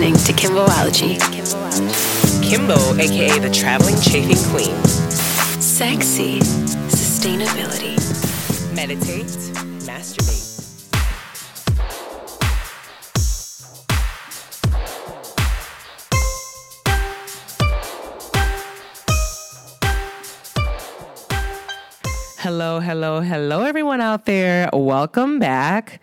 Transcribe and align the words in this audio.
listening 0.00 0.34
to 0.34 0.40
Kimbology. 0.40 1.20
Kimbo, 2.42 2.74
aka 2.98 3.38
the 3.38 3.50
traveling 3.50 4.00
chafing 4.00 4.42
queen. 4.50 4.74
Sexy 5.60 6.40
sustainability. 6.88 7.96
Meditate, 8.74 9.26
masturbate. 9.84 10.46
Hello, 22.38 22.80
hello, 22.80 23.20
hello, 23.20 23.64
everyone 23.64 24.00
out 24.00 24.24
there. 24.24 24.70
Welcome 24.72 25.38
back 25.38 26.00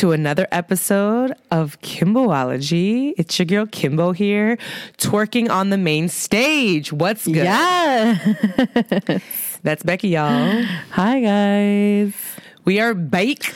to 0.00 0.12
another 0.12 0.48
episode 0.50 1.34
of 1.50 1.78
Kimbology. 1.82 3.12
It's 3.18 3.38
your 3.38 3.44
girl 3.44 3.66
Kimbo 3.66 4.12
here, 4.12 4.56
twerking 4.96 5.50
on 5.50 5.68
the 5.68 5.76
main 5.76 6.08
stage. 6.08 6.90
What's 6.90 7.26
good? 7.26 7.44
Yeah. 7.44 8.14
That's 9.62 9.82
Becky, 9.82 10.08
y'all. 10.08 10.62
Hi, 10.92 11.20
guys. 11.20 12.14
We 12.64 12.80
are 12.80 12.94
bake. 12.94 13.52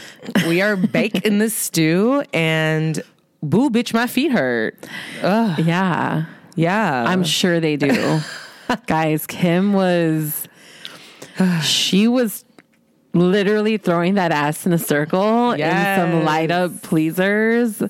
We 0.46 0.60
are 0.60 0.76
bake 0.76 1.24
in 1.24 1.38
the 1.38 1.48
stew, 1.48 2.22
and 2.34 3.02
boo, 3.42 3.70
bitch, 3.70 3.94
my 3.94 4.06
feet 4.06 4.30
hurt. 4.30 4.76
Ugh, 5.22 5.58
Yeah. 5.60 6.26
yeah, 6.56 7.04
I'm 7.06 7.24
sure 7.24 7.58
they 7.58 7.76
do. 7.76 8.20
guys, 8.86 9.26
Kim 9.26 9.72
was, 9.72 10.46
she 11.62 12.06
was 12.06 12.43
literally 13.14 13.76
throwing 13.78 14.14
that 14.14 14.32
ass 14.32 14.66
in 14.66 14.72
a 14.72 14.78
circle 14.78 15.52
in 15.52 15.60
Yes. 15.60 15.98
some 16.00 16.24
light 16.24 16.50
up 16.50 16.82
pleasers. 16.82 17.82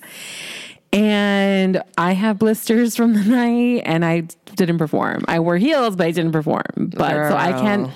And 0.92 1.82
I 1.98 2.12
have 2.12 2.38
blisters 2.38 2.94
from 2.94 3.14
the 3.14 3.20
night 3.24 3.82
and 3.84 4.04
I 4.04 4.20
didn't 4.54 4.78
perform. 4.78 5.24
I 5.26 5.40
wore 5.40 5.56
heels, 5.56 5.96
but 5.96 6.06
I 6.06 6.10
didn't 6.12 6.32
perform. 6.32 6.62
But 6.76 7.30
so 7.30 7.36
I 7.36 7.52
can't, 7.52 7.90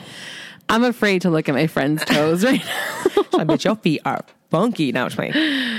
I'm 0.69 0.83
afraid 0.84 1.22
to 1.22 1.30
look 1.30 1.48
at 1.48 1.55
my 1.55 1.67
friend's 1.69 2.05
toes 2.05 2.44
right 2.47 2.64
now. 2.64 3.22
I 3.39 3.45
bet 3.45 3.64
your 3.64 3.77
feet 3.77 4.00
are 4.05 4.24
funky. 4.50 4.92
Now, 4.92 5.08
playing. 5.08 5.34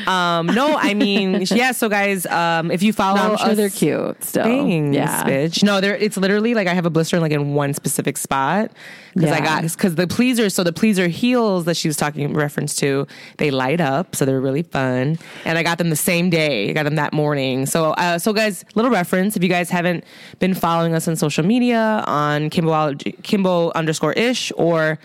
Um, 0.07 0.47
no, 0.47 0.75
I 0.77 0.93
mean, 0.93 1.45
yeah. 1.51 1.71
So, 1.71 1.89
guys, 1.89 2.25
um, 2.25 2.71
if 2.71 2.83
you 2.83 2.93
follow, 2.93 3.19
I'm 3.19 3.37
sure 3.37 3.49
us, 3.49 3.57
they're 3.57 3.69
cute 3.69 4.23
still. 4.23 4.43
Thanks, 4.43 4.95
yeah. 4.95 5.23
bitch. 5.23 5.63
No, 5.63 5.81
there. 5.81 5.95
It's 5.95 6.17
literally 6.17 6.53
like 6.53 6.67
I 6.67 6.73
have 6.73 6.85
a 6.85 6.89
blister 6.89 7.17
in 7.17 7.21
like 7.21 7.31
in 7.31 7.53
one 7.53 7.73
specific 7.73 8.17
spot 8.17 8.71
because 9.13 9.31
I 9.31 9.39
got 9.39 9.63
because 9.63 9.95
the 9.95 10.07
pleaser. 10.07 10.49
So 10.49 10.63
the 10.63 10.73
pleaser 10.73 11.07
heels 11.07 11.65
that 11.65 11.77
she 11.77 11.87
was 11.87 11.97
talking 11.97 12.33
reference 12.33 12.75
to, 12.77 13.07
they 13.37 13.51
light 13.51 13.81
up, 13.81 14.15
so 14.15 14.25
they're 14.25 14.41
really 14.41 14.63
fun. 14.63 15.17
And 15.45 15.57
I 15.57 15.63
got 15.63 15.77
them 15.77 15.89
the 15.89 15.95
same 15.95 16.29
day. 16.29 16.69
I 16.69 16.73
got 16.73 16.83
them 16.83 16.95
that 16.95 17.13
morning. 17.13 17.65
So, 17.65 17.91
uh, 17.91 18.19
so 18.19 18.33
guys, 18.33 18.65
little 18.75 18.91
reference. 18.91 19.35
If 19.35 19.43
you 19.43 19.49
guys 19.49 19.69
haven't 19.69 20.03
been 20.39 20.53
following 20.53 20.93
us 20.93 21.07
on 21.07 21.15
social 21.15 21.45
media 21.45 22.03
on 22.07 22.49
Kimbology, 22.49 23.21
Kimbo 23.23 23.71
underscore 23.71 24.13
ish 24.13 24.51
or 24.55 24.99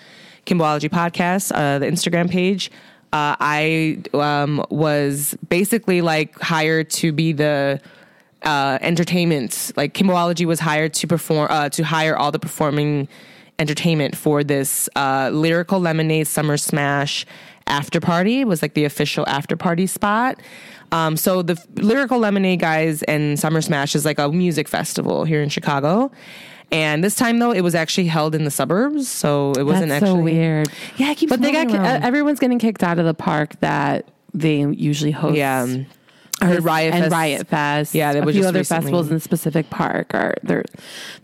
Kimbology 0.47 0.91
podcast, 0.91 1.53
uh, 1.55 1.79
the 1.79 1.87
Instagram 1.87 2.31
page. 2.31 2.71
Uh, 3.15 3.37
I 3.39 3.99
um, 4.13 4.67
was 4.71 5.37
basically 5.49 6.01
like 6.01 6.37
hired 6.41 6.91
to 6.91 7.13
be 7.13 7.33
the 7.33 7.81
uh, 8.43 8.79
entertainment. 8.81 9.71
Like 9.77 9.95
Kimbology 9.95 10.47
was 10.47 10.59
hired 10.59 10.95
to 10.95 11.07
perform 11.07 11.47
uh, 11.49 11.69
to 11.69 11.85
hire 11.85 12.17
all 12.17 12.33
the 12.33 12.41
performing 12.41 13.07
entertainment 13.61 14.17
for 14.17 14.43
this 14.43 14.89
uh, 14.97 15.31
lyrical 15.33 15.79
lemonade 15.79 16.27
summer 16.27 16.57
smash 16.57 17.25
after 17.69 18.01
party. 18.01 18.41
It 18.41 18.49
was 18.49 18.63
like 18.63 18.75
the 18.75 18.85
official 18.85 19.25
after 19.29 19.57
party 19.57 19.87
spot. 19.87 20.41
Um, 20.91 21.17
so 21.17 21.43
the 21.43 21.57
lyrical 21.77 22.19
lemonade 22.19 22.59
guys 22.59 23.05
and 23.05 23.39
summer 23.39 23.61
smash 23.61 23.95
is 23.95 24.05
like 24.05 24.19
a 24.19 24.29
music 24.29 24.67
festival 24.67 25.23
here 25.23 25.41
in 25.41 25.51
Chicago. 25.51 26.11
And 26.75 27.03
this 27.05 27.15
time 27.15 27.39
though, 27.39 27.53
it 27.53 27.61
was 27.63 27.75
actually 27.75 28.07
held 28.07 28.35
in 28.35 28.45
the 28.45 28.51
suburbs, 28.51 29.09
so 29.09 29.53
it 29.53 29.63
wasn't 29.63 29.89
That's 29.91 30.03
actually 30.03 30.33
so 30.33 30.37
weird. 30.37 30.69
Yeah, 30.97 31.11
it 31.11 31.17
keeps 31.19 31.31
But 31.31 31.41
they 31.41 31.53
got 31.53 31.69
around. 31.69 31.87
uh, 31.87 32.01
everyone's 32.03 32.41
getting 32.41 32.59
kicked 32.59 32.83
out 32.83 32.99
of 32.99 33.05
the 33.05 33.15
park 33.15 33.59
that 33.61 34.09
they 34.33 34.61
usually 34.67 35.13
host. 35.13 35.37
Yeah. 35.37 35.67
Riot 36.45 36.95
and 36.95 37.05
Fest- 37.05 37.13
Riot 37.13 37.47
Fest. 37.49 37.95
Yeah, 37.95 38.13
that 38.13 38.23
a 38.23 38.27
was 38.27 38.35
few 38.35 38.43
just 38.43 38.49
other 38.49 38.61
recently. 38.61 38.83
festivals 38.83 39.11
in 39.11 39.21
specific 39.21 39.71
park 39.71 40.15
are 40.15 40.35
they're 40.43 40.65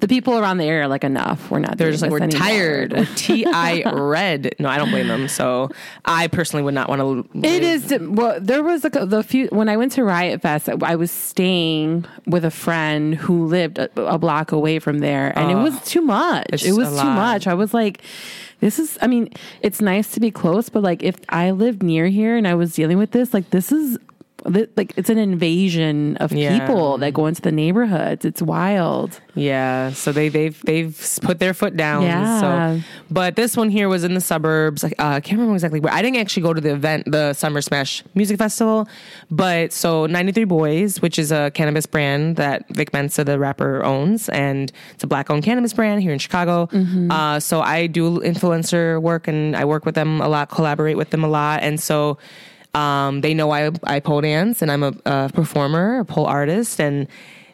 the 0.00 0.08
people 0.08 0.38
around 0.38 0.58
the 0.58 0.64
area 0.64 0.84
are 0.84 0.88
like 0.88 1.04
enough. 1.04 1.50
We're 1.50 1.58
not. 1.58 1.78
They're 1.78 1.90
just 1.90 2.02
like 2.02 2.10
we're 2.10 2.20
this 2.20 2.34
tired. 2.34 2.92
We're 2.92 3.06
T.I. 3.16 3.82
red. 3.92 4.54
No, 4.58 4.68
I 4.68 4.78
don't 4.78 4.90
blame 4.90 5.08
them. 5.08 5.28
So 5.28 5.70
I 6.04 6.26
personally 6.28 6.62
would 6.62 6.74
not 6.74 6.88
want 6.88 7.00
to. 7.00 7.38
It 7.46 7.62
is 7.62 7.94
well. 8.00 8.40
There 8.40 8.62
was 8.62 8.84
a, 8.84 8.90
the 8.90 9.22
few 9.22 9.48
when 9.48 9.68
I 9.68 9.76
went 9.76 9.92
to 9.92 10.04
Riot 10.04 10.42
Fest. 10.42 10.68
I 10.68 10.96
was 10.96 11.10
staying 11.10 12.06
with 12.26 12.44
a 12.44 12.50
friend 12.50 13.14
who 13.14 13.46
lived 13.46 13.78
a, 13.78 13.90
a 14.00 14.18
block 14.18 14.52
away 14.52 14.78
from 14.78 14.98
there, 14.98 15.36
and 15.38 15.50
it 15.50 15.56
was 15.56 15.74
ah, 15.74 15.82
too 15.84 16.00
much. 16.02 16.64
It 16.64 16.72
was 16.72 16.88
too 16.88 16.94
lot. 16.94 17.14
much. 17.16 17.46
I 17.46 17.54
was 17.54 17.74
like, 17.74 18.02
"This 18.60 18.78
is." 18.78 18.98
I 19.02 19.06
mean, 19.06 19.30
it's 19.62 19.80
nice 19.80 20.10
to 20.12 20.20
be 20.20 20.30
close, 20.30 20.68
but 20.68 20.82
like 20.82 21.02
if 21.02 21.16
I 21.28 21.50
lived 21.50 21.82
near 21.82 22.06
here 22.06 22.36
and 22.36 22.46
I 22.46 22.54
was 22.54 22.74
dealing 22.74 22.98
with 22.98 23.10
this, 23.12 23.34
like 23.34 23.50
this 23.50 23.72
is. 23.72 23.98
Like 24.44 24.94
it's 24.96 25.10
an 25.10 25.18
invasion 25.18 26.16
of 26.18 26.32
Yeah. 26.32 26.58
people 26.58 26.98
that 26.98 27.12
go 27.14 27.26
into 27.26 27.42
the 27.42 27.52
neighborhoods. 27.52 28.24
It's 28.24 28.40
wild. 28.42 29.20
Yeah, 29.34 29.92
so 29.92 30.12
they 30.12 30.28
they've 30.28 30.60
they've 30.62 31.18
put 31.22 31.38
their 31.38 31.54
foot 31.54 31.76
down. 31.76 32.02
Yeah. 32.02 32.40
So, 32.40 32.84
but 33.10 33.36
this 33.36 33.56
one 33.56 33.70
here 33.70 33.88
was 33.88 34.02
in 34.04 34.14
the 34.14 34.20
suburbs. 34.20 34.82
Like, 34.82 34.94
uh, 34.98 35.06
I 35.16 35.20
can't 35.20 35.38
remember 35.38 35.54
exactly 35.54 35.80
where. 35.80 35.92
I 35.92 36.02
didn't 36.02 36.16
actually 36.18 36.42
go 36.42 36.52
to 36.54 36.60
the 36.60 36.72
event, 36.72 37.04
the 37.10 37.32
Summer 37.34 37.60
Smash 37.60 38.02
Music 38.14 38.38
Festival, 38.38 38.88
but 39.30 39.72
so 39.72 40.06
93 40.06 40.44
Boyz, 40.46 41.00
which 41.02 41.18
is 41.18 41.30
a 41.32 41.50
cannabis 41.54 41.86
brand 41.86 42.36
that 42.36 42.68
Vic 42.70 42.92
Mensa, 42.92 43.22
the 43.24 43.38
rapper, 43.38 43.84
owns, 43.84 44.28
and 44.30 44.72
it's 44.94 45.04
a 45.04 45.06
black-owned 45.06 45.44
cannabis 45.44 45.72
brand 45.72 46.02
here 46.02 46.12
in 46.12 46.18
Chicago. 46.18 46.68
Uh, 47.10 47.38
so 47.40 47.60
I 47.60 47.86
do 47.86 48.20
influencer 48.20 49.00
work, 49.00 49.28
and 49.28 49.54
I 49.56 49.64
work 49.64 49.84
with 49.86 49.94
them 49.94 50.20
a 50.20 50.28
lot, 50.28 50.50
collaborate 50.50 50.96
with 50.96 51.10
them 51.10 51.22
a 51.24 51.28
lot, 51.28 51.62
and 51.62 51.78
so. 51.80 52.18
Um, 52.74 53.20
they 53.20 53.34
know 53.34 53.50
I 53.50 53.70
I 53.84 54.00
pole 54.00 54.20
dance 54.20 54.62
and 54.62 54.70
I'm 54.70 54.82
a, 54.82 54.94
a 55.04 55.30
performer, 55.32 56.00
a 56.00 56.04
pole 56.04 56.26
artist, 56.26 56.80
and 56.80 57.08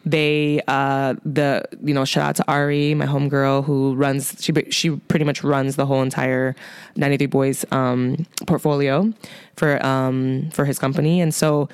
they 0.05 0.61
uh 0.67 1.15
the 1.25 1.65
you 1.83 1.93
know 1.93 2.05
shout 2.05 2.29
out 2.29 2.35
to 2.37 2.45
Ari, 2.47 2.93
my 2.93 3.05
homegirl 3.05 3.65
who 3.65 3.95
runs 3.95 4.35
she 4.39 4.53
she 4.69 4.91
pretty 4.91 5.25
much 5.25 5.43
runs 5.43 5.75
the 5.75 5.85
whole 5.85 6.01
entire 6.01 6.55
93 6.95 7.27
Boyz 7.27 7.73
um 7.73 8.25
portfolio 8.45 9.11
for 9.55 9.83
um 9.85 10.49
for 10.51 10.65
his 10.65 10.79
company. 10.79 11.19
And 11.19 11.33
so 11.33 11.67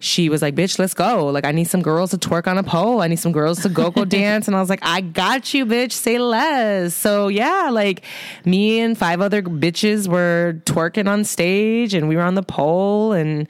she 0.00 0.30
was 0.30 0.40
like, 0.40 0.54
bitch, 0.54 0.78
let's 0.78 0.94
go. 0.94 1.26
Like, 1.26 1.44
I 1.44 1.52
need 1.52 1.64
some 1.64 1.82
girls 1.82 2.10
to 2.10 2.18
twerk 2.18 2.46
on 2.46 2.56
a 2.56 2.62
pole. 2.62 3.02
I 3.02 3.06
need 3.06 3.18
some 3.18 3.32
girls 3.32 3.62
to 3.62 3.68
go 3.68 3.90
go 3.90 4.04
dance. 4.06 4.48
And 4.48 4.56
I 4.56 4.60
was 4.60 4.70
like, 4.70 4.80
I 4.82 5.02
got 5.02 5.52
you, 5.52 5.66
bitch. 5.66 5.92
Say 5.92 6.18
less. 6.18 6.94
So 6.94 7.28
yeah, 7.28 7.68
like 7.70 8.02
me 8.46 8.80
and 8.80 8.96
five 8.96 9.20
other 9.20 9.42
bitches 9.42 10.08
were 10.08 10.60
twerking 10.64 11.06
on 11.06 11.24
stage 11.24 11.92
and 11.92 12.08
we 12.08 12.16
were 12.16 12.22
on 12.22 12.34
the 12.34 12.42
pole 12.42 13.12
and 13.12 13.46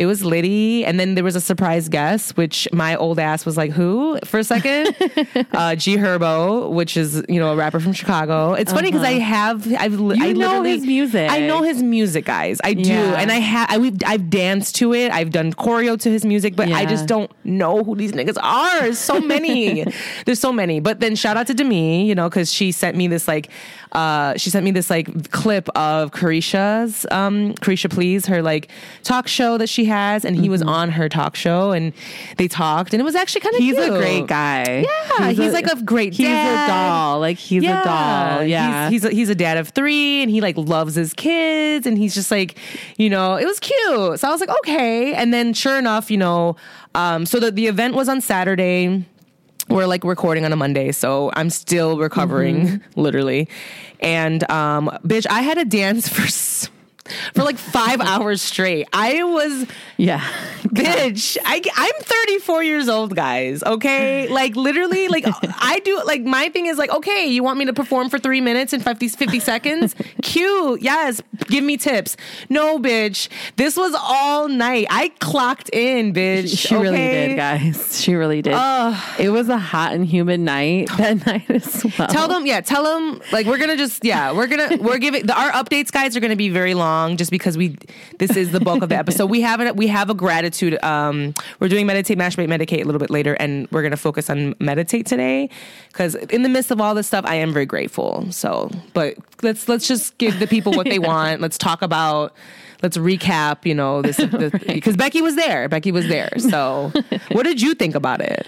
it 0.00 0.06
was 0.06 0.24
Liddy. 0.24 0.82
And 0.86 0.98
then 0.98 1.14
there 1.14 1.22
was 1.22 1.36
a 1.36 1.42
surprise 1.42 1.90
guest, 1.90 2.38
which 2.38 2.66
my 2.72 2.96
old 2.96 3.18
ass 3.18 3.44
was 3.44 3.58
like, 3.58 3.70
who 3.70 4.18
for 4.24 4.38
a 4.38 4.44
second? 4.44 4.96
uh, 5.52 5.74
G 5.74 5.98
Herbo, 5.98 6.70
which 6.70 6.96
is, 6.96 7.22
you 7.28 7.38
know, 7.38 7.52
a 7.52 7.56
rapper 7.56 7.80
from 7.80 7.92
Chicago. 7.92 8.54
It's 8.54 8.72
funny 8.72 8.88
because 8.90 9.04
I 9.04 9.18
have, 9.18 9.66
I've, 9.74 10.00
Uh-huh. 10.00 10.14
You 10.14 10.24
I 10.24 10.32
know 10.32 10.62
his 10.62 10.86
music. 10.86 11.30
I 11.30 11.40
know 11.40 11.62
his 11.62 11.82
music, 11.82 12.24
guys. 12.24 12.62
I 12.64 12.72
do. 12.72 12.88
Yeah. 12.88 13.20
And 13.20 13.30
I 13.30 13.40
have, 13.40 13.68
I, 13.70 13.76
we've, 13.76 13.98
I've 14.06 14.30
danced 14.30 14.76
to 14.76 14.94
it. 14.94 15.12
I've 15.12 15.32
done 15.32 15.52
choreo 15.52 16.00
to 16.00 16.10
his 16.10 16.24
music, 16.24 16.56
but 16.56 16.70
I 16.70 16.86
just 16.86 17.06
don't 17.06 17.30
know 17.44 17.84
who 17.84 17.94
these 17.94 18.12
niggas 18.12 18.38
are. 18.42 18.80
There's 18.80 18.98
so 18.98 19.20
many. 19.20 19.84
There's 20.24 20.40
so 20.40 20.50
many. 20.50 20.80
But 20.80 21.00
then 21.00 21.14
shout 21.14 21.36
out 21.36 21.46
to 21.48 21.54
Demi, 21.54 22.06
you 22.06 22.14
know, 22.14 22.30
because 22.30 22.50
she 22.50 22.72
sent 22.72 22.96
me 22.96 23.06
this 23.06 23.28
like, 23.28 23.50
uh, 23.92 24.34
she 24.38 24.48
sent 24.48 24.64
me 24.64 24.70
this 24.70 24.88
like 24.88 25.30
clip 25.30 25.68
of 25.76 26.12
Carisha's, 26.12 27.04
um, 27.10 27.52
Carisha 27.56 27.90
Please, 27.90 28.24
her 28.26 28.40
like 28.40 28.70
talk 29.02 29.28
show 29.28 29.58
that 29.58 29.68
she 29.68 29.84
has, 29.90 30.24
and 30.24 30.34
he 30.34 30.48
was 30.48 30.62
on 30.62 30.90
her 30.90 31.08
talk 31.08 31.36
show, 31.36 31.72
and 31.72 31.92
they 32.38 32.48
talked, 32.48 32.94
and 32.94 33.00
it 33.00 33.04
was 33.04 33.14
actually 33.14 33.42
kind 33.42 33.54
of 33.54 33.60
Mm-hmm. 33.60 33.76
He's 33.76 33.86
a 33.86 33.98
great 33.98 34.26
guy. 34.26 34.86
Yeah, 35.18 35.30
he's, 35.30 35.52
like 35.52 35.66
a 35.66 35.82
great 35.82 36.14
He's 36.14 36.26
dad. 36.26 36.64
a 36.64 36.72
doll. 36.72 37.20
Like 37.20 37.36
he's 37.36 37.62
a 37.62 37.66
doll. 37.84 38.42
Yeah. 38.44 38.88
he's 38.88 39.02
he's 39.02 39.10
a, 39.12 39.14
he's 39.14 39.28
a 39.28 39.34
dad 39.34 39.58
of 39.58 39.68
three, 39.68 40.22
and 40.22 40.30
he 40.30 40.40
like 40.40 40.56
loves 40.56 40.94
his 40.94 41.12
kids, 41.12 41.86
and 41.86 41.98
he's 41.98 42.14
just 42.14 42.30
like, 42.30 42.56
you 42.96 43.10
know, 43.10 43.36
it 43.36 43.44
was 43.44 43.60
cute. 43.60 44.18
So 44.18 44.26
I 44.26 44.30
was 44.30 44.40
like, 44.40 44.48
okay. 44.60 45.12
And 45.14 45.34
then 45.34 45.52
sure 45.52 45.78
enough, 45.78 46.10
you 46.10 46.16
know, 46.16 46.56
um, 46.94 47.26
so 47.26 47.38
the 47.38 47.50
the 47.50 47.66
event 47.66 47.94
was 47.94 48.08
on 48.08 48.20
Saturday. 48.20 49.04
We're 49.68 49.86
like 49.86 50.02
recording 50.02 50.44
on 50.44 50.52
a 50.52 50.56
Monday, 50.56 50.90
so 50.90 51.30
I'm 51.34 51.50
still 51.50 51.98
recovering, 51.98 52.66
Mm-hmm. 52.66 52.76
literally. 53.00 53.48
And 54.00 54.50
um, 54.50 54.88
bitch, 55.04 55.26
I 55.30 55.42
had 55.42 55.58
a 55.58 55.64
dance 55.64 56.08
for. 56.14 56.22
s- 56.22 56.70
for 57.34 57.42
like 57.42 57.58
five 57.58 58.00
hours 58.12 58.42
straight. 58.42 58.86
I 58.92 59.22
was 59.24 59.66
Yeah. 59.96 60.20
bitch. 60.64 61.36
I, 61.44 61.62
I'm 61.76 62.02
34 62.02 62.62
years 62.64 62.88
old, 62.88 63.14
guys. 63.14 63.62
Okay, 63.62 64.28
like 64.30 64.56
literally, 64.56 65.08
like 65.08 65.24
I 65.26 65.80
do. 65.84 66.00
Like 66.04 66.22
my 66.22 66.48
thing 66.48 66.66
is 66.66 66.78
like, 66.78 66.90
okay, 66.90 67.26
you 67.26 67.42
want 67.42 67.58
me 67.58 67.64
to 67.66 67.72
perform 67.72 68.08
for 68.10 68.18
three 68.18 68.40
minutes 68.40 68.72
and 68.72 68.82
50, 68.82 69.08
50 69.08 69.40
seconds? 69.40 69.94
Cute. 70.22 70.82
Yes. 70.82 71.20
Give 71.46 71.64
me 71.64 71.76
tips. 71.76 72.16
No, 72.48 72.78
bitch. 72.78 73.28
This 73.56 73.76
was 73.76 73.94
all 73.98 74.48
night. 74.48 74.86
I 74.90 75.08
clocked 75.20 75.70
in, 75.72 76.12
bitch. 76.12 76.56
She 76.58 76.74
really 76.74 76.98
okay? 76.98 77.28
did, 77.28 77.36
guys. 77.36 78.00
She 78.00 78.14
really 78.14 78.42
did. 78.42 78.54
it 79.18 79.30
was 79.30 79.48
a 79.48 79.58
hot 79.58 79.92
and 79.94 80.04
humid 80.06 80.40
night 80.40 80.88
that 80.98 81.26
night 81.26 81.50
as 81.50 81.84
well. 81.98 82.08
Tell 82.08 82.28
them, 82.28 82.46
yeah, 82.46 82.60
tell 82.60 82.84
them. 82.84 83.20
Like 83.32 83.46
we're 83.46 83.58
gonna 83.58 83.76
just, 83.76 84.04
yeah, 84.04 84.32
we're 84.32 84.46
gonna 84.46 84.76
we're 84.80 84.98
giving 84.98 85.26
the, 85.26 85.38
our 85.38 85.50
updates, 85.52 85.90
guys, 85.90 86.16
are 86.16 86.20
gonna 86.20 86.36
be 86.36 86.48
very 86.48 86.74
long, 86.74 86.99
just 87.16 87.30
because 87.30 87.56
we 87.56 87.76
this 88.18 88.36
is 88.36 88.52
the 88.52 88.60
bulk 88.60 88.82
of 88.82 88.88
the 88.88 88.96
episode. 89.04 89.26
We 89.26 89.40
have 89.40 89.60
it. 89.60 89.76
We 89.76 89.86
have 89.88 90.10
a 90.10 90.14
gratitude. 90.14 90.82
Um, 90.82 91.34
we're 91.58 91.68
doing 91.68 91.86
meditate, 91.86 92.18
masturbate, 92.18 92.48
medicate 92.48 92.82
a 92.82 92.84
little 92.84 92.98
bit 92.98 93.10
later, 93.10 93.34
and 93.34 93.68
we're 93.70 93.82
gonna 93.82 93.96
focus 93.96 94.30
on 94.30 94.54
meditate 94.58 95.06
today, 95.06 95.48
because 95.88 96.14
in 96.14 96.42
the 96.42 96.48
midst 96.48 96.70
of 96.70 96.80
all 96.80 96.94
this 96.94 97.06
stuff, 97.06 97.24
I 97.26 97.36
am 97.36 97.52
very 97.52 97.66
grateful. 97.66 98.30
So, 98.30 98.70
but 98.94 99.16
let's 99.42 99.68
let's 99.68 99.88
just 99.88 100.16
give 100.18 100.38
the 100.38 100.46
people 100.46 100.72
what 100.72 100.86
they 100.86 100.98
want. 101.10 101.40
Let's 101.40 101.58
talk 101.58 101.82
about. 101.82 102.34
Let's 102.82 102.96
recap, 102.96 103.66
you 103.66 103.74
know, 103.74 104.00
this 104.00 104.16
because 104.16 104.96
Becky 104.96 105.20
was 105.20 105.36
there. 105.36 105.68
Becky 105.68 105.92
was 105.92 106.08
there. 106.08 106.30
So, 106.38 106.90
what 107.32 107.42
did 107.42 107.60
you 107.60 107.74
think 107.74 107.94
about 107.94 108.22
it? 108.22 108.46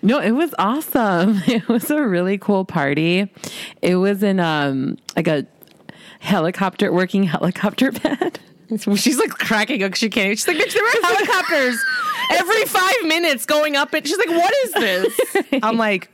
No, 0.00 0.18
it 0.20 0.30
was 0.30 0.54
awesome. 0.58 1.42
It 1.46 1.68
was 1.68 1.90
a 1.90 2.00
really 2.00 2.38
cool 2.38 2.64
party. 2.64 3.30
It 3.82 3.96
was 3.96 4.22
in 4.22 4.40
um 4.40 4.96
like 5.16 5.28
a 5.28 5.46
helicopter 6.24 6.92
working 6.92 7.24
helicopter 7.24 7.92
pad. 7.92 8.40
She's 8.96 9.18
like 9.18 9.30
cracking 9.30 9.82
up. 9.82 9.94
She 9.94 10.08
can't. 10.08 10.30
She's 10.30 10.48
like, 10.48 10.56
"Bitch, 10.56 10.72
there 10.72 10.82
were 10.82 11.06
helicopters 11.06 11.78
every 12.32 12.64
five 12.64 13.04
minutes 13.04 13.46
going 13.46 13.76
up 13.76 13.94
it. 13.94 14.06
She's 14.06 14.18
like, 14.18 14.28
what 14.28 14.54
is 14.64 14.72
this? 14.72 15.20
I'm 15.62 15.76
like, 15.76 16.10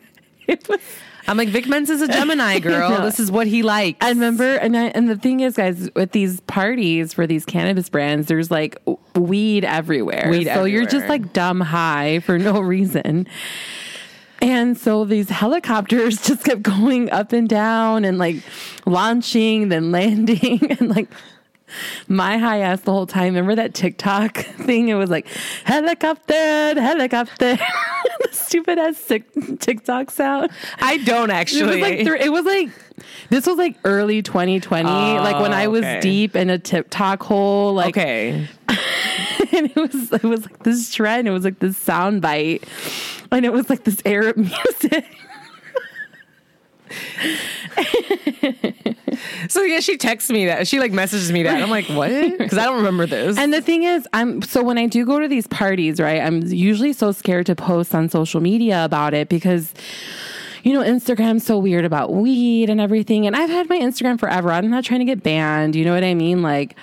I'm 1.26 1.36
like, 1.36 1.48
Vic 1.48 1.66
Mensa 1.68 1.92
is 1.92 2.02
a 2.02 2.08
Gemini 2.08 2.58
girl. 2.60 2.90
No. 2.90 3.04
This 3.04 3.20
is 3.20 3.30
what 3.30 3.46
he 3.46 3.62
likes. 3.62 3.98
I 4.00 4.08
remember, 4.08 4.56
and 4.56 4.76
I, 4.76 4.86
and 4.86 5.08
the 5.08 5.16
thing 5.16 5.40
is, 5.40 5.56
guys, 5.56 5.90
with 5.94 6.12
these 6.12 6.40
parties 6.42 7.12
for 7.12 7.26
these 7.26 7.44
cannabis 7.44 7.88
brands, 7.88 8.26
there's 8.26 8.50
like 8.50 8.76
weed 9.14 9.64
everywhere. 9.64 10.28
Weed 10.30 10.46
so 10.46 10.64
you're 10.64 10.86
just 10.86 11.08
like 11.08 11.32
dumb 11.32 11.60
high 11.60 12.20
for 12.20 12.38
no 12.38 12.60
reason. 12.60 13.26
And 14.40 14.76
so 14.76 15.04
these 15.04 15.28
helicopters 15.28 16.20
just 16.26 16.44
kept 16.44 16.62
going 16.62 17.10
up 17.10 17.32
and 17.32 17.48
down 17.48 18.04
and 18.04 18.19
like 18.19 18.42
launching, 18.87 19.69
then 19.69 19.90
landing, 19.92 20.70
and 20.72 20.88
like 20.88 21.08
my 22.08 22.38
high 22.38 22.58
ass 22.58 22.81
the 22.81 22.92
whole 22.92 23.06
time. 23.06 23.34
Remember 23.34 23.54
that 23.54 23.75
TikTok 23.75 24.37
thing? 24.38 24.88
It 24.88 24.94
was 24.94 25.10
like 25.10 25.26
helicopter, 25.64 26.34
helicopter. 26.81 27.56
the 27.56 28.28
stupid 28.32 28.78
ass 28.78 29.12
TikTok 29.60 30.10
sound. 30.10 30.50
I 30.81 30.98
don't 30.98 31.31
actually. 31.31 31.60
It 31.60 31.66
was 31.66 31.81
like 31.81 32.06
thr- 32.06 32.25
it 32.25 32.32
was 32.32 32.44
like 32.44 32.70
this 33.28 33.46
was 33.46 33.56
like 33.56 33.76
early 33.84 34.22
2020, 34.22 34.88
like 34.88 35.40
when 35.40 35.52
I 35.52 35.66
oh, 35.66 35.70
was 35.70 35.82
okay. 35.82 36.00
deep 36.00 36.36
in 36.36 36.50
a 36.50 36.58
TikTok 36.58 37.22
hole, 37.22 37.75
like 37.75 37.96
okay. 37.96 38.48
and 39.56 39.70
it 39.70 39.76
was 39.76 40.12
it 40.12 40.23
was 40.23 40.44
like 40.44 40.62
this 40.62 40.93
trend. 40.93 41.29
It 41.29 41.32
was 41.32 41.44
like 41.44 41.58
this 41.58 41.76
sound 41.76 42.23
bite, 42.23 42.64
and 43.31 43.44
it 43.44 43.52
was 43.52 43.70
like 43.70 43.85
this 43.85 44.02
Arab 44.05 44.37
music. 44.37 45.06
So 49.49 49.62
yeah, 49.62 49.81
she 49.81 49.97
texts 49.97 50.31
me 50.31 50.47
that. 50.47 50.69
She 50.69 50.79
like 50.79 50.93
messages 50.93 51.32
me 51.32 51.43
that. 51.43 51.61
I'm 51.61 51.70
like, 51.70 51.87
what? 51.87 52.11
Because 52.41 52.58
I 52.58 52.64
don't 52.64 52.76
remember 52.76 53.06
this. 53.06 53.38
And 53.38 53.52
the 53.52 53.61
thing 53.61 53.82
is, 53.82 54.06
I'm 54.12 54.43
so 54.43 54.62
when 54.62 54.79
I 54.79 54.87
do 54.87 55.05
go 55.05 55.19
to 55.19 55.29
these 55.29 55.47
parties, 55.47 56.00
right? 56.00 56.20
I'm 56.20 56.43
usually 56.43 56.93
so 56.93 57.12
scared 57.12 57.46
to 57.46 57.55
post 57.55 57.94
on 57.94 58.08
social 58.08 58.41
media 58.41 58.85
about 58.85 59.14
it 59.14 59.29
because 59.29 59.75
you 60.62 60.75
know, 60.75 60.82
Instagram's 60.82 61.44
so 61.44 61.58
weird 61.58 61.87
about 61.87 62.12
weed 62.12 62.69
and 62.69 62.81
everything. 62.81 63.26
And 63.26 63.35
I've 63.35 63.49
had 63.49 63.69
my 63.70 63.79
Instagram 63.79 64.20
forever. 64.20 64.53
I'm 64.53 64.69
not 64.70 64.85
trying 64.85 65.00
to 65.00 65.06
get 65.06 65.23
banned. 65.23 65.75
You 65.75 65.87
know 65.87 65.94
what 65.94 66.05
I 66.05 66.12
mean? 66.12 66.43
Like, 66.43 66.76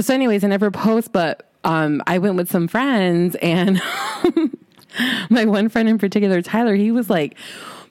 so 0.00 0.14
anyways, 0.14 0.44
I 0.44 0.48
never 0.48 0.70
post, 0.70 1.12
but 1.12 1.47
um, 1.64 2.02
I 2.06 2.18
went 2.18 2.36
with 2.36 2.50
some 2.50 2.68
friends 2.68 3.36
and 3.36 3.80
my 5.30 5.44
one 5.44 5.68
friend 5.68 5.88
in 5.88 5.98
particular, 5.98 6.42
Tyler, 6.42 6.74
he 6.74 6.90
was 6.90 7.10
like 7.10 7.36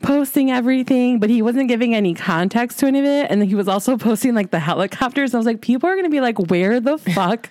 posting 0.01 0.51
everything, 0.51 1.19
but 1.19 1.29
he 1.29 1.41
wasn't 1.41 1.67
giving 1.67 1.95
any 1.95 2.13
context 2.13 2.79
to 2.79 2.87
any 2.87 2.99
of 2.99 3.05
it. 3.05 3.31
And 3.31 3.43
he 3.43 3.55
was 3.55 3.67
also 3.67 3.97
posting 3.97 4.35
like 4.35 4.51
the 4.51 4.59
helicopters. 4.59 5.33
I 5.33 5.37
was 5.37 5.45
like, 5.45 5.61
people 5.61 5.89
are 5.89 5.93
going 5.93 6.05
to 6.05 6.09
be 6.09 6.21
like, 6.21 6.39
where 6.49 6.79
the 6.79 6.97
fuck 6.97 7.49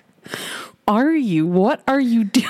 are 0.87 1.11
you? 1.11 1.45
What 1.45 1.81
are 1.87 1.99
you 1.99 2.23
doing? 2.25 2.47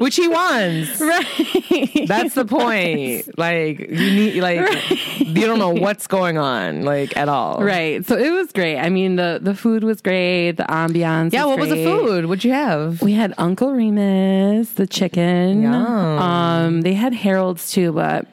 Which 0.00 0.16
he 0.16 0.28
wants. 0.28 1.00
right. 1.00 2.06
That's 2.06 2.34
the 2.34 2.44
point. 2.44 3.38
Like 3.38 3.78
you 3.80 4.10
need 4.10 4.40
like 4.40 4.90
you 5.18 5.46
don't 5.46 5.58
know 5.58 5.70
what's 5.70 6.06
going 6.06 6.38
on 6.38 6.82
like 6.82 7.16
at 7.16 7.28
all. 7.28 7.62
Right. 7.62 8.04
So 8.06 8.16
it 8.16 8.30
was 8.30 8.52
great. 8.52 8.78
I 8.78 8.88
mean, 8.88 9.16
the 9.16 9.38
the 9.42 9.54
food 9.54 9.84
was 9.84 10.00
great. 10.00 10.52
The 10.52 10.64
ambiance. 10.64 11.32
Yeah. 11.32 11.44
was 11.44 11.58
What 11.58 11.60
was 11.60 11.70
the 11.70 11.84
food? 11.84 12.26
What'd 12.26 12.44
you 12.44 12.52
have? 12.52 13.02
We 13.02 13.12
had 13.12 13.34
Uncle 13.38 13.72
Remus, 13.72 14.70
the 14.72 14.86
chicken. 14.86 15.62
Yum. 15.62 15.74
Um, 15.74 16.80
they 16.82 16.94
had 16.94 17.14
Harold's 17.14 17.70
too, 17.70 17.92
but 17.92 18.26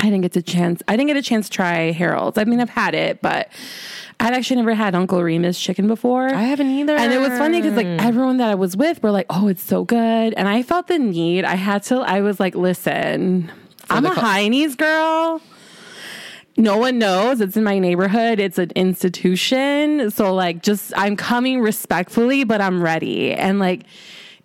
I 0.00 0.04
didn't 0.06 0.22
get 0.22 0.32
the 0.32 0.42
chance. 0.42 0.82
I 0.88 0.96
didn't 0.96 1.08
get 1.08 1.16
a 1.16 1.22
chance 1.22 1.48
to 1.48 1.52
try 1.52 1.90
Harold's. 1.92 2.36
I 2.38 2.44
mean, 2.44 2.60
I've 2.60 2.70
had 2.70 2.94
it, 2.94 3.22
but 3.22 3.48
I'd 4.18 4.32
actually 4.32 4.56
never 4.56 4.74
had 4.74 4.94
Uncle 4.94 5.22
Remus 5.22 5.60
chicken 5.60 5.86
before. 5.86 6.28
I 6.28 6.42
haven't 6.42 6.70
either. 6.70 6.96
And 6.96 7.12
it 7.12 7.18
was 7.18 7.30
funny 7.38 7.60
because 7.60 7.76
like 7.76 7.86
everyone 7.86 8.38
that 8.38 8.50
I 8.50 8.54
was 8.54 8.76
with 8.76 9.02
were 9.02 9.10
like, 9.10 9.26
"Oh, 9.30 9.48
it's 9.48 9.62
so 9.62 9.84
good," 9.84 10.34
and 10.34 10.48
I 10.48 10.62
felt 10.62 10.88
the 10.88 10.98
need. 10.98 11.44
I 11.44 11.54
had 11.54 11.82
to. 11.84 11.96
I 11.96 12.22
was 12.22 12.40
like, 12.40 12.54
"Listen, 12.54 13.50
I'm 13.90 14.06
a 14.06 14.14
co- 14.14 14.76
girl." 14.76 15.42
No 16.58 16.78
one 16.78 16.98
knows. 16.98 17.42
It's 17.42 17.56
in 17.56 17.64
my 17.64 17.78
neighborhood. 17.78 18.40
It's 18.40 18.56
an 18.58 18.70
institution. 18.74 20.10
So 20.10 20.34
like 20.34 20.62
just 20.62 20.92
I'm 20.96 21.14
coming 21.16 21.60
respectfully, 21.60 22.44
but 22.44 22.62
I'm 22.62 22.82
ready. 22.82 23.32
And 23.32 23.58
like 23.58 23.82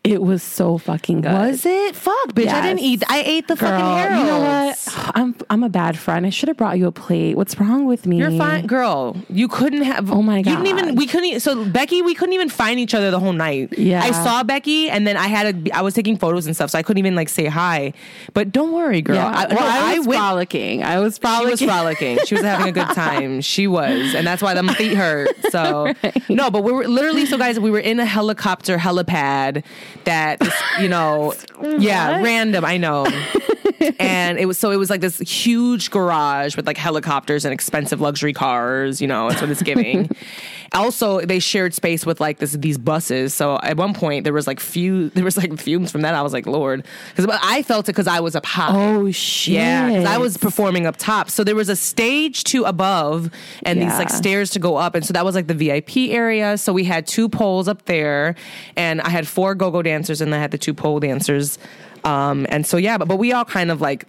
it 0.03 0.19
was 0.19 0.42
so 0.42 0.80
fucking 0.80 1.21
good. 1.21 1.31
Was 1.31 1.63
it? 1.63 1.95
Fuck, 1.95 2.33
bitch! 2.33 2.48
I 2.48 2.62
didn't 2.62 2.80
eat. 2.80 3.03
I 3.07 3.21
ate 3.21 3.48
the 3.48 3.56
fucking 3.56 4.09
Girl, 4.09 4.19
you 4.19 4.25
know 4.25 4.39
what? 4.39 5.12
I'm 5.13 5.36
I'm 5.51 5.63
a 5.63 5.69
bad 5.69 5.95
friend. 5.95 6.25
I 6.25 6.31
should 6.31 6.48
have 6.48 6.57
brought 6.57 6.80
you 6.80 6.88
a 6.88 6.92
plate. 6.92 7.38
What's 7.38 7.59
wrong 7.59 7.86
with 7.86 8.07
me? 8.07 8.18
You're 8.18 8.31
fine, 8.31 8.65
girl. 8.65 9.15
You 9.30 9.48
couldn't 9.48 9.83
have. 9.83 10.12
Oh 10.12 10.24
my 10.24 10.42
god. 10.42 10.50
You 10.50 10.56
didn't 10.57 10.80
even. 10.80 10.95
We 10.95 11.06
couldn't. 11.06 11.42
So 11.42 11.65
Becky, 11.65 12.01
we 12.01 12.15
couldn't 12.15 12.33
even 12.33 12.50
find 12.50 12.80
each 12.80 12.95
other 12.95 13.12
the 13.12 13.19
whole 13.19 13.33
night. 13.33 13.77
Yeah. 13.77 14.01
I 14.01 14.12
saw 14.12 14.42
Becky, 14.44 14.89
and 14.89 15.06
then 15.06 15.18
I 15.18 15.27
had. 15.27 15.68
A, 15.68 15.77
I 15.77 15.81
was 15.81 15.94
taking 15.94 16.18
photos 16.18 16.47
and 16.47 16.56
stuff, 16.56 16.71
so 16.71 16.80
I 16.80 16.83
couldn't 16.83 17.00
even 17.00 17.13
like 17.13 17.30
say 17.30 17.45
hi. 17.45 17.94
But 18.33 18.51
don't 18.51 18.71
worry, 18.71 19.04
girl. 19.04 19.18
Yeah. 19.18 19.27
I, 19.27 19.45
well, 19.54 19.59
no, 19.59 19.65
I, 19.68 19.97
was 20.00 20.07
went- 20.07 20.19
frolicking. 20.19 20.83
I 20.83 21.00
was 21.00 21.19
frolicking. 21.19 21.57
She 21.57 21.65
was 21.68 21.74
frolicking. 21.75 22.18
She 22.25 22.33
was 22.33 22.44
having 22.44 22.68
a 22.68 22.71
good 22.71 22.89
time. 22.95 23.42
She 23.51 23.68
was, 23.68 24.15
and 24.15 24.25
that's 24.25 24.42
why 24.42 24.54
the 24.54 24.63
feet 24.74 24.95
hurt. 24.95 25.30
So 25.49 25.94
no, 26.30 26.49
but 26.49 26.64
we 26.64 26.71
were 26.71 26.87
literally. 26.87 27.26
So 27.26 27.37
guys, 27.37 27.59
we 27.59 27.69
were 27.69 27.80
in 27.80 27.99
a 27.99 28.06
helicopter 28.06 28.78
helipad 28.78 29.64
that 30.04 30.42
you 30.80 30.88
know, 30.88 31.33
yeah, 31.80 32.21
random. 32.21 32.66
I 32.66 32.78
know. 32.78 33.06
and 34.00 34.38
it 34.40 34.45
was 34.45 34.57
so 34.57 34.71
it 34.71 34.78
was 34.78 34.90
like 34.90 35.02
this 35.02 35.19
huge 35.19 35.92
garage 35.92 36.56
with 36.56 36.68
like 36.68 36.78
helicopters 36.78 37.45
and 37.45 37.54
expensive 37.54 38.02
luxury 38.02 38.33
cars. 38.33 39.02
You 39.02 39.07
know, 39.07 39.30
that's 39.30 39.42
what 39.42 39.50
it's 39.50 39.61
giving. 39.61 40.09
also, 40.73 41.21
they 41.21 41.40
shared 41.40 41.73
space 41.73 42.06
with 42.06 42.19
like 42.19 42.40
this 42.40 42.54
these 42.54 42.78
buses. 42.78 43.33
So 43.33 43.59
at 43.61 43.78
one 43.78 43.94
point 43.94 44.23
there 44.23 44.33
was 44.33 44.47
like 44.47 44.59
few 44.59 45.09
there 45.16 45.23
was 45.23 45.38
like 45.38 45.57
fumes 45.59 45.92
from 45.92 46.02
that. 46.02 46.16
I 46.16 46.21
was 46.21 46.33
like, 46.33 46.45
Lord, 46.45 46.85
because 47.16 47.40
I 47.42 47.64
felt 47.64 47.88
it 47.90 47.94
because 47.94 48.07
I 48.07 48.19
was 48.19 48.35
up 48.35 48.45
high. 48.45 48.71
Oh 48.73 49.11
shit! 49.11 49.56
Yeah, 49.56 50.06
I 50.07 50.18
was 50.18 50.38
performing 50.38 50.85
up 50.85 50.97
top. 50.97 51.30
So 51.30 51.44
there 51.44 51.56
was 51.56 51.69
a 51.69 51.76
stage 51.76 52.44
to 52.45 52.64
above 52.64 53.30
and 53.64 53.81
these 53.81 53.97
like 53.97 54.09
stairs 54.09 54.52
to 54.52 54.59
go 54.59 54.76
up. 54.76 54.95
And 54.95 55.06
so 55.06 55.14
that 55.14 55.26
was 55.26 55.35
like 55.35 55.47
the 55.47 55.54
VIP 55.54 55.97
area. 56.09 56.57
So 56.57 56.73
we 56.73 56.83
had 56.83 57.07
two 57.07 57.30
poles 57.30 57.68
up 57.68 57.85
there 57.85 58.35
and 58.76 59.02
I 59.02 59.09
had 59.09 59.28
four 59.28 59.56
go-go 59.56 59.81
dancers 59.81 60.21
and 60.21 60.33
I 60.33 60.40
had 60.40 60.52
the 60.52 60.57
two 60.57 60.73
pole 60.73 61.00
dancers. 61.00 61.57
Um, 62.04 62.46
and 62.50 62.66
so 62.66 62.78
yeah, 62.78 62.98
but, 62.98 63.08
but 63.08 63.18
we 63.18 63.31
all 63.34 63.46
kind 63.46 63.72
of 63.72 63.81
like 63.81 64.06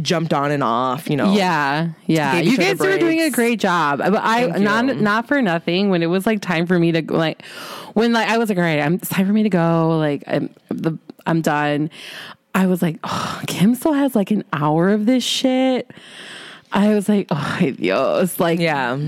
jumped 0.00 0.32
on 0.32 0.50
and 0.50 0.62
off, 0.62 1.08
you 1.08 1.16
know. 1.16 1.32
Yeah, 1.34 1.90
yeah. 2.06 2.38
You 2.38 2.56
guys 2.56 2.78
were 2.78 2.98
doing 2.98 3.20
a 3.20 3.30
great 3.30 3.60
job. 3.60 3.98
But 3.98 4.16
I 4.16 4.50
Thank 4.50 4.64
not 4.64 4.86
you. 4.86 4.94
not 4.94 5.28
for 5.28 5.40
nothing. 5.42 5.90
When 5.90 6.02
it 6.02 6.06
was 6.06 6.26
like 6.26 6.40
time 6.40 6.66
for 6.66 6.78
me 6.78 6.92
to 6.92 7.02
go, 7.02 7.16
like 7.16 7.44
when 7.94 8.12
like 8.12 8.28
I 8.28 8.38
was 8.38 8.48
like, 8.48 8.58
all 8.58 8.64
right, 8.64 8.80
I'm, 8.80 8.94
it's 8.94 9.08
time 9.08 9.26
for 9.26 9.32
me 9.32 9.42
to 9.42 9.50
go. 9.50 9.96
Like 9.98 10.24
I'm 10.26 10.50
the 10.68 10.98
I'm 11.26 11.40
done. 11.40 11.90
I 12.54 12.66
was 12.66 12.80
like, 12.80 12.98
oh, 13.04 13.42
Kim 13.46 13.74
still 13.74 13.92
has 13.92 14.14
like 14.14 14.30
an 14.30 14.44
hour 14.52 14.90
of 14.90 15.06
this 15.06 15.22
shit. 15.22 15.90
I 16.72 16.94
was 16.94 17.08
like, 17.08 17.26
oh, 17.30 17.58
Dios, 17.60 18.40
like 18.40 18.58
Yeah. 18.60 18.98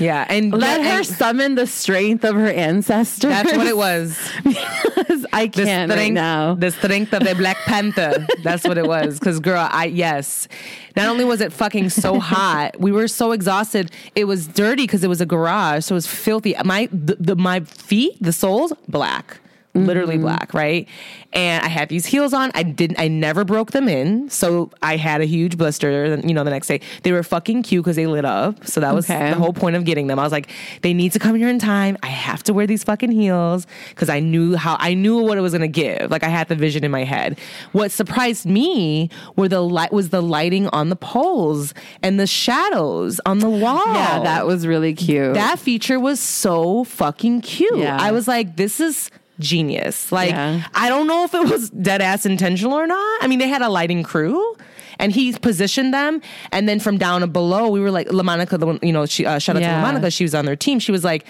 Yeah, 0.00 0.26
and 0.28 0.52
Let 0.52 0.80
and 0.80 0.88
her 0.88 1.02
summon 1.04 1.54
the 1.54 1.66
strength 1.66 2.24
of 2.24 2.34
her 2.36 2.48
ancestors. 2.48 3.30
That's 3.30 3.56
what 3.56 3.66
it 3.66 3.76
was. 3.86 4.18
was. 4.44 5.26
I 5.32 5.48
can't 5.48 5.90
right 5.90 6.12
now. 6.12 6.54
the 6.54 6.70
strength 6.70 7.12
of 7.12 7.24
the 7.24 7.34
Black 7.34 7.56
Panther. 7.66 8.26
That's 8.42 8.64
what 8.64 8.78
it 8.78 8.86
was. 8.86 9.18
Because 9.18 9.40
girl, 9.40 9.68
I 9.70 9.86
yes. 9.86 10.48
Not 10.96 11.08
only 11.08 11.24
was 11.24 11.40
it 11.40 11.52
fucking 11.52 11.90
so 11.90 12.18
hot, 12.18 12.78
we 12.80 12.92
were 12.92 13.08
so 13.08 13.32
exhausted. 13.32 13.90
It 14.14 14.24
was 14.24 14.46
dirty 14.46 14.84
because 14.84 15.04
it 15.04 15.08
was 15.08 15.20
a 15.20 15.26
garage, 15.26 15.84
so 15.84 15.94
it 15.94 15.96
was 15.96 16.06
filthy. 16.06 16.54
My 16.64 16.88
the, 16.92 17.16
the 17.18 17.36
my 17.36 17.60
feet, 17.60 18.16
the 18.20 18.32
soles, 18.32 18.72
black. 18.88 19.40
Literally 19.86 20.14
Mm-hmm. 20.16 20.22
black, 20.22 20.54
right? 20.54 20.88
And 21.34 21.62
I 21.64 21.68
had 21.68 21.88
these 21.90 22.06
heels 22.06 22.32
on. 22.32 22.50
I 22.54 22.62
didn't. 22.62 22.98
I 22.98 23.08
never 23.08 23.44
broke 23.44 23.72
them 23.72 23.86
in, 23.88 24.30
so 24.30 24.70
I 24.82 24.96
had 24.96 25.20
a 25.20 25.26
huge 25.26 25.58
blister. 25.58 26.16
You 26.24 26.32
know, 26.32 26.42
the 26.42 26.50
next 26.50 26.68
day 26.68 26.80
they 27.02 27.12
were 27.12 27.22
fucking 27.22 27.62
cute 27.64 27.84
because 27.84 27.96
they 27.96 28.06
lit 28.06 28.24
up. 28.24 28.66
So 28.66 28.80
that 28.80 28.94
was 28.94 29.08
Okay. 29.10 29.30
the 29.30 29.36
whole 29.36 29.52
point 29.52 29.76
of 29.76 29.84
getting 29.84 30.06
them. 30.06 30.18
I 30.18 30.22
was 30.22 30.32
like, 30.32 30.50
they 30.82 30.94
need 30.94 31.12
to 31.12 31.18
come 31.18 31.36
here 31.36 31.48
in 31.50 31.58
time. 31.58 31.98
I 32.02 32.06
have 32.06 32.42
to 32.44 32.54
wear 32.54 32.66
these 32.66 32.82
fucking 32.82 33.10
heels 33.10 33.66
because 33.90 34.08
I 34.08 34.20
knew 34.20 34.56
how 34.56 34.76
I 34.80 34.94
knew 34.94 35.18
what 35.18 35.36
it 35.36 35.42
was 35.42 35.52
gonna 35.52 35.68
give. 35.68 36.10
Like 36.10 36.24
I 36.24 36.28
had 36.28 36.48
the 36.48 36.56
vision 36.56 36.82
in 36.82 36.90
my 36.90 37.04
head. 37.04 37.38
What 37.72 37.90
surprised 37.90 38.46
me 38.46 39.10
were 39.36 39.48
the 39.48 39.60
light 39.60 39.92
was 39.92 40.08
the 40.08 40.22
lighting 40.22 40.68
on 40.68 40.88
the 40.88 40.96
poles 40.96 41.74
and 42.02 42.18
the 42.18 42.26
shadows 42.26 43.20
on 43.26 43.40
the 43.40 43.50
wall. 43.50 43.82
yeah, 43.86 44.20
that 44.22 44.46
was 44.46 44.66
really 44.66 44.94
cute. 44.94 45.34
that 45.34 45.58
feature 45.58 46.00
was 46.00 46.20
so 46.20 46.84
fucking 46.84 47.42
cute. 47.42 47.76
Yeah. 47.78 47.98
I 48.00 48.12
was 48.12 48.26
like, 48.26 48.56
this 48.56 48.80
is 48.80 49.10
genius. 49.40 50.10
Like 50.12 50.30
Yeah. 50.30 50.64
I 50.74 50.88
don't 50.88 51.06
know 51.06 51.24
if 51.24 51.34
it 51.34 51.48
was 51.48 51.70
dead 51.70 52.00
ass 52.02 52.26
intentional 52.26 52.72
or 52.74 52.86
not. 52.86 53.22
I 53.22 53.26
mean, 53.26 53.38
they 53.38 53.48
had 53.48 53.62
a 53.62 53.68
lighting 53.68 54.02
crew. 54.02 54.56
And 55.00 55.12
he 55.12 55.32
positioned 55.32 55.94
them, 55.94 56.20
and 56.50 56.68
then 56.68 56.80
from 56.80 56.98
down 56.98 57.30
below, 57.30 57.68
we 57.68 57.78
were 57.78 57.92
like, 57.92 58.08
LaMonica, 58.08 58.58
the 58.58 58.66
one, 58.66 58.80
you 58.82 58.92
know, 58.92 59.06
she 59.06 59.24
uh, 59.24 59.38
shout 59.38 59.54
out 59.54 59.62
Yeah. 59.62 59.80
to 59.80 59.86
LaMonica, 59.86 60.12
she 60.12 60.24
was 60.24 60.34
on 60.34 60.44
their 60.44 60.56
team. 60.56 60.80
She 60.80 60.90
was 60.90 61.04
like, 61.04 61.24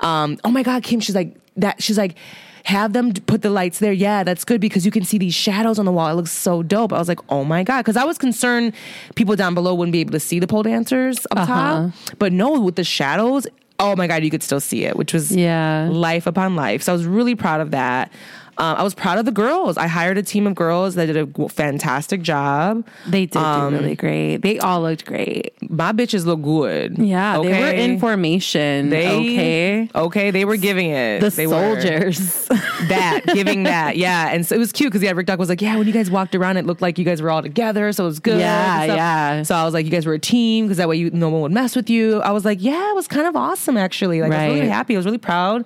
um, 0.00 0.36
"Oh 0.44 0.50
my 0.50 0.62
God, 0.62 0.82
Kim!" 0.82 1.00
She's 1.00 1.14
like 1.14 1.34
that. 1.56 1.82
She's 1.82 1.96
like, 1.96 2.16
"Have 2.64 2.92
them 2.92 3.14
put 3.14 3.40
the 3.40 3.48
lights 3.48 3.78
there." 3.78 3.94
Yeah, 3.94 4.24
that's 4.24 4.44
good 4.44 4.60
because 4.60 4.84
you 4.84 4.90
can 4.92 5.04
see 5.04 5.16
these 5.16 5.34
shadows 5.34 5.78
on 5.78 5.86
the 5.86 5.92
wall. 5.92 6.10
It 6.10 6.16
looks 6.16 6.32
so 6.32 6.62
dope. 6.62 6.92
I 6.92 6.98
was 6.98 7.08
like, 7.08 7.20
"Oh 7.30 7.44
my 7.44 7.62
God," 7.62 7.78
because 7.80 7.96
I 7.96 8.04
was 8.04 8.18
concerned 8.18 8.74
people 9.14 9.36
down 9.36 9.54
below 9.54 9.74
wouldn't 9.74 9.92
be 9.94 10.00
able 10.00 10.12
to 10.12 10.20
see 10.20 10.38
the 10.38 10.46
pole 10.46 10.62
dancers 10.62 11.24
up 11.30 11.38
Uh-huh. 11.38 11.46
top, 11.46 11.92
but 12.18 12.30
no, 12.30 12.60
with 12.60 12.76
the 12.76 12.84
shadows. 12.84 13.46
Oh 13.80 13.96
my 13.96 14.06
God, 14.06 14.22
you 14.22 14.30
could 14.30 14.42
still 14.42 14.60
see 14.60 14.84
it, 14.84 14.96
which 14.96 15.12
was 15.12 15.34
Yeah. 15.34 15.88
life 15.90 16.26
upon 16.26 16.54
life. 16.54 16.82
So 16.82 16.92
I 16.92 16.96
was 16.96 17.06
really 17.06 17.34
proud 17.34 17.60
of 17.60 17.72
that. 17.72 18.12
Um, 18.58 18.76
I 18.76 18.82
was 18.82 18.94
proud 18.94 19.18
of 19.18 19.24
the 19.24 19.32
girls. 19.32 19.76
I 19.76 19.86
hired 19.86 20.16
a 20.18 20.22
team 20.22 20.46
of 20.46 20.54
girls 20.54 20.94
that 20.94 21.06
did 21.06 21.16
a 21.16 21.48
fantastic 21.48 22.22
job. 22.22 22.86
they 23.06 23.26
did 23.26 23.36
Um, 23.36 23.74
do 23.74 23.80
really 23.80 23.96
great. 23.96 24.38
They 24.38 24.58
all 24.58 24.82
looked 24.82 25.04
great. 25.06 25.52
My 25.70 25.92
bitches 25.92 26.24
look 26.26 26.42
good. 26.42 26.98
Yeah, 26.98 27.38
they 27.42 27.48
were 27.48 27.54
Okay? 27.54 27.84
in 27.84 27.98
formation. 28.00 28.90
They 28.90 29.08
okay. 29.10 29.88
okay. 29.94 30.30
They 30.30 30.44
were 30.44 30.56
giving 30.56 30.90
it. 30.90 31.20
The 31.20 31.30
They 31.30 31.46
were. 31.46 31.52
soldiers. 31.80 32.46
that 32.88 33.22
giving 33.32 33.62
that 33.64 33.96
yeah 33.96 34.28
and 34.28 34.44
so 34.46 34.54
it 34.54 34.58
was 34.58 34.70
cute 34.72 34.90
because 34.92 35.02
yeah 35.02 35.12
Rick 35.12 35.26
Dog 35.26 35.38
was 35.38 35.48
like 35.48 35.62
yeah 35.62 35.76
when 35.76 35.86
you 35.86 35.92
guys 35.92 36.10
walked 36.10 36.34
around 36.34 36.56
it 36.58 36.66
looked 36.66 36.82
like 36.82 36.98
you 36.98 37.04
guys 37.04 37.22
were 37.22 37.30
all 37.30 37.40
together 37.42 37.92
so 37.92 38.04
it 38.04 38.06
was 38.08 38.20
good 38.20 38.38
Yeah, 38.38 38.84
yeah. 38.84 39.42
so 39.42 39.54
i 39.54 39.64
was 39.64 39.72
like 39.72 39.84
you 39.86 39.90
guys 39.90 40.04
were 40.06 40.12
a 40.14 40.18
team 40.18 40.66
because 40.66 40.76
that 40.76 40.88
way 40.88 40.96
you 40.96 41.10
no 41.10 41.30
one 41.30 41.40
would 41.40 41.52
mess 41.52 41.74
with 41.76 41.88
you 41.88 42.20
i 42.20 42.30
was 42.30 42.44
like 42.44 42.58
yeah 42.60 42.90
it 42.90 42.94
was 42.94 43.08
kind 43.08 43.26
of 43.26 43.36
awesome 43.36 43.76
actually 43.78 44.20
like 44.20 44.32
i 44.32 44.48
was 44.48 44.54
really 44.56 44.68
happy 44.68 44.94
i 44.94 44.96
was 44.98 45.06
really 45.06 45.18
proud 45.18 45.64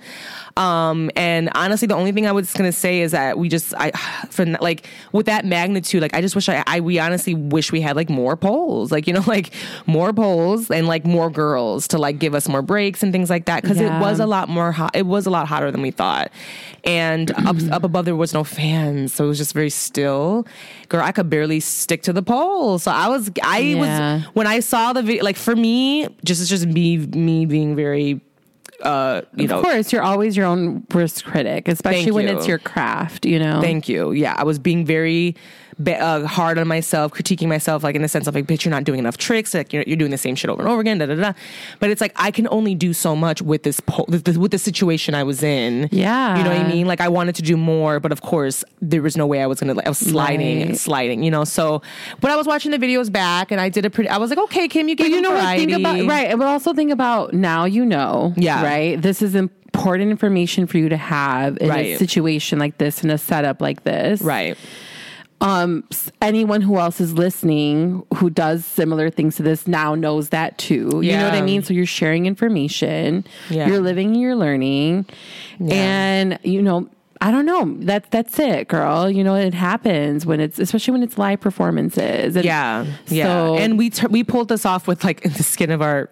um 0.56 1.10
and 1.16 1.50
honestly 1.54 1.86
the 1.86 1.94
only 1.94 2.12
thing 2.12 2.26
i 2.26 2.32
was 2.32 2.52
gonna 2.52 2.72
say 2.78 3.00
is 3.00 3.12
that 3.12 3.38
we 3.38 3.48
just 3.48 3.74
i 3.76 3.90
for 4.30 4.46
like 4.46 4.86
with 5.12 5.26
that 5.26 5.44
magnitude 5.44 6.00
like 6.02 6.14
i 6.14 6.20
just 6.20 6.34
wish 6.34 6.48
i 6.48 6.62
i 6.66 6.80
we 6.80 6.98
honestly 6.98 7.34
wish 7.34 7.72
we 7.72 7.80
had 7.80 7.96
like 7.96 8.08
more 8.08 8.36
polls 8.36 8.90
like 8.92 9.06
you 9.06 9.12
know 9.12 9.22
like 9.26 9.52
more 9.86 10.12
polls 10.12 10.70
and 10.70 10.86
like 10.86 11.04
more 11.04 11.30
girls 11.30 11.88
to 11.88 11.98
like 11.98 12.18
give 12.18 12.34
us 12.34 12.48
more 12.48 12.62
breaks 12.62 13.02
and 13.02 13.12
things 13.12 13.28
like 13.30 13.44
that 13.46 13.62
because 13.62 13.78
Yeah. 13.80 13.98
it 13.98 14.00
was 14.00 14.20
a 14.20 14.26
lot 14.26 14.48
more 14.48 14.72
hot 14.72 14.94
it 14.94 15.06
was 15.06 15.26
a 15.26 15.30
lot 15.30 15.46
hotter 15.48 15.70
than 15.70 15.82
we 15.82 15.90
thought 15.90 16.30
and 16.84 17.30
up, 17.32 17.56
up 17.72 17.84
above 17.84 18.04
there 18.04 18.16
was 18.16 18.32
no 18.32 18.44
fans 18.44 19.12
so 19.12 19.24
it 19.24 19.28
was 19.28 19.38
just 19.38 19.52
very 19.52 19.70
still 19.70 20.46
girl 20.88 21.02
i 21.02 21.12
could 21.12 21.28
barely 21.28 21.60
stick 21.60 22.02
to 22.02 22.12
the 22.12 22.22
pole 22.22 22.78
so 22.78 22.90
i 22.90 23.08
was 23.08 23.30
i 23.42 23.58
Yeah. 23.58 24.16
was 24.16 24.24
when 24.34 24.46
i 24.46 24.60
saw 24.60 24.92
the 24.92 25.02
video 25.02 25.24
like 25.24 25.36
for 25.36 25.54
me 25.56 26.08
just 26.24 26.40
it's 26.40 26.48
just 26.50 26.66
me 26.66 26.98
me 26.98 27.46
being 27.46 27.74
very 27.76 28.20
uh 28.82 29.22
you 29.36 29.48
know 29.48 29.58
of 29.58 29.64
course, 29.64 29.92
you're 29.92 30.02
always 30.02 30.36
your 30.36 30.46
own 30.46 30.86
worst 30.94 31.24
critic, 31.24 31.68
especially 31.68 32.10
when 32.12 32.28
you. 32.28 32.36
it's 32.36 32.46
your 32.46 32.58
craft, 32.58 33.26
you 33.26 33.38
know? 33.38 33.60
Thank 33.60 33.88
you. 33.88 34.12
Yeah, 34.12 34.34
I 34.36 34.44
was 34.44 34.58
being 34.58 34.84
very 34.84 35.34
uh, 35.86 36.26
hard 36.26 36.58
on 36.58 36.66
myself, 36.66 37.12
critiquing 37.12 37.48
myself, 37.48 37.82
like 37.84 37.94
in 37.94 38.02
the 38.02 38.08
sense 38.08 38.26
of 38.26 38.34
like, 38.34 38.46
bitch, 38.46 38.64
you're 38.64 38.70
not 38.70 38.84
doing 38.84 38.98
enough 38.98 39.16
tricks. 39.16 39.54
Like 39.54 39.72
you're, 39.72 39.84
you're 39.86 39.96
doing 39.96 40.10
the 40.10 40.18
same 40.18 40.34
shit 40.34 40.50
over 40.50 40.62
and 40.62 40.70
over 40.70 40.80
again. 40.80 40.98
Da 40.98 41.06
da 41.06 41.14
da. 41.14 41.32
But 41.80 41.90
it's 41.90 42.00
like 42.00 42.12
I 42.16 42.30
can 42.30 42.48
only 42.50 42.74
do 42.74 42.92
so 42.92 43.14
much 43.14 43.42
with 43.42 43.62
this 43.62 43.80
po- 43.80 44.06
with 44.08 44.24
the, 44.24 44.38
with 44.38 44.50
the 44.50 44.58
situation 44.58 45.14
I 45.14 45.22
was 45.22 45.42
in. 45.42 45.88
Yeah. 45.92 46.36
you 46.36 46.44
know 46.44 46.50
what 46.50 46.60
I 46.60 46.68
mean. 46.68 46.86
Like 46.86 47.00
I 47.00 47.08
wanted 47.08 47.34
to 47.36 47.42
do 47.42 47.56
more, 47.56 48.00
but 48.00 48.12
of 48.12 48.22
course 48.22 48.64
there 48.80 49.02
was 49.02 49.16
no 49.16 49.26
way 49.26 49.42
I 49.42 49.46
was 49.46 49.60
gonna. 49.60 49.74
Like, 49.74 49.86
I 49.86 49.90
was 49.90 49.98
sliding 49.98 50.62
and 50.62 50.78
sliding. 50.78 51.22
You 51.22 51.30
know. 51.30 51.44
So, 51.44 51.82
but 52.20 52.30
I 52.30 52.36
was 52.36 52.46
watching 52.46 52.70
the 52.70 52.78
videos 52.78 53.10
back, 53.10 53.50
and 53.50 53.60
I 53.60 53.68
did 53.68 53.84
a 53.84 53.90
pretty. 53.90 54.10
I 54.10 54.18
was 54.18 54.30
like, 54.30 54.38
okay, 54.38 54.68
Kim, 54.68 54.88
you 54.88 54.96
gave 54.96 55.06
But 55.06 55.14
you 55.14 55.20
know 55.20 55.32
what? 55.32 55.56
Think 55.56 55.72
about 55.72 56.06
right, 56.06 56.36
but 56.36 56.46
also 56.46 56.72
think 56.74 56.90
about 56.92 57.32
now 57.34 57.64
you 57.64 57.84
know. 57.84 58.34
Yeah. 58.36 58.62
Right. 58.62 59.00
This 59.00 59.22
is 59.22 59.34
important 59.34 60.10
information 60.10 60.66
for 60.66 60.78
you 60.78 60.88
to 60.88 60.96
have 60.96 61.58
in 61.58 61.70
a 61.70 61.96
situation 61.96 62.58
like 62.58 62.78
this, 62.78 63.04
in 63.04 63.10
a 63.10 63.18
setup 63.18 63.60
like 63.60 63.84
this. 63.84 64.20
Right. 64.20 64.56
Um. 65.40 65.84
Anyone 66.20 66.60
who 66.60 66.78
else 66.78 67.00
is 67.00 67.12
listening 67.14 68.04
who 68.16 68.28
does 68.30 68.64
similar 68.64 69.08
things 69.10 69.36
to 69.36 69.42
this 69.42 69.66
now 69.66 69.94
knows 69.94 70.30
that 70.30 70.58
too. 70.58 71.00
Yeah. 71.02 71.12
You 71.12 71.18
know 71.18 71.24
what 71.24 71.34
I 71.34 71.42
mean? 71.42 71.62
So 71.62 71.72
you're 71.72 71.86
sharing 71.86 72.26
information. 72.26 73.24
Yeah. 73.48 73.68
You're 73.68 73.80
living. 73.80 74.14
You're 74.14 74.36
learning, 74.36 75.06
and 75.70 76.38
you 76.42 76.62
know. 76.62 76.88
I 77.20 77.32
don't 77.32 77.46
know. 77.46 77.74
That's 77.80 78.08
that's 78.10 78.38
it, 78.38 78.68
girl. 78.68 79.10
You 79.10 79.24
know 79.24 79.34
it 79.34 79.52
happens 79.52 80.24
when 80.24 80.38
it's 80.38 80.60
especially 80.60 80.92
when 80.92 81.02
it's 81.02 81.18
live 81.18 81.40
performances. 81.40 82.36
And 82.36 82.44
Yeah, 82.44 82.86
yeah. 83.08 83.24
So, 83.24 83.56
and 83.58 83.76
we 83.76 83.90
we 84.08 84.22
pulled 84.22 84.48
this 84.48 84.64
off 84.64 84.86
with 84.86 85.02
like 85.02 85.24
in 85.24 85.32
the 85.36 85.42
skin 85.42 85.72
of 85.72 85.82
our, 85.82 86.10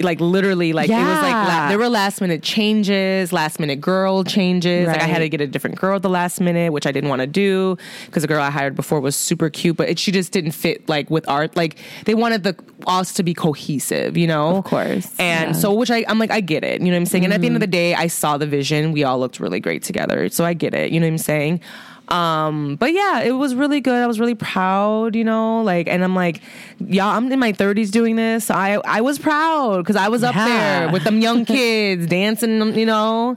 like 0.00 0.20
literally, 0.20 0.72
like 0.72 0.88
it 0.88 0.94
was 0.94 1.22
like 1.22 1.32
la- 1.32 1.68
there 1.68 1.78
were 1.78 1.88
last 1.88 2.20
minute 2.20 2.42
changes, 2.42 3.32
last 3.32 3.60
minute 3.60 3.80
girl 3.80 4.24
changes. 4.24 4.86
Like 4.86 5.00
I 5.00 5.06
had 5.06 5.18
to 5.18 5.28
get 5.28 5.40
a 5.40 5.46
different 5.46 5.76
girl 5.76 5.96
at 5.96 6.02
the 6.02 6.08
last 6.08 6.40
minute, 6.40 6.72
which 6.72 6.86
I 6.86 6.92
didn't 6.92 7.10
want 7.10 7.20
to 7.20 7.26
do 7.26 7.76
because 8.06 8.22
the 8.22 8.28
girl 8.28 8.42
I 8.42 8.50
hired 8.50 8.74
before 8.74 9.00
was 9.00 9.16
super 9.16 9.50
cute, 9.50 9.76
but 9.76 9.88
it, 9.88 9.98
she 9.98 10.12
just 10.12 10.32
didn't 10.32 10.52
fit 10.52 10.88
like 10.88 11.10
with 11.10 11.28
art. 11.28 11.56
Like 11.56 11.76
they 12.04 12.14
wanted 12.14 12.42
the 12.42 12.56
us 12.86 13.14
to 13.14 13.22
be 13.22 13.34
cohesive, 13.34 14.16
you 14.16 14.26
know. 14.26 14.58
Of 14.58 14.64
course, 14.64 15.14
And 15.18 15.54
yeah. 15.54 15.60
so, 15.60 15.72
which 15.72 15.90
I 15.90 16.04
I'm 16.08 16.18
like 16.18 16.30
I 16.30 16.40
get 16.40 16.64
it. 16.64 16.80
You 16.80 16.86
know 16.86 16.92
what 16.92 16.98
I'm 16.98 17.06
saying. 17.06 17.24
And 17.24 17.32
at 17.32 17.40
the 17.40 17.46
end 17.46 17.56
of 17.56 17.62
mm-hmm. 17.62 17.70
the 17.70 17.76
day, 17.76 17.94
I 17.94 18.06
saw 18.06 18.36
the 18.38 18.46
vision. 18.46 18.92
We 18.92 19.04
all 19.04 19.18
looked 19.18 19.40
really 19.40 19.60
great 19.60 19.82
together, 19.82 20.28
so 20.28 20.44
I 20.44 20.54
get 20.54 20.74
it. 20.74 20.92
You 20.92 21.00
know 21.00 21.06
what 21.06 21.12
I'm 21.12 21.18
saying. 21.18 21.60
Um, 22.08 22.76
but 22.76 22.92
yeah, 22.92 23.20
it 23.22 23.32
was 23.32 23.54
really 23.56 23.80
good. 23.80 24.00
I 24.00 24.06
was 24.06 24.20
really 24.20 24.36
proud, 24.36 25.16
you 25.16 25.24
know, 25.24 25.62
like, 25.62 25.88
and 25.88 26.04
I'm 26.04 26.14
like, 26.14 26.40
yeah, 26.78 27.06
I'm 27.08 27.32
in 27.32 27.38
my 27.40 27.52
30s 27.52 27.90
doing 27.90 28.14
this. 28.14 28.48
I 28.50 28.74
I 28.84 29.00
was 29.00 29.18
proud 29.18 29.78
because 29.78 29.96
I 29.96 30.08
was 30.08 30.22
up 30.22 30.34
Yeah. 30.36 30.46
there 30.84 30.92
with 30.92 31.02
them 31.02 31.20
young 31.20 31.44
kids 31.56 32.06
dancing, 32.06 32.76
you 32.78 32.86
know, 32.86 33.36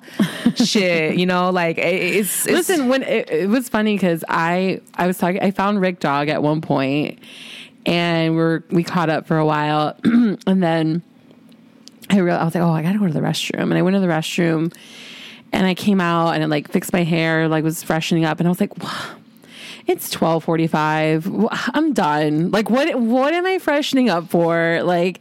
shit, 0.56 1.18
you 1.18 1.26
know, 1.26 1.50
like 1.50 1.80
it, 1.80 1.82
it's, 2.18 2.46
it's 2.46 2.54
Listen, 2.70 2.90
when 2.90 3.02
it, 3.02 3.30
it 3.32 3.50
was 3.50 3.70
funny 3.70 3.96
because 3.96 4.24
I 4.30 4.82
I 4.96 5.08
was 5.08 5.18
talking, 5.18 5.42
I 5.42 5.50
found 5.50 5.82
Rick 5.82 6.00
Dog 6.00 6.30
at 6.30 6.44
one 6.44 6.62
point, 6.62 7.18
and 7.88 8.36
we're 8.36 8.62
we 8.70 8.84
caught 8.84 9.10
up 9.10 9.26
for 9.26 9.38
a 9.40 9.46
while, 9.48 9.98
and 10.04 10.62
then 10.62 11.02
I 12.12 12.18
realized 12.20 12.42
I 12.42 12.46
was 12.46 12.56
like, 12.56 12.64
oh, 12.64 12.72
I 12.72 12.84
gotta 12.84 13.00
go 13.00 13.08
to 13.08 13.14
the 13.14 13.20
restroom, 13.20 13.64
and 13.64 13.74
I 13.76 13.82
went 13.82 13.96
to 13.96 14.00
the 14.00 14.06
restroom, 14.08 14.72
and 15.52 15.66
I 15.66 15.74
came 15.74 16.00
out 16.02 16.34
and 16.36 16.44
I 16.44 16.48
like 16.48 16.70
fixed 16.72 16.94
my 16.94 17.04
hair, 17.04 17.48
like 17.48 17.64
was 17.64 17.84
freshening 17.84 18.26
up, 18.26 18.40
and 18.40 18.48
I 18.48 18.50
was 18.50 18.60
like, 18.60 18.78
wow. 18.84 19.16
It's 19.88 20.12
twelve 20.12 20.44
forty 20.44 20.68
five. 20.68 21.28
I'm 21.74 21.94
done. 21.94 22.52
Like 22.52 22.70
what? 22.70 22.94
What 23.00 23.34
am 23.34 23.48
I 23.48 23.58
freshening 23.58 24.08
up 24.08 24.30
for? 24.30 24.82
Like, 24.84 25.20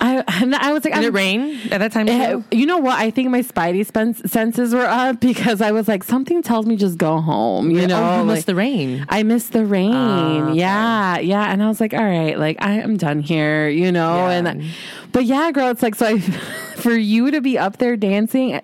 I 0.00 0.24
and 0.42 0.56
I 0.56 0.72
was 0.72 0.84
like, 0.84 0.94
did 0.94 1.02
it 1.04 1.06
I'm- 1.06 1.14
rain 1.14 1.60
at 1.70 1.78
that 1.78 1.92
time? 1.92 2.08
Eh, 2.08 2.32
too? 2.32 2.44
you 2.50 2.66
know 2.66 2.78
what? 2.78 2.98
I 2.98 3.12
think 3.12 3.30
my 3.30 3.42
spidey 3.42 3.86
spens- 3.86 4.28
senses 4.28 4.74
were 4.74 4.86
up 4.86 5.20
because 5.20 5.60
I 5.60 5.70
was 5.70 5.86
like, 5.86 6.02
something 6.02 6.42
tells 6.42 6.66
me 6.66 6.74
just 6.74 6.98
go 6.98 7.20
home. 7.20 7.70
You 7.70 7.86
know, 7.86 8.02
oh, 8.02 8.16
you 8.16 8.22
like- 8.24 8.34
missed 8.38 8.46
the 8.48 8.56
rain. 8.56 9.06
I 9.08 9.22
missed 9.22 9.52
the 9.52 9.64
rain. 9.64 9.92
Ah, 9.94 10.48
okay. 10.48 10.58
Yeah, 10.58 11.18
yeah. 11.20 11.52
And 11.52 11.62
I 11.62 11.68
was 11.68 11.80
like, 11.80 11.94
all 11.94 12.02
right, 12.02 12.36
like 12.36 12.56
I 12.60 12.80
am 12.80 12.96
done 12.96 13.20
here. 13.20 13.68
You 13.68 13.92
know, 13.92 14.16
Yeah. 14.16 14.30
and 14.30 14.64
but 15.12 15.26
yeah, 15.26 15.52
girl, 15.52 15.68
it's 15.68 15.82
like 15.82 15.94
so. 15.94 16.06
I, 16.06 16.18
for 16.76 16.90
you 16.96 17.30
to 17.30 17.40
be 17.40 17.56
up 17.56 17.76
there 17.76 17.96
dancing, 17.96 18.60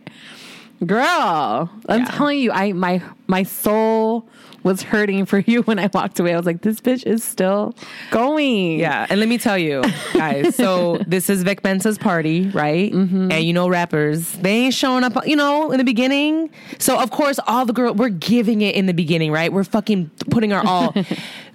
girl, 0.87 1.71
I'm 1.89 2.01
Yeah. 2.01 2.05
telling 2.11 2.39
you, 2.39 2.53
I 2.53 2.73
my 2.73 3.03
my 3.27 3.43
soul 3.43 4.29
was 4.65 4.83
hurting 4.83 5.25
for 5.25 5.39
you 5.39 5.63
when 5.69 5.79
I 5.79 5.89
walked 5.93 6.19
away. 6.19 6.35
I 6.35 6.37
was 6.37 6.45
like, 6.47 6.63
this 6.63 6.81
bitch 6.81 7.07
is 7.07 7.23
still 7.23 7.75
going. 8.11 8.79
Yeah, 8.81 9.07
and 9.09 9.21
let 9.21 9.29
me 9.29 9.39
tell 9.39 9.57
you, 9.59 9.83
guys. 10.15 10.55
So 10.59 10.99
this 11.07 11.31
is 11.31 11.43
Vic 11.45 11.63
Mensa's 11.63 11.99
party, 11.99 12.49
right? 12.49 12.93
Mm-hmm. 12.93 13.31
And 13.33 13.45
you 13.45 13.53
know, 13.53 13.69
rappers 13.69 14.33
they 14.33 14.51
ain't 14.65 14.75
showing 14.75 15.05
up, 15.05 15.27
you 15.27 15.37
know, 15.37 15.71
in 15.71 15.79
the 15.79 15.85
beginning. 15.85 16.51
So 16.79 16.99
of 16.99 17.11
course, 17.11 17.39
all 17.47 17.65
the 17.65 17.73
girl 17.73 17.95
we're 17.95 18.09
giving 18.09 18.61
it 18.63 18.75
in 18.75 18.87
the 18.87 18.95
beginning, 18.95 19.31
right? 19.31 19.53
We're 19.53 19.65
fucking 19.65 20.11
putting 20.31 20.53
our 20.53 20.67
all. 20.67 20.95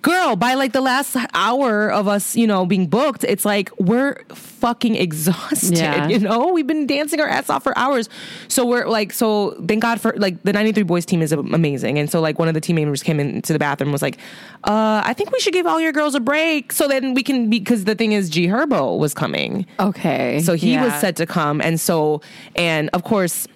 girl, 0.03 0.36
by 0.36 0.53
like 0.53 0.74
the 0.74 0.81
last 0.81 1.17
hour 1.33 1.89
of 1.91 2.07
us, 2.07 2.36
you 2.36 2.45
know, 2.45 2.65
being 2.67 2.86
booked, 2.86 3.24
it's 3.24 3.45
like 3.45 3.72
we're 3.79 4.22
fucking 4.36 4.95
exhausted. 4.95 5.77
Yeah. 5.79 6.07
You 6.13 6.19
know, 6.19 6.50
we've 6.53 6.67
been 6.67 6.86
dancing 6.86 7.19
our 7.19 7.27
ass 7.27 7.50
off 7.50 7.63
for 7.63 7.75
hours. 7.77 8.07
So 8.50 8.65
we're 8.65 8.86
like, 8.88 9.12
so 9.13 9.55
thank 9.67 9.81
God 9.81 10.00
for 10.00 10.13
like 10.17 10.43
the 10.43 10.53
93 10.53 10.83
Boyz 10.83 11.05
team 11.05 11.22
is 11.24 11.31
amazing. 11.31 11.98
And 11.98 12.10
so 12.12 12.22
like 12.22 12.38
one 12.38 12.48
of 12.48 12.53
the 12.53 12.62
team 12.62 12.75
members 12.75 13.01
came 13.01 13.19
into 13.19 13.51
the 13.53 13.57
bathroom 13.60 13.88
and 13.88 13.93
was 13.93 14.01
like, 14.03 14.17
uh, 14.65 15.01
I 15.03 15.13
think 15.13 15.31
we 15.31 15.39
should 15.39 15.53
give 15.53 15.65
all 15.65 15.79
your 15.81 15.91
girls 15.91 16.13
a 16.13 16.19
break 16.19 16.72
so 16.74 16.88
then 16.88 17.13
we 17.15 17.24
can, 17.24 17.50
because 17.50 17.86
the 17.86 17.95
thing 17.95 18.12
is, 18.12 18.29
G 18.29 18.45
Herbo 18.48 19.00
was 19.00 19.13
coming. 19.15 19.65
Okay. 19.79 20.41
So 20.41 20.53
he 20.53 20.77
was 20.77 20.91
Yeah. 20.91 21.00
set 21.00 21.15
to 21.15 21.25
come, 21.25 21.60
and 21.62 21.79
so 21.79 22.22
and 22.55 22.89
of 22.93 23.03
course. 23.03 23.48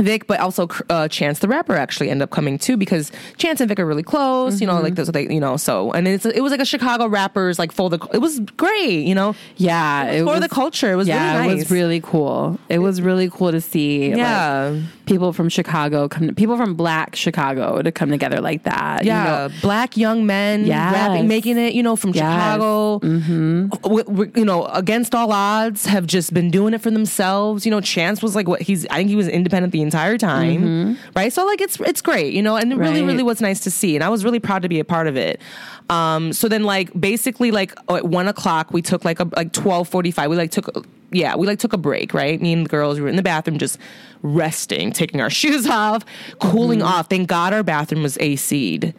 Vic, 0.00 0.26
but 0.26 0.40
also 0.40 0.68
uh, 0.88 1.08
Chance 1.08 1.40
the 1.40 1.48
rapper 1.48 1.74
actually 1.76 2.10
ended 2.10 2.22
up 2.24 2.30
coming 2.30 2.58
too 2.58 2.76
because 2.76 3.10
Chance 3.36 3.60
and 3.60 3.68
Vic 3.68 3.78
are 3.78 3.86
really 3.86 4.02
close, 4.02 4.60
you 4.60 4.66
know, 4.66 4.74
mm-hmm. 4.74 4.84
like 4.84 4.94
those, 4.94 5.08
they, 5.08 5.28
you 5.32 5.40
know, 5.40 5.56
so 5.56 5.92
and 5.92 6.06
it's 6.08 6.26
it 6.26 6.40
was 6.42 6.50
like 6.50 6.60
a 6.60 6.64
Chicago 6.64 7.06
rappers 7.06 7.58
like 7.58 7.72
for 7.72 7.90
the 7.90 7.98
it 8.12 8.18
was 8.18 8.40
great, 8.56 9.06
you 9.06 9.14
know, 9.14 9.34
Yeah, 9.56 10.04
it 10.04 10.20
for 10.24 10.32
was, 10.32 10.40
the 10.40 10.48
culture. 10.48 10.92
It 10.92 10.96
was 10.96 11.08
yeah, 11.08 11.36
really 11.36 11.48
nice. 11.48 11.52
it 11.52 11.58
was 11.64 11.70
really 11.70 12.00
cool. 12.00 12.58
It 12.68 12.78
was 12.80 13.00
really 13.02 13.30
cool 13.30 13.50
to 13.52 13.60
see. 13.60 14.10
like, 14.10 14.18
Yeah. 14.18 14.80
people 15.06 15.32
from 15.32 15.48
Chicago 15.48 16.08
come. 16.08 16.34
People 16.34 16.56
from 16.56 16.74
Black 16.74 17.16
Chicago 17.16 17.82
to 17.82 17.92
come 17.92 18.10
together 18.10 18.40
like 18.40 18.62
that. 18.64 19.02
you 19.04 19.08
yeah, 19.08 19.24
know? 19.48 19.54
black 19.62 19.96
young 19.96 20.26
men 20.26 20.64
Yes. 20.66 20.92
rapping, 20.92 21.28
making 21.28 21.58
it, 21.58 21.74
you 21.74 21.82
know, 21.82 21.96
from 21.96 22.10
Yes. 22.10 22.18
Chicago, 22.24 22.98
mm-hmm. 23.00 23.66
uh, 23.72 23.76
w- 23.78 24.04
w- 24.04 24.32
you 24.36 24.44
know, 24.44 24.66
against 24.66 25.14
all 25.14 25.32
odds, 25.32 25.86
have 25.86 26.06
just 26.06 26.32
been 26.34 26.50
doing 26.50 26.74
it 26.74 26.80
for 26.80 26.90
themselves. 26.90 27.64
You 27.64 27.70
know, 27.70 27.80
Chance 27.80 28.22
was 28.22 28.34
like 28.36 28.48
what 28.48 28.62
he's. 28.62 28.86
I 28.88 28.96
think 28.96 29.08
he 29.10 29.16
was 29.16 29.28
independent 29.28 29.72
the 29.72 29.82
entire 29.90 30.16
time, 30.18 30.96
right? 31.16 31.32
So 31.32 31.44
like, 31.44 31.60
it's 31.60 31.78
it's 31.80 32.00
great, 32.00 32.32
you 32.32 32.42
know, 32.42 32.56
and 32.56 32.72
it 32.72 32.76
really, 32.76 33.00
Right. 33.02 33.06
really 33.08 33.22
was 33.22 33.40
nice 33.40 33.60
to 33.60 33.70
see, 33.70 33.94
and 33.96 34.04
I 34.04 34.08
was 34.08 34.24
really 34.24 34.40
proud 34.40 34.62
to 34.62 34.68
be 34.68 34.78
a 34.80 34.84
part 34.84 35.06
of 35.06 35.16
it. 35.16 35.40
Um, 35.88 36.32
so 36.32 36.48
then, 36.48 36.62
like, 36.64 36.88
basically, 36.98 37.50
like 37.50 37.72
at 37.88 38.04
one 38.06 38.28
o'clock, 38.28 38.72
we 38.72 38.82
took 38.82 39.04
like 39.04 39.18
a 39.20 39.28
like 39.36 39.52
twelve 39.52 39.88
forty 39.88 40.10
five. 40.12 40.30
We 40.30 40.36
like 40.36 40.50
took. 40.52 40.68
Yeah, 41.12 41.34
we 41.34 41.46
like 41.48 41.58
took 41.58 41.72
a 41.72 41.76
break, 41.78 42.14
right? 42.14 42.40
Me 42.40 42.52
and 42.52 42.64
the 42.64 42.68
girls 42.70 42.96
we 42.98 43.02
were 43.02 43.08
in 43.08 43.16
the 43.16 43.22
bathroom 43.22 43.58
just 43.58 43.78
resting, 44.22 44.92
taking 44.92 45.20
our 45.20 45.30
shoes 45.40 45.66
off, 45.66 46.04
cooling 46.40 46.82
off. 46.82 47.08
Thank 47.10 47.28
God 47.28 47.52
our 47.52 47.64
bathroom 47.64 48.02
was 48.04 48.16
AC'd. 48.18 48.94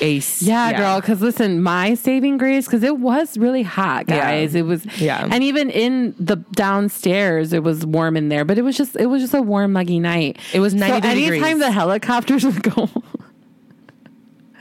Ace. 0.00 0.42
Yeah, 0.42 0.72
girl. 0.76 1.00
Because 1.00 1.20
listen, 1.20 1.62
my 1.62 1.94
saving 1.94 2.38
grace, 2.38 2.66
because 2.66 2.82
it 2.82 2.98
was 2.98 3.36
really 3.38 3.62
hot, 3.62 4.04
Yeah. 4.08 4.16
guys. 4.18 4.54
It 4.54 4.62
was, 4.66 4.84
Yeah. 5.00 5.28
And 5.30 5.44
even 5.44 5.70
in 5.70 6.14
the 6.18 6.36
downstairs, 6.52 7.52
it 7.52 7.62
was 7.62 7.84
warm 7.86 8.16
in 8.16 8.28
there. 8.28 8.44
But 8.44 8.58
it 8.58 8.62
was 8.62 8.76
just, 8.76 8.96
it 8.96 9.06
was 9.06 9.22
just 9.22 9.34
a 9.34 9.42
warm, 9.42 9.72
muggy 9.72 10.00
night. 10.00 10.38
It 10.52 10.60
was 10.60 10.74
93 10.74 11.00
so 11.02 11.08
anytime 11.08 11.40
degrees. 11.42 11.58
the 11.58 11.70
helicopters 11.70 12.44
would 12.46 12.62
go. 12.62 12.88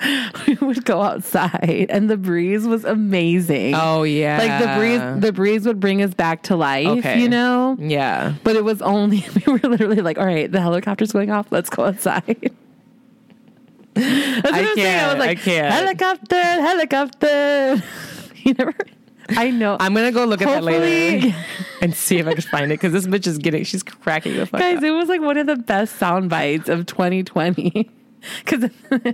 we 0.48 0.56
would 0.56 0.84
go 0.84 1.02
outside 1.02 1.86
and 1.90 2.10
the 2.10 2.18
breeze 2.18 2.68
was 2.68 2.84
amazing. 2.84 3.74
Oh 3.74 4.04
yeah. 4.04 4.38
Like 4.38 4.62
the 4.62 4.76
breeze 4.78 5.22
the 5.22 5.32
breeze 5.32 5.66
would 5.66 5.80
bring 5.80 6.02
us 6.02 6.14
back 6.14 6.44
to 6.44 6.58
life, 6.58 6.88
Okay. 7.00 7.22
you 7.22 7.30
know? 7.30 7.78
Yeah. 7.80 8.34
But 8.44 8.58
it 8.58 8.66
was 8.66 8.82
only 8.82 9.26
we 9.48 9.54
were 9.54 9.60
literally 9.60 10.02
like, 10.02 10.18
all 10.18 10.26
right, 10.26 10.52
the 10.52 10.60
helicopter's 10.60 11.14
going 11.14 11.32
off, 11.32 11.48
let's 11.52 11.70
go 11.70 11.86
outside. 11.86 12.52
That's 13.96 14.44
what 14.44 14.54
I 14.54 14.64
saying. 14.64 14.76
can't, 14.76 15.18
was 15.18 15.28
like, 15.28 15.38
I 15.38 15.42
can't. 15.42 15.74
Helicopter, 15.74 16.42
helicopter. 16.42 17.84
you 18.44 18.54
never 18.54 18.74
I 19.30 19.52
know. 19.52 19.78
I'm 19.80 19.94
gonna 19.94 20.12
go 20.12 20.26
look 20.26 20.42
at 20.42 20.48
that 20.48 20.64
later 20.64 21.36
and 21.82 21.96
see 21.96 22.18
if 22.18 22.28
I 22.28 22.34
can 22.34 22.42
find 22.42 22.66
it 22.66 22.76
because 22.76 22.92
this 22.94 23.08
bitch 23.08 23.28
is 23.28 23.38
getting 23.38 23.64
she's 23.64 23.84
cracking 23.84 24.36
the 24.36 24.46
fuck 24.46 24.60
Guys, 24.60 24.78
up. 24.78 24.84
it 24.84 24.92
was 24.92 25.10
like 25.10 25.22
one 25.22 25.38
of 25.38 25.48
the 25.48 25.56
best 25.56 25.96
sound 25.98 26.30
bites 26.30 26.70
of 26.70 26.86
2020. 26.86 27.90
Cause 28.46 28.70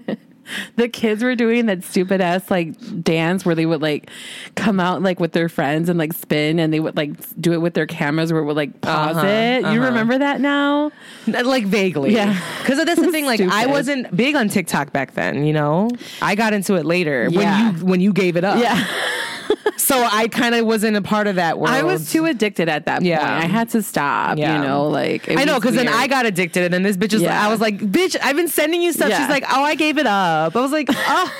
the 0.76 0.88
kids 0.90 1.24
were 1.24 1.36
doing 1.36 1.66
that 1.68 1.84
stupid 1.84 2.22
ass 2.22 2.50
like 2.52 2.74
dance 3.04 3.46
where 3.46 3.56
they 3.56 3.66
would 3.66 3.82
like 3.82 4.10
come 4.56 4.80
out 4.80 5.02
like 5.02 5.20
with 5.20 5.32
their 5.34 5.50
friends 5.50 5.90
and 5.90 5.98
like 6.00 6.14
spin 6.14 6.60
and 6.60 6.74
they 6.74 6.80
would 6.80 6.96
like 6.98 7.12
do 7.40 7.54
it 7.54 7.58
with 7.58 7.74
their 7.74 7.86
cameras 7.88 8.32
where 8.34 8.42
it 8.42 8.46
would 8.46 8.56
like 8.56 8.82
pause 8.82 9.16
Uh-huh, 9.18 9.28
it. 9.28 9.62
You 9.62 9.68
uh-huh. 9.68 9.80
remember 9.80 10.18
that 10.18 10.42
now? 10.42 10.92
like 11.28 11.66
vaguely. 11.66 12.14
Yeah. 12.14 12.40
Because 12.62 12.84
that's 12.86 13.02
the 13.02 13.12
thing. 13.12 13.26
Like 13.26 13.42
I 13.42 13.66
wasn't 13.66 14.16
big 14.16 14.36
on 14.36 14.50
TikTok 14.50 14.92
back 14.94 15.14
then. 15.14 15.46
You 15.46 15.54
know, 15.54 15.90
I 16.22 16.36
got 16.36 16.54
into 16.54 16.76
it 16.76 16.86
later 16.86 17.28
Yeah. 17.32 17.70
when 17.72 17.78
you 17.80 17.86
when 17.86 18.02
you 18.02 18.14
gave 18.14 18.36
it 18.38 18.44
up. 18.44 18.60
Yeah. 18.60 18.86
So 19.78 20.04
I 20.12 20.28
kind 20.28 20.54
of 20.56 20.66
wasn't 20.66 20.98
a 20.98 21.02
part 21.02 21.26
of 21.28 21.36
that 21.36 21.58
world. 21.58 21.74
I 21.74 21.84
was 21.84 22.12
too 22.12 22.26
addicted 22.26 22.70
at 22.70 22.86
that 22.86 23.02
Yeah. 23.02 23.20
point. 23.20 23.46
I 23.46 23.48
had 23.48 23.70
to 23.70 23.82
stop, 23.82 24.38
Yeah. 24.38 24.58
you 24.62 24.68
know, 24.68 24.88
like 24.88 25.28
it 25.28 25.40
I 25.40 25.46
know 25.46 25.56
because 25.60 25.76
then. 25.76 25.88
I 25.88 26.06
got 26.08 26.26
addicted, 26.26 26.64
and 26.66 26.74
then 26.74 26.84
this 26.84 26.96
bitch 26.98 27.14
is. 27.14 27.22
Yeah. 27.24 27.44
I 27.44 27.50
was 27.50 27.60
like, 27.60 27.80
"Bitch, 27.80 28.16
I've 28.22 28.36
been 28.36 28.48
sending 28.50 28.82
you 28.82 28.94
stuff." 28.94 29.10
Yeah. 29.10 29.20
She's 29.20 29.30
like, 29.30 29.46
"Oh, 29.52 29.64
I 29.64 29.76
gave 29.76 29.98
it 29.98 30.06
up." 30.06 30.56
I 30.56 30.60
was 30.62 30.72
like, 30.72 30.88
"Oh, 30.92 31.32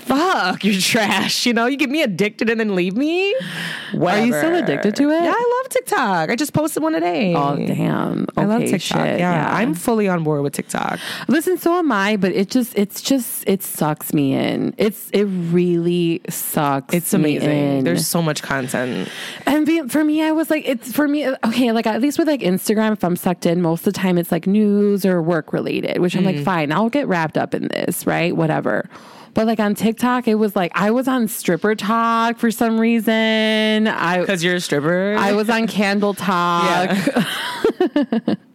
fuck, 0.00 0.64
you're 0.64 0.80
trash." 0.80 1.46
You 1.46 1.52
know, 1.54 1.66
you 1.66 1.76
get 1.76 1.90
me 1.90 2.02
addicted 2.02 2.50
and 2.50 2.58
then 2.58 2.74
leave 2.74 2.96
me. 2.96 3.34
Are 4.00 4.18
you 4.18 4.32
still 4.32 4.54
addicted 4.56 4.96
to 4.96 5.04
it? 5.10 5.22
Yeah, 5.22 5.32
I 5.36 5.60
love 5.62 5.68
TikTok. 5.70 6.30
I 6.30 6.36
just 6.36 6.52
posted 6.52 6.82
one 6.82 6.92
today. 6.92 7.34
Oh 7.36 7.56
damn! 7.56 8.26
I 8.36 8.44
love 8.44 8.62
TikTok. 8.62 8.80
shit, 9.06 9.18
yeah, 9.20 9.48
I'm 9.54 9.74
fully 9.74 10.08
on 10.08 10.24
board 10.24 10.42
with 10.42 10.54
TikTok. 10.54 10.98
Listen, 11.28 11.58
so 11.58 11.78
am 11.78 11.92
I, 11.92 12.16
but 12.16 12.32
it 12.32 12.50
just 12.50 12.76
it's 12.76 13.00
just 13.00 13.44
it 13.46 13.62
sucks 13.62 14.12
me 14.12 14.32
in. 14.34 14.74
It's 14.78 15.08
it 15.12 15.24
really 15.24 16.20
sucks. 16.28 16.94
It's 16.94 17.14
me 17.14 17.35
amazing. 17.36 17.78
in. 17.78 17.84
There's 17.84 18.06
so 18.06 18.20
much 18.22 18.42
content. 18.42 19.08
and 19.46 19.66
be, 19.66 19.82
for 19.88 20.02
me, 20.04 20.22
I 20.22 20.32
was 20.32 20.50
like, 20.50 20.66
it's 20.66 20.92
for 20.92 21.06
me. 21.08 21.28
Okay, 21.28 21.72
like 21.72 21.86
at 21.86 22.00
least 22.00 22.18
with 22.18 22.28
like 22.28 22.40
Instagram, 22.40 22.92
if 22.92 23.04
I'm 23.04 23.16
sucked 23.16 23.46
in, 23.46 23.60
most 23.62 23.80
of 23.86 23.92
the 23.92 23.98
time 24.00 24.18
it's 24.18 24.32
like 24.32 24.46
news 24.46 25.04
or 25.06 25.20
work 25.22 25.52
related, 25.52 25.98
which 26.00 26.14
I'm 26.16 26.22
Mm. 26.22 26.36
like, 26.36 26.44
fine, 26.44 26.72
I'll 26.72 26.88
get 26.90 27.06
wrapped 27.08 27.36
up 27.38 27.54
in 27.54 27.68
this, 27.68 28.06
right? 28.06 28.34
Whatever. 28.36 28.88
But 29.34 29.46
like 29.46 29.60
on 29.60 29.74
TikTok, 29.74 30.26
it 30.28 30.36
was 30.36 30.56
like 30.56 30.72
I 30.74 30.90
was 30.90 31.06
on 31.08 31.28
stripper 31.28 31.74
talk 31.74 32.38
for 32.38 32.50
some 32.50 32.80
reason. 32.80 33.86
I 33.86 34.20
Because 34.20 34.42
you're 34.42 34.54
a 34.54 34.60
stripper. 34.60 35.14
I 35.18 35.32
was 35.32 35.50
on 35.50 35.66
Candle 35.66 36.14
Talk. 36.14 36.96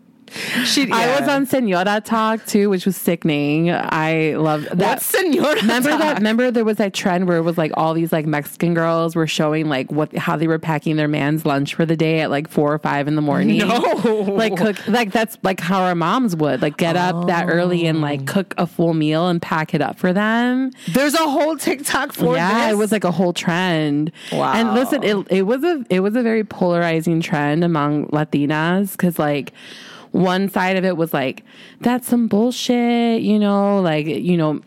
She, 0.65 0.89
I 0.91 1.19
was 1.19 1.27
on 1.27 1.45
Senora 1.45 2.01
Talk 2.01 2.45
too, 2.45 2.69
which 2.69 2.85
was 2.85 2.95
sickening. 2.95 3.71
I 3.71 4.35
love 4.35 4.63
that. 4.63 4.77
What's 4.77 5.05
Senora 5.05 5.55
Remember 5.55 5.89
that? 5.89 5.99
Talk? 5.99 6.17
Remember 6.17 6.51
there 6.51 6.65
was 6.65 6.77
that 6.77 6.93
trend 6.93 7.27
where 7.27 7.37
it 7.37 7.41
was 7.41 7.57
like 7.57 7.71
all 7.75 7.93
these 7.93 8.11
like 8.11 8.25
Mexican 8.25 8.73
girls 8.73 9.15
were 9.15 9.27
showing 9.27 9.67
like 9.67 9.91
what 9.91 10.15
how 10.15 10.37
they 10.37 10.47
were 10.47 10.59
packing 10.59 10.95
their 10.95 11.07
man's 11.07 11.45
lunch 11.45 11.75
for 11.75 11.85
the 11.85 11.97
day 11.97 12.21
at 12.21 12.29
like 12.29 12.47
four 12.47 12.73
or 12.73 12.79
five 12.79 13.07
in 13.07 13.15
the 13.15 13.21
morning. 13.21 13.57
No. 13.57 13.77
like 14.35 14.57
cook 14.57 14.87
like 14.87 15.11
that's 15.11 15.37
like 15.43 15.59
how 15.59 15.81
our 15.81 15.95
moms 15.95 16.35
would 16.35 16.61
like 16.61 16.77
get 16.77 16.95
up 16.95 17.27
that 17.27 17.49
early 17.49 17.85
and 17.85 18.01
like 18.01 18.21
oh. 18.21 18.33
cook 18.33 18.53
a 18.57 18.65
full 18.67 18.93
meal 18.93 19.27
and 19.27 19.41
pack 19.41 19.73
it 19.73 19.81
up 19.81 19.97
for 19.97 20.13
them. 20.13 20.71
There's 20.89 21.13
a 21.13 21.29
whole 21.29 21.57
TikTok 21.57 22.13
for 22.13 22.35
yeah, 22.35 22.65
this. 22.65 22.73
it 22.73 22.75
was 22.75 22.91
like 22.91 23.03
a 23.03 23.11
whole 23.11 23.33
trend. 23.33 24.11
Wow. 24.31 24.53
And 24.53 24.73
listen, 24.73 25.03
it 25.03 25.17
it 25.29 25.43
was 25.43 25.63
a 25.63 25.85
it 25.89 25.99
was 25.99 26.15
a 26.15 26.23
very 26.23 26.43
polarizing 26.43 27.21
trend 27.21 27.63
among 27.63 28.07
Latinas 28.07 28.91
because 28.91 29.19
like 29.19 29.53
one 30.11 30.49
side 30.49 30.77
of 30.77 30.85
it 30.85 30.97
was 30.97 31.13
like 31.13 31.43
that's 31.79 32.07
some 32.07 32.27
bullshit, 32.27 33.21
you 33.21 33.39
know, 33.39 33.81
like 33.81 34.05
you 34.05 34.37
know 34.37 34.61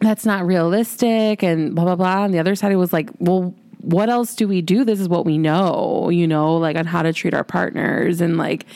that's 0.00 0.24
not 0.24 0.46
realistic 0.46 1.42
and 1.42 1.74
blah 1.74 1.84
blah 1.84 1.96
blah. 1.96 2.24
And 2.24 2.34
the 2.34 2.38
other 2.38 2.54
side 2.54 2.72
it 2.72 2.76
was 2.76 2.92
like, 2.92 3.10
well. 3.18 3.54
What 3.82 4.10
else 4.10 4.34
do 4.34 4.46
we 4.46 4.60
do? 4.60 4.84
This 4.84 5.00
is 5.00 5.08
what 5.08 5.24
we 5.24 5.38
know, 5.38 6.10
you 6.10 6.26
know, 6.26 6.54
like 6.58 6.76
on 6.76 6.84
how 6.84 7.00
to 7.00 7.14
treat 7.14 7.32
our 7.32 7.44
partners. 7.44 8.20
And 8.20 8.36
like, 8.36 8.66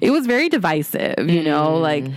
it 0.00 0.12
was 0.12 0.26
very 0.26 0.48
divisive, 0.48 1.28
you 1.28 1.42
know, 1.42 1.76
like, 1.76 2.04
mm. 2.04 2.14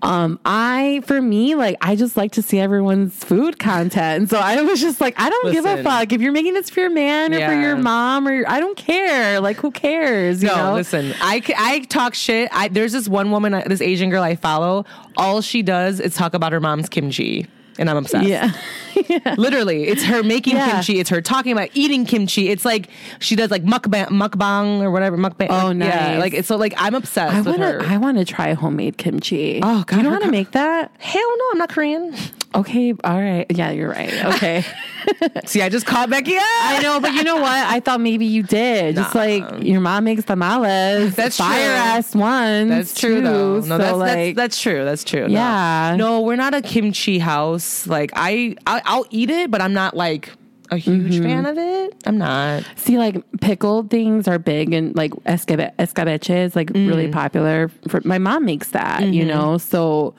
Um, 0.00 0.38
I, 0.44 1.02
for 1.06 1.20
me, 1.20 1.54
like, 1.54 1.76
I 1.80 1.96
just 1.96 2.16
like 2.16 2.32
to 2.32 2.42
see 2.42 2.58
everyone's 2.60 3.14
food 3.24 3.58
content. 3.58 4.20
And 4.20 4.30
so 4.30 4.38
I 4.38 4.60
was 4.62 4.80
just 4.80 5.00
like, 5.00 5.14
I 5.20 5.28
don't 5.28 5.52
give 5.52 5.64
a 5.64 5.82
fuck 5.82 6.12
if 6.12 6.20
you're 6.20 6.32
making 6.32 6.54
this 6.54 6.70
for 6.70 6.80
your 6.80 6.90
man 6.90 7.34
or 7.34 7.44
for 7.46 7.54
your 7.54 7.76
mom 7.76 8.26
or 8.28 8.32
your, 8.32 8.48
I 8.48 8.60
don't 8.60 8.76
care. 8.76 9.40
Like, 9.40 9.56
who 9.56 9.70
cares? 9.72 10.42
You 10.42 10.48
No, 10.50 10.56
know? 10.56 10.74
listen. 10.74 11.12
I 11.20 11.80
talk 11.88 12.14
shit. 12.14 12.48
I, 12.52 12.68
there's 12.68 12.92
this 12.92 13.08
one 13.08 13.30
woman, 13.30 13.54
uh, 13.54 13.64
this 13.66 13.80
Asian 13.80 14.08
girl 14.10 14.22
I 14.22 14.36
follow. 14.36 14.84
All 15.16 15.40
she 15.40 15.62
does 15.62 15.98
is 16.00 16.14
talk 16.14 16.32
about 16.34 16.52
her 16.52 16.60
mom's 16.60 16.88
kimchi, 16.88 17.46
and 17.78 17.88
I'm 17.90 17.96
obsessed. 17.96 18.28
Yeah. 19.08 19.34
Literally, 19.36 19.84
it's 19.84 20.02
her 20.02 20.24
making 20.24 20.56
Yeah. 20.56 20.72
kimchi. 20.72 20.98
It's 20.98 21.08
her 21.10 21.20
talking 21.20 21.52
about 21.52 21.68
eating 21.74 22.04
kimchi. 22.04 22.48
It's 22.48 22.64
like 22.64 22.88
she 23.20 23.36
does 23.36 23.48
like 23.48 23.62
mukbang, 23.62 24.06
mukbang 24.08 24.80
or 24.82 24.90
whatever 24.90 25.16
mukbang. 25.16 25.46
Oh, 25.50 25.68
like, 25.68 25.76
Yeah, 25.78 26.08
nice. 26.14 26.20
like 26.20 26.34
it's 26.34 26.48
so 26.48 26.56
like 26.56 26.74
I'm 26.78 26.96
obsessed 26.96 27.32
I 27.32 27.38
with 27.38 27.46
want 27.46 27.60
her. 27.60 27.78
to. 27.78 27.86
I 27.86 27.96
want 27.98 28.18
to 28.18 28.24
try 28.24 28.52
homemade 28.54 28.96
kimchi. 28.98 29.60
Oh, 29.62 29.84
God, 29.86 29.98
you 29.98 30.02
know 30.02 30.10
how 30.10 30.18
to 30.18 30.30
make 30.30 30.50
that? 30.52 30.90
Hell 30.98 31.22
no, 31.38 31.44
I'm 31.52 31.58
not 31.58 31.68
Korean. 31.68 32.12
Okay, 32.56 32.92
all 33.04 33.20
right. 33.20 33.46
Yeah, 33.50 33.70
you're 33.70 33.90
right. 33.90 34.12
Okay, 34.34 34.64
See, 35.44 35.62
I 35.62 35.68
just 35.68 35.86
caught 35.86 36.10
Becky. 36.10 36.36
up. 36.36 36.42
I 36.42 36.80
know, 36.82 36.98
but 36.98 37.12
you 37.12 37.22
know 37.22 37.36
what? 37.36 37.44
I 37.52 37.78
thought 37.80 38.00
maybe 38.00 38.24
you 38.26 38.42
did. 38.42 38.96
Just 38.96 39.14
like 39.14 39.44
your 39.62 39.80
mom 39.80 40.04
makes 40.04 40.24
tamales. 40.24 41.14
That's 41.14 41.36
fire 41.36 41.54
true. 41.68 41.74
ass 41.76 42.14
ones. 42.16 42.70
That's 42.70 42.98
true 42.98 43.16
too. 43.16 43.20
though. 43.22 43.54
No, 43.60 43.60
so 43.60 43.78
that's, 43.78 43.96
like, 43.98 44.34
that's 44.34 44.56
that's 44.56 44.62
true. 44.62 44.84
That's 44.84 45.04
true. 45.04 45.28
No. 45.28 45.34
Yeah. 45.34 45.94
No, 45.98 46.20
we're 46.22 46.36
not 46.36 46.54
a 46.54 46.62
kimchi 46.62 47.18
house. 47.18 47.64
Like 47.86 48.10
I, 48.14 48.56
I 48.66 48.82
I'll 48.84 49.06
eat 49.10 49.30
it, 49.30 49.50
but 49.50 49.60
I'm 49.60 49.74
not 49.74 49.96
like 49.96 50.32
a 50.70 50.76
huge 50.76 51.14
Mm-hmm. 51.14 51.24
fan 51.24 51.46
of 51.46 51.56
it. 51.58 51.94
I'm 52.06 52.18
not. 52.18 52.64
See, 52.76 52.98
like 52.98 53.22
pickled 53.40 53.90
things 53.90 54.28
are 54.28 54.38
big 54.38 54.72
and 54.72 54.94
like 54.96 55.12
escabe- 55.26 55.74
escabeche 55.76 56.44
is 56.44 56.54
like 56.56 56.68
Mm. 56.72 56.88
really 56.88 57.08
popular. 57.08 57.68
For, 57.88 58.00
my 58.04 58.18
mom 58.18 58.44
makes 58.44 58.70
that, 58.70 59.02
you 59.02 59.24
Mm-hmm. 59.24 59.28
know, 59.30 59.58
so 59.58 60.14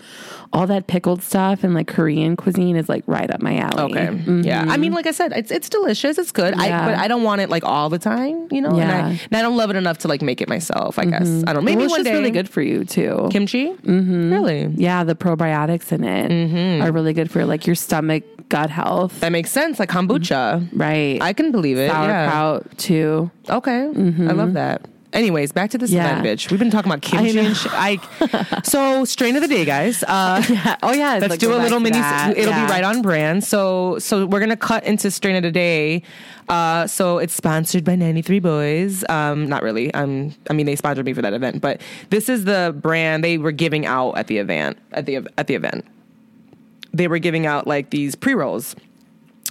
all 0.52 0.66
that 0.68 0.88
pickled 0.88 1.22
stuff 1.22 1.64
and 1.64 1.74
like 1.76 1.88
Korean 1.88 2.36
cuisine 2.36 2.76
is 2.76 2.90
like 2.90 3.04
right 3.06 3.30
up 3.30 3.42
my 3.42 3.58
alley. 3.60 3.94
Okay. 3.98 4.42
Yeah. 4.42 4.66
I 4.68 4.78
mean, 4.78 4.94
like 4.94 5.06
I 5.06 5.12
said, 5.12 5.32
it's 5.34 5.52
it's 5.52 5.70
delicious. 5.70 6.18
It's 6.18 6.32
good. 6.32 6.54
I 6.56 6.58
Mm-hmm. 6.58 6.64
Yeah. 6.70 6.86
but 6.86 6.96
I 6.98 7.08
don't 7.08 7.24
want 7.24 7.42
it 7.42 7.50
like 7.50 7.64
all 7.64 7.90
the 7.90 8.00
time, 8.00 8.48
you 8.52 8.62
know? 8.62 8.70
And 8.70 8.78
Yeah. 8.78 9.06
I, 9.08 9.10
and 9.10 9.36
I 9.38 9.42
don't 9.42 9.58
love 9.58 9.70
it 9.70 9.76
enough 9.76 10.00
to 10.00 10.08
like 10.08 10.22
make 10.24 10.42
it 10.42 10.50
myself, 10.50 10.98
I 10.98 11.06
guess. 11.06 11.28
I 11.46 11.54
don't 11.54 11.56
know. 11.56 11.62
Maybe 11.62 11.78
well, 11.78 11.86
it's 11.86 11.92
one 11.92 12.00
just 12.00 12.06
day. 12.12 12.14
really 12.18 12.32
good 12.32 12.50
for 12.50 12.62
you 12.62 12.84
too. 12.86 13.30
Kimchi? 13.32 13.72
Mm-hmm. 13.74 14.32
Really? 14.34 14.68
yeah, 14.76 15.04
the 15.04 15.16
probiotics 15.16 15.92
in 15.92 16.04
it 16.04 16.32
Mm-hmm. 16.32 16.84
are 16.84 16.92
really 16.92 17.14
good 17.14 17.30
for 17.30 17.46
like 17.46 17.66
your 17.68 17.76
stomach, 17.76 18.24
gut 18.50 18.70
health. 18.70 19.20
That 19.22 19.32
makes 19.32 19.52
sense. 19.52 19.80
Like 19.80 19.90
kombucha. 19.90 20.68
Right. 20.74 21.18
I 21.22 21.34
can 21.34 21.52
believe 21.52 21.78
it. 21.78 21.88
Yeah. 21.88 22.30
Sauerkraut 22.30 22.78
too. 22.78 23.32
Okay. 23.50 23.84
I 23.86 24.32
love 24.34 24.54
that. 24.54 24.88
Anyways, 25.12 25.52
back 25.52 25.72
to 25.72 25.80
this 25.80 25.90
Yeah. 25.90 26.20
event, 26.20 26.28
bitch. 26.40 26.52
We've 26.52 26.60
been 26.60 26.70
talking 26.70 26.92
about 26.92 27.02
kimchi 27.02 27.40
and 27.40 27.58
shit. 27.58 27.72
I, 27.74 27.98
so, 28.64 29.06
strain 29.06 29.36
of 29.36 29.42
the 29.42 29.48
day, 29.48 29.66
guys. 29.66 30.04
Uh, 30.04 30.44
Yeah. 30.50 30.76
Oh 30.84 30.94
yeah. 30.94 31.18
Let's 31.18 31.30
like, 31.32 31.40
do 31.40 31.52
a 31.52 31.58
little 31.58 31.80
mini. 31.80 31.98
that. 31.98 32.38
It'll 32.38 32.52
Yeah. 32.52 32.68
be 32.68 32.72
right 32.72 32.84
on 32.84 33.02
brand. 33.02 33.44
So, 33.44 33.98
so 33.98 34.28
we're 34.28 34.40
gonna 34.40 34.56
cut 34.56 34.84
into 34.84 35.10
strain 35.10 35.36
of 35.36 35.42
the 35.42 35.52
day. 35.52 36.04
Uh, 36.48 36.86
so 36.86 37.18
it's 37.18 37.34
sponsored 37.34 37.84
by 37.84 37.96
93 37.96 38.40
Boyz. 38.40 39.08
Um, 39.10 39.48
not 39.48 39.64
really. 39.64 39.92
Um, 39.96 40.34
I 40.50 40.54
mean, 40.54 40.68
they 40.68 40.76
sponsored 40.76 41.06
me 41.06 41.14
for 41.14 41.22
that 41.24 41.34
event, 41.34 41.60
but 41.62 41.82
this 42.12 42.30
is 42.30 42.46
the 42.46 42.76
brand 42.80 43.24
they 43.24 43.40
were 43.40 43.52
giving 43.52 43.88
out 43.88 44.12
at 44.18 44.28
the 44.28 44.38
event. 44.38 44.78
At 44.92 45.08
the 45.08 45.28
at 45.40 45.48
the 45.48 45.56
event, 45.56 45.86
they 46.94 47.08
were 47.08 47.20
giving 47.20 47.46
out 47.46 47.68
like 47.68 47.90
these 47.90 48.16
pre 48.16 48.34
rolls, 48.34 48.76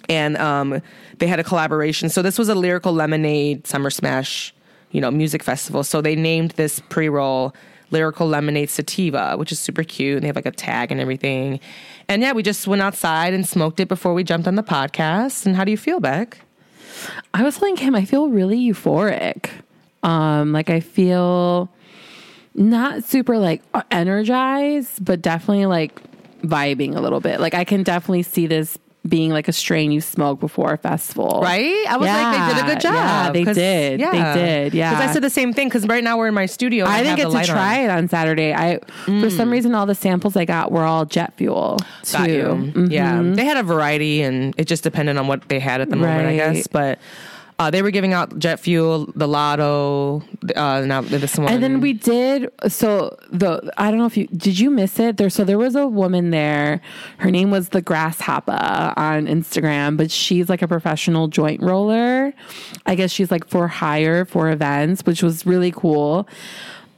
and 0.09 0.37
um, 0.37 0.81
they 1.19 1.27
had 1.27 1.41
a 1.41 1.45
collaboration. 1.45 2.09
So 2.09 2.23
this 2.23 2.39
was 2.39 2.49
a 2.49 2.55
lyrical 2.55 2.93
lemonade 2.93 3.67
summer 3.67 3.91
smash, 3.91 4.55
you 4.91 5.01
know, 5.01 5.11
music 5.11 5.43
festival. 5.43 5.85
So 5.85 6.01
they 6.01 6.17
named 6.17 6.53
this 6.53 6.81
pre 6.89 7.09
roll 7.09 7.55
lyrical 7.91 8.27
lemonade 8.27 8.71
sativa, 8.71 9.37
which 9.37 9.53
is 9.53 9.59
super 9.59 9.83
cute. 9.83 10.17
And 10.17 10.23
they 10.23 10.27
have 10.27 10.37
like 10.37 10.47
a 10.47 10.51
tag 10.51 10.93
and 10.93 11.01
everything. 11.01 11.61
And 12.09 12.23
yeah, 12.23 12.33
we 12.33 12.43
just 12.43 12.67
went 12.67 12.83
outside 12.83 13.35
and 13.35 13.47
smoked 13.47 13.81
it 13.81 13.89
before 13.89 14.15
we 14.15 14.25
jumped 14.25 14.47
on 14.47 14.55
the 14.55 14.63
podcast. 14.63 15.47
And 15.47 15.57
how 15.57 15.65
do 15.65 15.71
you 15.71 15.77
feel, 15.77 16.01
Beck? 16.01 16.39
I 17.33 17.43
was 17.43 17.59
telling 17.59 17.77
Kim, 17.77 17.95
I 17.95 18.05
feel 18.05 18.29
really 18.29 18.59
euphoric. 18.59 19.51
Um, 20.03 20.53
like 20.53 20.71
I 20.71 20.81
feel 20.81 21.71
not 22.55 23.05
super 23.05 23.39
like 23.39 23.63
energized, 23.91 25.05
but 25.05 25.23
definitely 25.23 25.67
like 25.67 26.01
vibing 26.43 26.97
a 26.97 27.01
little 27.01 27.21
bit. 27.21 27.41
Like 27.41 27.55
I 27.55 27.65
can 27.65 27.83
definitely 27.83 28.23
see 28.23 28.47
this 28.47 28.79
being 29.09 29.31
like 29.31 29.49
a 29.49 29.53
strain 29.53 29.91
you 29.91 30.01
smoke 30.03 30.39
before 30.39 30.73
a 30.73 30.77
festival. 30.77 31.41
Right? 31.43 31.87
I 31.89 31.97
was 31.97 32.07
like, 32.09 32.49
they 32.49 32.55
did 32.55 32.65
a 32.65 32.75
good 32.75 32.81
job. 32.83 32.93
Yeah, 32.95 33.31
they 33.33 33.45
did. 33.45 34.01
They 34.01 34.35
did. 34.35 34.75
Yeah. 34.75 34.91
Because 34.91 35.09
I 35.09 35.13
said 35.15 35.23
the 35.23 35.31
same 35.31 35.53
thing. 35.55 35.69
Because 35.69 35.87
right 35.87 36.05
now 36.05 36.19
we're 36.19 36.27
in 36.29 36.35
my 36.35 36.45
studio. 36.47 36.85
and 36.85 36.93
I 36.93 37.03
didn't 37.03 37.17
get 37.17 37.31
to 37.31 37.47
try 37.51 37.79
on. 37.79 37.85
it 37.85 37.91
on 37.91 38.09
Saturday. 38.09 38.53
I 38.53 38.81
for 39.07 39.31
some 39.31 39.51
reason 39.51 39.75
all 39.75 39.87
the 39.87 39.95
samples 39.95 40.37
I 40.37 40.45
got 40.45 40.73
were 40.73 40.85
all 40.85 41.07
jet 41.07 41.33
fuel. 41.37 41.79
Too. 42.03 42.73
Mhm. 42.75 42.91
Yeah, 42.91 43.23
they 43.23 43.45
had 43.45 43.57
a 43.57 43.63
variety, 43.63 44.21
and 44.23 44.55
it 44.59 44.67
just 44.67 44.83
depended 44.83 45.17
on 45.17 45.27
what 45.27 45.49
they 45.49 45.59
had 45.61 45.81
at 45.81 45.89
the 45.91 45.97
moment, 45.97 46.27
I 46.27 46.37
guess. 46.37 46.67
But 46.67 46.99
uh, 47.61 47.71
they 47.71 47.83
were 47.83 47.91
giving 47.91 48.13
out 48.13 48.39
jet 48.39 48.61
fuel, 48.61 49.11
the 49.17 49.27
Lotto. 49.27 50.23
Uh, 50.55 50.83
now 50.83 51.01
this 51.01 51.37
one, 51.37 51.49
And 51.49 51.61
then 51.61 51.81
we 51.81 51.93
did 51.93 52.53
so 52.69 53.17
the 53.33 53.73
I 53.77 53.91
don't 53.91 53.99
know 53.99 54.07
if 54.07 54.17
you 54.17 54.29
did 54.29 54.59
you 54.61 54.71
miss 54.71 55.01
it? 55.01 55.17
There 55.17 55.29
so 55.29 55.43
there 55.43 55.59
was 55.59 55.75
a 55.75 55.89
woman 55.89 56.31
there. 56.31 56.81
Her 57.19 57.33
name 57.33 57.51
was 57.51 57.71
the 57.71 57.83
grasshopper 57.83 58.53
on 58.97 59.27
Instagram 59.27 59.97
but 59.97 60.11
she's 60.13 60.49
like 60.49 60.63
a 60.63 60.69
professional 60.69 61.27
joint 61.27 61.61
roller. 61.61 62.33
I 62.87 62.95
guess 62.95 63.11
she's 63.11 63.31
like 63.31 63.49
for 63.49 63.67
hire 63.67 64.25
for 64.25 64.51
events 64.51 65.05
which 65.05 65.23
was 65.23 65.45
really 65.45 65.73
cool 65.73 66.29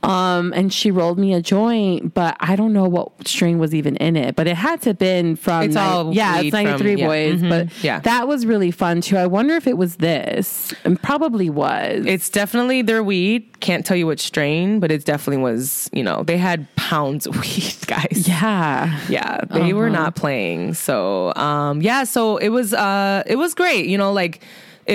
um 0.03 0.53
and 0.55 0.73
she 0.73 0.91
rolled 0.91 1.19
me 1.19 1.35
a 1.35 1.43
joint 1.43 2.15
but 2.15 2.35
I 2.41 2.57
don't 2.57 2.73
know 2.73 2.89
what 2.89 3.29
strain 3.29 3.59
was 3.59 3.75
even 3.75 3.97
in 3.97 4.17
it 4.17 4.35
but 4.35 4.47
it 4.47 4.57
had 4.57 4.81
to 4.83 4.95
been 4.95 5.37
from 5.37 5.65
It's 5.65 5.77
all 5.77 6.15
yeah 6.15 6.41
it's 6.41 6.53
93 6.53 6.79
from- 6.93 6.99
yeah, 6.99 7.07
boys 7.07 7.41
mhm, 7.43 7.49
but 7.51 7.85
yeah. 7.85 8.01
that 8.01 8.27
was 8.27 8.47
really 8.47 8.71
fun 8.71 9.03
too 9.03 9.19
I 9.19 9.27
wonder 9.27 9.55
if 9.57 9.67
it 9.67 9.77
was 9.77 9.97
this 9.97 10.73
and 10.85 11.01
probably 11.03 11.51
was 11.51 12.07
It's 12.07 12.31
definitely 12.31 12.81
their 12.83 13.03
weed. 13.05 13.61
Can't 13.61 13.85
tell 13.85 13.97
you 13.97 14.07
what 14.07 14.19
strain, 14.21 14.81
but 14.81 14.91
it 14.91 15.05
definitely 15.05 15.43
was. 15.43 15.91
You 15.93 16.03
know, 16.03 16.23
they 16.25 16.39
had 16.39 16.67
pounds 16.77 17.27
of 17.27 17.37
weed, 17.43 17.77
guys. 17.87 18.25
yeah 18.27 18.99
yeah 19.11 19.43
they 19.51 19.73
were 19.75 19.91
not 19.91 20.15
playing 20.17 20.73
so 20.75 21.35
um 21.35 21.83
yeah 21.83 22.05
so 22.05 22.39
it 22.39 22.49
was 22.49 22.73
uh 22.73 23.23
it 23.27 23.37
was 23.37 23.53
great 23.55 23.85
you 23.87 23.99
know 23.99 24.13
like 24.13 24.43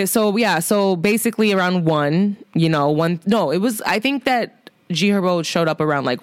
so 0.05 0.35
yeah 0.35 0.59
so 0.59 0.95
basically 0.95 1.53
around 1.53 1.85
one 1.85 2.35
you 2.53 2.67
know 2.67 2.89
one 2.89 3.19
no 3.27 3.51
it 3.51 3.59
was 3.59 3.81
i 3.83 3.99
think 3.99 4.23
that 4.25 4.64
g 4.91 5.09
herbo 5.09 5.45
showed 5.45 5.67
up 5.67 5.81
around 5.81 6.05
like 6.05 6.19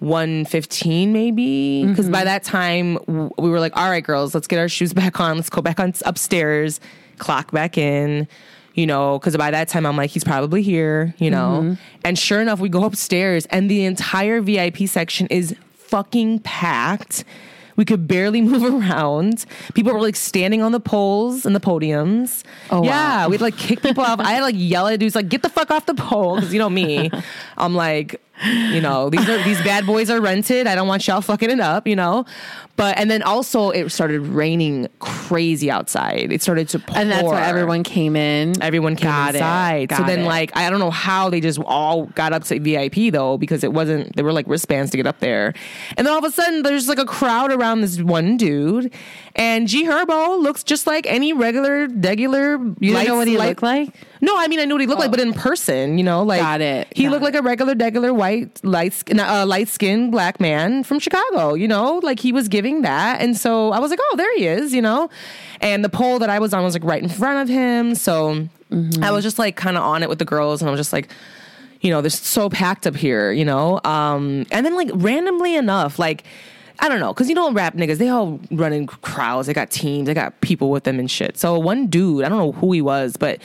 115 0.00 1.12
maybe? 1.12 1.82
Mm-hmm. 1.82 1.90
Because 1.90 2.08
by 2.08 2.24
that 2.24 2.44
time 2.44 2.94
w- 3.06 3.30
we 3.38 3.48
were 3.48 3.60
like 3.60 3.76
all 3.76 3.90
right 3.90 4.04
girls 4.04 4.34
let's 4.34 4.46
get 4.46 4.58
our 4.58 4.68
shoes 4.68 4.92
back 4.92 5.20
on. 5.20 5.36
Let's 5.36 5.50
go 5.50 5.62
back 5.62 5.80
on 5.80 5.94
upstairs 6.04 6.80
clock 7.18 7.52
back 7.52 7.78
in 7.78 8.26
you 8.74 8.86
know 8.86 9.18
because 9.18 9.36
by 9.36 9.50
that 9.50 9.68
time 9.68 9.86
i'm 9.86 9.96
like 9.96 10.10
he's 10.10 10.24
probably 10.24 10.62
here 10.62 11.14
you 11.18 11.30
know? 11.30 11.60
Mm-hmm. 11.62 11.74
And 12.04 12.18
sure 12.18 12.40
enough 12.40 12.60
we 12.60 12.68
go 12.68 12.84
upstairs 12.84 13.46
and 13.46 13.70
the 13.70 13.84
entire 13.84 14.40
vip 14.40 14.76
section 14.88 15.26
is 15.28 15.54
fucking 15.74 16.40
packed 16.40 17.24
we 17.76 17.84
could 17.84 18.06
barely 18.06 18.40
move 18.52 18.62
around. 18.62 19.44
People 19.74 19.92
were 19.92 20.00
like 20.00 20.16
standing 20.16 20.62
on 20.62 20.72
the 20.72 20.80
poles 20.80 21.44
and 21.46 21.54
the 21.54 21.60
podiums. 21.60 22.42
Oh, 22.70 22.80
wow. 22.80 22.86
yeah, 22.86 23.26
we'd 23.26 23.40
like 23.40 23.56
kick 23.56 23.82
people 23.82 24.04
off. 24.04 24.20
I 24.20 24.32
had 24.32 24.42
like 24.42 24.56
yell 24.58 24.86
at 24.88 24.98
dudes 25.00 25.14
like, 25.14 25.28
"Get 25.28 25.42
the 25.42 25.48
fuck 25.48 25.70
off 25.70 25.86
the 25.86 25.94
pole!" 25.94 26.36
Because 26.36 26.52
you 26.52 26.58
know 26.58 26.70
me, 26.70 27.10
I'm 27.58 27.74
like, 27.74 28.20
you 28.42 28.80
know, 28.80 29.10
these 29.10 29.28
are 29.28 29.42
these 29.44 29.62
bad 29.62 29.86
boys 29.86 30.10
are 30.10 30.20
rented. 30.20 30.66
I 30.66 30.74
don't 30.74 30.88
want 30.88 31.06
y'all 31.06 31.20
fucking 31.20 31.50
it 31.50 31.60
up, 31.60 31.86
you 31.86 31.96
know. 31.96 32.24
But 32.76 32.98
and 32.98 33.08
then 33.08 33.22
also 33.22 33.70
it 33.70 33.90
started 33.90 34.22
raining 34.22 34.88
crazy 34.98 35.70
outside. 35.70 36.32
It 36.32 36.42
started 36.42 36.68
to 36.70 36.80
pour. 36.80 36.98
and 36.98 37.10
that's 37.10 37.22
why 37.22 37.46
everyone 37.46 37.84
came 37.84 38.16
in 38.16 38.60
Everyone 38.60 38.96
came 38.96 39.10
Got 39.10 39.34
inside. 39.34 39.92
so 39.94 40.02
then, 40.02 40.20
it. 40.20 40.24
like, 40.24 40.56
I 40.56 40.70
don't 40.70 40.80
know 40.80 40.90
how 40.90 41.30
they 41.30 41.40
just 41.40 41.58
all 41.60 42.06
got 42.06 42.32
up 42.32 42.44
to 42.44 42.58
VIP 42.58 43.12
though, 43.12 43.38
because 43.38 43.62
it 43.62 43.72
wasn't. 43.72 44.16
They 44.16 44.22
were 44.22 44.32
like 44.32 44.46
wristbands 44.48 44.90
to 44.92 44.96
get 44.96 45.06
up 45.06 45.20
there, 45.20 45.54
and 45.96 46.06
then 46.06 46.12
all 46.12 46.18
of 46.18 46.24
a 46.24 46.30
sudden, 46.30 46.62
there's 46.62 46.88
like 46.88 46.98
a 46.98 47.04
crowd 47.04 47.52
around 47.52 47.82
this 47.82 48.00
one 48.00 48.36
dude, 48.36 48.92
and 49.36 49.68
G 49.68 49.84
Herbo 49.84 50.40
looks 50.42 50.64
just 50.64 50.86
like 50.86 51.06
any 51.06 51.32
regular, 51.32 51.88
regular. 51.88 52.56
You 52.80 52.94
didn't 52.94 53.06
know 53.06 53.16
what 53.16 53.28
he 53.28 53.38
looked 53.38 53.62
like? 53.62 53.94
No, 54.20 54.38
I 54.38 54.48
mean 54.48 54.58
I 54.58 54.64
knew 54.64 54.74
what 54.74 54.80
he 54.80 54.86
looked 54.86 55.00
like, 55.00 55.10
but 55.10 55.20
oh. 55.20 55.24
in 55.24 55.34
person, 55.34 55.98
you 55.98 56.04
know, 56.04 56.22
like 56.22 56.40
Got 56.40 56.60
it. 56.60 56.88
He 56.96 57.04
Got 57.04 57.12
looked 57.12 57.22
it. 57.22 57.24
like 57.26 57.34
a 57.34 57.42
regular, 57.42 57.74
regular 57.74 58.14
white, 58.24 58.64
light, 58.64 58.94
uh, 59.18 59.44
light 59.46 59.68
skinned 59.68 60.10
black 60.10 60.40
man 60.40 60.84
from 60.84 60.98
Chicago. 60.98 61.54
You 61.54 61.68
know, 61.68 62.00
like 62.02 62.20
he 62.20 62.32
was 62.32 62.48
giving 62.48 62.82
that, 62.82 63.20
and 63.20 63.36
so 63.36 63.72
I 63.72 63.78
was 63.78 63.90
like, 63.90 64.00
oh, 64.02 64.16
there 64.16 64.32
he 64.36 64.46
is. 64.46 64.72
You 64.72 64.82
know, 64.82 65.08
and 65.60 65.84
the 65.84 65.88
pole 65.88 66.18
that 66.20 66.30
I 66.30 66.38
was 66.38 66.52
on 66.54 66.62
was 66.64 66.74
like 66.74 66.84
right 66.84 67.02
in 67.02 67.08
front 67.08 67.38
of 67.42 67.48
him, 67.48 67.94
so 67.94 68.48
I 69.02 69.10
was 69.10 69.22
just 69.24 69.38
like 69.38 69.56
kind 69.56 69.76
of 69.76 69.82
on 69.82 70.02
it 70.02 70.08
with 70.08 70.18
the 70.18 70.24
girls, 70.24 70.62
and 70.62 70.68
I 70.68 70.70
was 70.70 70.80
just 70.80 70.92
like. 70.92 71.08
You 71.80 71.90
know, 71.90 72.00
they're 72.00 72.08
so 72.08 72.48
packed 72.48 72.86
up 72.86 72.96
here, 72.96 73.30
you 73.30 73.44
know? 73.44 73.78
Um, 73.84 74.46
and 74.50 74.64
then, 74.64 74.74
like, 74.74 74.88
randomly 74.94 75.54
enough, 75.54 75.98
like, 75.98 76.24
I 76.78 76.88
don't 76.88 76.98
know, 76.98 77.12
because 77.12 77.28
you 77.28 77.34
know, 77.34 77.52
rap 77.52 77.74
niggas, 77.74 77.98
they 77.98 78.08
all 78.08 78.40
run 78.50 78.72
in 78.72 78.86
crowds. 78.86 79.48
They 79.48 79.52
got 79.52 79.70
teams, 79.70 80.06
they 80.06 80.14
got 80.14 80.40
people 80.40 80.70
with 80.70 80.84
them 80.84 80.98
and 80.98 81.10
shit. 81.10 81.36
So, 81.36 81.58
one 81.58 81.88
dude, 81.88 82.24
I 82.24 82.30
don't 82.30 82.38
know 82.38 82.52
who 82.52 82.72
he 82.72 82.80
was, 82.80 83.18
but 83.18 83.38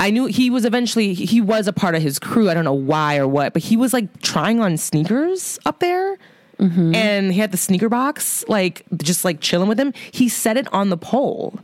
I 0.00 0.10
knew 0.10 0.26
he 0.26 0.48
was 0.48 0.64
eventually, 0.64 1.12
he 1.12 1.42
was 1.42 1.68
a 1.68 1.74
part 1.74 1.94
of 1.94 2.00
his 2.00 2.18
crew. 2.18 2.48
I 2.48 2.54
don't 2.54 2.64
know 2.64 2.72
why 2.72 3.18
or 3.18 3.28
what, 3.28 3.52
but 3.52 3.62
he 3.62 3.76
was 3.76 3.92
like 3.92 4.22
trying 4.22 4.58
on 4.60 4.78
sneakers 4.78 5.58
up 5.66 5.78
there. 5.78 6.16
Mm-hmm. 6.58 6.94
And 6.94 7.32
he 7.32 7.38
had 7.38 7.52
the 7.52 7.58
sneaker 7.58 7.88
box, 7.88 8.44
like, 8.48 8.84
just 9.02 9.24
like 9.24 9.40
chilling 9.40 9.68
with 9.68 9.78
him. 9.78 9.92
He 10.10 10.28
set 10.28 10.56
it 10.56 10.72
on 10.72 10.88
the 10.88 10.96
pole. 10.96 11.58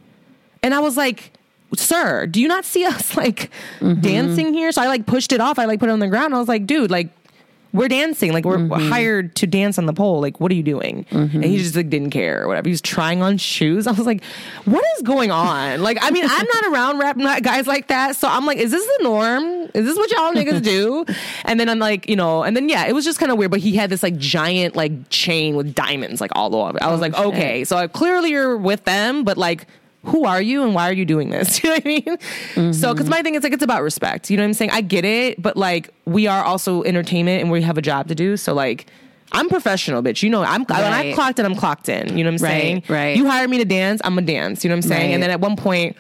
And 0.63 0.75
I 0.75 0.81
was 0.81 0.97
like, 0.97 1.33
sir, 1.75 2.27
do 2.27 2.41
you 2.41 2.49
not 2.49 2.65
see 2.65 2.85
us 2.85 3.17
like 3.17 3.51
mm-hmm. 3.81 4.01
dancing 4.03 4.53
here? 4.53 4.71
So 4.71 4.83
I 4.83 4.87
like 4.87 5.07
pushed 5.07 5.33
it 5.33 5.41
off. 5.41 5.59
I 5.59 5.65
like 5.65 5.81
put 5.81 5.89
it 5.89 5.93
on 5.93 5.99
the 6.01 6.09
ground. 6.09 6.35
I 6.35 6.39
was 6.39 6.49
like, 6.49 6.67
dude, 6.67 6.91
like 6.91 7.09
we're 7.77 7.89
dancing. 7.89 8.33
Like 8.33 8.45
we're 8.45 8.59
mm-hmm. 8.59 8.89
hired 8.89 9.37
to 9.37 9.47
dance 9.47 9.79
on 9.79 9.87
the 9.87 9.93
pole. 9.93 10.21
Like 10.21 10.41
what 10.41 10.51
are 10.51 10.55
you 10.55 10.63
doing? 10.63 11.05
Mm-hmm. 11.11 11.37
And 11.37 11.45
he 11.45 11.59
just 11.59 11.77
like 11.77 11.91
didn't 11.91 12.11
care 12.11 12.43
or 12.43 12.49
whatever. 12.49 12.69
He 12.69 12.73
was 12.73 12.81
trying 12.81 13.23
on 13.23 13.39
shoes. 13.39 13.87
I 13.87 13.93
was 13.93 14.07
like, 14.07 14.25
what 14.65 14.85
is 14.97 15.03
going 15.03 15.31
on? 15.31 15.83
Like, 15.83 15.99
I 16.01 16.11
mean, 16.11 16.25
I'm 16.27 16.47
not 16.55 16.73
around 16.73 16.99
rap 16.99 17.43
guys 17.43 17.67
like 17.67 17.89
that. 17.89 18.17
So 18.17 18.29
I'm 18.29 18.47
like, 18.47 18.59
is 18.59 18.71
this 18.71 18.85
the 18.85 19.05
norm? 19.05 19.71
Is 19.75 19.85
this 19.85 19.97
what 19.97 20.11
y'all 20.11 20.33
niggas 20.33 20.63
do? 20.63 21.05
And 21.45 21.61
then 21.61 21.69
I'm 21.69 21.79
like, 21.79 22.09
you 22.09 22.17
know, 22.17 22.43
and 22.43 22.57
then 22.57 22.69
yeah, 22.69 22.87
it 22.87 22.93
was 22.93 23.05
just 23.05 23.19
kind 23.19 23.31
of 23.31 23.39
weird. 23.39 23.51
But 23.51 23.61
he 23.61 23.77
had 23.77 23.91
this 23.91 24.03
like 24.03 24.17
giant 24.17 24.75
like 24.75 24.93
chain 25.11 25.55
with 25.55 25.75
diamonds 25.75 26.21
like 26.21 26.31
all 26.35 26.55
over. 26.55 26.83
I 26.83 26.91
was 26.91 27.01
like, 27.01 27.13
oh, 27.17 27.31
shit. 27.31 27.35
okay, 27.35 27.65
so 27.65 27.77
I, 27.77 27.87
clearly 27.87 28.31
you're 28.31 28.57
with 28.57 28.85
them, 28.85 29.23
but 29.23 29.37
like 29.37 29.67
who 30.07 30.25
are 30.25 30.41
you 30.41 30.63
and 30.63 30.75
why 30.75 30.89
are 30.89 30.93
you 30.93 31.05
doing 31.05 31.31
this? 31.31 31.61
You 31.63 31.71
know 31.71 31.75
what 31.77 31.85
I 31.85 31.89
mean? 31.89 32.05
So, 32.07 32.61
mm-hmm. 32.61 32.93
because 32.95 33.09
my 33.09 33.23
thing 33.23 33.35
is 33.35 33.43
like, 33.43 33.53
it's 33.53 33.63
about 33.63 33.83
respect. 33.83 34.31
You 34.31 34.37
know 34.37 34.43
what 34.45 34.49
I'm 34.49 34.55
saying? 34.55 34.71
I 34.71 34.81
get 34.81 35.05
it, 35.05 35.41
but 35.43 35.57
like, 35.57 35.91
we 36.05 36.27
are 36.27 36.45
also 36.45 36.83
entertainment 36.85 37.43
and 37.43 37.51
we 37.51 37.63
have 37.63 37.77
a 37.79 37.83
job 37.83 38.09
to 38.09 38.15
do. 38.15 38.37
So, 38.37 38.55
like, 38.55 38.87
I'm 39.33 39.49
professional, 39.49 40.03
bitch. 40.03 40.23
You 40.23 40.31
know, 40.31 40.43
I'm 40.43 40.65
when 40.65 40.79
I 40.79 41.03
Right. 41.07 41.15
clocked 41.15 41.39
in, 41.39 41.45
I'm 41.47 41.57
clocked 41.57 41.89
in. 41.89 42.17
You 42.17 42.25
know 42.25 42.31
what 42.31 42.41
I'm 42.41 42.45
Right, 42.45 42.61
saying? 42.63 42.83
right. 42.89 43.17
You 43.17 43.27
hire 43.29 43.49
me 43.49 43.59
to 43.59 43.65
dance, 43.65 44.01
I'm 44.05 44.17
a 44.19 44.23
dance. 44.23 44.65
You 44.65 44.69
know 44.71 44.75
what 44.77 44.85
I'm 44.85 44.89
saying? 44.91 45.09
Right. 45.09 45.15
And 45.15 45.23
then 45.23 45.31
at 45.31 45.41
one 45.41 45.57
point. 45.57 45.97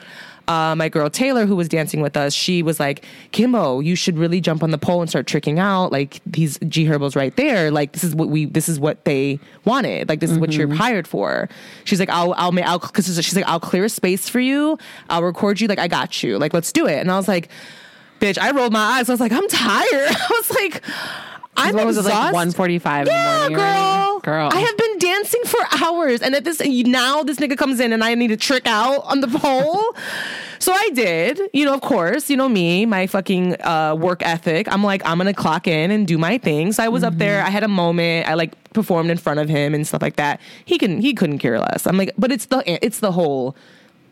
Uh, 0.49 0.77
my 0.77 0.89
girl 0.89 1.11
Taylor, 1.11 1.45
who 1.45 1.57
was 1.57 1.69
dancing 1.69 2.01
with 2.01 2.17
us, 2.17 2.33
she 2.33 2.63
was 2.63 2.79
like, 2.79 3.05
"Kimbo, 3.33 3.81
you 3.81 3.97
should 3.97 4.17
really 4.17 4.41
jump 4.41 4.63
on 4.63 4.71
the 4.71 4.79
pole 4.79 5.01
and 5.01 5.11
start 5.11 5.27
tricking 5.27 5.59
out. 5.59 5.91
Like 5.91 6.21
these 6.25 6.57
G 6.69 6.85
Herbo's 6.85 7.17
right 7.17 7.35
there. 7.37 7.71
Like 7.73 7.93
this 7.93 8.05
is 8.05 8.15
what 8.15 8.29
we, 8.29 8.45
this 8.45 8.69
is 8.69 8.79
what 8.79 9.05
they 9.05 9.41
wanted. 9.65 10.09
Like 10.09 10.21
this 10.21 10.31
is 10.31 10.39
what 10.39 10.53
you're 10.53 10.69
Mm-hmm. 10.69 10.77
hired 10.77 11.09
for." 11.09 11.49
She's 11.85 11.99
like, 11.99 12.11
"I'll, 12.11 12.33
I'll, 12.35 12.57
I'll," 12.63 12.79
because 12.79 13.07
she's 13.25 13.35
like, 13.35 13.49
"I'll 13.49 13.59
clear 13.59 13.87
a 13.87 13.89
space 13.89 14.29
for 14.29 14.39
you. 14.41 14.79
I'll 15.11 15.23
record 15.25 15.61
you. 15.61 15.67
Like 15.67 15.81
I 15.81 15.89
got 15.89 16.23
you. 16.23 16.39
Like 16.39 16.55
let's 16.55 16.71
do 16.71 16.87
it." 16.87 16.99
And 17.01 17.11
I 17.11 17.17
was 17.17 17.27
like, 17.27 17.49
"Bitch," 18.21 18.39
I 18.39 18.53
rolled 18.53 18.73
my 18.73 18.99
eyes. 18.99 19.09
I 19.09 19.13
was 19.13 19.21
like, 19.21 19.33
"I'm 19.33 19.49
tired." 19.49 19.85
I 19.93 20.27
was 20.31 20.51
like, 20.53 20.83
"I'm 21.57 21.75
what 21.75 21.87
was 21.87 21.99
exhausted." 21.99 22.25
like 22.25 22.33
one 22.35 22.51
forty 22.53 22.79
five? 22.79 23.07
Yeah, 23.07 23.47
in 23.47 23.53
the 23.53 23.59
morning, 23.59 23.67
girl. 23.67 24.21
Girl, 24.21 24.51
I 24.53 24.59
have 24.59 24.77
been 24.77 24.99
dancing 24.99 25.43
for 25.45 25.61
hours, 25.83 26.21
and 26.21 26.35
at 26.35 26.45
this 26.45 26.61
now 26.61 27.23
this 27.23 27.39
nigga 27.39 27.57
comes 27.57 27.81
in, 27.81 27.93
and 27.93 28.03
I 28.03 28.15
need 28.15 28.29
to 28.29 28.37
trick 28.37 28.67
out 28.67 29.05
on 29.05 29.21
the 29.21 29.29
pole. 29.29 29.95
so 30.59 30.73
I 30.73 30.91
did. 30.91 31.41
You 31.53 31.65
know, 31.65 31.75
of 31.75 31.81
course, 31.81 32.29
you 32.29 32.37
know 32.37 32.49
me, 32.49 32.87
my 32.87 33.07
fucking 33.07 33.61
uh, 33.63 33.95
work 33.95 34.23
ethic. 34.23 34.67
I'm 34.73 34.83
like, 34.83 35.03
I'm 35.05 35.19
gonna 35.19 35.35
clock 35.35 35.67
in 35.67 35.91
and 35.91 36.07
do 36.07 36.19
my 36.19 36.39
thing. 36.39 36.73
So 36.73 36.83
I 36.83 36.89
was 36.89 37.05
up 37.05 37.19
there. 37.19 37.43
I 37.43 37.51
had 37.51 37.63
a 37.63 37.69
moment. 37.69 38.29
I 38.29 38.35
like 38.35 38.55
performed 38.73 39.11
in 39.11 39.17
front 39.17 39.41
of 39.41 39.49
him 39.49 39.75
and 39.75 39.87
stuff 39.87 40.03
like 40.03 40.17
that. 40.17 40.41
He 40.65 40.79
can 40.79 41.01
he 41.01 41.15
couldn't 41.15 41.39
care 41.39 41.59
less. 41.59 41.87
I'm 41.87 41.97
like, 41.97 42.13
but 42.19 42.33
it's 42.33 42.47
the 42.47 42.63
it's 42.85 43.01
the 43.01 43.13
whole 43.13 43.57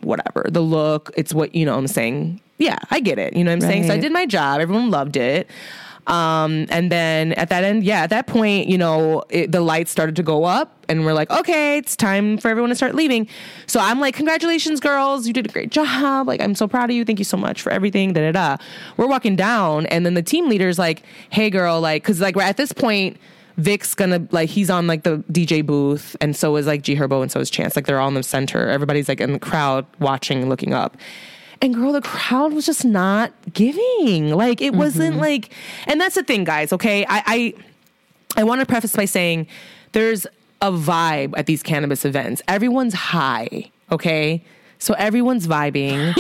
whatever 0.01 0.47
the 0.49 0.61
look. 0.61 1.11
It's 1.17 1.35
what 1.35 1.55
you 1.55 1.67
know. 1.67 1.73
what 1.73 1.79
I'm 1.79 1.89
saying. 1.89 2.41
Yeah, 2.59 2.79
I 2.91 3.01
get 3.01 3.19
it. 3.19 3.35
You 3.35 3.43
know 3.43 3.51
what 3.51 3.65
I'm 3.65 3.69
saying. 3.69 3.87
So 3.89 3.95
I 3.95 3.99
did 3.99 4.13
my 4.13 4.27
job. 4.27 4.61
Everyone 4.61 4.91
loved 4.91 5.17
it. 5.17 5.49
Um, 6.07 6.67
and 6.69 6.93
then 6.93 7.33
at 7.33 7.49
that 7.49 7.65
end, 7.65 7.85
yeah, 7.85 8.03
at 8.03 8.11
that 8.11 8.27
point, 8.27 8.69
you 8.69 8.77
know, 8.77 9.25
it, 9.31 9.53
the 9.53 9.61
lights 9.61 9.91
started 9.91 10.17
to 10.17 10.23
go 10.23 10.45
up, 10.45 10.85
and 10.89 11.05
we're 11.05 11.15
like, 11.15 11.31
okay, 11.31 11.79
it's 11.79 11.97
time 11.97 12.37
for 12.37 12.49
everyone 12.49 12.69
to 12.69 12.77
start 12.77 12.95
leaving. 12.95 13.27
So 13.67 13.81
I'm 13.81 14.01
like, 14.01 14.15
congratulations, 14.15 14.81
girls, 14.81 15.27
you 15.27 15.33
did 15.33 15.47
a 15.47 15.49
great 15.49 15.71
job. 15.71 16.29
Like, 16.29 16.41
I'm 16.41 16.55
so 16.55 16.69
proud 16.69 16.91
of 16.91 16.97
you. 16.97 17.05
Thank 17.05 17.19
you 17.19 17.25
so 17.25 17.37
much 17.37 17.63
for 17.63 17.71
everything. 17.73 18.13
Da 18.13 18.31
da 18.31 18.33
da. 18.33 18.65
We're 18.97 19.07
walking 19.07 19.37
down, 19.37 19.87
and 19.87 20.05
then 20.05 20.15
the 20.15 20.23
team 20.23 20.49
leader's 20.49 20.79
like, 20.79 21.03
hey, 21.31 21.49
girl, 21.49 21.81
like, 21.81 22.03
because 22.03 22.21
like 22.21 22.37
we're 22.37 22.43
at 22.43 22.57
this 22.57 22.73
point. 22.73 23.19
Vic's 23.57 23.95
gonna 23.95 24.27
like 24.33 24.51
he's 24.51 24.69
on 24.69 24.89
like 24.89 25.05
the 25.05 25.19
DJ 25.31 25.65
booth, 25.65 26.17
and 26.21 26.35
so 26.35 26.57
is 26.57 26.67
like 26.67 26.83
G 26.83 26.97
Herbo, 26.97 27.23
and 27.23 27.31
so 27.31 27.39
is 27.39 27.49
Chance. 27.49 27.77
Like 27.77 27.87
they're 27.87 28.01
all 28.01 28.09
in 28.09 28.15
the 28.15 28.25
center. 28.25 28.69
Everybody's 28.69 29.09
like 29.09 29.21
in 29.21 29.33
the 29.33 29.39
crowd 29.39 29.87
watching, 30.01 30.49
looking 30.49 30.75
up. 30.75 30.97
And 31.61 31.75
girl, 31.75 31.93
the 31.93 32.03
crowd 32.03 32.53
was 32.53 32.67
just 32.67 32.85
not 32.85 33.33
giving. 33.53 34.31
Like 34.31 34.61
it 34.61 34.75
wasn't 34.75 35.13
mm-hmm. 35.13 35.23
like, 35.23 35.53
and 35.87 36.01
that's 36.01 36.15
the 36.15 36.23
thing, 36.23 36.45
guys. 36.45 36.73
Okay, 36.73 37.05
I 37.07 37.55
I, 38.37 38.41
I 38.41 38.45
want 38.45 38.61
to 38.61 38.67
preface 38.67 38.95
by 38.95 39.05
saying 39.05 39.47
there's 39.93 40.27
a 40.61 40.71
vibe 40.73 41.35
at 41.37 41.47
these 41.47 41.63
cannabis 41.63 42.05
events. 42.05 42.43
Everyone's 42.49 42.95
high. 42.95 43.71
Okay, 43.93 44.45
so 44.79 44.95
everyone's 44.95 45.47
vibing. 45.47 46.15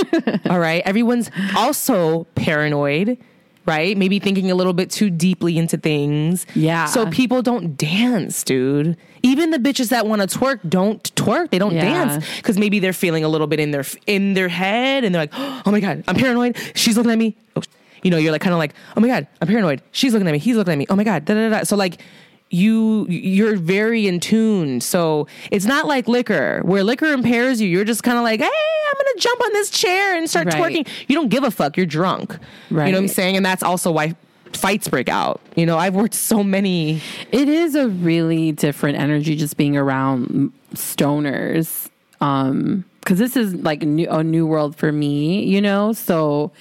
all 0.50 0.58
right, 0.58 0.82
everyone's 0.84 1.30
also 1.56 2.24
paranoid. 2.34 3.18
Right? 3.66 3.96
Maybe 3.96 4.18
thinking 4.18 4.50
a 4.50 4.54
little 4.54 4.74
bit 4.74 4.90
too 4.90 5.08
deeply 5.08 5.56
into 5.56 5.78
things. 5.78 6.44
Yeah. 6.54 6.84
So 6.84 7.06
people 7.06 7.40
don't 7.40 7.76
dance, 7.78 8.42
dude. 8.42 8.96
Even 9.22 9.52
the 9.52 9.58
bitches 9.58 9.88
that 9.88 10.06
want 10.06 10.20
to 10.20 10.38
twerk 10.38 10.60
don't 10.68 11.02
twerk. 11.14 11.50
They 11.50 11.58
don't 11.58 11.72
Yeah. 11.74 11.80
dance 12.06 12.26
because 12.36 12.58
maybe 12.58 12.78
they're 12.78 12.92
feeling 12.92 13.24
a 13.24 13.28
little 13.28 13.46
bit 13.46 13.60
in 13.60 13.70
their 13.70 13.84
in 14.06 14.34
their 14.34 14.48
head, 14.48 15.02
and 15.04 15.14
they're 15.14 15.22
like, 15.22 15.32
"Oh 15.66 15.70
my 15.70 15.80
god, 15.80 16.04
I'm 16.06 16.14
paranoid. 16.16 16.58
She's 16.74 16.96
looking 16.98 17.10
at 17.12 17.16
me." 17.16 17.36
Oh, 17.56 17.62
you 18.02 18.10
know, 18.10 18.18
you're 18.18 18.32
like 18.32 18.42
kind 18.42 18.52
of 18.52 18.58
like, 18.58 18.74
"Oh 18.98 19.00
my 19.00 19.08
god, 19.08 19.26
I'm 19.40 19.48
paranoid. 19.48 19.80
She's 19.92 20.12
looking 20.12 20.28
at 20.28 20.32
me. 20.32 20.38
He's 20.38 20.56
looking 20.56 20.72
at 20.72 20.78
me. 20.78 20.86
Oh 20.90 20.96
my 20.96 21.04
god." 21.04 21.24
Da, 21.24 21.32
da, 21.32 21.48
da. 21.48 21.62
So 21.64 21.74
like, 21.74 22.02
you 22.50 23.06
you're 23.08 23.56
very 23.56 24.06
in 24.06 24.20
tune. 24.20 24.80
So 24.80 25.26
it's 25.50 25.64
not 25.64 25.86
like 25.86 26.06
liquor, 26.08 26.60
where 26.64 26.84
liquor 26.84 27.06
impairs 27.06 27.60
you. 27.60 27.68
You're 27.68 27.84
just 27.84 28.02
kind 28.02 28.16
of 28.18 28.22
like, 28.24 28.40
"Hey, 28.40 28.46
I'm 28.46 28.94
gonna 28.96 29.18
jump 29.20 29.40
on 29.42 29.52
this 29.54 29.70
chair 29.70 30.16
and 30.16 30.28
start 30.30 30.46
Right. 30.46 30.54
twerking." 30.84 30.88
You 31.08 31.16
don't 31.16 31.28
give 31.28 31.42
a 31.44 31.50
fuck. 31.50 31.76
You're 31.76 31.86
drunk. 31.86 32.36
You 32.70 32.76
know 32.76 32.82
what 32.84 32.94
I'm 32.94 33.08
saying? 33.08 33.36
And 33.36 33.44
that's 33.44 33.62
also 33.62 33.90
why 33.90 34.14
fights 34.52 34.86
break 34.86 35.08
out. 35.08 35.40
You 35.56 35.66
know, 35.66 35.78
I've 35.78 35.96
worked 35.96 36.14
so 36.14 36.44
many. 36.44 37.00
It 37.32 37.48
is 37.48 37.74
a 37.74 37.88
really 37.88 38.52
different 38.52 38.98
energy 38.98 39.34
just 39.34 39.56
being 39.56 39.76
around 39.76 40.52
stoners. 40.74 41.88
Um, 42.20 42.84
because 43.04 43.18
this 43.18 43.36
is 43.36 43.54
like 43.54 43.82
new, 43.82 44.08
a 44.08 44.24
new 44.24 44.46
world 44.46 44.74
for 44.76 44.90
me, 44.90 45.44
you 45.44 45.60
know. 45.60 45.92
So, 45.92 46.52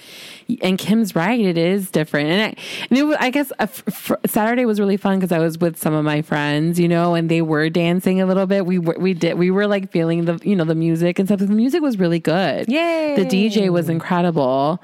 and 0.60 0.78
Kim's 0.78 1.16
right; 1.16 1.40
it 1.40 1.56
is 1.56 1.90
different. 1.90 2.28
And 2.28 2.42
I, 2.42 2.56
and 2.90 2.98
it 2.98 3.02
was, 3.04 3.16
I 3.18 3.30
guess, 3.30 3.50
uh, 3.52 3.62
f- 3.62 3.82
f- 3.88 4.12
Saturday 4.26 4.66
was 4.66 4.78
really 4.78 4.98
fun 4.98 5.18
because 5.18 5.32
I 5.32 5.38
was 5.38 5.58
with 5.58 5.78
some 5.78 5.94
of 5.94 6.04
my 6.04 6.22
friends, 6.22 6.78
you 6.78 6.88
know, 6.88 7.14
and 7.14 7.30
they 7.30 7.42
were 7.42 7.70
dancing 7.70 8.20
a 8.20 8.26
little 8.26 8.46
bit. 8.46 8.66
We 8.66 8.78
were, 8.78 8.96
we 8.98 9.14
did, 9.14 9.38
we 9.38 9.50
were 9.50 9.66
like 9.66 9.90
feeling 9.90 10.26
the, 10.26 10.38
you 10.42 10.54
know, 10.54 10.64
the 10.64 10.74
music 10.74 11.18
and 11.18 11.26
stuff. 11.26 11.40
The 11.40 11.46
music 11.48 11.80
was 11.82 11.98
really 11.98 12.20
good. 12.20 12.68
Yay. 12.68 13.16
The 13.16 13.24
DJ 13.24 13.70
was 13.70 13.88
incredible. 13.88 14.82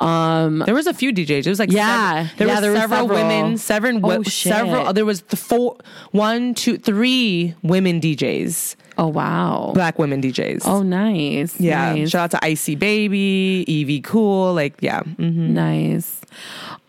Um, 0.00 0.62
There 0.64 0.74
was 0.74 0.86
a 0.86 0.94
few 0.94 1.12
DJs. 1.12 1.46
It 1.46 1.48
was 1.48 1.58
like 1.58 1.70
Yeah. 1.70 2.24
seven- 2.24 2.30
there 2.38 2.46
Yeah, 2.46 2.52
was 2.54 2.60
there 2.62 2.70
were 2.72 2.76
several, 2.78 3.00
several. 3.08 3.18
women, 3.28 3.56
seven, 3.58 4.00
Oh, 4.02 4.22
several. 4.22 4.92
There 4.94 5.04
was 5.04 5.20
the 5.22 5.36
four, 5.36 5.76
one, 6.12 6.54
two, 6.54 6.78
three 6.78 7.54
women 7.62 8.00
DJs, 8.00 8.76
oh 8.96 9.08
wow. 9.08 9.72
black 9.74 9.98
women 9.98 10.22
DJs. 10.22 10.62
Oh, 10.64 10.82
nice. 10.82 11.60
yeah. 11.60 11.92
nice. 11.92 12.10
Shout 12.10 12.22
out 12.34 12.40
to 12.40 12.44
Icy 12.44 12.76
Baby, 12.76 13.64
Evie 13.68 14.00
Cool, 14.00 14.54
like 14.54 14.74
yeah. 14.80 15.00
mhm. 15.18 15.50
Nice. 15.50 16.20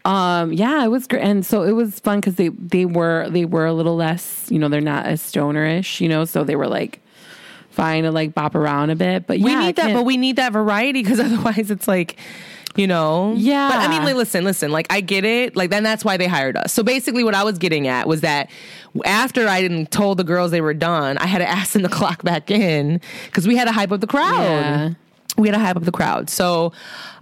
Um, 0.05 0.51
yeah, 0.53 0.83
it 0.83 0.87
was 0.87 1.05
great, 1.05 1.21
and 1.21 1.45
so 1.45 1.61
it 1.63 1.73
was 1.73 1.99
fun 1.99 2.21
because 2.21 2.35
they 2.35 2.47
they 2.47 2.85
were 2.85 3.27
they 3.29 3.45
were 3.45 3.65
a 3.67 3.73
little 3.73 3.95
less, 3.95 4.47
you 4.49 4.57
know, 4.57 4.67
they're 4.69 4.81
not 4.81 5.05
as 5.05 5.21
stonerish, 5.21 5.99
you 6.01 6.07
know, 6.09 6.25
so 6.25 6.43
they 6.43 6.55
were 6.55 6.67
like 6.67 6.99
fine 7.69 8.03
to 8.03 8.11
like 8.11 8.33
bop 8.33 8.55
around 8.55 8.89
a 8.89 8.95
bit. 8.95 9.27
But 9.27 9.39
We 9.39 9.53
need 9.55 9.75
that, 9.75 9.93
but 9.93 10.03
we 10.05 10.17
need 10.17 10.37
that 10.37 10.53
variety 10.53 11.03
because 11.03 11.19
otherwise 11.25 11.69
it's 11.69 11.87
like. 11.89 12.17
You 12.75 12.87
know, 12.87 13.33
Yeah. 13.35 13.69
But 13.69 13.79
I 13.79 13.87
mean, 13.89 14.03
like, 14.03 14.15
listen, 14.15 14.45
listen. 14.45 14.71
Like, 14.71 14.87
I 14.89 15.01
get 15.01 15.25
it. 15.25 15.57
Like, 15.57 15.69
then 15.69 15.83
that's 15.83 16.05
why 16.05 16.15
they 16.15 16.27
hired 16.27 16.55
us. 16.55 16.71
So 16.73 16.83
basically, 16.83 17.23
what 17.23 17.35
I 17.35 17.43
was 17.43 17.57
getting 17.57 17.87
at 17.87 18.07
was 18.07 18.21
that 18.21 18.49
after 19.03 19.45
I 19.47 19.61
didn't 19.61 19.91
told 19.91 20.17
the 20.17 20.23
girls 20.23 20.51
they 20.51 20.61
were 20.61 20.73
done, 20.73 21.17
I 21.17 21.25
had 21.27 21.39
to 21.39 21.49
ask 21.49 21.73
them 21.73 21.81
to 21.83 21.89
clock 21.89 22.23
back 22.23 22.49
in 22.49 23.01
because 23.25 23.45
we 23.47 23.57
had 23.57 23.65
to 23.65 23.73
hype 23.73 23.91
up 23.91 23.99
the 23.99 24.07
crowd. 24.07 24.31
Yeah. 24.41 24.89
we 25.37 25.49
had 25.49 25.55
to 25.55 25.59
hype 25.59 25.75
up 25.75 25.83
the 25.83 25.91
crowd. 25.91 26.29
So, 26.29 26.71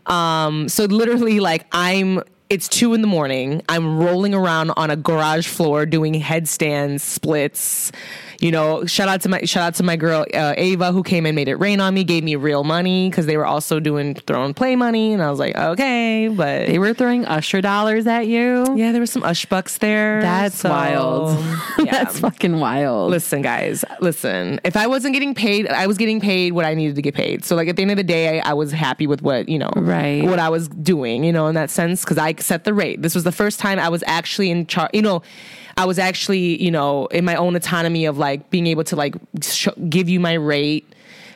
um, 0.06 0.70
so 0.70 0.86
literally, 0.86 1.40
like 1.40 1.66
I'm. 1.72 2.22
It's 2.50 2.68
two 2.68 2.96
in 2.96 3.02
the 3.02 3.08
morning. 3.08 3.62
I'm 3.70 4.00
rolling 4.00 4.34
around 4.34 4.72
on 4.72 4.90
a 4.90 4.96
garage 4.96 5.46
floor 5.48 5.86
doing 5.86 6.16
headstands, 6.16 7.02
splits. 7.02 7.92
You 8.42 8.52
know, 8.52 8.86
shout 8.86 9.10
out 9.10 9.20
to 9.22 9.30
my 9.30 9.42
shout 9.42 9.64
out 9.64 9.76
to 9.76 9.84
my 9.84 9.98
girl 9.98 10.26
uh, 10.34 10.54
Ava 10.58 10.94
who 10.94 11.04
came 11.04 11.26
and 11.26 11.36
made 11.36 11.50
it 11.50 11.56
rain 11.56 11.82
on 11.82 11.94
me, 11.94 12.06
gave 12.06 12.24
me 12.24 12.38
real 12.38 12.64
money 12.64 13.10
because 13.10 13.26
they 13.26 13.36
were 13.36 13.46
also 13.46 13.82
doing 13.82 14.16
throwing 14.16 14.54
play 14.54 14.78
money, 14.78 15.12
and 15.12 15.22
I 15.22 15.30
was 15.30 15.40
like, 15.40 15.58
okay, 15.58 16.30
but 16.30 16.68
they 16.68 16.80
were 16.80 16.94
throwing 16.94 17.26
usher 17.26 17.60
dollars 17.60 18.08
at 18.08 18.28
you. 18.28 18.66
yeah, 18.78 18.94
there 18.94 19.02
was 19.02 19.12
some 19.12 19.24
ush 19.24 19.46
bucks 19.48 19.80
there. 19.80 20.22
That's 20.22 20.56
so, 20.60 20.70
wild. 20.70 21.38
Yeah. 21.80 21.92
That's 22.04 22.20
fucking 22.20 22.60
wild. 22.60 23.10
Listen, 23.12 23.42
guys, 23.42 23.84
listen. 24.00 24.60
If 24.64 24.76
I 24.78 24.88
wasn't 24.88 25.14
getting 25.14 25.34
paid, 25.34 25.68
I 25.68 25.88
was 25.88 25.98
getting 25.98 26.20
paid 26.22 26.54
what 26.54 26.66
I 26.66 26.74
needed 26.74 26.96
to 26.96 27.02
get 27.02 27.16
paid. 27.16 27.44
So, 27.46 27.56
like 27.56 27.68
at 27.68 27.76
the 27.76 27.82
end 27.82 27.92
of 27.92 27.98
the 27.98 28.04
day, 28.04 28.40
I, 28.40 28.52
I 28.52 28.54
was 28.54 28.72
happy 28.72 29.06
with 29.08 29.22
what 29.22 29.50
you 29.50 29.60
know, 29.60 29.72
Right. 29.76 30.24
what 30.24 30.40
I 30.40 30.50
was 30.50 30.68
doing, 30.70 31.24
you 31.26 31.32
know, 31.34 31.48
in 31.48 31.56
that 31.56 31.70
sense, 31.70 32.04
because 32.04 32.18
I 32.18 32.36
set 32.36 32.64
the 32.64 32.74
rate. 32.74 33.02
This 33.02 33.16
was 33.16 33.24
the 33.26 33.32
first 33.32 33.60
time 33.60 33.80
I 33.80 33.90
was 33.90 34.04
actually 34.08 34.50
in 34.50 34.66
charge. 34.66 34.92
You 34.94 35.02
know, 35.02 35.22
I 35.80 35.86
was 35.86 35.98
actually, 35.98 36.62
you 36.62 36.72
know, 36.72 37.06
in 37.06 37.24
my 37.24 37.36
own 37.36 37.56
autonomy 37.56 38.04
of 38.04 38.18
like 38.18 38.50
being 38.50 38.68
able 38.68 38.84
to 38.84 38.98
like 38.98 39.16
sh- 39.42 39.70
give 39.88 40.10
you 40.10 40.20
my 40.20 40.34
rate, 40.34 40.86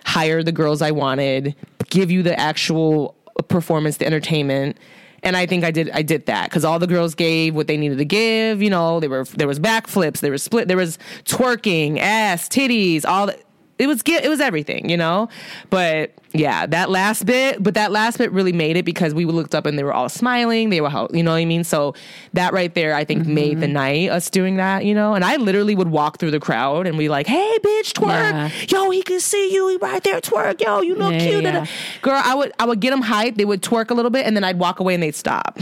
hire 0.05 0.43
the 0.43 0.51
girls 0.51 0.81
I 0.81 0.91
wanted, 0.91 1.55
give 1.89 2.11
you 2.11 2.23
the 2.23 2.37
actual 2.37 3.15
performance, 3.47 3.97
the 3.97 4.05
entertainment. 4.05 4.77
And 5.23 5.37
I 5.37 5.45
think 5.45 5.63
I 5.63 5.71
did. 5.71 5.89
I 5.91 6.01
did 6.01 6.25
that 6.25 6.49
because 6.49 6.65
all 6.65 6.77
the 6.77 6.87
girls 6.87 7.15
gave 7.15 7.55
what 7.55 7.67
they 7.67 7.77
needed 7.77 7.99
to 7.99 8.05
give. 8.05 8.61
You 8.61 8.69
know, 8.69 8.99
they 8.99 9.07
were 9.07 9.23
there 9.23 9.47
was 9.47 9.61
backflips, 9.61 10.19
there 10.19 10.33
was 10.33 10.43
split, 10.43 10.67
there 10.67 10.75
was 10.75 10.99
twerking, 11.23 11.97
ass, 11.99 12.49
titties, 12.49 13.05
all. 13.05 13.27
The, 13.27 13.39
it 13.83 13.87
was 13.87 14.01
it 14.05 14.29
was 14.29 14.39
everything, 14.39 14.89
you 14.89 14.97
know. 14.97 15.29
But 15.69 16.13
yeah, 16.33 16.65
that 16.65 16.89
last 16.89 17.25
bit, 17.25 17.61
but 17.61 17.75
that 17.75 17.91
last 17.91 18.17
bit 18.17 18.31
really 18.31 18.53
made 18.53 18.75
it 18.75 18.85
because 18.85 19.13
we 19.13 19.25
looked 19.25 19.53
up 19.53 19.65
and 19.65 19.77
they 19.77 19.83
were 19.83 19.93
all 19.93 20.09
smiling. 20.09 20.69
They 20.69 20.81
were, 20.81 20.89
you 21.11 21.21
know 21.21 21.31
what 21.31 21.37
I 21.37 21.45
mean. 21.45 21.63
So 21.63 21.93
that 22.33 22.53
right 22.53 22.73
there, 22.73 22.95
I 22.95 23.05
think 23.05 23.27
made 23.27 23.59
the 23.59 23.67
mm-hmm. 23.67 23.73
night 23.73 24.09
us 24.09 24.29
doing 24.29 24.55
that, 24.57 24.85
you 24.85 24.95
know. 24.95 25.13
And 25.13 25.23
I 25.23 25.35
literally 25.35 25.75
would 25.75 25.89
walk 25.89 26.17
through 26.17 26.31
the 26.31 26.39
crowd 26.39 26.87
and 26.87 26.97
be 26.97 27.09
like, 27.09 27.27
"Hey, 27.27 27.57
bitch, 27.63 27.93
twerk! 27.93 28.07
Yeah. 28.07 28.49
Yo, 28.69 28.89
he 28.89 29.03
can 29.03 29.19
see 29.19 29.53
you. 29.53 29.67
He 29.67 29.77
right 29.77 30.03
there, 30.03 30.21
twerk. 30.21 30.61
Yo, 30.61 30.81
you 30.81 30.95
look 30.95 31.13
Yeah, 31.13 31.19
cute." 31.19 31.43
yeah. 31.43 31.65
Girl, 32.01 32.21
I 32.23 32.33
would 32.33 32.53
I 32.57 32.65
would 32.65 32.79
get 32.79 32.91
them 32.91 33.03
hyped. 33.03 33.35
They 33.35 33.45
would 33.45 33.61
twerk 33.61 33.91
a 33.91 33.93
little 33.93 34.11
bit, 34.11 34.25
and 34.25 34.35
then 34.35 34.43
I'd 34.43 34.59
walk 34.59 34.79
away 34.79 34.93
and 34.93 35.03
they'd 35.03 35.15
stop. 35.15 35.59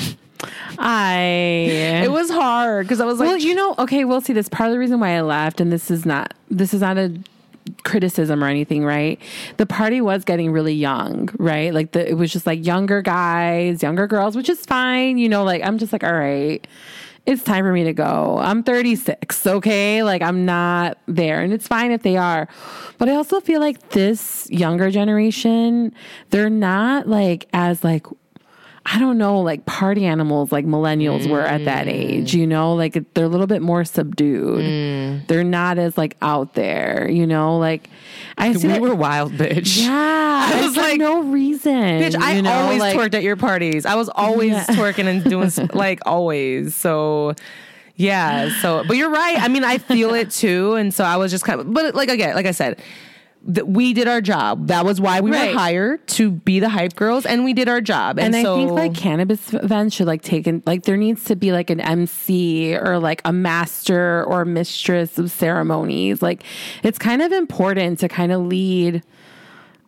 I 0.78 2.02
It 2.04 2.12
was 2.12 2.30
hard 2.30 2.86
because 2.86 3.02
I 3.02 3.06
was 3.06 3.20
like, 3.20 3.28
well, 3.28 3.38
you 3.38 3.56
know, 3.56 3.76
okay, 3.78 4.06
we'll 4.06 4.22
see. 4.22 4.34
This 4.34 4.50
part 4.50 4.70
of 4.70 4.74
the 4.74 4.80
reason 4.80 5.00
why 5.00 5.18
I 5.18 5.22
left, 5.22 5.60
and 5.60 5.72
this 5.72 5.92
is 5.92 6.06
not 6.06 6.34
this 6.50 6.74
is 6.74 6.82
not 6.82 6.98
a 6.98 7.14
criticism 7.84 8.44
or 8.44 8.48
anything, 8.48 8.84
right? 8.86 9.20
The 9.58 9.66
party 9.66 10.02
was 10.02 10.24
getting 10.24 10.52
really 10.52 10.74
young, 10.74 11.30
right? 11.38 11.74
Like 11.74 11.92
the 11.92 12.10
it 12.10 12.14
was 12.16 12.32
just 12.32 12.46
like 12.46 12.66
younger 12.66 13.02
guys, 13.02 13.82
younger 13.84 14.08
girls, 14.08 14.36
which 14.36 14.50
is 14.50 14.66
fine. 14.66 15.18
You 15.18 15.30
know, 15.30 15.44
like 15.44 15.62
I'm 15.64 15.78
just 15.78 15.94
like, 15.94 16.04
all 16.04 16.14
right. 16.14 16.66
it's 17.26 17.44
time 17.44 17.64
for 17.64 17.72
me 17.72 17.84
to 17.84 17.94
go. 17.94 18.40
I'm 18.42 18.64
36, 18.64 19.46
okay? 19.46 20.04
Like 20.04 20.22
I'm 20.22 20.46
not 20.46 20.98
there. 21.08 21.42
And 21.42 21.54
it's 21.54 21.68
fine 21.68 21.92
if 21.92 22.02
they 22.02 22.18
are. 22.18 22.48
But 22.98 23.10
I 23.10 23.16
also 23.16 23.40
feel 23.40 23.60
like 23.60 23.90
this 23.90 24.50
younger 24.50 24.90
generation, 24.90 25.94
they're 26.32 26.50
not 26.50 27.08
like 27.08 27.48
as 27.54 27.84
like 27.84 28.08
I 28.84 28.98
don't 28.98 29.18
know, 29.20 29.40
like 29.42 29.66
party 29.68 30.06
animals 30.06 30.52
like 30.52 30.66
millennials 30.66 31.30
were 31.30 31.42
at 31.42 31.66
that 31.66 31.86
Mm. 31.86 31.92
age, 31.94 32.34
you 32.34 32.48
know, 32.48 32.74
like 32.74 32.98
they're 33.14 33.26
a 33.26 33.30
little 33.30 33.46
bit 33.48 33.62
more 33.62 33.86
subdued. 33.86 34.60
Mm. 34.60 35.28
They're 35.28 35.44
not 35.44 35.78
as 35.78 35.98
like 36.00 36.18
out 36.22 36.56
there, 36.56 37.08
you 37.10 37.28
know, 37.28 37.58
like 37.60 37.90
I 38.40 38.54
see 38.54 38.68
we 38.68 38.74
that- 38.74 38.82
were 38.82 38.96
wild, 38.96 39.34
bitch. 39.34 39.84
yeah, 39.84 40.50
I 40.54 40.66
was 40.66 40.76
like- 40.76 40.98
no 41.00 41.22
reason. 41.24 41.72
Bitch, 42.02 42.20
I 42.20 42.34
you 42.38 42.42
know, 42.42 42.52
always 42.52 42.80
like- 42.80 42.98
twerked 42.98 43.14
at 43.14 43.22
your 43.24 43.36
parties. 43.38 43.86
I 43.86 43.94
was 43.96 44.10
always 44.10 44.52
Yeah. 44.54 44.66
twerking 44.66 45.06
and 45.06 45.24
doing 45.24 45.52
like 45.74 46.00
always. 46.08 46.74
So 46.76 47.36
yeah. 47.98 48.50
So, 48.62 48.84
but 48.88 48.98
you're 48.98 49.12
right. 49.12 49.40
I 49.40 49.48
mean, 49.48 49.64
I 49.64 49.78
feel 49.78 50.16
it 50.16 50.32
too, 50.32 50.74
and 50.74 50.92
so 50.92 51.04
I 51.04 51.18
was 51.18 51.30
just 51.30 51.46
kind 51.46 51.62
of. 51.62 51.72
But 51.72 51.94
like 51.94 52.10
again, 52.10 52.34
like 52.36 52.48
I 52.48 52.52
said. 52.52 52.82
That 53.44 53.68
we 53.68 53.94
did 53.94 54.08
our 54.08 54.22
job. 54.22 54.68
That 54.68 54.86
was 54.86 55.02
why 55.02 55.20
we 55.22 55.32
Right. 55.32 55.52
were 55.54 55.60
hired 55.60 56.08
to 56.10 56.30
be 56.30 56.60
the 56.60 56.70
hype 56.70 56.96
girls, 56.96 57.26
and 57.26 57.44
we 57.44 57.54
did 57.54 57.68
our 57.68 57.82
job. 57.82 58.20
And, 58.20 58.36
And, 58.36 58.46
so, 58.46 58.54
I 58.54 58.58
think 58.60 58.72
like 58.72 58.94
cannabis 58.94 59.52
events 59.54 59.96
should 59.96 60.06
like 60.06 60.22
take 60.22 60.46
in 60.46 60.62
like 60.68 60.84
there 60.84 60.96
needs 60.96 61.24
to 61.26 61.36
be 61.36 61.52
like 61.52 61.72
an 61.72 61.80
MC 61.80 62.76
or 62.76 63.00
like 63.00 63.20
a 63.26 63.34
master 63.34 64.24
or 64.26 64.46
mistress 64.46 65.18
of 65.18 65.32
ceremonies. 65.32 66.22
Like 66.22 66.44
it's 66.84 67.00
kind 67.00 67.24
of 67.24 67.32
important 67.32 67.98
to 68.00 68.08
kind 68.08 68.32
of 68.32 68.42
lead 68.42 69.02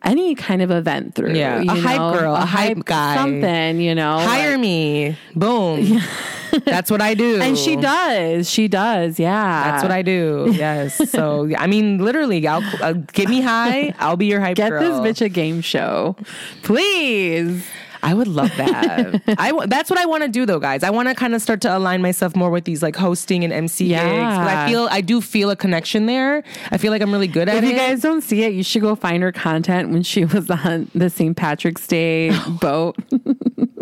any 0.02 0.34
kind 0.34 0.60
of 0.60 0.70
event 0.72 1.14
through. 1.14 1.34
Yeah, 1.34 1.60
a 1.60 1.62
you 1.62 1.70
hype 1.80 2.18
girl, 2.18 2.34
a 2.34 2.40
hype 2.44 2.84
guy. 2.84 3.14
something. 3.14 3.80
You 3.80 3.94
know, 3.94 4.18
hire 4.18 4.50
like- 4.52 4.60
me. 4.60 5.16
Boom. 5.36 6.00
That's 6.64 6.90
what 6.90 7.00
I 7.00 7.14
do. 7.14 7.40
And 7.44 7.58
she 7.58 7.76
does. 7.76 8.48
She 8.50 8.68
does. 8.68 9.18
Yeah, 9.18 9.70
That's 9.70 9.82
what 9.82 9.92
I 9.92 10.02
do. 10.02 10.52
Yes. 10.54 11.10
So 11.10 11.50
I 11.58 11.66
mean, 11.66 11.98
literally, 11.98 12.46
I'll 12.46 12.62
uh, 12.82 12.92
get 12.92 13.28
me 13.28 13.40
high. 13.40 13.94
I'll 13.98 14.16
be 14.16 14.26
your 14.26 14.40
hype 14.40 14.56
Get 14.56 14.70
girl. 14.70 15.02
this 15.02 15.18
bitch 15.20 15.24
a 15.24 15.28
game 15.28 15.60
show, 15.60 16.16
please. 16.62 17.64
I 18.02 18.12
would 18.12 18.28
love 18.28 18.54
that. 18.58 19.22
I 19.38 19.48
w- 19.48 19.66
that's 19.66 19.88
what 19.88 19.98
I 19.98 20.04
want 20.04 20.24
to 20.24 20.28
do 20.28 20.44
though, 20.44 20.60
guys. 20.60 20.82
I 20.82 20.90
want 20.90 21.08
to 21.08 21.14
kind 21.14 21.34
of 21.34 21.40
start 21.40 21.62
to 21.62 21.74
align 21.74 22.02
myself 22.02 22.36
more 22.36 22.50
with 22.50 22.64
these 22.64 22.82
like 22.82 22.96
hosting 22.96 23.44
and 23.44 23.52
MC 23.52 23.88
gigs. 23.88 24.02
But 24.02 24.46
I 24.46 24.68
feel 24.68 24.88
I 24.90 25.00
do 25.00 25.22
feel 25.22 25.48
a 25.50 25.56
connection 25.56 26.04
there. 26.04 26.42
I 26.70 26.76
feel 26.76 26.92
like 26.92 27.00
I'm 27.00 27.10
really 27.12 27.28
good 27.28 27.48
at 27.48 27.56
If 27.56 27.64
it. 27.64 27.66
If 27.68 27.72
you 27.72 27.78
guys 27.78 28.02
don't 28.02 28.20
see 28.20 28.42
it, 28.42 28.52
you 28.52 28.62
should 28.62 28.82
go 28.82 28.94
find 28.94 29.22
her 29.22 29.32
content 29.32 29.88
when 29.90 30.02
she 30.02 30.26
was 30.26 30.50
on 30.50 30.90
the 30.94 31.08
St. 31.08 31.34
Patrick's 31.34 31.86
Day 31.86 32.38
boat. 32.60 32.96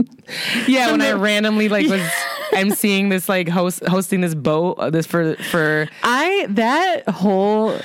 yeah, 0.66 0.90
when 0.90 1.02
I 1.02 1.12
randomly 1.12 1.68
like 1.68 1.88
was 1.88 2.02
I'm 2.52 2.70
seeing 2.70 3.08
this 3.08 3.28
like 3.28 3.48
host 3.48 3.84
hosting 3.86 4.20
this 4.20 4.34
boat 4.34 4.74
uh, 4.78 4.90
this 4.90 5.06
for 5.06 5.36
for 5.36 5.88
I 6.02 6.46
that 6.50 7.08
whole 7.08 7.78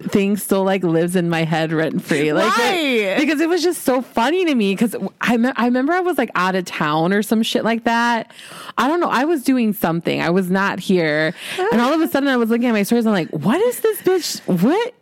thing 0.00 0.36
still 0.36 0.62
like 0.62 0.84
lives 0.84 1.16
in 1.16 1.28
my 1.28 1.42
head 1.44 1.72
rent 1.72 2.02
free. 2.04 2.32
Like 2.32 2.52
it- 2.58 3.18
because 3.18 3.40
it 3.40 3.48
was 3.48 3.62
just 3.64 3.82
so 3.82 4.00
funny 4.00 4.44
to 4.44 4.54
me. 4.54 4.72
Because 4.74 4.94
I 5.20 5.36
me- 5.36 5.52
I 5.56 5.64
remember 5.64 5.92
I 5.92 6.00
was 6.00 6.18
like 6.18 6.30
out 6.36 6.54
of 6.54 6.64
town 6.66 7.12
or 7.12 7.22
some 7.22 7.42
shit 7.42 7.64
like 7.64 7.84
that. 7.84 8.32
I 8.76 8.86
don't 8.86 9.00
know. 9.00 9.08
I 9.10 9.24
was 9.24 9.42
doing 9.42 9.72
something. 9.72 10.20
I 10.20 10.30
was 10.30 10.50
not 10.50 10.78
here, 10.78 11.34
and 11.72 11.80
all 11.80 11.92
of 11.92 12.00
a 12.00 12.06
sudden 12.08 12.28
I 12.28 12.36
was 12.36 12.48
looking 12.50 12.66
at 12.66 12.72
my 12.72 12.84
stories. 12.84 13.06
I'm 13.06 13.12
like, 13.12 13.30
what 13.30 13.60
is 13.60 13.80
this 13.80 14.00
bitch? 14.02 14.62
What? 14.62 14.94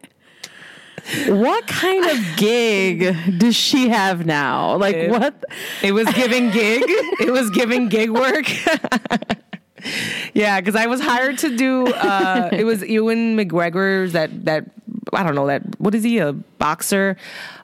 What 1.29 1.66
kind 1.66 2.05
of 2.11 2.37
gig 2.37 3.38
does 3.38 3.55
she 3.55 3.88
have 3.90 4.27
now? 4.27 4.77
Like 4.77 4.97
It- 4.97 5.11
what? 5.11 5.45
it 5.83 5.92
was 5.92 6.09
giving 6.12 6.51
gig. 6.51 6.83
it 6.87 7.31
was 7.33 7.51
giving 7.51 7.88
gig 7.88 8.11
work. 8.11 8.47
yeah, 10.35 10.61
because 10.61 10.75
I 10.75 10.87
was 10.87 11.01
hired 11.01 11.38
to 11.38 11.57
do. 11.57 11.87
Uh, 11.87 12.49
it 12.53 12.64
was 12.64 12.83
Ewan 12.83 13.37
McGregor's 13.37 14.12
that 14.12 14.45
that 14.47 14.64
I 15.16 15.22
don't 15.22 15.35
know 15.35 15.46
that 15.46 15.62
what 15.81 15.94
is 15.94 16.05
he 16.05 16.18
a 16.18 16.33
boxer? 16.33 17.16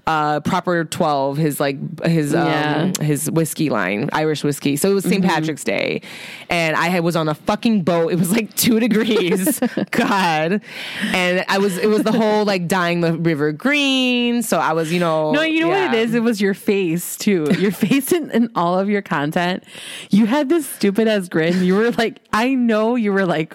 Uh, 0.04 0.40
proper 0.40 0.84
twelve. 0.84 1.36
His 1.36 1.60
like 1.60 1.76
his 2.04 2.34
um, 2.34 2.46
Yeah. 2.48 2.92
his 3.00 3.30
whiskey 3.30 3.70
line, 3.70 4.08
Irish 4.12 4.42
whiskey. 4.42 4.74
So 4.76 4.90
it 4.90 4.94
was 4.94 5.04
saint 5.04 5.24
Patrick's 5.24 5.62
Day, 5.62 6.02
and 6.50 6.74
I 6.74 6.88
had, 6.88 7.04
was 7.04 7.14
on 7.14 7.28
a 7.28 7.34
fucking 7.34 7.82
boat. 7.82 8.10
It 8.12 8.18
was 8.18 8.32
like 8.32 8.52
two 8.56 8.80
degrees, 8.80 9.60
God, 9.92 10.60
and 11.04 11.44
I 11.48 11.58
was 11.58 11.78
it 11.78 11.86
was 11.86 12.02
the 12.02 12.10
whole 12.10 12.44
like 12.44 12.66
dyeing 12.66 13.00
the 13.00 13.16
river 13.16 13.52
green. 13.52 14.42
So 14.42 14.58
I 14.58 14.72
was 14.72 14.92
you 14.92 14.98
know 14.98 15.30
No, 15.30 15.42
you 15.42 15.60
know 15.60 15.68
what 15.68 15.94
it 15.94 16.00
is? 16.00 16.14
It 16.14 16.22
was 16.24 16.40
your 16.40 16.54
face 16.54 17.16
too. 17.16 17.46
Your 17.58 17.70
face 17.72 18.10
in, 18.12 18.28
in 18.32 18.50
all 18.56 18.76
of 18.78 18.88
your 18.90 19.02
content. 19.02 19.62
You 20.10 20.26
had 20.26 20.48
this 20.48 20.68
stupid 20.68 21.06
ass 21.06 21.28
grin. 21.28 21.62
You 21.62 21.76
were 21.76 21.92
like, 21.92 22.18
I 22.32 22.54
know 22.54 22.96
you 22.96 23.12
were 23.12 23.24
like, 23.26 23.54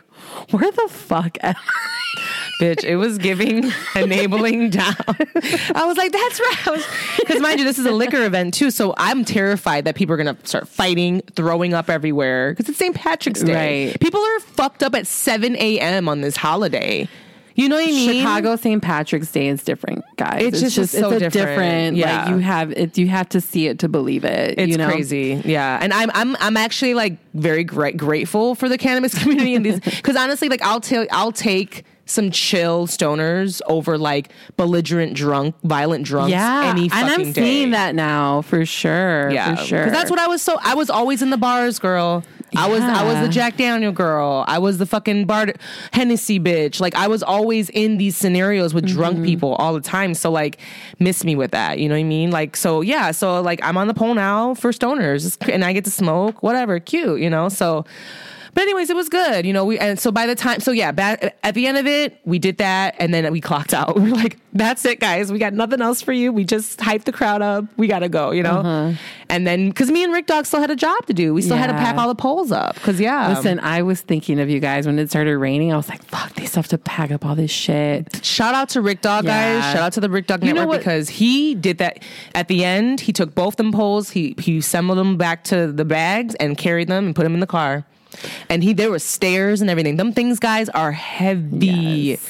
where 0.51 0.71
the 0.71 0.87
fuck 0.89 1.37
am 1.43 1.55
I? 1.57 2.46
Bitch. 2.59 2.83
It 2.83 2.95
was 2.97 3.17
giving 3.17 3.71
enabling 3.95 4.69
down. 4.71 4.95
I 5.75 5.83
was 5.85 5.97
like, 5.97 6.11
that's 6.11 6.39
right. 6.39 6.85
Because 7.19 7.41
mind 7.41 7.59
you, 7.59 7.65
this 7.65 7.79
is 7.79 7.85
a 7.85 7.91
liquor 7.91 8.23
event 8.23 8.53
too, 8.53 8.71
so 8.71 8.93
I'm 8.97 9.25
terrified 9.25 9.85
that 9.85 9.95
people 9.95 10.13
are 10.13 10.17
gonna 10.17 10.37
start 10.43 10.67
fighting, 10.67 11.21
throwing 11.35 11.73
up 11.73 11.89
everywhere 11.89 12.51
because 12.53 12.69
it's 12.69 12.77
St. 12.77 12.95
Patrick's 12.95 13.41
Day. 13.43 13.87
Right. 13.87 13.99
People 13.99 14.21
are 14.21 14.39
fucked 14.39 14.83
up 14.83 14.95
at 14.95 15.07
7 15.07 15.55
a.m. 15.55 16.07
on 16.09 16.21
this 16.21 16.35
holiday. 16.37 17.07
You 17.55 17.67
know 17.69 17.75
what 17.77 17.85
I 17.85 17.87
mean? 17.87 18.21
Chicago 18.21 18.55
St. 18.55 18.83
Patrick's 18.83 19.31
Day 19.31 19.47
is 19.47 19.63
different, 19.63 20.05
guys. 20.15 20.43
It's 20.43 20.61
just- 20.61 20.77
it's 20.77 20.91
so 20.91 21.09
a 21.09 21.19
different. 21.19 21.97
Yeah. 21.97 22.25
Like 22.25 22.29
you 22.29 22.37
have 22.37 22.71
it. 22.71 22.97
You 22.99 23.07
have 23.07 23.29
to 23.29 23.41
see 23.41 23.65
it 23.65 23.79
to 23.79 23.89
believe 23.89 24.23
it. 24.25 24.59
It's 24.59 24.71
you 24.71 24.77
know? 24.77 24.87
crazy, 24.87 25.41
yeah. 25.43 25.79
And 25.81 25.91
I'm 25.91 26.11
I'm 26.13 26.35
I'm 26.39 26.55
actually 26.55 26.93
like 26.93 27.17
very 27.33 27.63
gra- 27.63 27.93
grateful 27.93 28.53
for 28.53 28.69
the 28.69 28.77
cannabis 28.77 29.17
community 29.21 29.55
and 29.55 29.65
these 29.65 29.79
because 29.79 30.15
honestly, 30.15 30.49
like 30.49 30.61
I'll 30.61 30.79
tell 30.81 31.07
I'll 31.11 31.31
take 31.31 31.83
some 32.07 32.31
chill 32.31 32.87
stoners 32.87 33.61
over 33.67 33.97
like 33.97 34.31
belligerent 34.55 35.13
drunk, 35.13 35.55
violent 35.63 36.05
drunks. 36.05 36.31
Yeah, 36.31 36.63
any 36.65 36.83
and 36.85 36.93
I'm 36.93 37.23
day. 37.23 37.33
seeing 37.33 37.71
that 37.71 37.93
now 37.93 38.41
for 38.41 38.65
sure. 38.65 39.29
Yeah, 39.29 39.55
for 39.55 39.63
sure. 39.65 39.79
Because 39.79 39.93
that's 39.93 40.09
what 40.09 40.19
I 40.19 40.27
was. 40.27 40.41
So 40.41 40.57
I 40.63 40.73
was 40.73 40.89
always 40.89 41.21
in 41.21 41.29
the 41.29 41.37
bars, 41.37 41.77
girl. 41.79 42.23
I 42.55 42.69
was 42.69 42.79
I 42.81 43.03
was 43.03 43.19
the 43.27 43.27
Jack 43.29 43.57
Daniel 43.57 43.91
girl. 43.91 44.45
I 44.47 44.57
was 44.59 44.77
the 44.77 44.85
fucking 44.85 45.25
bar 45.25 45.47
Hennessy 45.91 46.39
bitch. 46.39 46.79
Like 46.79 46.95
I 46.95 47.07
was 47.09 47.21
always 47.21 47.69
in 47.69 47.97
these 47.97 48.15
scenarios 48.15 48.73
with 48.73 48.85
Mm-hmm. 48.85 48.95
drunk 48.95 49.25
people 49.25 49.55
all 49.55 49.73
the 49.73 49.81
time. 49.81 50.13
So 50.13 50.31
like, 50.31 50.57
miss 50.97 51.25
me 51.25 51.35
with 51.35 51.51
that. 51.51 51.77
You 51.77 51.89
know 51.89 51.95
what 51.95 51.99
I 51.99 52.03
mean? 52.03 52.31
Like 52.31 52.55
so 52.55 52.79
yeah. 52.81 53.11
So 53.11 53.41
like 53.41 53.59
I'm 53.63 53.77
on 53.77 53.87
the 53.87 53.93
pole 53.93 54.13
now 54.13 54.53
for 54.53 54.71
stoners, 54.71 55.37
and 55.51 55.65
I 55.65 55.73
get 55.73 55.83
to 55.85 55.91
smoke 55.91 56.41
whatever. 56.41 56.79
Cute, 56.79 57.19
you 57.19 57.29
know. 57.29 57.49
So. 57.49 57.85
But 58.57 58.63
anyways, 58.63 58.89
it 58.89 58.95
was 58.95 59.07
good, 59.07 59.45
you 59.45 59.53
know. 59.53 59.65
We 59.65 59.77
and 59.77 59.99
so 59.99 60.11
by 60.11 60.25
the 60.25 60.33
time, 60.33 60.61
so 60.61 60.71
yeah, 60.71 60.91
back 60.91 61.37
at 61.43 61.53
the 61.53 61.67
end 61.67 61.77
of 61.77 61.85
it, 61.85 62.19
we 62.25 62.39
did 62.39 62.57
that, 62.57 62.95
and 62.97 63.13
then 63.13 63.31
we 63.31 63.39
clocked 63.39 63.71
out. 63.71 63.95
We 63.99 64.09
were 64.09 64.17
like, 64.17 64.39
"That's 64.51 64.83
it, 64.83 64.99
guys. 64.99 65.31
We 65.31 65.37
got 65.37 65.53
nothing 65.53 65.79
else 65.79 66.01
for 66.01 66.11
you. 66.11 66.33
We 66.33 66.43
just 66.43 66.79
hyped 66.79 67.03
the 67.03 67.11
crowd 67.11 67.43
up. 67.43 67.65
We 67.77 67.85
gotta 67.85 68.09
go," 68.09 68.31
you 68.31 68.41
know. 68.41 68.95
And 69.29 69.45
then 69.45 69.69
because 69.69 69.91
me 69.91 70.03
and 70.03 70.11
Rick 70.11 70.25
Dog 70.25 70.47
still 70.47 70.59
had 70.59 70.71
a 70.71 70.75
job 70.75 71.05
to 71.05 71.13
do, 71.13 71.35
we 71.35 71.43
still 71.43 71.55
had 71.55 71.67
to 71.67 71.75
Uh-huh. 71.75 71.85
Pack 71.85 71.97
all 71.97 72.07
the 72.07 72.15
poles 72.15 72.51
up. 72.51 72.73
Because 72.73 72.99
yeah, 72.99 73.29
Listen, 73.29 73.59
I 73.59 73.83
was 73.83 74.01
thinking 74.01 74.39
of 74.39 74.49
you 74.49 74.59
guys 74.59 74.87
when 74.87 74.97
it 74.97 75.11
started 75.11 75.37
raining. 75.37 75.71
I 75.71 75.77
was 75.77 75.87
like, 75.87 76.01
"Fuck, 76.05 76.33
they 76.33 76.45
still 76.45 76.63
have 76.63 76.67
to 76.69 76.79
pack 76.79 77.11
up 77.11 77.23
all 77.27 77.35
this 77.35 77.51
shit." 77.51 78.25
shout 78.25 78.55
out 78.55 78.69
to 78.69 78.81
Rick 78.81 79.01
Dog, 79.01 79.25
Yeah. 79.25 79.59
guys. 79.59 79.71
Shout 79.71 79.83
out 79.83 79.93
to 79.93 79.99
the 79.99 80.09
Rick 80.09 80.25
Dog 80.25 80.43
You 80.43 80.53
Network 80.53 80.79
because 80.79 81.09
he 81.09 81.53
did 81.53 81.77
that 81.77 81.99
at 82.33 82.47
the 82.47 82.65
end. 82.65 83.01
He 83.01 83.13
took 83.13 83.35
both 83.35 83.57
them 83.57 83.71
poles, 83.71 84.09
he 84.09 84.33
he 84.39 84.57
assembled 84.57 84.97
them 84.97 85.15
back 85.15 85.43
to 85.45 85.71
the 85.71 85.85
bags 85.85 86.33
and 86.35 86.57
carried 86.57 86.87
them 86.87 87.05
and 87.05 87.15
put 87.15 87.21
them 87.21 87.35
in 87.35 87.39
the 87.39 87.45
car. 87.45 87.85
And 88.49 88.63
he 88.63 88.73
there 88.73 88.89
were 88.89 88.99
stairs 88.99 89.61
and 89.61 89.69
everything. 89.69 89.97
Them 89.97 90.11
things, 90.11 90.39
guys, 90.39 90.69
are 90.69 90.91
heavy. 90.91 91.67
Yes. 91.67 92.29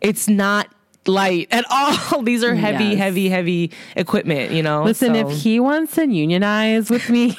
It's 0.00 0.28
not 0.28 0.68
light 1.06 1.48
at 1.50 1.64
all. 1.70 2.22
These 2.22 2.44
are 2.44 2.54
heavy, 2.54 2.84
Yes. 2.84 2.98
heavy, 2.98 3.28
heavy 3.28 3.70
equipment. 3.96 4.52
You 4.52 4.62
know. 4.62 4.82
Listen, 4.84 5.14
So- 5.14 5.28
if 5.30 5.38
he 5.42 5.58
wants 5.60 5.94
to 5.96 6.06
unionize 6.06 6.90
with 6.90 7.08
me, 7.10 7.36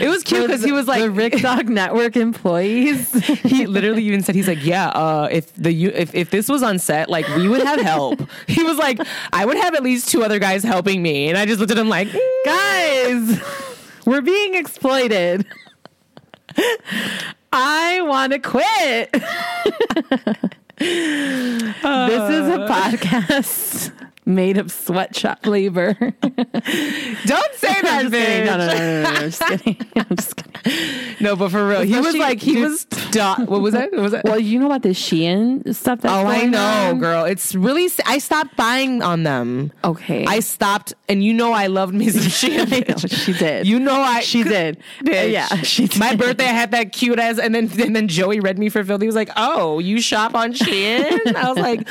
it 0.00 0.08
was 0.08 0.22
cute 0.22 0.46
because 0.46 0.62
he 0.62 0.70
was 0.70 0.86
like 0.86 1.00
the 1.00 1.10
Rick 1.10 1.40
Dog 1.40 1.68
Network 1.70 2.14
employees. 2.16 3.10
he 3.42 3.66
literally 3.66 4.02
even 4.04 4.22
said 4.22 4.34
he's 4.34 4.46
like 4.46 4.62
yeah 4.64 4.88
uh, 4.88 5.28
if 5.32 5.52
the 5.54 5.86
if, 5.86 6.14
if 6.14 6.28
this 6.30 6.46
was 6.48 6.62
on 6.62 6.78
set 6.78 7.08
like 7.08 7.26
we 7.36 7.48
would 7.48 7.62
have 7.62 7.80
help 7.80 8.20
he 8.46 8.62
was 8.62 8.76
like 8.76 9.00
i 9.32 9.46
would 9.46 9.56
have 9.56 9.74
at 9.74 9.82
least 9.82 10.10
two 10.10 10.22
other 10.22 10.38
guys 10.38 10.62
helping 10.62 11.02
me 11.02 11.28
and 11.30 11.38
i 11.38 11.46
just 11.46 11.58
looked 11.58 11.72
at 11.72 11.78
him 11.78 11.88
like. 11.88 12.08
Guys, 12.44 13.40
we're 14.04 14.22
being 14.22 14.54
exploited. 14.54 15.46
I 17.52 18.00
want 18.02 18.32
to 18.32 18.38
quit. 18.38 19.12
this 20.78 22.30
is 22.30 22.48
a 22.48 22.60
uh. 22.60 22.68
podcast 22.68 23.92
made 24.26 24.56
of 24.58 24.70
sweatshop 24.72 25.46
labor. 25.46 25.94
don't 26.22 27.54
say 27.54 27.80
that 27.82 27.84
I'm 28.04 28.10
just 28.10 28.12
kidding. 28.12 28.44
bitch. 28.44 28.46
No, 28.46 28.56
no, 28.56 28.66
no, 28.66 29.02
no, 29.02 29.12
no, 29.12 29.20
just 29.20 29.40
kidding. 29.46 29.76
I'm 29.96 30.16
just 30.16 30.36
kidding. 30.36 31.16
no, 31.20 31.36
but 31.36 31.50
for 31.50 31.68
real, 31.68 31.82
he 31.82 31.98
was 31.98 32.16
like 32.16 32.40
he 32.40 32.60
was. 32.62 32.84
Dot, 33.10 33.48
what 33.48 33.60
was 33.60 33.74
that? 33.74 33.92
What 33.92 34.00
was 34.00 34.12
that? 34.12 34.24
Well, 34.24 34.38
you 34.38 34.58
know 34.58 34.66
about 34.66 34.82
the 34.82 34.90
Shein 34.90 35.74
stuff 35.74 36.00
that's 36.00 36.12
Oh, 36.12 36.26
I 36.26 36.46
know, 36.46 36.96
girl. 36.98 37.24
It's 37.24 37.54
really. 37.54 37.88
I 38.06 38.18
stopped 38.18 38.56
buying 38.56 39.02
on 39.02 39.22
them. 39.22 39.72
Okay. 39.84 40.24
I 40.26 40.40
stopped, 40.40 40.94
and 41.08 41.22
you 41.22 41.32
know 41.32 41.52
I 41.52 41.66
loved 41.66 41.94
me 41.94 42.08
some 42.10 42.22
Shein. 42.22 43.24
She 43.24 43.32
did. 43.32 43.66
You 43.66 43.78
know 43.78 44.00
I. 44.00 44.20
She 44.20 44.42
did. 44.42 44.78
Uh, 44.78 45.04
bitch. 45.04 45.32
Yeah, 45.32 45.46
she 45.62 45.88
My 45.98 46.16
birthday, 46.16 46.44
I 46.44 46.48
had 46.48 46.70
that 46.72 46.92
cute 46.92 47.18
ass, 47.18 47.38
and 47.38 47.54
then 47.54 47.70
and 47.80 47.94
then 47.94 48.08
Joey 48.08 48.40
read 48.40 48.58
me 48.58 48.68
for 48.68 48.82
filthy. 48.84 49.04
He 49.04 49.08
was 49.08 49.16
like, 49.16 49.30
"Oh, 49.36 49.78
you 49.78 50.00
shop 50.00 50.34
on 50.34 50.54
Shein?" 50.54 51.34
I 51.34 51.48
was 51.48 51.58
like, 51.58 51.86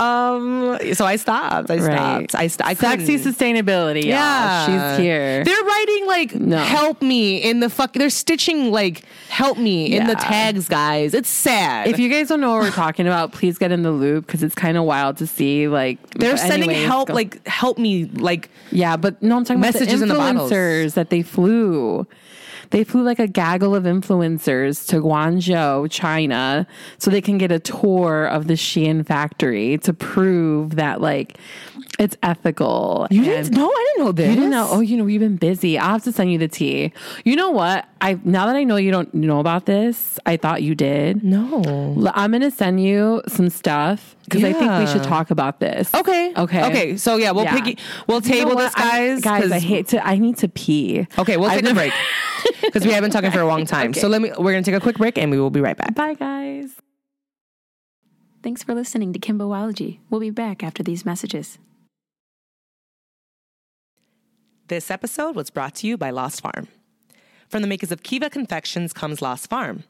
"Um." 0.00 0.78
So 0.94 1.04
I 1.04 1.16
stopped. 1.16 1.70
I 1.70 1.78
stopped. 1.78 2.34
I, 2.34 2.46
st- 2.46 2.66
I 2.66 2.74
Sexy 2.74 3.16
couldn't. 3.18 3.34
sustainability. 3.34 4.04
Yeah. 4.04 4.20
Yeah, 4.66 4.66
She's 4.96 4.98
here. 5.04 5.44
They're 5.44 5.64
writing 5.64 6.06
like 6.06 6.34
No. 6.34 6.58
"help 6.58 7.02
me" 7.02 7.36
in 7.36 7.60
the 7.60 7.68
fuck. 7.70 7.92
They're 7.92 8.10
stitching 8.10 8.70
like 8.72 9.04
"help 9.28 9.58
me" 9.58 9.94
in 9.96 10.06
the 10.06 10.14
tags, 10.14 10.68
guys. 10.68 11.14
It's 11.14 11.28
sad. 11.28 11.88
if 11.88 11.98
you 11.98 12.08
guys 12.08 12.28
don't 12.28 12.40
know 12.40 12.52
what 12.52 12.62
we're 12.62 12.70
talking 12.70 13.06
about, 13.06 13.32
please 13.32 13.58
get 13.58 13.70
in 13.72 13.82
the 13.82 13.90
loop 13.92 14.26
because 14.26 14.42
it's 14.42 14.54
kind 14.54 14.76
of 14.76 14.84
wild 14.84 15.18
to 15.18 15.26
see. 15.26 15.68
Like 15.68 15.98
they're 16.10 16.36
sending 16.36 16.70
anyways, 16.70 16.86
help, 16.86 17.08
go- 17.08 17.14
like 17.14 17.46
"help 17.46 17.78
me," 17.78 18.06
like 18.06 18.50
yeah, 18.72 18.96
but 18.96 19.22
no, 19.22 19.36
I'm 19.36 19.44
talking 19.44 19.60
Messages 19.60 20.00
about 20.02 20.08
the 20.08 20.14
the 20.14 20.18
bottles. 20.18 20.50
influencers 20.52 20.94
that 20.94 21.10
they 21.10 21.22
flew. 21.22 22.06
They 22.70 22.84
flew 22.84 23.02
like 23.02 23.18
a 23.18 23.26
gaggle 23.26 23.74
of 23.74 23.84
influencers 23.84 24.86
to 24.88 24.96
Guangzhou, 25.00 25.90
China, 25.90 26.66
so 26.98 27.10
they 27.10 27.20
can 27.20 27.36
get 27.36 27.50
a 27.50 27.58
tour 27.58 28.26
of 28.26 28.46
the 28.46 28.54
Shein 28.54 29.04
factory 29.04 29.76
to 29.78 29.92
prove 29.92 30.76
that 30.76 31.00
like 31.00 31.38
it's 31.98 32.16
ethical. 32.22 33.06
you 33.10 33.22
and- 33.22 33.26
didn't. 33.46 33.54
know? 33.56 33.66
I 33.68 33.84
didn't 33.94 34.04
know 34.06 34.12
this. 34.12 34.28
You 34.30 34.34
didn't 34.36 34.50
know? 34.50 34.68
Oh, 34.70 34.80
you 34.80 34.96
know, 34.96 35.04
we've 35.04 35.20
been 35.20 35.36
busy. 35.36 35.78
I'll 35.78 35.92
have 35.94 36.04
to 36.04 36.12
send 36.12 36.30
you 36.32 36.38
the 36.38 36.48
tea. 36.48 36.92
You 37.24 37.36
know 37.36 37.50
what? 37.50 37.86
I 38.02 38.18
now 38.24 38.46
that 38.46 38.56
I 38.56 38.64
know 38.64 38.76
you 38.76 38.90
don't 38.90 39.12
know 39.12 39.40
about 39.40 39.66
this, 39.66 40.18
I 40.24 40.36
thought 40.38 40.62
you 40.62 40.74
did. 40.74 41.22
No. 41.22 42.10
I'm 42.14 42.32
gonna 42.32 42.50
send 42.50 42.82
you 42.82 43.22
some 43.28 43.50
stuff 43.50 44.16
because 44.24 44.42
I 44.42 44.52
think 44.54 44.70
we 44.78 44.86
should 44.86 45.02
talk 45.02 45.30
about 45.30 45.60
this. 45.60 45.94
Okay. 45.94 46.32
Okay. 46.36 46.64
Okay. 46.64 46.96
So 46.96 47.16
yeah, 47.16 47.30
we'll 47.32 47.44
Yeah. 47.44 47.54
piggy, 47.60 47.78
we'll 48.06 48.22
You 48.22 48.28
know 48.30 48.34
table 48.36 48.56
this, 48.56 48.74
guys. 48.74 49.18
I, 49.18 49.20
guys, 49.40 49.44
I 49.52 49.54
'cause- 49.56 49.62
hate 49.62 49.88
to. 49.88 50.06
I 50.06 50.16
need 50.16 50.38
to 50.38 50.48
pee. 50.48 51.06
Okay, 51.18 51.36
we'll 51.36 51.50
I've 51.50 51.60
take 51.60 51.70
a 51.70 51.74
break 51.74 51.92
because 52.62 52.86
we 52.86 52.92
haven't 52.92 53.10
talking 53.10 53.30
for 53.30 53.40
a 53.40 53.46
long 53.46 53.66
time. 53.76 53.92
So 53.92 54.08
let 54.08 54.22
me. 54.22 54.30
We're 54.38 54.52
gonna 54.52 54.62
take 54.62 54.74
a 54.74 54.80
quick 54.80 54.96
break 54.96 55.18
and 55.18 55.30
we 55.30 55.38
will 55.38 55.50
be 55.50 55.60
right 55.60 55.76
back. 55.76 55.94
Bye, 55.94 56.14
guys. 56.14 56.70
Thanks 58.42 58.62
for 58.62 58.74
listening 58.74 59.12
to 59.12 59.18
Kimbology. 59.18 59.98
We'll 60.08 60.20
be 60.20 60.30
back 60.30 60.62
after 60.64 60.82
these 60.82 61.04
messages. 61.04 61.58
This 64.68 64.90
episode 64.90 65.36
was 65.36 65.50
brought 65.50 65.74
to 65.76 65.86
you 65.86 65.98
by 65.98 66.08
Lost 66.10 66.40
Farm. 66.40 66.68
From 67.50 67.62
the 67.62 67.68
makers 67.68 67.90
of 67.90 68.04
Kiva 68.04 68.30
Confections 68.30 68.92
comes 68.92 69.20
Lost 69.20 69.50
Farm. 69.50 69.82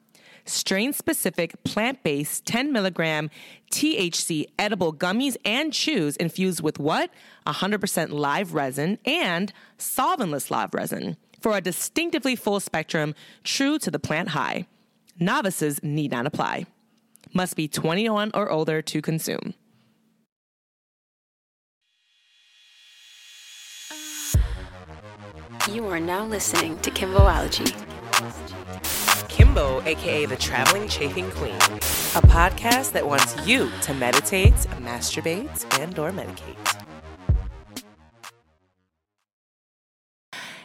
Strain 0.46 0.94
specific, 0.94 1.62
plant 1.62 2.02
based, 2.02 2.46
10 2.46 2.72
milligram 2.72 3.28
THC 3.70 4.46
edible 4.58 4.94
gummies 4.94 5.36
and 5.44 5.70
chews 5.70 6.16
infused 6.16 6.62
with 6.62 6.78
what? 6.78 7.10
100% 7.46 8.12
live 8.12 8.54
resin 8.54 8.98
and 9.04 9.52
solventless 9.78 10.50
live 10.50 10.72
resin 10.72 11.18
for 11.38 11.54
a 11.54 11.60
distinctively 11.60 12.34
full 12.34 12.60
spectrum, 12.60 13.14
true 13.44 13.78
to 13.78 13.90
the 13.90 13.98
plant 13.98 14.30
high. 14.30 14.66
Novices 15.18 15.82
need 15.82 16.12
not 16.12 16.26
apply. 16.26 16.64
Must 17.34 17.56
be 17.56 17.68
21 17.68 18.30
or 18.32 18.50
older 18.50 18.80
to 18.80 19.02
consume. 19.02 19.52
You 25.70 25.86
are 25.86 26.00
now 26.00 26.26
listening 26.26 26.78
to 26.78 26.90
Kimbology. 26.90 27.70
Kimbo, 29.28 29.80
aka 29.82 30.26
the 30.26 30.34
Traveling 30.34 30.88
Chafing 30.88 31.30
Queen, 31.30 31.54
a 31.54 32.22
podcast 32.26 32.90
that 32.90 33.06
wants 33.06 33.46
you 33.46 33.70
to 33.82 33.94
meditate, 33.94 34.52
masturbate, 34.82 35.64
and 35.78 35.96
or 35.96 36.10
medicate. 36.10 36.79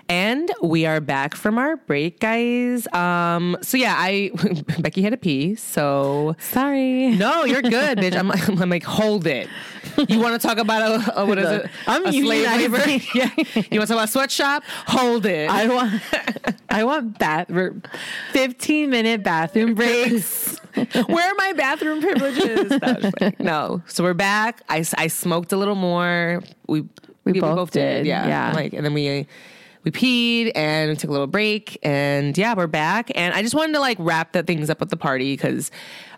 And 0.08 0.52
we 0.62 0.86
are 0.86 1.02
back 1.02 1.34
from 1.34 1.58
our 1.58 1.78
break, 1.78 2.20
guys. 2.20 2.86
Um, 2.94 3.58
so 3.64 3.76
yeah, 3.76 3.96
I 3.98 4.30
Becky 4.80 5.02
had 5.02 5.14
a 5.14 5.18
pee, 5.18 5.56
so 5.56 6.36
Sorry. 6.38 7.10
no, 7.16 7.44
you're 7.46 7.64
good, 7.64 7.98
bitch. 7.98 8.16
I'm, 8.16 8.32
I'm 8.62 8.70
like, 8.70 8.84
hold 8.84 9.26
it. 9.26 9.50
You 10.08 10.20
want 10.20 10.40
to 10.40 10.48
talk 10.48 10.60
about 10.60 10.82
a, 11.08 11.22
a 11.22 11.26
what 11.26 11.40
is 11.40 11.50
it? 11.50 11.70
I'm 11.88 12.06
a 12.06 12.12
slave 12.12 12.46
labor? 12.48 12.78
yeah. 13.16 13.32
You 13.36 13.80
want 13.80 13.88
to 13.88 13.88
talk 13.88 13.90
about 13.92 14.10
sweatshop? 14.10 14.64
Hold 14.88 15.26
it. 15.26 15.50
I 15.50 15.68
want. 15.74 16.02
I 16.70 16.84
want 16.84 17.18
bathroom. 17.18 17.82
Fifteen 18.32 18.92
minute 18.92 19.24
bathroom 19.24 19.74
breaks. 19.74 20.60
Where 21.08 21.30
are 21.32 21.36
my 21.38 21.54
bathroom 21.54 22.02
privileges? 22.02 22.70
No, 22.70 22.80
I'm 22.84 23.02
just 23.02 23.16
kidding. 23.18 23.46
No. 23.46 23.82
So 23.88 24.04
we're 24.04 24.14
back. 24.14 24.62
I, 24.70 24.86
I 24.98 25.08
smoked 25.08 25.52
a 25.54 25.58
little 25.58 25.76
more. 25.76 26.44
We 26.68 26.84
We 27.24 27.40
both 27.40 27.72
did, 27.72 28.06
Yeah. 28.06 28.28
yeah. 28.28 28.52
Like 28.54 28.74
and 28.74 28.86
then 28.86 28.94
we 28.94 29.26
we 29.86 29.92
peed 29.92 30.52
and 30.56 30.90
we 30.90 30.96
took 30.98 31.10
a 31.10 31.14
little 31.14 31.28
break 31.28 31.78
and 31.84 32.38
yeah, 32.38 32.54
we're 32.56 32.68
back. 32.68 33.12
And 33.16 33.34
I 33.34 33.42
just 33.42 33.56
wanted 33.56 33.74
to 33.74 33.80
like 33.80 33.98
wrap 34.00 34.34
the 34.34 34.44
things 34.44 34.70
up 34.70 34.82
at 34.82 34.90
the 34.90 34.98
party 34.98 35.34
because 35.38 35.72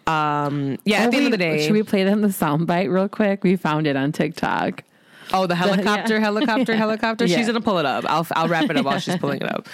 um 0.07 0.78
yeah, 0.86 0.99
at 1.03 1.07
Oh, 1.07 1.11
the 1.11 1.18
end 1.18 1.26
of 1.28 1.32
the 1.32 1.38
day. 1.38 1.63
should 1.63 1.74
we 1.74 1.84
play 1.84 2.03
them 2.03 2.22
the 2.22 2.30
soundbite 2.30 2.91
real 2.91 3.09
quick? 3.09 3.43
We 3.43 3.55
found 3.57 3.86
it 3.88 3.95
on 3.95 4.11
TikTok. 4.11 4.84
Oh, 5.34 5.45
the 5.45 5.55
helicopter, 5.55 6.13
yeah. 6.15 6.20
helicopter, 6.22 6.72
Yeah. 6.72 6.78
helicopter. 6.78 7.26
Yeah. 7.26 7.36
She's 7.38 7.47
gonna 7.47 7.59
pull 7.61 7.78
it 7.80 7.86
up. 7.86 8.05
I'll 8.07 8.26
I'll 8.32 8.47
wrap 8.47 8.70
it 8.70 8.78
up 8.78 8.86
while 8.86 8.99
she's 8.99 9.18
pulling 9.18 9.41
it 9.41 9.51
up. 9.51 9.68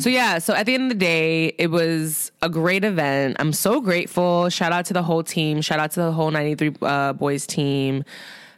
So 0.00 0.10
yeah, 0.10 0.38
so 0.38 0.54
at 0.54 0.66
the 0.66 0.74
end 0.74 0.84
of 0.84 0.88
the 0.90 1.04
day, 1.04 1.46
it 1.58 1.70
was 1.70 2.30
a 2.42 2.48
great 2.50 2.84
event. 2.84 3.36
I'm 3.40 3.52
so 3.54 3.80
grateful. 3.80 4.48
Shout 4.50 4.70
out 4.70 4.84
to 4.86 4.92
the 4.92 5.02
whole 5.02 5.24
team. 5.24 5.60
Shout 5.62 5.80
out 5.80 5.90
to 5.92 6.00
the 6.00 6.12
whole 6.12 6.30
93 6.30 6.68
uh, 6.82 7.14
Boyz 7.14 7.46
team. 7.46 8.04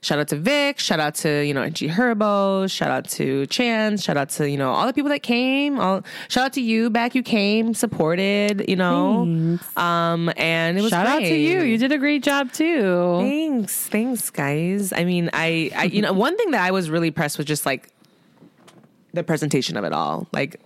Shout 0.03 0.18
out 0.18 0.28
to 0.28 0.36
Vic. 0.36 0.78
Shout 0.78 0.98
out 0.98 1.14
to 1.16 1.44
you 1.46 1.53
know 1.53 1.68
G 1.68 1.86
Herbo. 1.86 2.70
Shout 2.70 2.90
out 2.90 3.07
to 3.11 3.46
Chance. 3.48 4.03
Shout 4.03 4.16
out 4.16 4.30
to 4.30 4.48
you 4.48 4.57
know 4.57 4.70
all 4.70 4.86
the 4.86 4.94
people 4.94 5.11
that 5.11 5.22
came. 5.22 5.78
All 5.78 6.03
shout 6.28 6.46
out 6.46 6.53
to 6.55 6.62
you 6.62 6.88
back. 6.88 7.14
You 7.14 7.22
came, 7.22 7.74
supported. 7.74 8.64
You 8.66 8.76
know, 8.76 9.59
um, 9.76 10.32
and 10.38 10.78
it 10.78 10.80
was 10.82 10.90
Shout 10.90 11.07
out 11.07 11.18
to 11.18 11.34
you. 11.36 11.61
You 11.62 11.76
did 11.76 11.92
a 11.92 11.98
great 11.98 12.22
job 12.22 12.51
too. 12.51 13.18
Thanks, 13.20 13.88
thanks, 13.88 14.30
guys. 14.30 14.92
I 14.94 15.05
mean, 15.05 15.28
I, 15.34 15.70
I, 15.76 15.84
you 15.84 16.01
know, 16.01 16.14
one 16.14 16.34
thing 16.38 16.53
that 16.53 16.62
I 16.62 16.70
was 16.70 16.88
really 16.88 17.09
impressed 17.09 17.36
with 17.36 17.46
just 17.46 17.66
like 17.66 17.90
the 19.12 19.22
presentation 19.22 19.76
of 19.76 19.84
it 19.84 19.92
all. 19.92 20.28
Like, 20.32 20.61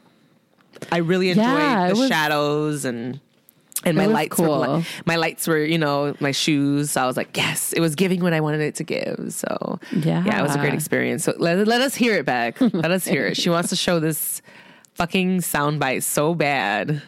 I 0.92 0.98
really 0.98 1.30
enjoyed 1.30 1.44
Yeah, 1.46 1.88
the 1.88 1.96
was- 1.96 2.08
shadows 2.08 2.84
and 2.84 3.18
and 3.84 3.96
my 3.96 4.06
lights 4.06 4.38
were 4.38 4.46
cool. 4.46 4.76
li- 4.78 4.84
my 5.04 5.16
lights 5.16 5.46
were 5.46 5.58
you 5.64 5.78
know 5.78 6.14
my 6.20 6.30
shoes. 6.32 6.90
So 6.92 7.02
I 7.02 7.06
was 7.06 7.16
like, 7.16 7.36
yes, 7.36 7.72
it 7.72 7.80
was 7.80 7.94
giving 7.94 8.22
what 8.22 8.32
I 8.32 8.40
wanted 8.40 8.60
it 8.60 8.74
to 8.76 8.84
give. 8.84 9.26
So 9.30 9.78
yeah, 9.92 10.22
yeah 10.24 10.40
it 10.40 10.42
was 10.42 10.54
a 10.54 10.58
great 10.58 10.74
experience. 10.74 11.24
So 11.24 11.34
let 11.38 11.66
let 11.66 11.80
us 11.80 11.94
hear 11.94 12.14
it 12.14 12.24
back. 12.26 12.60
let 12.60 12.90
us 12.90 13.04
hear 13.06 13.26
it. 13.26 13.36
She 13.36 13.50
wants 13.50 13.68
to 13.70 13.76
show 13.76 14.00
this 14.00 14.42
fucking 14.94 15.38
soundbite 15.40 16.02
so 16.02 16.34
bad. 16.34 17.02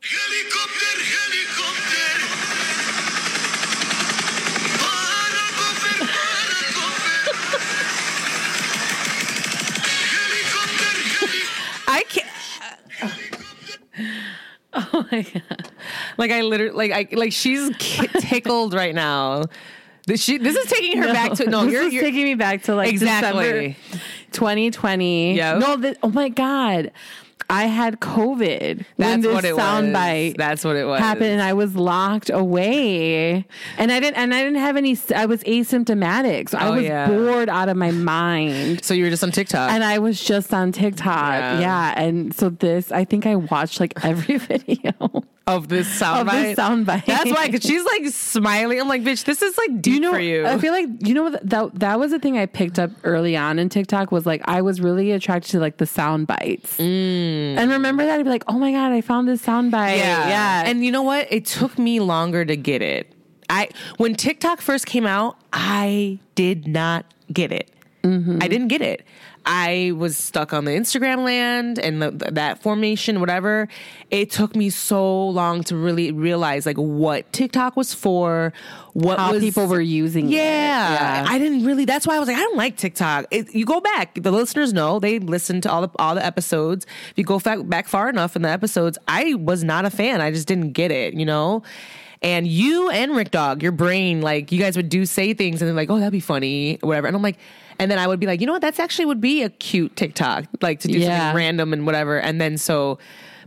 Helicopter, 0.00 1.02
helicopter. 1.02 2.08
Paracope, 4.78 5.74
paracope. 5.74 7.18
Helicopter, 10.06 10.84
helicopter. 10.84 11.88
I 11.88 12.02
can't. 12.08 12.28
Oh 14.74 15.06
my 15.10 15.22
god. 15.22 15.70
Like 16.18 16.30
I 16.30 16.42
literally, 16.42 16.88
like 16.88 17.12
I, 17.12 17.16
like 17.16 17.32
she's 17.32 17.70
tickled 18.20 18.74
right 18.74 18.94
now. 18.94 19.44
This, 20.06 20.22
she, 20.22 20.38
this 20.38 20.56
is 20.56 20.66
taking 20.70 20.98
her 21.02 21.12
back 21.12 21.32
to 21.34 21.48
no. 21.48 21.64
this 21.64 21.72
You're, 21.72 21.82
is 21.82 21.92
you're 21.92 22.02
taking 22.02 22.24
me 22.24 22.34
back 22.34 22.62
to 22.64 22.74
like 22.74 22.88
Exactly. 22.90 23.68
December 23.68 24.00
2020. 24.32 25.36
Yeah. 25.36 25.58
No, 25.58 25.80
th- 25.80 25.96
oh 26.02 26.08
my 26.08 26.28
god. 26.28 26.92
I 27.50 27.64
had 27.64 27.98
COVID 28.00 28.84
when 28.96 29.20
That's 29.20 29.22
this 29.22 29.34
what 29.34 29.44
it 29.44 29.56
was. 29.56 29.64
soundbite 29.64 30.36
That's 30.36 30.64
what 30.64 30.76
it 30.76 30.84
was. 30.86 31.00
happened, 31.00 31.30
and 31.30 31.40
I 31.42 31.54
was 31.54 31.74
locked 31.74 32.28
away, 32.30 33.46
and 33.78 33.90
I 33.90 34.00
didn't, 34.00 34.16
and 34.16 34.34
I 34.34 34.42
didn't 34.44 34.58
have 34.60 34.76
any. 34.76 34.96
I 35.14 35.26
was 35.26 35.42
asymptomatic, 35.44 36.50
so 36.50 36.58
I 36.58 36.68
Oh, 36.68 36.72
was 36.74 36.82
yeah. 36.84 37.08
bored 37.08 37.48
out 37.48 37.68
of 37.68 37.76
my 37.76 37.90
mind. 37.90 38.84
So 38.84 38.92
you 38.94 39.04
were 39.04 39.10
just 39.10 39.24
on 39.24 39.30
TikTok. 39.32 39.70
And 39.72 39.82
I 39.82 39.98
was 39.98 40.22
just 40.22 40.52
on 40.52 40.72
TikTok, 40.72 41.06
Yeah. 41.06 41.60
yeah. 41.60 42.00
And 42.02 42.34
so 42.34 42.50
this, 42.50 42.92
I 42.92 43.04
think 43.04 43.24
I 43.26 43.36
watched 43.36 43.80
like 43.80 43.94
every 44.04 44.36
video. 44.38 44.92
of 45.46 45.68
this 45.68 45.88
soundbite. 45.98 46.56
soundbite. 46.56 47.06
That's 47.06 47.30
why, 47.32 47.46
because 47.46 47.62
she's 47.62 47.82
like 47.82 48.06
smiling. 48.12 48.78
I'm 48.78 48.86
like, 48.88 49.02
bitch, 49.02 49.24
this 49.24 49.40
is 49.40 49.56
like 49.56 49.80
deep 49.80 49.94
you 49.94 50.00
know, 50.00 50.12
for 50.12 50.20
you. 50.20 50.46
I 50.46 50.58
feel 50.58 50.72
like 50.74 50.86
you 51.00 51.14
know 51.14 51.30
that 51.42 51.78
that 51.80 51.98
was 51.98 52.10
the 52.10 52.18
thing 52.18 52.36
I 52.36 52.44
picked 52.44 52.78
up 52.78 52.90
early 53.04 53.34
on 53.34 53.58
in 53.58 53.70
TikTok 53.70 54.12
was 54.12 54.26
like 54.26 54.42
I 54.44 54.60
was 54.60 54.82
really 54.82 55.10
attracted 55.12 55.52
to 55.52 55.60
like 55.60 55.78
the 55.78 55.86
sound 55.86 56.26
bites. 56.26 56.76
Mm. 56.76 57.37
And 57.58 57.70
remember 57.70 58.04
that 58.06 58.18
I'd 58.18 58.24
be 58.24 58.30
like, 58.30 58.44
oh 58.48 58.58
my 58.58 58.72
god, 58.72 58.92
I 58.92 59.00
found 59.00 59.28
this 59.28 59.42
soundbite. 59.44 59.98
yeah, 59.98 60.28
yeah. 60.28 60.62
And 60.66 60.84
you 60.84 60.92
know 60.92 61.02
what? 61.02 61.26
It 61.30 61.46
took 61.46 61.78
me 61.78 62.00
longer 62.00 62.44
to 62.44 62.56
get 62.56 62.82
it. 62.82 63.12
I 63.50 63.68
when 63.96 64.14
TikTok 64.14 64.60
first 64.60 64.86
came 64.86 65.06
out, 65.06 65.38
I 65.52 66.18
did 66.34 66.66
not 66.66 67.06
get 67.32 67.52
it. 67.52 67.70
Mm-hmm. 68.02 68.38
I 68.40 68.48
didn't 68.48 68.68
get 68.68 68.82
it. 68.82 69.04
I 69.50 69.92
was 69.96 70.18
stuck 70.18 70.52
on 70.52 70.66
the 70.66 70.72
Instagram 70.72 71.24
land 71.24 71.78
and 71.78 72.02
the, 72.02 72.10
that 72.32 72.60
formation, 72.62 73.18
whatever. 73.18 73.66
It 74.10 74.30
took 74.30 74.54
me 74.54 74.68
so 74.68 75.28
long 75.30 75.64
to 75.64 75.76
really 75.76 76.12
realize 76.12 76.66
like 76.66 76.76
what 76.76 77.32
TikTok 77.32 77.74
was 77.74 77.94
for, 77.94 78.52
what 78.92 79.18
was 79.32 79.40
people 79.40 79.66
were 79.66 79.80
using 79.80 80.26
it. 80.26 80.32
yeah, 80.32 81.24
I 81.26 81.38
didn't 81.38 81.64
really. 81.64 81.86
That's 81.86 82.06
why 82.06 82.16
I 82.16 82.18
was 82.18 82.28
like, 82.28 82.36
I 82.36 82.40
don't 82.40 82.58
like 82.58 82.76
TikTok. 82.76 83.24
It, 83.30 83.54
you 83.54 83.64
go 83.64 83.80
back. 83.80 84.22
The 84.22 84.30
listeners 84.30 84.74
know 84.74 84.98
they 84.98 85.18
listen 85.18 85.62
to 85.62 85.70
all 85.70 85.80
the 85.80 85.90
all 85.98 86.14
the 86.14 86.24
episodes. 86.24 86.84
If 87.10 87.14
you 87.16 87.24
go 87.24 87.38
back 87.38 87.66
back 87.66 87.88
far 87.88 88.10
enough 88.10 88.36
in 88.36 88.42
the 88.42 88.50
episodes, 88.50 88.98
I 89.08 89.32
was 89.32 89.64
not 89.64 89.86
a 89.86 89.90
fan. 89.90 90.20
I 90.20 90.30
just 90.30 90.46
didn't 90.46 90.72
get 90.72 90.90
it. 90.90 91.14
You 91.14 91.24
know. 91.24 91.62
And 92.20 92.48
you 92.48 92.90
and 92.90 93.14
Rick 93.14 93.30
Dog, 93.30 93.62
your 93.62 93.70
brain, 93.72 94.20
like 94.20 94.50
you 94.50 94.58
guys 94.58 94.76
would 94.76 94.88
do 94.88 95.06
say 95.06 95.34
things 95.34 95.62
and 95.62 95.68
then 95.68 95.76
like, 95.76 95.88
oh, 95.88 95.98
that'd 95.98 96.12
be 96.12 96.18
funny, 96.18 96.76
whatever. 96.82 97.06
And 97.06 97.14
I'm 97.14 97.22
like, 97.22 97.38
and 97.78 97.90
then 97.90 97.98
I 97.98 98.06
would 98.06 98.20
be 98.20 98.26
like, 98.26 98.40
you 98.40 98.46
know 98.46 98.52
what? 98.54 98.62
That's 98.62 98.80
actually 98.80 99.06
would 99.06 99.20
be 99.20 99.42
a 99.42 99.50
cute 99.50 99.94
TikTok, 99.96 100.44
like 100.60 100.80
to 100.80 100.88
do 100.88 100.98
Yeah. 100.98 101.18
something 101.18 101.36
random 101.36 101.72
and 101.72 101.86
whatever. 101.86 102.18
And 102.18 102.40
then 102.40 102.56
so, 102.58 102.98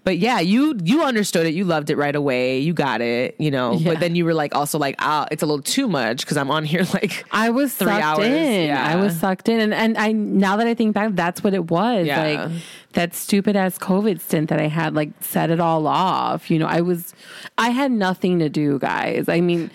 but 0.04 0.18
yeah, 0.18 0.40
you 0.40 0.76
you 0.84 1.04
understood 1.04 1.46
it, 1.46 1.54
you 1.54 1.64
loved 1.64 1.92
it 1.92 1.96
right 1.96 2.16
away, 2.16 2.58
you 2.58 2.74
got 2.74 3.02
it, 3.02 3.36
you 3.38 3.52
know. 3.52 3.74
Yeah. 3.74 3.92
But 3.92 4.00
then 4.00 4.16
you 4.16 4.26
were 4.26 4.34
like, 4.34 4.56
also 4.56 4.80
like, 4.80 4.96
ah, 4.98 5.28
it's 5.30 5.44
a 5.44 5.46
little 5.46 5.62
too 5.62 5.88
much 5.88 6.22
because 6.22 6.38
I'm 6.38 6.50
on 6.50 6.64
here 6.64 6.84
like 6.94 7.24
I 7.32 7.52
was 7.52 7.72
Three 7.76 7.88
sucked 7.90 8.04
hours, 8.04 8.26
in. 8.26 8.68
yeah. 8.68 8.84
I 8.84 8.96
was 8.96 9.16
sucked 9.20 9.48
in, 9.48 9.60
and 9.60 9.74
and 9.76 9.96
I 10.00 10.12
now 10.12 10.56
that 10.58 10.66
I 10.66 10.74
think 10.74 10.96
back, 10.96 11.12
that's 11.14 11.44
what 11.44 11.54
it 11.54 11.70
was. 11.70 12.08
Yeah. 12.08 12.24
Like 12.24 12.52
that 12.94 13.14
stupid 13.14 13.56
ass 13.56 13.78
COVID 13.78 14.20
stint 14.22 14.50
that 14.50 14.60
I 14.60 14.68
had, 14.68 14.96
like 14.96 15.12
set 15.20 15.52
it 15.52 15.60
all 15.60 15.86
off. 15.86 16.50
You 16.50 16.58
know, 16.58 16.68
I 16.68 16.82
was, 16.82 17.14
I 17.60 17.70
had 17.70 17.92
nothing 17.92 18.40
to 18.40 18.50
do, 18.50 18.80
guys. 18.80 19.30
I 19.30 19.40
mean. 19.42 19.70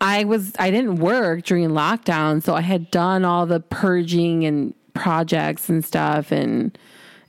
I 0.00 0.24
was 0.24 0.52
I 0.58 0.70
didn't 0.70 0.96
work 0.96 1.44
during 1.44 1.70
lockdown, 1.70 2.42
so 2.42 2.54
I 2.54 2.60
had 2.60 2.90
done 2.90 3.24
all 3.24 3.46
the 3.46 3.60
purging 3.60 4.44
and 4.44 4.74
projects 4.94 5.68
and 5.68 5.84
stuff 5.84 6.32
and 6.32 6.76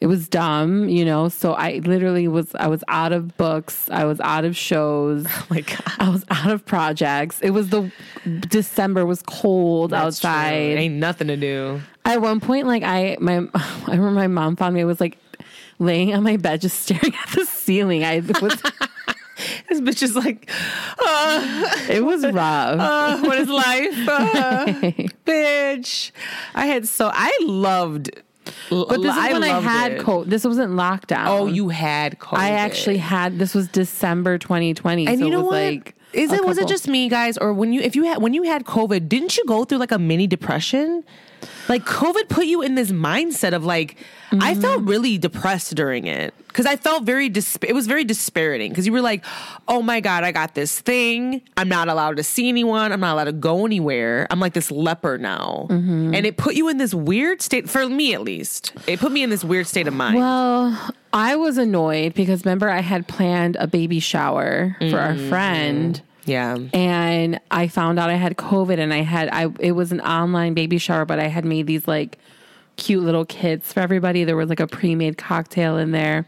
it 0.02 0.08
was 0.08 0.30
dumb, 0.30 0.88
you 0.88 1.04
know. 1.04 1.28
So 1.28 1.54
I 1.54 1.80
literally 1.84 2.28
was 2.28 2.56
I 2.56 2.68
was 2.68 2.84
out 2.88 3.12
of 3.12 3.36
books, 3.38 3.90
I 3.90 4.06
was 4.06 4.20
out 4.22 4.46
of 4.46 4.56
shows. 4.56 5.26
oh 5.30 5.46
my 5.50 5.62
god. 5.62 5.82
I 6.00 6.10
was 6.10 6.24
out 6.30 6.52
of 6.52 6.66
projects. 6.66 7.40
It 7.42 7.50
was 7.50 7.70
the 7.70 7.92
December 8.40 9.06
was 9.06 9.22
cold 9.22 9.92
That's 9.92 10.20
true. 10.20 10.30
outside. 10.30 10.54
Ain't 10.54 10.96
nothing 10.96 11.28
to 11.28 11.38
do. 11.38 11.82
At 12.06 12.22
one 12.22 12.40
point, 12.40 12.66
like 12.68 12.84
I 12.84 13.18
my 13.20 13.48
I 13.54 13.92
remember 13.92 14.12
my 14.12 14.28
mom 14.28 14.56
found 14.56 14.76
me. 14.76 14.82
I 14.82 14.86
was 14.86 15.02
like 15.02 15.18
laying 15.80 16.14
on 16.14 16.24
my 16.24 16.38
bed, 16.38 16.62
just 16.62 16.80
staring 16.84 17.14
at 17.14 17.36
the 17.36 17.46
ceiling. 17.46 18.04
I 18.06 18.20
was 18.20 18.62
This 19.70 19.82
bitch 19.82 20.04
is 20.04 20.16
like, 20.16 20.50
uh, 21.00 21.76
it 21.90 22.04
was 22.04 22.24
rough. 22.32 22.80
uh, 22.80 23.20
what 23.20 23.38
is 23.38 23.50
life? 23.50 24.08
Uh, 24.08 24.66
bitch. 25.26 26.12
I 26.56 26.66
had 26.66 26.88
so 26.88 27.10
I 27.14 27.38
loved 27.44 28.10
but 28.70 29.02
this 29.02 29.16
is 29.16 29.34
when 29.34 29.44
I 29.44 29.60
had 29.60 29.94
it. 29.94 30.02
COVID. 30.02 30.26
This 30.26 30.46
wasn't 30.46 30.74
lockdown. 30.74 31.28
Oh, 31.28 31.48
you 31.48 31.70
had 31.70 32.20
COVID. 32.20 32.38
I 32.38 32.52
actually 32.52 32.98
had. 32.98 33.40
This 33.40 33.54
was 33.54 33.68
December 33.68 34.38
2020. 34.38 35.08
And 35.08 35.20
so 35.20 35.26
you 35.26 35.32
know 35.32 35.44
what? 35.44 35.52
like 35.54 35.96
Is 36.14 36.32
it 36.32 36.46
was 36.46 36.58
it 36.58 36.68
just 36.68 36.88
me, 36.88 37.10
guys, 37.10 37.38
or 37.38 37.54
when 37.54 37.74
you 37.74 37.82
if 37.82 37.96
you 37.96 38.04
had 38.06 38.22
when 38.22 38.34
you 38.34 38.44
had 38.44 38.66
COVID, 38.66 39.08
didn't 39.08 39.38
you 39.38 39.46
go 39.46 39.66
through 39.66 39.78
like 39.80 39.92
a 39.92 40.00
mini 40.00 40.28
depression? 40.28 41.04
Like 41.70 41.86
COVID 41.86 42.28
put 42.30 42.46
you 42.48 42.62
in 42.64 42.76
this 42.76 42.92
mindset 42.92 43.54
of 43.54 43.64
like 43.64 43.96
I 44.32 44.52
Mm-hmm. 44.54 44.62
felt 44.62 44.84
really 44.84 45.18
depressed 45.18 45.74
during 45.76 46.06
it 46.06 46.36
because 46.50 46.68
I 46.68 46.76
felt 46.76 47.04
very 47.04 47.30
disp- 47.30 47.64
it 47.64 47.74
was 47.74 47.88
very 47.88 48.04
dispiriting 48.04 48.70
because 48.70 48.86
you 48.86 48.94
were 48.94 49.02
like, 49.02 49.24
oh 49.68 49.82
my 49.82 50.02
god, 50.02 50.24
I 50.24 50.32
got 50.32 50.54
this 50.54 50.80
thing. 50.82 51.42
I'm 51.58 51.68
not 51.70 51.88
allowed 51.88 52.18
to 52.18 52.24
see 52.24 52.48
anyone. 52.48 52.92
I'm 52.92 53.00
not 53.00 53.14
allowed 53.14 53.24
to 53.26 53.32
go 53.32 53.66
anywhere. 53.66 54.28
I'm 54.30 54.40
like 54.40 54.54
this 54.54 54.70
leper 54.70 55.18
now, 55.18 55.66
Mm-hmm. 55.70 56.14
and 56.14 56.26
it 56.28 56.38
put 56.38 56.54
you 56.56 56.70
in 56.70 56.78
this 56.78 56.94
weird 56.94 57.42
state 57.42 57.68
for 57.70 57.88
me 57.90 58.14
at 58.14 58.22
least. 58.22 58.74
It 58.88 59.00
put 59.00 59.12
me 59.12 59.24
in 59.24 59.30
this 59.32 59.44
weird 59.44 59.66
state 59.68 59.88
of 59.88 59.94
mind. 59.96 60.16
Well, 60.18 60.92
I 61.12 61.36
was 61.36 61.58
annoyed 61.58 62.14
because 62.14 62.46
remember 62.46 62.70
I 62.70 62.82
had 62.82 63.08
planned 63.08 63.56
a 63.60 63.66
baby 63.66 64.00
shower 64.00 64.76
for 64.80 65.00
our 65.00 65.14
Mm-hmm. 65.14 65.30
friend. 65.30 66.02
Yeah, 66.26 66.58
and 66.74 67.40
I 67.52 67.68
found 67.68 68.00
out 68.00 68.10
I 68.10 68.16
had 68.16 68.38
COVID 68.38 68.80
and 68.80 68.94
I 68.94 69.02
had 69.02 69.30
I 69.30 69.48
it 69.60 69.74
was 69.74 69.92
an 69.92 70.02
online 70.02 70.54
baby 70.54 70.78
shower, 70.78 71.06
but 71.06 71.20
I 71.20 71.28
had 71.28 71.46
made 71.46 71.68
these 71.68 71.88
like 71.88 72.18
cute 72.80 73.04
little 73.04 73.26
kits 73.26 73.74
for 73.74 73.82
everybody. 73.82 74.24
There 74.24 74.38
was 74.38 74.50
like 74.50 74.60
a 74.60 74.68
pre-made 74.68 75.18
cocktail 75.18 75.78
in 75.78 75.92
there. 75.92 76.26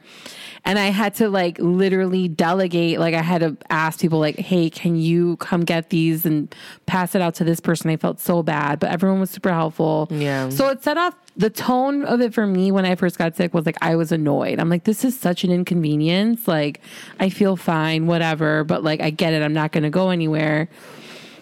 And 0.64 0.78
I 0.78 0.88
had 0.88 1.16
to 1.16 1.28
like 1.28 1.58
literally 1.58 2.28
delegate, 2.28 3.00
like 3.00 3.16
I 3.16 3.22
had 3.24 3.42
to 3.42 3.58
ask 3.72 4.00
people 4.00 4.20
like, 4.20 4.38
"Hey, 4.38 4.70
can 4.70 4.96
you 4.96 5.38
come 5.38 5.62
get 5.62 5.90
these 5.90 6.24
and 6.24 6.54
pass 6.86 7.16
it 7.16 7.22
out 7.22 7.34
to 7.36 7.44
this 7.44 7.60
person?" 7.60 7.90
I 7.90 7.98
felt 7.98 8.20
so 8.20 8.44
bad, 8.44 8.80
but 8.80 8.92
everyone 8.92 9.20
was 9.20 9.32
super 9.32 9.52
helpful. 9.52 10.08
Yeah. 10.12 10.50
So 10.50 10.68
it 10.68 10.84
set 10.84 11.00
off 11.00 11.16
the 11.36 11.50
tone 11.50 12.04
of 12.06 12.22
it 12.22 12.34
for 12.34 12.46
me 12.46 12.72
when 12.72 12.86
I 12.86 12.94
first 12.94 13.18
got 13.18 13.36
sick 13.36 13.56
was 13.56 13.66
like 13.66 13.78
I 13.82 13.96
was 13.96 14.12
annoyed. 14.12 14.60
I'm 14.60 14.70
like, 14.70 14.84
this 14.84 15.04
is 15.04 15.20
such 15.20 15.44
an 15.44 15.50
inconvenience. 15.52 16.48
Like, 16.48 16.82
I 17.20 17.30
feel 17.30 17.56
fine, 17.56 18.06
whatever, 18.06 18.64
but 18.64 18.84
like 18.84 19.02
I 19.02 19.10
get 19.10 19.34
it. 19.34 19.42
I'm 19.42 19.54
not 19.54 19.72
going 19.72 19.84
to 19.84 19.90
go 19.90 20.10
anywhere. 20.10 20.70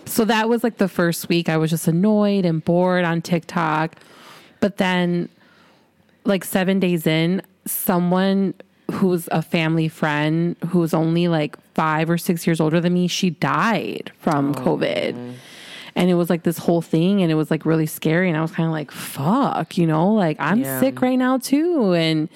So 0.06 0.24
that 0.26 0.48
was 0.48 0.64
like 0.64 0.78
the 0.78 0.88
first 0.88 1.28
week. 1.28 1.50
I 1.50 1.58
was 1.58 1.72
just 1.72 1.88
annoyed 1.88 2.46
and 2.46 2.64
bored 2.64 3.04
on 3.04 3.22
TikTok. 3.22 3.96
But 4.60 4.78
then, 4.78 5.30
like 6.26 6.44
seven 6.44 6.80
days 6.80 7.08
in, 7.08 7.42
someone 7.66 8.54
who's 8.92 9.30
a 9.32 9.42
family 9.42 9.88
friend 9.88 10.56
who's 10.70 10.94
only 10.94 11.28
like 11.28 11.60
five 11.74 12.10
or 12.10 12.18
six 12.18 12.46
years 12.48 12.60
older 12.60 12.82
than 12.82 12.94
me, 12.94 13.08
she 13.08 13.30
died 13.30 14.12
from 14.20 14.50
oh. 14.50 14.54
COVID. 14.54 15.36
And 15.96 16.10
it 16.10 16.14
was 16.14 16.30
like 16.30 16.44
this 16.44 16.58
whole 16.58 16.82
thing, 16.82 17.22
and 17.22 17.32
it 17.32 17.36
was 17.36 17.52
like 17.52 17.66
really 17.66 17.86
scary. 17.86 18.30
And 18.30 18.38
I 18.38 18.42
was 18.42 18.52
kind 18.52 18.68
of 18.68 18.72
like, 18.72 18.92
fuck, 18.92 19.78
you 19.78 19.86
know, 19.86 20.14
like 20.14 20.38
I'm 20.40 20.62
Yeah. 20.62 20.80
sick 20.80 21.02
right 21.02 21.18
now 21.18 21.38
too. 21.38 21.94
And 21.94 22.30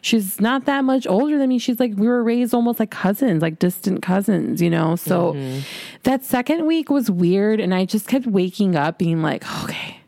she's 0.00 0.40
not 0.40 0.64
that 0.64 0.84
much 0.84 1.06
older 1.06 1.36
than 1.36 1.48
me. 1.48 1.58
She's 1.58 1.78
like, 1.78 1.92
we 1.96 2.08
were 2.08 2.22
raised 2.22 2.54
almost 2.54 2.80
like 2.80 2.90
cousins, 2.90 3.42
like 3.42 3.58
distant 3.58 4.00
cousins, 4.02 4.62
you 4.62 4.70
know? 4.70 4.96
So 4.96 5.34
mm-hmm. 5.34 5.60
that 6.04 6.24
second 6.24 6.66
week 6.66 6.88
was 6.88 7.10
weird. 7.10 7.60
And 7.60 7.74
I 7.74 7.84
just 7.84 8.08
kept 8.08 8.26
waking 8.26 8.76
up 8.76 8.96
being 8.96 9.22
like, 9.22 9.44
okay. 9.64 9.99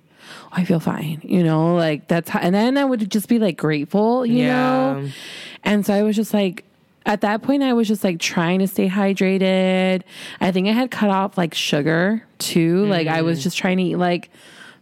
I 0.55 0.64
feel 0.64 0.80
fine, 0.80 1.20
you 1.24 1.42
know, 1.42 1.74
like 1.74 2.09
that's 2.09 2.28
how, 2.28 2.38
and 2.40 2.55
then 2.55 2.76
I 2.76 2.84
would 2.84 3.11
just 3.11 3.26
be 3.28 3.38
like 3.38 3.57
grateful, 3.57 4.26
you 4.26 4.44
Yeah. 4.44 4.46
know? 4.94 5.11
And 5.64 5.86
so 5.86 5.94
I 5.94 6.03
was 6.03 6.14
just 6.14 6.34
like, 6.34 6.64
at 7.07 7.22
that 7.22 7.42
point, 7.42 7.62
I 7.62 7.72
was 7.72 7.88
just 7.88 8.05
like 8.05 8.20
trying 8.20 8.59
to 8.61 8.68
stay 8.68 8.88
hydrated. 8.88 10.03
I 10.40 10.53
think 10.53 10.68
I 10.68 10.72
had 10.72 10.90
cut 10.90 11.11
off 11.11 11.36
like 11.38 11.55
sugar 11.55 12.22
too. 12.38 12.84
Like 12.86 13.09
I 13.09 13.20
Mm. 13.20 13.24
was 13.24 13.42
just 13.42 13.57
trying 13.57 13.78
to 13.78 13.82
eat 13.82 13.96
like 13.96 14.30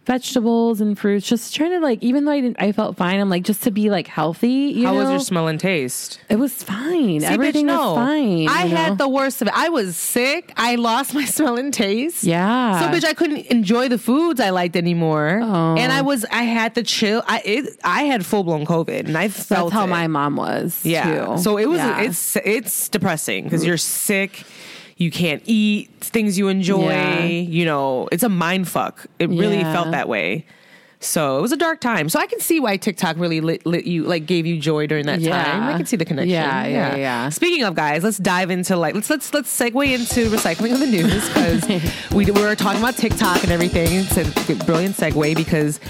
vegetables 0.06 0.80
and 0.80 0.98
fruits, 0.98 1.26
just 1.28 1.54
trying 1.54 1.70
to 1.70 1.80
like, 1.80 2.02
even 2.02 2.24
though 2.24 2.32
I 2.32 2.40
didn't, 2.40 2.56
I 2.60 2.72
felt 2.72 2.96
fine. 2.96 3.20
I'm 3.20 3.30
like, 3.30 3.44
just 3.44 3.62
to 3.64 3.70
be 3.70 3.90
like 3.90 4.06
healthy. 4.06 4.48
You 4.48 4.86
how 4.86 4.94
know? 4.94 5.00
was 5.00 5.10
your 5.10 5.20
smell 5.20 5.48
and 5.48 5.60
taste? 5.60 6.20
It 6.28 6.36
was 6.38 6.62
fine. 6.62 7.20
See, 7.20 7.26
Everything 7.26 7.66
bitch, 7.66 7.78
was 7.78 7.96
fine. 7.96 8.48
I 8.48 8.64
you 8.64 8.74
had 8.76 8.98
the 8.98 9.08
worst 9.08 9.42
of 9.42 9.48
it. 9.48 9.54
I 9.56 9.68
was 9.68 9.96
sick. 9.96 10.52
I 10.56 10.74
lost 10.76 11.14
my 11.20 11.24
smell 11.24 11.58
and 11.58 11.72
taste. 11.72 12.24
Yeah. 12.24 12.80
So, 12.80 12.86
bitch, 12.98 13.04
I 13.04 13.14
couldn't 13.14 13.46
enjoy 13.46 13.88
the 13.88 13.98
foods 13.98 14.40
I 14.40 14.50
liked 14.50 14.76
anymore. 14.76 15.40
Oh. 15.42 15.76
And 15.76 15.92
I 15.92 16.02
was, 16.02 16.24
I 16.30 16.42
had 16.42 16.74
the 16.74 16.82
chill. 16.82 17.22
I 17.26 17.42
it, 17.44 17.78
I 17.84 18.04
had 18.04 18.24
full 18.26 18.44
blown 18.44 18.64
COVID, 18.66 19.06
and 19.06 19.16
I 19.16 19.28
felt 19.28 19.70
That's 19.70 19.72
how 19.74 19.84
it. 19.84 19.90
my 19.90 20.06
mom 20.08 20.36
was. 20.36 20.80
yeah. 20.84 21.34
Too. 21.36 21.38
So 21.42 21.56
it 21.58 21.66
was. 21.66 21.78
Yeah. 21.78 22.00
It's 22.00 22.36
it's 22.36 22.88
depressing 22.88 23.44
because 23.44 23.64
you're 23.64 23.76
sick. 23.76 24.44
You 25.00 25.10
can't 25.10 25.42
eat 25.46 25.88
things 26.00 26.38
you 26.38 26.48
enjoy. 26.48 26.90
Yeah. 26.90 27.24
You 27.24 27.64
know, 27.64 28.08
it's 28.12 28.22
a 28.22 28.28
mind 28.28 28.68
fuck. 28.68 29.06
It 29.18 29.30
really 29.30 29.58
Yeah. 29.60 29.72
felt 29.72 29.90
that 29.92 30.08
way. 30.08 30.44
So 31.02 31.38
it 31.38 31.40
was 31.40 31.50
a 31.52 31.56
dark 31.56 31.80
time. 31.80 32.10
So 32.10 32.18
I 32.20 32.26
can 32.26 32.40
see 32.40 32.60
why 32.60 32.76
TikTok 32.76 33.16
really 33.18 33.40
lit, 33.40 33.64
lit 33.64 33.86
you, 33.86 34.02
like 34.04 34.26
gave 34.26 34.44
you 34.44 34.60
joy 34.60 34.86
during 34.86 35.06
that 35.06 35.20
Yeah. 35.20 35.42
time. 35.42 35.62
I 35.74 35.76
can 35.78 35.86
see 35.86 35.96
the 35.96 36.04
connection. 36.04 36.28
Yeah, 36.28 36.66
yeah, 36.66 36.94
yeah. 36.96 37.28
Speaking 37.30 37.64
of 37.64 37.74
guys, 37.74 38.04
let's 38.04 38.18
dive 38.18 38.50
into 38.50 38.76
like 38.76 38.94
let's 38.94 39.08
let's 39.08 39.32
let's 39.32 39.48
segue 39.58 39.86
into 39.90 40.28
recycling 40.28 40.74
of 40.74 40.80
the 40.80 40.86
news 40.86 41.26
because 41.28 41.66
we, 42.12 42.26
we 42.30 42.30
were 42.32 42.54
talking 42.54 42.82
about 42.82 42.98
TikTok 42.98 43.42
and 43.42 43.50
everything. 43.50 43.88
It's 43.90 44.18
a 44.18 44.64
brilliant 44.66 44.96
segue 44.96 45.34
because 45.34 45.80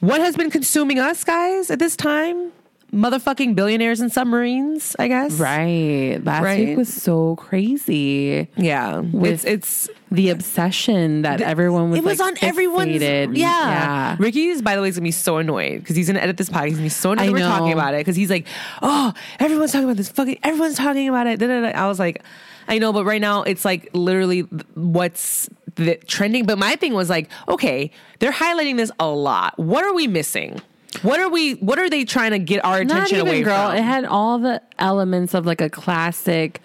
what 0.00 0.22
has 0.22 0.34
been 0.36 0.50
consuming 0.50 0.98
us 0.98 1.22
guys 1.24 1.70
at 1.70 1.78
this 1.78 1.94
time? 1.94 2.50
Motherfucking 2.92 3.54
billionaires 3.54 4.00
and 4.00 4.10
submarines, 4.10 4.96
I 4.98 5.08
guess. 5.08 5.32
right. 5.38 6.18
Last 6.24 6.42
Right? 6.42 6.68
week 6.68 6.78
was 6.78 6.88
so 6.92 7.36
crazy. 7.36 8.48
Yeah. 8.56 9.00
With- 9.00 9.44
it's 9.44 9.44
it's 9.44 9.90
The 10.10 10.30
obsession 10.30 11.20
that 11.22 11.42
everyone 11.42 11.90
was 11.90 11.98
it 11.98 12.04
was 12.04 12.18
like, 12.18 12.28
on 12.42 12.48
everyone's 12.48 13.02
fixated. 13.02 13.36
yeah. 13.36 14.16
Ricky's 14.18 14.62
by 14.62 14.74
the 14.74 14.80
way 14.80 14.88
is 14.88 14.94
gonna 14.96 15.04
be 15.04 15.10
so 15.10 15.36
annoyed 15.36 15.80
because 15.80 15.96
he's 15.96 16.06
gonna 16.06 16.20
edit 16.20 16.38
this 16.38 16.48
podcast. 16.48 16.64
He's 16.68 16.74
gonna 16.76 16.84
be 16.86 16.88
so 16.88 17.12
annoyed 17.12 17.30
we're 17.32 17.40
talking 17.40 17.74
about 17.74 17.92
it 17.92 17.98
because 17.98 18.16
he's 18.16 18.30
like, 18.30 18.46
oh, 18.80 19.12
everyone's 19.38 19.72
talking 19.72 19.84
about 19.84 19.98
this 19.98 20.08
fucking. 20.08 20.38
Everyone's 20.42 20.76
talking 20.76 21.10
about 21.10 21.26
it. 21.26 21.38
Da, 21.38 21.46
da, 21.46 21.60
da. 21.60 21.68
I 21.78 21.86
was 21.88 21.98
like, 21.98 22.22
I 22.68 22.78
know, 22.78 22.94
but 22.94 23.04
right 23.04 23.20
now 23.20 23.42
it's 23.42 23.66
like 23.66 23.90
literally 23.92 24.40
what's 24.74 25.50
the 25.74 25.96
trending. 26.06 26.46
But 26.46 26.56
my 26.58 26.74
thing 26.76 26.94
was 26.94 27.10
like, 27.10 27.28
okay, 27.48 27.90
they're 28.20 28.32
highlighting 28.32 28.78
this 28.78 28.90
a 28.98 29.08
lot. 29.08 29.58
What 29.58 29.84
are 29.84 29.92
we 29.92 30.06
missing? 30.06 30.58
What 31.02 31.20
are 31.20 31.28
we? 31.28 31.54
What 31.54 31.78
are 31.78 31.90
they 31.90 32.04
trying 32.04 32.32
to 32.32 32.38
get 32.38 32.64
our 32.64 32.80
attention 32.80 33.18
even 33.18 33.28
away 33.28 33.42
girl. 33.42 33.68
from? 33.68 33.76
It 33.76 33.82
had 33.82 34.04
all 34.04 34.38
the 34.38 34.62
elements 34.78 35.34
of 35.34 35.46
like 35.46 35.60
a 35.60 35.70
classic 35.70 36.60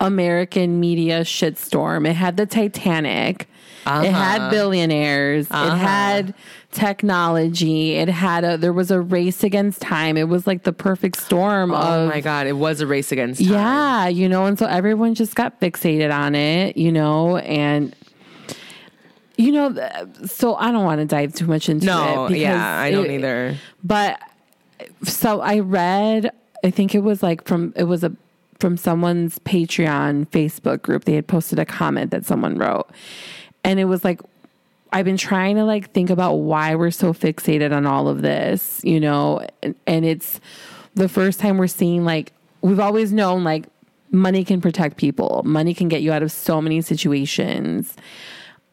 American 0.00 0.80
media 0.80 1.22
shitstorm. 1.22 2.08
It 2.08 2.14
had 2.14 2.36
the 2.36 2.46
Titanic. 2.46 3.48
It 3.86 3.90
uh-huh. 3.90 4.10
had 4.12 4.50
billionaires. 4.50 5.46
It 5.46 5.52
uh-huh. 5.52 5.76
had 5.76 6.34
technology. 6.70 7.92
It 7.94 8.08
had 8.08 8.42
a 8.42 8.56
there 8.56 8.72
was 8.72 8.90
a 8.90 9.00
race 9.00 9.44
against 9.44 9.80
time. 9.80 10.16
It 10.16 10.28
was 10.28 10.46
like 10.46 10.62
the 10.62 10.72
perfect 10.72 11.16
storm 11.16 11.70
Oh 11.70 11.76
of 11.76 12.08
my 12.08 12.20
god, 12.20 12.46
it 12.46 12.56
was 12.56 12.80
a 12.80 12.86
race 12.86 13.12
against 13.12 13.42
time. 13.42 13.52
yeah, 13.52 14.08
you 14.08 14.28
know, 14.28 14.46
and 14.46 14.58
so 14.58 14.66
everyone 14.66 15.14
just 15.14 15.34
got 15.34 15.60
fixated 15.60 16.12
on 16.12 16.34
it, 16.34 16.76
you 16.76 16.90
know, 16.90 17.36
and 17.38 17.94
you 19.36 19.52
know, 19.52 19.74
so 20.24 20.54
I 20.56 20.70
don't 20.70 20.84
want 20.84 21.00
to 21.00 21.04
dive 21.06 21.34
too 21.34 21.46
much 21.46 21.68
into 21.68 21.86
No, 21.86 22.26
it. 22.26 22.28
because 22.28 22.40
yeah, 22.42 22.78
I 22.80 22.90
don't 22.90 23.06
it- 23.06 23.12
either. 23.16 23.56
But 23.82 24.20
so 25.02 25.40
I 25.40 25.60
read, 25.60 26.30
I 26.62 26.70
think 26.70 26.94
it 26.94 27.00
was 27.00 27.22
like 27.22 27.44
from 27.44 27.72
it 27.76 27.84
was 27.84 28.04
a 28.04 28.12
from 28.60 28.76
someone's 28.76 29.38
Patreon 29.40 30.28
Facebook 30.28 30.82
group. 30.82 31.04
They 31.04 31.14
had 31.14 31.26
posted 31.26 31.58
a 31.58 31.64
comment 31.64 32.10
that 32.12 32.24
someone 32.24 32.56
wrote, 32.58 32.88
and 33.64 33.78
it 33.80 33.84
was 33.86 34.04
like. 34.04 34.20
I've 34.92 35.04
been 35.04 35.16
trying 35.16 35.56
to 35.56 35.64
like 35.64 35.90
think 35.90 36.08
about 36.08 36.34
why 36.34 36.76
we're 36.76 36.92
so 36.92 37.12
fixated 37.12 37.74
on 37.76 37.84
all 37.84 38.06
of 38.06 38.22
this, 38.22 38.80
you 38.84 39.00
know, 39.00 39.44
and, 39.60 39.74
and 39.88 40.04
it's 40.04 40.38
the 40.94 41.08
first 41.08 41.40
time 41.40 41.58
we're 41.58 41.66
seeing 41.66 42.04
like 42.04 42.32
we've 42.60 42.78
always 42.78 43.12
known 43.12 43.42
like 43.42 43.64
money 44.12 44.44
can 44.44 44.60
protect 44.60 44.96
people, 44.96 45.42
money 45.44 45.74
can 45.74 45.88
get 45.88 46.02
you 46.02 46.12
out 46.12 46.22
of 46.22 46.30
so 46.30 46.62
many 46.62 46.80
situations. 46.80 47.96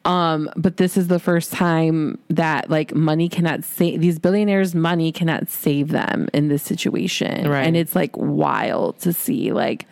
Um, 0.03 0.49
but 0.55 0.77
this 0.77 0.97
is 0.97 1.07
the 1.09 1.19
first 1.19 1.51
time 1.51 2.17
that 2.29 2.69
like 2.69 2.95
money 2.95 3.29
cannot 3.29 3.63
save 3.63 4.01
these 4.01 4.17
billionaires' 4.17 4.73
money 4.73 5.11
cannot 5.11 5.49
save 5.49 5.89
them 5.89 6.27
in 6.33 6.47
this 6.47 6.63
situation. 6.63 7.47
Right. 7.47 7.67
And 7.67 7.77
it's 7.77 7.95
like 7.95 8.15
wild 8.17 8.97
to 8.99 9.13
see 9.13 9.51
like 9.51 9.85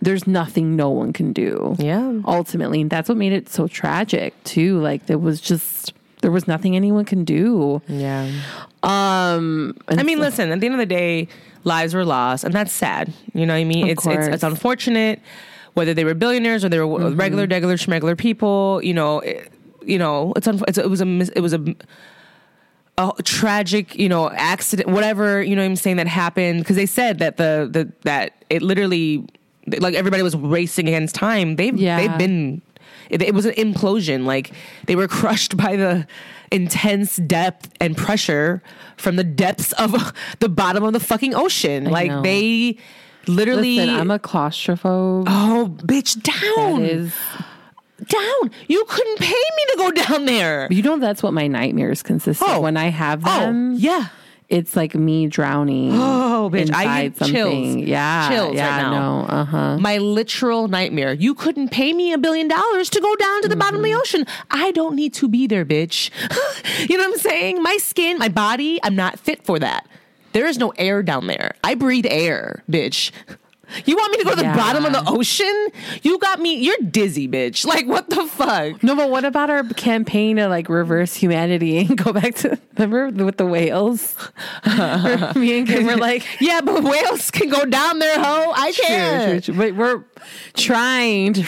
there's 0.00 0.26
nothing 0.26 0.76
no 0.76 0.90
one 0.90 1.12
can 1.12 1.32
do. 1.32 1.76
Yeah. 1.78 2.20
Ultimately. 2.24 2.80
And 2.80 2.90
that's 2.90 3.08
what 3.08 3.18
made 3.18 3.32
it 3.32 3.48
so 3.48 3.68
tragic 3.68 4.34
too. 4.44 4.80
Like 4.80 5.06
there 5.06 5.18
was 5.18 5.40
just 5.40 5.92
there 6.20 6.32
was 6.32 6.48
nothing 6.48 6.74
anyone 6.74 7.04
can 7.04 7.24
do. 7.24 7.80
Yeah. 7.86 8.24
Um 8.82 9.76
I 9.88 10.02
mean, 10.02 10.18
so- 10.18 10.22
listen, 10.24 10.50
at 10.50 10.60
the 10.60 10.66
end 10.66 10.74
of 10.74 10.80
the 10.80 10.86
day, 10.86 11.28
lives 11.64 11.94
were 11.94 12.04
lost, 12.04 12.44
and 12.44 12.52
that's 12.54 12.72
sad. 12.72 13.12
You 13.34 13.46
know 13.46 13.54
what 13.54 13.60
I 13.60 13.64
mean? 13.64 13.84
Of 13.84 13.90
it's, 13.90 14.06
it's 14.06 14.26
it's 14.28 14.42
unfortunate 14.42 15.20
whether 15.78 15.94
they 15.94 16.04
were 16.04 16.14
billionaires 16.14 16.64
or 16.64 16.68
they 16.68 16.78
were 16.80 16.86
Mm-hmm. 16.86 17.16
regular, 17.24 17.46
regular, 17.46 17.76
schmegular 17.76 18.16
people. 18.18 18.80
You 18.82 18.94
know, 18.94 19.20
it, 19.20 19.50
you 19.84 19.98
know, 19.98 20.32
it's, 20.36 20.46
unf- 20.46 20.64
it's 20.68 20.76
it 20.78 20.90
was 20.90 21.00
a 21.00 21.06
mis- 21.06 21.30
it 21.30 21.40
was 21.40 21.52
a 21.54 21.62
a 22.98 23.12
tragic, 23.22 23.94
you 23.94 24.08
know, 24.08 24.28
accident, 24.30 24.88
whatever, 24.88 25.40
you 25.42 25.54
know 25.54 25.62
what 25.62 25.66
I'm 25.70 25.76
saying 25.76 25.96
that 25.98 26.08
happened 26.08 26.60
because 26.60 26.76
they 26.76 26.86
said 26.86 27.20
that 27.20 27.36
the 27.36 27.68
the 27.70 27.92
that 28.02 28.32
it 28.50 28.60
literally 28.60 29.24
like 29.80 29.94
everybody 29.94 30.22
was 30.22 30.34
racing 30.36 30.88
against 30.88 31.14
time. 31.14 31.56
They've 31.56 31.76
Yeah. 31.76 31.96
they've 31.98 32.18
been 32.18 32.60
it, 33.10 33.22
it 33.22 33.34
was 33.34 33.46
an 33.46 33.54
implosion. 33.54 34.24
Like 34.24 34.50
they 34.86 34.96
were 34.96 35.08
crushed 35.20 35.56
by 35.56 35.76
the 35.76 36.06
intense 36.50 37.16
depth 37.16 37.70
and 37.80 37.96
pressure 37.96 38.62
from 38.96 39.14
the 39.16 39.24
depths 39.24 39.72
of 39.72 39.92
the 40.40 40.48
bottom 40.48 40.82
of 40.82 40.92
the 40.92 41.00
fucking 41.00 41.34
ocean. 41.34 41.84
like 41.84 42.10
know. 42.10 42.22
they 42.22 42.78
literally 43.26 43.76
Listen, 43.76 43.94
I'm 43.96 44.10
a 44.10 44.18
claustrophobe. 44.18 45.24
Oh, 45.26 45.74
bitch, 45.78 46.22
down. 46.22 46.82
Is 46.84 47.12
down. 48.06 48.50
You 48.68 48.84
couldn't 48.88 49.18
pay 49.18 49.26
me 49.32 49.64
to 49.72 49.74
go 49.76 49.90
down 49.90 50.24
there. 50.24 50.68
you 50.70 50.82
know 50.82 50.98
that's 50.98 51.22
what 51.22 51.32
my 51.34 51.46
nightmares 51.48 52.02
consist 52.02 52.42
Oh. 52.42 52.56
of. 52.56 52.62
When 52.62 52.76
I 52.76 52.88
have 52.90 53.22
Oh, 53.26 53.40
them, 53.40 53.74
yeah. 53.74 54.06
it's 54.48 54.76
like 54.76 54.94
me 54.94 55.26
drowning. 55.26 55.92
Oh, 56.38 56.48
bitch, 56.50 56.72
I 56.72 57.08
get 57.08 57.16
chills. 57.18 57.30
something. 57.52 57.80
Yeah, 57.80 58.28
Chills 58.30 58.54
yeah, 58.54 58.76
right 58.76 58.82
now. 58.90 59.22
No, 59.22 59.26
uh 59.26 59.44
huh. 59.44 59.78
My 59.78 59.98
literal 59.98 60.68
nightmare. 60.68 61.12
You 61.12 61.34
couldn't 61.34 61.70
pay 61.70 61.92
me 61.92 62.12
a 62.12 62.18
billion 62.18 62.46
dollars 62.46 62.88
to 62.90 63.00
go 63.00 63.14
down 63.16 63.42
to 63.42 63.48
the 63.48 63.56
bottom 63.56 63.80
of 63.80 63.84
the 63.84 63.92
ocean. 63.94 64.24
I 64.52 64.70
don't 64.70 64.94
need 64.94 65.12
to 65.14 65.28
be 65.28 65.48
there, 65.48 65.66
bitch. 65.66 66.10
you 66.88 66.96
know 66.96 67.02
what 67.08 67.14
I'm 67.14 67.18
saying? 67.18 67.60
My 67.60 67.76
skin, 67.78 68.18
my 68.18 68.28
body, 68.28 68.78
I'm 68.84 68.94
not 68.94 69.18
fit 69.18 69.44
for 69.44 69.58
that. 69.58 69.84
There 70.38 70.46
is 70.46 70.56
no 70.56 70.72
air 70.78 71.02
down 71.02 71.26
there. 71.26 71.56
I 71.64 71.74
breathe 71.74 72.06
air, 72.08 72.62
bitch. 72.70 73.10
You 73.86 73.96
want 73.96 74.12
me 74.12 74.18
to 74.18 74.24
go 74.24 74.30
to 74.30 74.36
the 74.36 74.42
Yeah. 74.44 74.56
bottom 74.56 74.84
of 74.84 74.92
the 74.92 75.02
ocean? 75.04 75.66
You 76.02 76.16
got 76.20 76.38
me. 76.38 76.54
You're 76.54 76.76
dizzy, 76.88 77.26
bitch. 77.26 77.66
Like, 77.66 77.88
what 77.88 78.08
the 78.08 78.24
fuck? 78.24 78.80
No, 78.84 78.94
but 78.94 79.10
what 79.10 79.24
about 79.24 79.50
our 79.50 79.64
campaign 79.64 80.36
to 80.36 80.46
like 80.46 80.68
reverse 80.68 81.16
humanity 81.16 81.78
and 81.78 81.98
go 81.98 82.12
back 82.12 82.36
to 82.36 82.56
remember 82.76 83.24
with 83.24 83.36
the 83.36 83.46
whales? 83.46 84.14
Me 85.34 85.58
and 85.58 85.66
Kim 85.66 85.86
were 85.86 85.96
like, 85.96 86.24
Yeah, 86.40 86.60
but 86.60 86.84
whales 86.84 87.32
can 87.32 87.48
go 87.48 87.64
down 87.64 87.98
there, 87.98 88.14
ho. 88.22 88.52
I 88.54 88.70
can't. 88.70 89.44
true, 89.44 89.54
true. 89.54 89.72
But 89.72 89.76
we're 89.76 90.04
trying 90.54 91.32
to. 91.32 91.42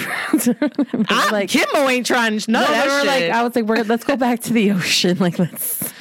I'm, 0.92 1.06
ah, 1.10 1.28
like, 1.30 1.48
Kimbo 1.48 1.88
ain't 1.88 2.06
trying 2.06 2.40
none 2.48 2.64
no, 2.64 2.66
that 2.66 2.88
we're 2.88 2.98
shit. 3.02 3.06
like, 3.06 3.30
I 3.30 3.44
was 3.44 3.54
like, 3.54 3.66
we're, 3.66 3.84
let's 3.84 4.02
go 4.02 4.16
back 4.16 4.40
to 4.40 4.52
the 4.52 4.72
ocean. 4.72 5.16
Like, 5.18 5.38
let's 5.38 5.92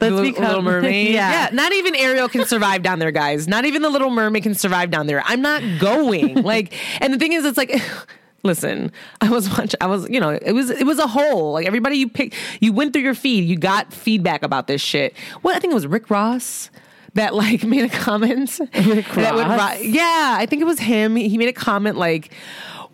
Little, 0.00 0.22
become 0.22 0.44
Little 0.44 0.62
Mermaid. 0.62 1.08
yeah. 1.12 1.50
not 1.52 1.72
even 1.72 1.94
Ariel 1.94 2.28
can 2.28 2.46
survive 2.46 2.82
down 2.82 2.98
there, 2.98 3.10
guys. 3.10 3.46
Not 3.46 3.64
even 3.64 3.82
the 3.82 3.90
Little 3.90 4.10
Mermaid 4.10 4.42
can 4.42 4.54
survive 4.54 4.90
down 4.90 5.06
there. 5.06 5.22
I'm 5.26 5.42
not 5.42 5.62
going. 5.78 6.42
like, 6.42 6.74
and 7.02 7.12
the 7.12 7.18
thing 7.18 7.32
is, 7.32 7.44
it's 7.44 7.58
like. 7.58 7.72
Listen, 8.42 8.90
I 9.20 9.28
was 9.28 9.50
watching. 9.50 9.76
I 9.82 9.86
was, 9.86 10.08
you 10.08 10.18
know, 10.18 10.30
it 10.30 10.52
was 10.52 10.70
it 10.70 10.86
was 10.86 10.98
a 10.98 11.06
whole 11.06 11.52
like 11.52 11.66
everybody 11.66 11.96
you 11.96 12.08
pick, 12.08 12.34
you 12.58 12.72
went 12.72 12.94
through 12.94 13.02
your 13.02 13.14
feed, 13.14 13.44
you 13.44 13.58
got 13.58 13.92
feedback 13.92 14.42
about 14.42 14.66
this 14.66 14.80
shit. 14.80 15.14
What 15.42 15.54
I 15.54 15.58
think 15.58 15.72
it 15.72 15.74
was 15.74 15.86
Rick 15.86 16.08
Ross 16.08 16.70
that 17.12 17.34
like 17.34 17.64
made 17.64 17.84
a 17.84 17.88
comment. 17.90 18.58
Rick 18.58 19.08
that 19.08 19.34
would 19.34 19.46
Ross? 19.46 19.82
yeah, 19.82 20.36
I 20.38 20.46
think 20.46 20.62
it 20.62 20.64
was 20.64 20.78
him. 20.78 21.16
He 21.16 21.36
made 21.36 21.50
a 21.50 21.52
comment 21.52 21.98
like, 21.98 22.32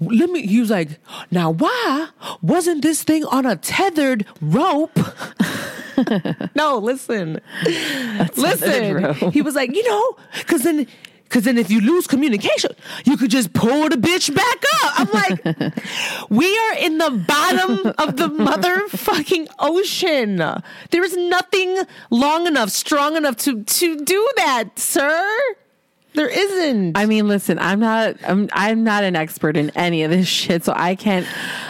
"Let 0.00 0.30
me." 0.30 0.46
He 0.46 0.58
was 0.58 0.70
like, 0.70 0.98
"Now, 1.30 1.52
why 1.52 2.08
wasn't 2.42 2.82
this 2.82 3.04
thing 3.04 3.24
on 3.26 3.46
a 3.46 3.54
tethered 3.54 4.26
rope?" 4.40 4.98
no, 6.54 6.78
listen, 6.78 7.40
listen. 8.36 9.14
He 9.32 9.42
was 9.42 9.54
like, 9.54 9.74
you 9.74 9.88
know, 9.88 10.16
because 10.38 10.62
then. 10.62 10.86
Cause 11.28 11.42
then 11.42 11.58
if 11.58 11.72
you 11.72 11.80
lose 11.80 12.06
communication, 12.06 12.70
you 13.04 13.16
could 13.16 13.32
just 13.32 13.52
pull 13.52 13.88
the 13.88 13.96
bitch 13.96 14.32
back 14.32 14.62
up. 14.84 15.00
I'm 15.00 15.10
like, 15.10 16.30
we 16.30 16.56
are 16.56 16.74
in 16.74 16.98
the 16.98 17.10
bottom 17.10 17.92
of 17.98 18.16
the 18.16 18.28
motherfucking 18.28 19.48
ocean. 19.58 20.36
There 20.36 21.02
is 21.02 21.16
nothing 21.16 21.78
long 22.10 22.46
enough, 22.46 22.70
strong 22.70 23.16
enough 23.16 23.36
to 23.38 23.64
to 23.64 23.96
do 23.96 24.28
that, 24.36 24.78
sir. 24.78 25.56
There 26.16 26.28
isn't. 26.28 26.96
I 26.96 27.06
mean, 27.06 27.28
listen, 27.28 27.58
I'm 27.58 27.78
not 27.78 28.16
I'm 28.26 28.48
I'm 28.52 28.82
not 28.82 29.04
an 29.04 29.14
expert 29.14 29.56
in 29.56 29.70
any 29.76 30.02
of 30.02 30.10
this 30.10 30.26
shit, 30.26 30.64
so 30.64 30.72
I 30.74 30.94
can't 30.94 31.26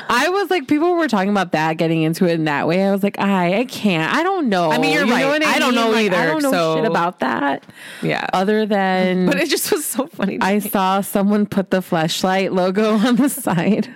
I 0.09 0.29
was 0.29 0.49
like 0.51 0.69
people 0.69 0.95
were 0.95 1.09
talking 1.09 1.31
about 1.31 1.53
that 1.53 1.77
getting 1.79 2.03
into 2.03 2.27
it 2.27 2.33
in 2.35 2.45
that 2.45 2.67
way. 2.69 2.85
I 2.87 2.93
was 2.93 3.03
like, 3.03 3.19
I 3.19 3.59
I 3.61 3.65
can't. 3.65 4.15
I 4.15 4.23
don't 4.23 4.49
know. 4.49 4.71
I 4.71 4.79
mean, 4.79 4.93
you're 4.95 5.05
You 5.05 5.13
right. 5.13 5.21
know 5.23 5.29
what 5.31 5.45
I 5.45 5.59
don't 5.59 5.75
know 5.75 5.91
Like, 5.91 6.07
either, 6.07 6.17
I 6.17 6.27
don't 6.27 6.43
know 6.43 6.51
so- 6.53 6.77
shit 6.77 6.85
about 6.85 7.19
that. 7.21 7.65
Yeah. 8.03 8.25
Other 8.33 8.65
than 8.67 9.27
but 9.31 9.37
it 9.41 9.49
just 9.51 9.71
was 9.73 9.85
so 9.85 10.07
funny. 10.07 10.39
to 10.39 10.45
I 10.45 10.55
me. 10.55 10.61
saw 10.61 11.01
someone 11.01 11.47
put 11.47 11.71
the 11.71 11.83
flashlight 11.83 12.53
logo 12.53 12.95
on 13.07 13.17
the 13.17 13.29
side. 13.29 13.89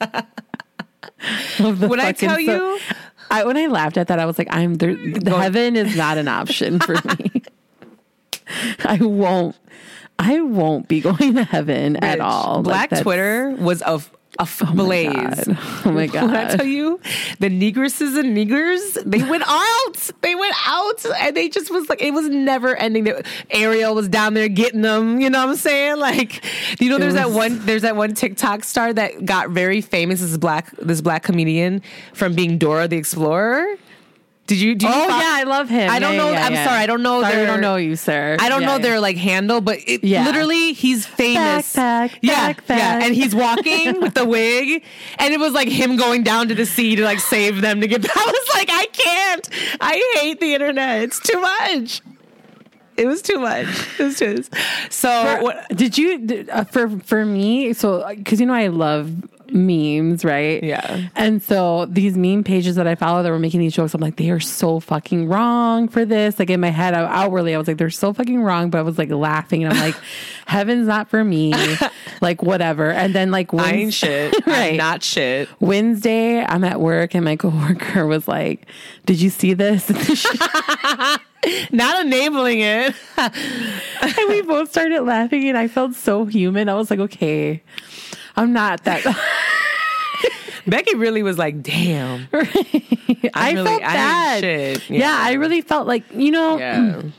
of 1.58 1.78
the 1.80 1.88
When 1.88 2.00
I 2.00 2.12
fucking 2.12 2.28
tell 2.28 2.36
so- 2.36 2.40
you- 2.74 2.78
I 3.28 3.44
when 3.44 3.56
I 3.56 3.66
laughed 3.66 3.96
at 3.96 4.06
that, 4.08 4.20
I 4.20 4.24
was 4.26 4.38
like, 4.38 4.46
I'm 4.50 4.74
there, 4.74 4.94
heaven 4.94 5.74
is 5.74 5.96
not 5.96 6.16
an 6.16 6.28
option 6.28 6.78
for 6.78 6.94
me. 7.18 7.42
I 8.84 8.98
won't. 9.00 9.56
I 10.18 10.40
won't 10.40 10.88
be 10.88 11.00
going 11.02 11.34
to 11.34 11.44
heaven 11.44 11.96
at 11.96 12.20
all. 12.20 12.62
Black 12.62 12.88
that's- 12.90 13.02
Twitter 13.02 13.50
was 13.50 13.82
a, 13.82 14.00
a 14.38 14.42
f- 14.42 14.62
blaze. 14.74 15.44
Oh 15.84 15.92
my 15.92 16.06
god! 16.06 16.22
Oh 16.22 16.26
when 16.26 16.36
I 16.46 16.56
tell 16.56 16.64
you, 16.64 16.98
the 17.38 17.48
negresses 17.50 18.18
and 18.18 18.34
niggers, 18.34 19.02
they 19.04 19.22
went 19.22 19.44
out. 19.46 20.10
They 20.22 20.34
went 20.34 20.54
out, 20.66 21.04
and 21.20 21.36
they 21.36 21.50
just 21.50 21.70
was 21.70 21.88
like, 21.90 22.00
it 22.00 22.12
was 22.12 22.28
never 22.30 22.74
ending. 22.76 23.12
Ariel 23.50 23.94
was 23.94 24.08
down 24.08 24.32
there 24.32 24.48
getting 24.48 24.80
them. 24.80 25.20
You 25.20 25.28
know 25.28 25.44
what 25.44 25.50
I'm 25.50 25.56
saying? 25.56 25.98
Like, 25.98 26.42
you 26.80 26.88
know, 26.88 26.96
there's 26.98 27.14
that 27.14 27.30
one. 27.32 27.64
There's 27.66 27.82
that 27.82 27.96
one 27.96 28.14
TikTok 28.14 28.64
star 28.64 28.92
that 28.94 29.26
got 29.26 29.50
very 29.50 29.82
famous. 29.82 30.20
This 30.22 30.36
black, 30.38 30.70
this 30.78 31.02
black 31.02 31.24
comedian 31.24 31.82
from 32.14 32.34
being 32.34 32.56
Dora 32.56 32.88
the 32.88 32.96
Explorer. 32.96 33.76
Did 34.46 34.60
you? 34.60 34.74
Do 34.76 34.86
you 34.86 34.92
Oh 34.94 35.08
yeah, 35.08 35.34
I 35.38 35.42
love 35.42 35.68
him. 35.68 35.90
I 35.90 35.98
don't 35.98 36.16
know. 36.16 36.30
yeah, 36.30 36.46
I'm 36.46 36.52
yeah. 36.52 36.64
sorry. 36.64 36.78
I 36.78 36.86
don't 36.86 37.02
know. 37.02 37.20
Sorry, 37.22 37.42
I 37.42 37.46
don't 37.46 37.60
know 37.60 37.76
you, 37.76 37.96
sir. 37.96 38.36
I 38.38 38.48
don't 38.48 38.62
know 38.62 38.78
their 38.78 39.00
like 39.00 39.16
handle, 39.16 39.60
but 39.60 39.78
it, 39.86 40.04
literally 40.04 40.72
he's 40.72 41.04
famous. 41.04 41.74
Backpack, 41.74 42.18
yeah, 42.22 42.52
backpack. 42.52 42.76
yeah, 42.76 43.04
and 43.04 43.14
he's 43.14 43.34
walking 43.34 44.00
with 44.00 44.14
the 44.14 44.24
wig, 44.24 44.84
and 45.18 45.34
it 45.34 45.40
was 45.40 45.52
like 45.52 45.68
him 45.68 45.96
going 45.96 46.22
down 46.22 46.48
to 46.48 46.54
the 46.54 46.66
sea 46.66 46.94
to 46.96 47.02
like 47.02 47.18
save 47.18 47.60
them 47.60 47.80
to 47.80 47.88
get. 47.88 48.04
I 48.16 48.24
was 48.24 48.54
like, 48.54 48.68
I 48.70 48.86
can't. 48.86 49.48
I 49.80 50.18
hate 50.20 50.40
the 50.40 50.54
internet. 50.54 51.02
It's 51.02 51.20
too 51.20 51.40
much. 51.40 52.02
It 52.96 53.06
was 53.06 53.22
too 53.22 53.38
much. 53.38 53.66
It 53.98 54.02
was 54.04 54.18
too. 54.18 54.42
So 54.90 55.42
what? 55.42 55.68
Did 55.70 55.98
you 55.98 56.18
did- 56.18 56.50
uh, 56.50 56.64
for 56.64 56.88
for 57.00 57.24
me? 57.24 57.72
So 57.72 58.06
because 58.16 58.40
you 58.40 58.46
know 58.46 58.54
I 58.54 58.68
love 58.68 59.12
memes, 59.52 60.24
right? 60.24 60.62
Yeah. 60.62 61.08
And 61.14 61.42
so 61.42 61.86
these 61.86 62.16
meme 62.16 62.42
pages 62.42 62.74
that 62.76 62.86
I 62.86 62.94
follow 62.94 63.22
that 63.22 63.30
were 63.30 63.38
making 63.38 63.60
these 63.60 63.74
jokes, 63.74 63.94
I'm 63.94 64.00
like, 64.00 64.16
they 64.16 64.30
are 64.30 64.40
so 64.40 64.80
fucking 64.80 65.28
wrong 65.28 65.88
for 65.88 66.04
this. 66.04 66.38
Like 66.38 66.50
in 66.50 66.60
my 66.60 66.70
head, 66.70 66.94
I, 66.94 67.04
outwardly, 67.04 67.54
I 67.54 67.58
was 67.58 67.68
like, 67.68 67.78
they're 67.78 67.90
so 67.90 68.12
fucking 68.12 68.42
wrong. 68.42 68.70
But 68.70 68.78
I 68.78 68.82
was 68.82 68.98
like 68.98 69.10
laughing, 69.10 69.64
and 69.64 69.72
I'm 69.72 69.80
like, 69.80 69.94
heaven's 70.46 70.88
not 70.88 71.08
for 71.08 71.22
me. 71.22 71.54
like 72.20 72.42
whatever. 72.42 72.90
And 72.90 73.14
then 73.14 73.30
like 73.30 73.52
I 73.54 73.72
ain't 73.72 73.94
shit. 73.94 74.34
right. 74.46 74.72
I'm 74.72 74.76
not 74.78 75.02
shit. 75.02 75.48
Wednesday, 75.60 76.44
I'm 76.44 76.64
at 76.64 76.80
work 76.80 77.14
and 77.14 77.24
my 77.24 77.36
coworker 77.36 78.06
was 78.06 78.26
like, 78.26 78.66
"Did 79.04 79.20
you 79.20 79.30
see 79.30 79.54
this?" 79.54 79.86
Not 81.72 82.04
enabling 82.06 82.60
it. 82.60 82.94
and 83.16 84.28
we 84.28 84.42
both 84.42 84.70
started 84.70 85.02
laughing, 85.02 85.48
and 85.48 85.56
I 85.56 85.68
felt 85.68 85.94
so 85.94 86.24
human. 86.24 86.68
I 86.68 86.74
was 86.74 86.90
like, 86.90 86.98
"Okay, 87.00 87.62
I'm 88.36 88.52
not 88.52 88.84
that." 88.84 89.04
Becky 90.66 90.96
really 90.96 91.22
was 91.22 91.38
like, 91.38 91.62
damn. 91.62 92.26
I 92.32 93.52
really- 93.52 93.64
felt 93.64 93.80
bad. 93.82 94.40
shit. 94.40 94.90
Yeah. 94.90 94.98
Yeah. 94.98 95.18
I 95.20 95.34
really 95.34 95.60
felt 95.60 95.86
like 95.86 96.02
you 96.12 96.30
know. 96.32 96.58
Yeah. 96.58 97.02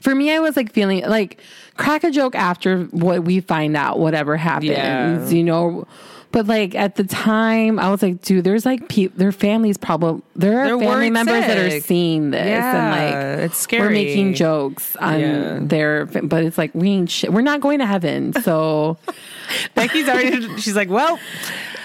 For 0.00 0.14
me, 0.14 0.32
I 0.32 0.38
was 0.40 0.56
like 0.56 0.72
feeling 0.72 1.02
like 1.04 1.40
crack 1.76 2.02
a 2.04 2.10
joke 2.10 2.34
after 2.34 2.84
what 2.86 3.24
we 3.24 3.40
find 3.40 3.76
out, 3.76 3.98
whatever 3.98 4.36
happens, 4.36 4.70
Yeah. 4.70 5.28
you 5.28 5.42
know. 5.44 5.86
But 6.30 6.46
like 6.46 6.74
at 6.74 6.96
the 6.96 7.04
time, 7.04 7.78
I 7.78 7.90
was 7.90 8.02
like, 8.02 8.20
dude, 8.20 8.44
there's 8.44 8.66
like 8.66 8.86
pe- 8.88 9.06
their 9.06 9.32
families 9.32 9.78
probably 9.78 10.22
there 10.36 10.60
are 10.60 10.66
They're 10.66 10.78
family 10.78 11.08
members 11.10 11.40
that 11.46 11.56
are 11.56 11.80
seeing 11.80 12.32
this, 12.32 12.46
Yeah, 12.46 12.76
and 12.76 13.38
like 13.40 13.46
it's 13.46 13.56
scary. 13.56 13.82
We're 13.86 13.90
making 13.92 14.34
jokes 14.34 14.94
on 14.96 15.20
Yeah. 15.20 15.58
their, 15.62 16.04
but 16.04 16.44
it's 16.44 16.58
like 16.58 16.74
we 16.74 16.90
ain't 16.90 17.10
shit. 17.10 17.32
We're 17.32 17.40
not 17.40 17.60
going 17.62 17.78
to 17.78 17.86
heaven, 17.86 18.34
so 18.42 18.98
Becky's 19.74 20.06
already, 20.06 20.58
she's 20.58 20.76
like, 20.76 20.90
well, 20.90 21.18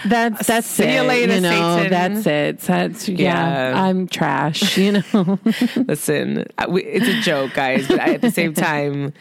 that's 0.05 0.45
that's 0.47 0.67
See 0.67 0.83
it. 0.83 0.95
you 0.95 1.01
later, 1.03 1.35
you 1.35 1.41
know, 1.41 1.77
Satan. 1.77 1.89
that's 1.91 2.27
it. 2.27 2.59
That's 2.59 3.07
yeah, 3.07 3.69
Yeah. 3.71 3.81
I'm 3.81 4.07
trash. 4.09 4.77
You 4.77 5.01
know. 5.13 5.39
listen, 5.87 6.45
we- 6.67 6.83
it's 6.83 7.07
a 7.07 7.21
joke, 7.21 7.53
guys, 7.53 7.87
but 7.87 8.01
I, 8.01 8.15
at 8.15 8.21
the 8.21 8.29
same 8.31 8.53
time, 8.69 9.13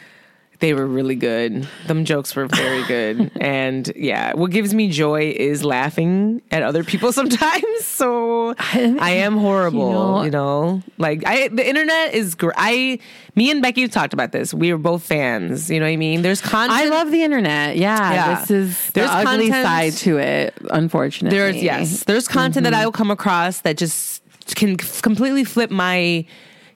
they 0.62 0.74
were 0.74 0.86
really 0.86 1.16
good. 1.16 1.66
Them 1.88 2.04
jokes 2.04 2.36
were 2.36 2.46
very 2.46 2.84
good. 2.84 3.30
And 3.42 3.90
yeah, 3.96 4.34
what 4.34 4.52
gives 4.52 4.72
me 4.72 4.88
joy 4.88 5.34
is 5.36 5.64
laughing 5.64 6.40
at 6.52 6.62
other 6.62 6.84
people 6.84 7.12
sometimes. 7.20 7.84
So 7.84 8.54
I 8.58 9.10
am 9.10 9.36
horrible, 9.36 10.24
you 10.24 10.30
know, 10.30 10.76
know- 10.76 10.82
like 10.98 11.26
I, 11.26 11.48
the 11.48 11.68
internet 11.68 12.14
is 12.14 12.36
great. 12.36 12.54
I, 12.56 13.00
me 13.34 13.50
and 13.50 13.60
Becky 13.60 13.88
talked 13.88 14.14
about 14.14 14.30
this. 14.30 14.54
We 14.54 14.72
were 14.72 14.78
both 14.78 15.02
fans. 15.02 15.68
You 15.68 15.80
know 15.80 15.86
what 15.86 15.92
I 15.92 15.96
mean? 15.96 16.22
There's 16.22 16.40
content. 16.40 16.78
I 16.78 16.88
love 16.88 17.10
the 17.10 17.24
internet. 17.24 17.76
Yeah, 17.76 18.12
Yeah. 18.12 18.40
this 18.40 18.50
is 18.52 18.90
There's 18.92 19.10
the 19.10 19.16
ugly 19.16 19.50
content- 19.50 19.66
side 19.66 19.92
to 20.04 20.18
it. 20.18 20.54
Unfortunately, 20.70 21.36
There's 21.36 21.56
yes, 21.60 22.04
there's 22.04 22.28
content 22.28 22.64
that 22.64 22.72
mm-hmm. 22.72 22.82
I 22.82 22.84
will 22.84 22.92
come 22.92 23.10
across 23.10 23.62
that 23.62 23.76
just 23.76 24.22
can 24.54 24.76
completely 24.76 25.42
flip 25.42 25.70
my 25.70 26.24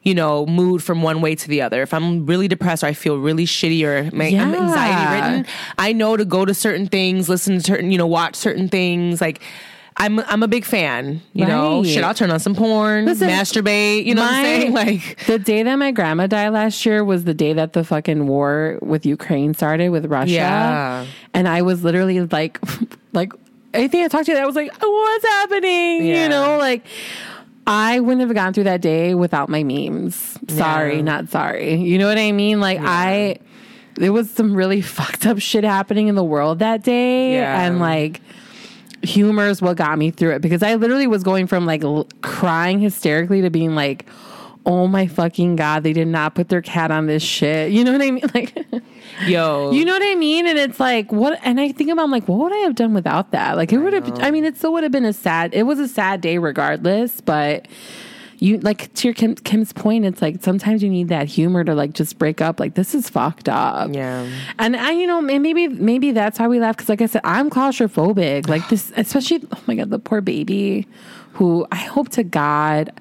you 0.07 0.14
know 0.14 0.46
mood 0.46 0.82
from 0.84 1.02
one 1.02 1.20
way 1.20 1.34
to 1.34 1.48
the 1.48 1.61
other. 1.61 1.82
If 1.82 1.92
I'm 1.92 2.24
really 2.26 2.46
depressed 2.46 2.84
or 2.84 2.86
I 2.86 2.92
feel 2.92 3.18
really 3.18 3.44
shitty 3.44 3.82
or 3.84 4.14
my, 4.16 4.26
I'm 4.26 4.54
anxiety 4.54 5.14
ridden, 5.14 5.46
I 5.78 5.92
know 5.92 6.16
to 6.16 6.24
go 6.24 6.44
to 6.44 6.54
certain 6.54 6.86
things, 6.86 7.28
listen 7.28 7.57
to 7.57 7.61
certain, 7.61 7.90
you 7.90 7.98
know, 7.98 8.07
watch 8.07 8.36
certain 8.36 8.68
things 8.70 9.20
like. 9.20 9.42
I'm 9.98 10.20
I'm 10.20 10.42
a 10.42 10.48
big 10.48 10.66
fan, 10.66 11.22
you 11.32 11.46
know. 11.46 11.82
Shit, 11.82 12.04
I'll 12.04 12.12
turn 12.12 12.30
on 12.30 12.38
some 12.38 12.54
porn, 12.54 13.07
Listen, 13.07 13.30
masturbate. 13.30 14.04
You 14.04 14.14
know 14.14 14.20
what 14.20 14.30
I'm 14.30 14.44
saying? 14.44 14.72
Like, 14.74 15.24
the 15.24 15.38
day 15.38 15.62
that 15.62 15.76
my 15.76 15.90
grandma 15.90 16.26
died 16.26 16.50
last 16.50 16.84
year 16.84 17.02
was 17.02 17.24
the 17.24 17.32
day 17.32 17.54
that 17.54 17.72
the 17.72 17.82
fucking 17.82 18.26
war 18.26 18.78
with 18.82 19.07
Ukraine 19.07 19.54
started 19.54 19.88
with 19.88 20.04
Russia. 20.04 20.32
Yeah. 20.32 21.07
And 21.32 21.48
I 21.48 21.62
was 21.62 21.82
literally 21.82 22.20
like, 22.20 22.61
like 23.14 23.32
I 23.72 23.88
think 23.88 24.04
I 24.04 24.09
talked 24.09 24.26
to, 24.26 24.32
you, 24.32 24.38
I 24.38 24.44
was 24.44 24.54
like, 24.54 24.70
what's 24.78 25.24
happening? 25.24 26.04
Yeah. 26.04 26.24
You 26.24 26.28
know, 26.28 26.59
like 26.59 26.84
I 27.66 28.00
wouldn't 28.00 28.20
have 28.26 28.34
gone 28.34 28.52
through 28.52 28.64
that 28.64 28.80
day 28.80 29.14
without 29.14 29.48
my 29.48 29.64
memes. 29.64 30.38
Sorry, 30.48 30.96
Yeah. 30.96 31.02
not 31.02 31.28
sorry. 31.30 31.74
You 31.74 31.98
know 31.98 32.06
what 32.06 32.18
I 32.18 32.30
mean? 32.32 32.60
Like 32.60 32.78
I, 32.80 33.38
there 33.94 34.12
was 34.12 34.30
some 34.30 34.54
really 34.54 34.80
fucked 34.82 35.26
up 35.26 35.38
shit 35.40 35.64
happening 35.64 36.08
in 36.08 36.14
the 36.14 36.24
world 36.24 36.60
that 36.60 36.82
day, 36.84 37.34
Yeah. 37.34 37.62
and 37.66 37.80
like 37.80 38.20
humor 39.02 39.46
is 39.46 39.60
what 39.62 39.76
got 39.76 39.98
me 39.98 40.10
through 40.10 40.30
it 40.34 40.42
because 40.42 40.62
I 40.62 40.74
literally 40.74 41.06
was 41.06 41.22
going 41.22 41.46
from 41.46 41.64
like 41.66 41.84
l- 41.84 42.08
crying 42.22 42.80
hysterically 42.80 43.40
to 43.42 43.50
being 43.50 43.74
like, 43.74 44.06
oh 44.66 44.88
my 44.88 45.06
fucking 45.06 45.56
god, 45.56 45.84
they 45.84 45.92
did 45.92 46.08
not 46.08 46.34
put 46.34 46.48
their 46.48 46.60
cat 46.60 46.90
on 46.90 47.06
this 47.06 47.22
shit. 47.22 47.70
You 47.70 47.84
know 47.84 47.92
what 47.92 48.02
I 48.02 48.10
mean? 48.10 48.22
Like, 48.34 48.52
yo, 49.26 49.70
you 49.70 49.84
know 49.84 49.92
what 49.92 50.02
I 50.02 50.14
mean? 50.16 50.46
And 50.46 50.58
it's 50.58 50.80
like, 50.80 51.10
what? 51.12 51.38
And 51.42 51.60
I 51.60 51.72
think 51.72 51.90
about, 51.90 52.02
I'm 52.02 52.10
like, 52.10 52.28
what 52.28 52.38
would 52.38 52.52
I 52.52 52.58
have 52.58 52.74
done 52.74 52.92
without 52.92 53.30
that? 53.30 53.56
Like, 53.56 53.72
it 53.72 53.78
would 53.78 53.92
have. 53.92 54.20
I 54.20 54.30
mean, 54.30 54.44
it 54.44 54.58
still 54.58 54.72
would 54.72 54.82
have 54.82 54.92
been 54.92 55.04
a 55.04 55.12
sad. 55.12 55.54
It 55.54 55.62
was 55.62 55.78
a 55.78 55.88
sad 55.88 56.20
day 56.20 56.38
regardless, 56.38 57.20
but. 57.20 57.66
You 58.38 58.58
like 58.58 58.92
to 58.92 59.08
your 59.08 59.14
Kim, 59.14 59.34
Kim's 59.34 59.72
point. 59.72 60.04
It's 60.04 60.20
like 60.20 60.42
sometimes 60.42 60.82
you 60.82 60.90
need 60.90 61.08
that 61.08 61.26
humor 61.26 61.64
to 61.64 61.74
like 61.74 61.94
just 61.94 62.18
break 62.18 62.42
up. 62.42 62.60
Like 62.60 62.74
this 62.74 62.94
is 62.94 63.08
fucked 63.08 63.48
up. 63.48 63.94
Yeah. 63.94 64.30
And 64.58 64.76
I, 64.76 64.90
you 64.90 65.06
know, 65.06 65.22
maybe 65.22 65.68
maybe 65.68 66.12
that's 66.12 66.38
why 66.38 66.46
we 66.46 66.60
laugh 66.60 66.76
because, 66.76 66.90
like 66.90 67.00
I 67.00 67.06
said, 67.06 67.22
I'm 67.24 67.48
claustrophobic. 67.48 68.46
Like 68.46 68.68
this, 68.68 68.92
especially 68.94 69.42
oh 69.52 69.62
my 69.66 69.76
god, 69.76 69.88
the 69.88 69.98
poor 69.98 70.20
baby, 70.20 70.86
who 71.32 71.66
I 71.72 71.76
hope 71.76 72.10
to 72.10 72.24
God, 72.24 72.92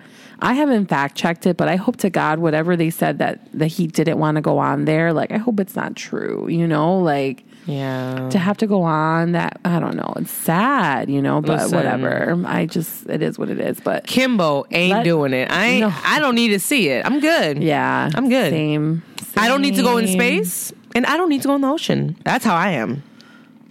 I 0.46 0.54
haven't 0.54 0.86
fact 0.88 1.16
checked 1.18 1.48
it, 1.48 1.58
but 1.58 1.68
I 1.68 1.76
hope 1.76 1.98
to 1.98 2.10
God 2.12 2.38
whatever 2.40 2.76
they 2.78 2.92
said 2.92 3.18
that 3.18 3.40
that 3.54 3.68
he 3.68 3.88
didn't 3.88 4.20
want 4.20 4.36
to 4.36 4.42
go 4.42 4.60
on 4.60 4.86
there. 4.86 5.12
Like 5.12 5.32
I 5.32 5.38
hope 5.38 5.60
it's 5.60 5.76
not 5.76 5.96
true. 5.96 6.48
You 6.48 6.68
know, 6.68 7.00
like 7.00 7.44
yeah. 7.66 8.30
to 8.30 8.38
have 8.38 8.58
to 8.58 8.68
go 8.68 8.84
on 8.84 9.32
that. 9.32 9.60
I 9.66 9.80
don't 9.80 9.96
know. 9.96 10.14
It's 10.18 10.30
sad, 10.30 11.10
you 11.10 11.20
know, 11.22 11.42
but 11.42 11.64
Listen. 11.64 11.76
whatever. 11.78 12.40
I 12.46 12.68
just 12.68 13.10
it 13.10 13.24
is 13.24 13.40
what 13.40 13.50
it 13.50 13.60
is. 13.60 13.80
But 13.80 14.06
Kimbo 14.06 14.66
ain't 14.70 14.94
Let- 14.94 15.04
doing 15.04 15.34
it. 15.34 15.50
I 15.52 15.66
ain't, 15.66 15.82
No. 15.82 15.92
I 16.04 16.20
don't 16.20 16.36
need 16.36 16.50
to 16.50 16.60
see 16.60 16.90
it. 16.90 17.06
I'm 17.08 17.20
good. 17.20 17.64
yeah, 17.64 18.12
I'm 18.14 18.30
good. 18.30 18.52
Same. 18.52 19.02
I 19.36 19.48
don't 19.48 19.62
need 19.64 19.76
to 19.76 19.82
go 19.82 19.98
in 19.98 20.08
space, 20.08 20.72
and 20.94 21.06
I 21.08 21.18
don't 21.18 21.30
need 21.30 21.42
to 21.42 21.48
go 21.48 21.56
in 21.56 21.62
the 21.62 21.70
ocean. 21.70 22.16
That's 22.24 22.46
how 22.46 22.56
I 22.56 22.70
am. 22.74 23.02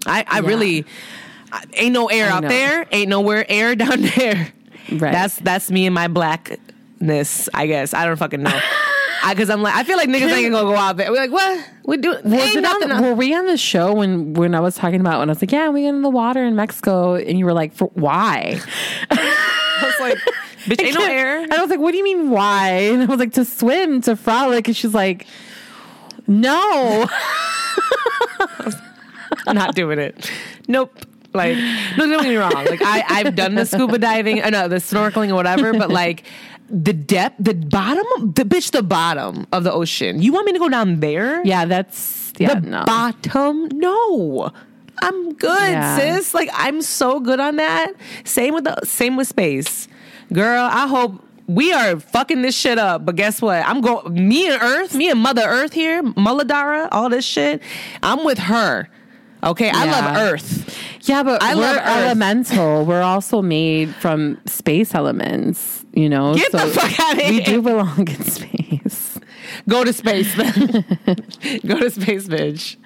I, 0.06 0.24
I 0.28 0.40
Yeah. 0.40 0.46
really 0.48 0.86
ain't 1.74 1.92
no 1.94 2.08
air 2.08 2.26
I 2.26 2.30
out 2.32 2.42
know. 2.42 2.48
there, 2.48 2.86
ain't 2.90 3.08
nowhere 3.08 3.46
air 3.48 3.74
down 3.84 4.02
there. 4.16 4.48
Right. 4.90 5.12
That's 5.12 5.36
that's 5.38 5.70
me 5.70 5.86
and 5.86 5.94
my 5.94 6.08
blackness. 6.08 7.48
I 7.54 7.66
guess 7.66 7.94
I 7.94 8.06
don't 8.06 8.16
fucking 8.16 8.42
know. 8.42 8.60
Because 9.26 9.48
I'm 9.48 9.62
like, 9.62 9.74
I 9.74 9.84
feel 9.84 9.96
like 9.96 10.10
niggas 10.10 10.30
ain't 10.30 10.52
gonna 10.52 10.68
go 10.68 10.76
out 10.76 10.98
there. 10.98 11.10
We're 11.10 11.16
like, 11.16 11.32
what? 11.32 11.70
We 11.86 11.96
do? 11.96 12.10
Was 12.10 12.22
it 12.24 12.62
on, 12.62 13.02
were 13.02 13.14
we 13.14 13.34
on 13.34 13.46
the 13.46 13.56
show 13.56 13.94
when 13.94 14.34
when 14.34 14.54
I 14.54 14.60
was 14.60 14.74
talking 14.74 15.00
about 15.00 15.20
when 15.20 15.30
I 15.30 15.32
was 15.32 15.40
like, 15.40 15.50
yeah, 15.50 15.70
we 15.70 15.82
get 15.82 15.94
in 15.94 16.02
the 16.02 16.10
water 16.10 16.44
in 16.44 16.54
Mexico, 16.54 17.14
and 17.14 17.38
you 17.38 17.46
were 17.46 17.54
like, 17.54 17.72
for 17.72 17.86
why? 17.94 18.60
I 19.10 19.82
was 19.82 19.98
like, 19.98 20.18
bitch, 20.66 20.84
ain't 20.84 20.94
no 20.94 21.06
air. 21.06 21.42
And 21.42 21.54
I 21.54 21.60
was 21.62 21.70
like, 21.70 21.80
what 21.80 21.92
do 21.92 21.96
you 21.96 22.04
mean 22.04 22.28
why? 22.28 22.68
And 22.68 23.02
I 23.02 23.06
was 23.06 23.18
like, 23.18 23.32
to 23.34 23.46
swim, 23.46 24.02
to 24.02 24.14
frolic, 24.14 24.68
and 24.68 24.76
she's 24.76 24.92
like, 24.92 25.26
no. 26.26 27.08
I'm 29.46 29.56
not 29.56 29.74
doing 29.74 29.98
it. 29.98 30.30
Nope. 30.68 30.98
Like, 31.34 31.56
no, 31.98 32.06
don't 32.06 32.22
get 32.22 32.28
me 32.28 32.36
wrong. 32.36 32.52
Like, 32.52 32.80
I, 32.82 33.04
I've 33.08 33.34
done 33.34 33.56
the 33.56 33.66
scuba 33.66 33.98
diving, 33.98 34.40
uh, 34.42 34.50
no, 34.50 34.68
the 34.68 34.76
snorkeling 34.76 35.30
or 35.30 35.34
whatever, 35.34 35.72
but 35.72 35.90
like, 35.90 36.24
the 36.70 36.92
depth, 36.92 37.36
the 37.38 37.54
bottom, 37.54 38.32
the 38.32 38.44
bitch, 38.44 38.70
the 38.70 38.82
bottom 38.82 39.46
of 39.52 39.64
the 39.64 39.72
ocean. 39.72 40.22
You 40.22 40.32
want 40.32 40.46
me 40.46 40.52
to 40.52 40.58
go 40.58 40.68
down 40.68 41.00
there? 41.00 41.44
Yeah, 41.44 41.64
that's 41.64 42.32
yeah, 42.38 42.54
the 42.54 42.60
no. 42.68 42.84
bottom? 42.84 43.68
No. 43.68 44.50
I'm 45.02 45.34
good, 45.34 45.70
Yeah. 45.72 45.98
sis. 45.98 46.34
Like, 46.34 46.48
I'm 46.52 46.80
so 46.80 47.20
good 47.20 47.40
on 47.40 47.56
that. 47.56 47.92
Same 48.24 48.54
with 48.54 48.64
the 48.64 48.78
same 48.84 49.16
with 49.16 49.26
space. 49.28 49.88
Girl, 50.32 50.68
I 50.70 50.86
hope 50.86 51.20
we 51.46 51.72
are 51.72 51.98
fucking 51.98 52.42
this 52.42 52.56
shit 52.56 52.78
up. 52.78 53.04
But 53.04 53.16
guess 53.16 53.42
what? 53.42 53.66
I'm 53.66 53.80
going 53.80 54.28
me 54.28 54.48
and 54.50 54.62
Earth, 54.62 54.94
me 54.94 55.10
and 55.10 55.20
Mother 55.20 55.42
Earth 55.42 55.72
here, 55.72 56.02
Muladhara, 56.02 56.88
all 56.92 57.08
this 57.10 57.24
shit. 57.24 57.60
I'm 58.02 58.24
with 58.24 58.38
her. 58.38 58.88
Okay, 59.44 59.70
I 59.70 59.84
love 59.90 60.16
Earth. 60.16 60.78
yeah, 61.08 61.22
but 61.22 61.42
I 61.42 61.54
we're 61.54 61.78
elemental. 61.78 62.84
We're 62.84 63.02
also 63.02 63.42
made 63.42 63.94
from 63.96 64.40
space 64.46 64.94
elements. 64.94 65.84
You 65.92 66.08
know, 66.08 66.34
Get 66.34 66.50
the 66.52 66.58
fuck 66.58 66.98
outta 67.00 67.28
We 67.28 67.40
here. 67.40 67.44
do 67.44 67.62
belong 67.62 68.08
in 68.08 68.22
space. 68.24 69.18
Go 69.68 69.84
to 69.84 69.92
space, 69.92 70.34
then. 70.36 70.84
Go 71.66 71.78
to 71.78 71.90
space, 71.90 72.26
bitch. 72.26 72.76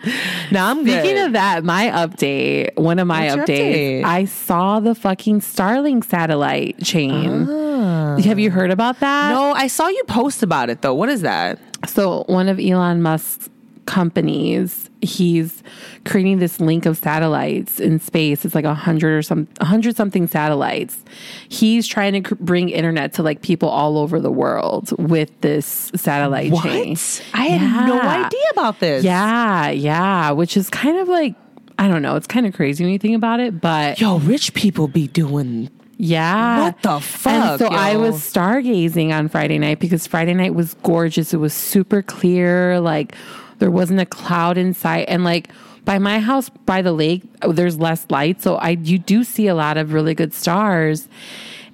Now 0.53 0.71
I'm 0.71 0.83
Speaking 0.83 1.15
good. 1.17 1.27
of 1.29 1.33
that, 1.33 1.65
my 1.65 1.87
update, 1.87 2.77
one 2.77 2.99
of 2.99 3.07
my 3.07 3.35
What's 3.35 3.51
updates, 3.51 4.03
update? 4.03 4.05
I 4.05 4.25
saw 4.27 4.79
the 4.79 4.95
fucking 4.95 5.41
Starlink 5.41 6.05
satellite 6.05 6.83
chain. 6.85 7.47
Ah. 7.49 8.19
Have 8.23 8.39
you 8.39 8.51
heard 8.51 8.71
about 8.71 9.01
that? 9.01 9.31
no, 9.31 9.53
I 9.53 9.67
saw 9.69 9.89
you 9.89 10.03
post 10.07 10.43
about 10.43 10.69
it 10.71 10.83
though. 10.83 10.95
What 10.95 11.09
is 11.09 11.23
that? 11.23 11.59
So 11.89 12.25
one 12.27 12.49
of 12.49 12.59
Elon 12.61 13.01
Musk's 13.01 13.49
companies, 13.89 14.91
he's 15.01 15.63
creating 16.05 16.39
this 16.39 16.61
link 16.61 16.85
of 16.87 16.97
satellites 16.99 17.81
in 17.81 17.99
space. 17.99 18.45
It's 18.45 18.55
like 18.55 18.67
a 18.67 18.75
hundred 18.75 19.17
or 19.17 19.23
some, 19.23 19.49
a 19.61 19.65
hundred 19.65 19.97
something 19.97 20.27
satellites. 20.27 21.03
He's 21.49 21.87
trying 21.87 22.13
to 22.13 22.21
cr- 22.21 22.35
bring 22.37 22.69
internet 22.69 23.15
to 23.15 23.23
like 23.23 23.41
people 23.41 23.69
all 23.71 23.97
over 23.99 24.21
the 24.21 24.31
world 24.31 24.93
with 24.99 25.31
this 25.41 25.91
satellite 25.97 26.53
What? 26.53 26.65
chain. 26.65 26.97
I 27.33 27.47
had 27.47 27.87
no 27.89 27.99
idea 28.01 28.41
about 28.53 28.79
this. 28.81 29.03
Yeah, 29.05 29.71
yeah, 29.71 30.31
which 30.33 30.57
is 30.57 30.69
kind 30.71 30.99
of 30.99 31.09
like 31.09 31.35
I 31.79 31.89
don't 31.89 32.03
know. 32.03 32.17
It's 32.17 32.27
kind 32.27 32.45
of 32.47 32.55
crazy 32.55 32.85
when 32.85 32.93
you 32.93 32.99
think 32.99 33.17
about 33.17 33.41
it, 33.41 33.61
but 33.61 34.01
Yo, 34.01 34.19
rich 34.19 34.53
people 34.55 34.87
be 34.89 35.09
doing 35.09 35.71
yeah. 36.01 36.61
What 36.67 36.83
the 36.83 36.91
And 36.95 37.03
fuck, 37.05 37.59
so 37.59 37.67
I 37.69 37.97
was 37.97 38.17
stargazing 38.17 39.13
on 39.13 39.29
Friday 39.29 39.59
night 39.59 39.81
because 39.81 40.07
Friday 40.07 40.33
night 40.35 40.55
was 40.55 40.75
gorgeous. 40.85 41.35
It 41.35 41.39
was 41.39 41.53
super 41.53 42.03
clear, 42.03 42.79
like 42.79 43.17
There 43.59 43.71
wasn't 43.71 44.01
a 44.01 44.07
cloud 44.07 44.59
in 44.59 44.75
sight. 44.75 45.07
And 45.09 45.25
like 45.25 45.51
by 45.85 45.99
my 45.99 46.21
house 46.21 46.49
by 46.49 46.83
the 46.83 46.93
lake, 46.93 47.23
oh, 47.43 47.53
there's 47.53 47.79
less 47.79 48.07
light. 48.11 48.43
So 48.43 48.57
I 48.57 48.71
you 48.71 48.99
do 48.99 49.25
see 49.25 49.47
a 49.47 49.55
lot 49.55 49.77
of 49.77 49.93
really 49.93 50.15
good 50.15 50.35
stars. 50.35 51.09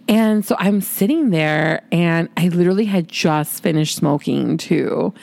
And 0.06 0.44
so 0.44 0.56
I'm 0.58 0.80
sitting 0.80 1.30
there 1.30 1.82
and 1.90 2.28
I 2.36 2.48
literally 2.48 2.84
had 2.84 3.08
just 3.08 3.62
finished 3.62 3.96
smoking 3.96 4.58
too. 4.58 5.14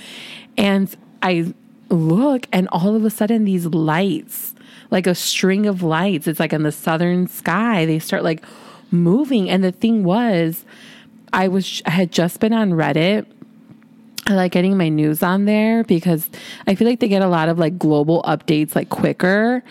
And 0.57 0.95
I 1.21 1.53
look 1.89 2.47
and 2.51 2.67
all 2.69 2.95
of 2.95 3.05
a 3.05 3.09
sudden 3.09 3.45
these 3.45 3.67
lights, 3.67 4.55
like 4.89 5.07
a 5.07 5.15
string 5.15 5.67
of 5.67 5.83
lights, 5.83 6.27
it's 6.27 6.39
like 6.39 6.53
in 6.53 6.63
the 6.63 6.71
southern 6.71 7.27
sky, 7.27 7.85
they 7.85 7.99
start 7.99 8.23
like 8.23 8.43
moving. 8.89 9.49
And 9.49 9.63
the 9.63 9.71
thing 9.71 10.03
was, 10.03 10.65
I 11.33 11.47
was 11.47 11.81
I 11.85 11.91
had 11.91 12.11
just 12.11 12.39
been 12.39 12.53
on 12.53 12.71
Reddit. 12.71 13.25
I 14.27 14.35
like 14.35 14.51
getting 14.51 14.77
my 14.77 14.87
news 14.87 15.23
on 15.23 15.45
there 15.45 15.83
because 15.83 16.29
I 16.67 16.75
feel 16.75 16.87
like 16.87 16.99
they 16.99 17.07
get 17.07 17.23
a 17.23 17.27
lot 17.27 17.49
of 17.49 17.57
like 17.57 17.79
global 17.79 18.21
updates 18.23 18.75
like 18.75 18.89
quicker. 18.89 19.63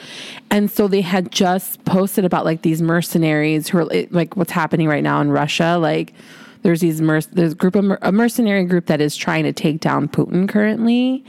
And 0.51 0.71
so 0.71 0.89
they 0.89 1.03
had 1.03 1.31
just 1.31 1.85
posted 1.85 2.25
about 2.25 2.45
like 2.45 2.63
these 2.63 2.83
mercenaries 2.83 3.69
who 3.69 3.79
are 3.79 3.85
like 4.11 4.37
what's 4.37 4.51
happening 4.51 4.89
right 4.89 5.05
now 5.05 5.21
in 5.21 5.31
Russia. 5.31 5.79
Like 5.81 6.15
there's 6.63 6.81
these 6.81 7.01
merc- 7.01 7.31
there's 7.33 7.53
a 7.53 7.57
group 7.57 7.75
of 7.75 7.85
mer- 7.85 7.99
a 8.03 8.13
mercenary 8.13 8.65
group 8.65 8.87
that 8.87 9.01
is 9.01 9.17
trying 9.17 9.45
to 9.45 9.53
take 9.53 9.81
down 9.81 10.09
Putin 10.09 10.49
currently. 10.49 11.25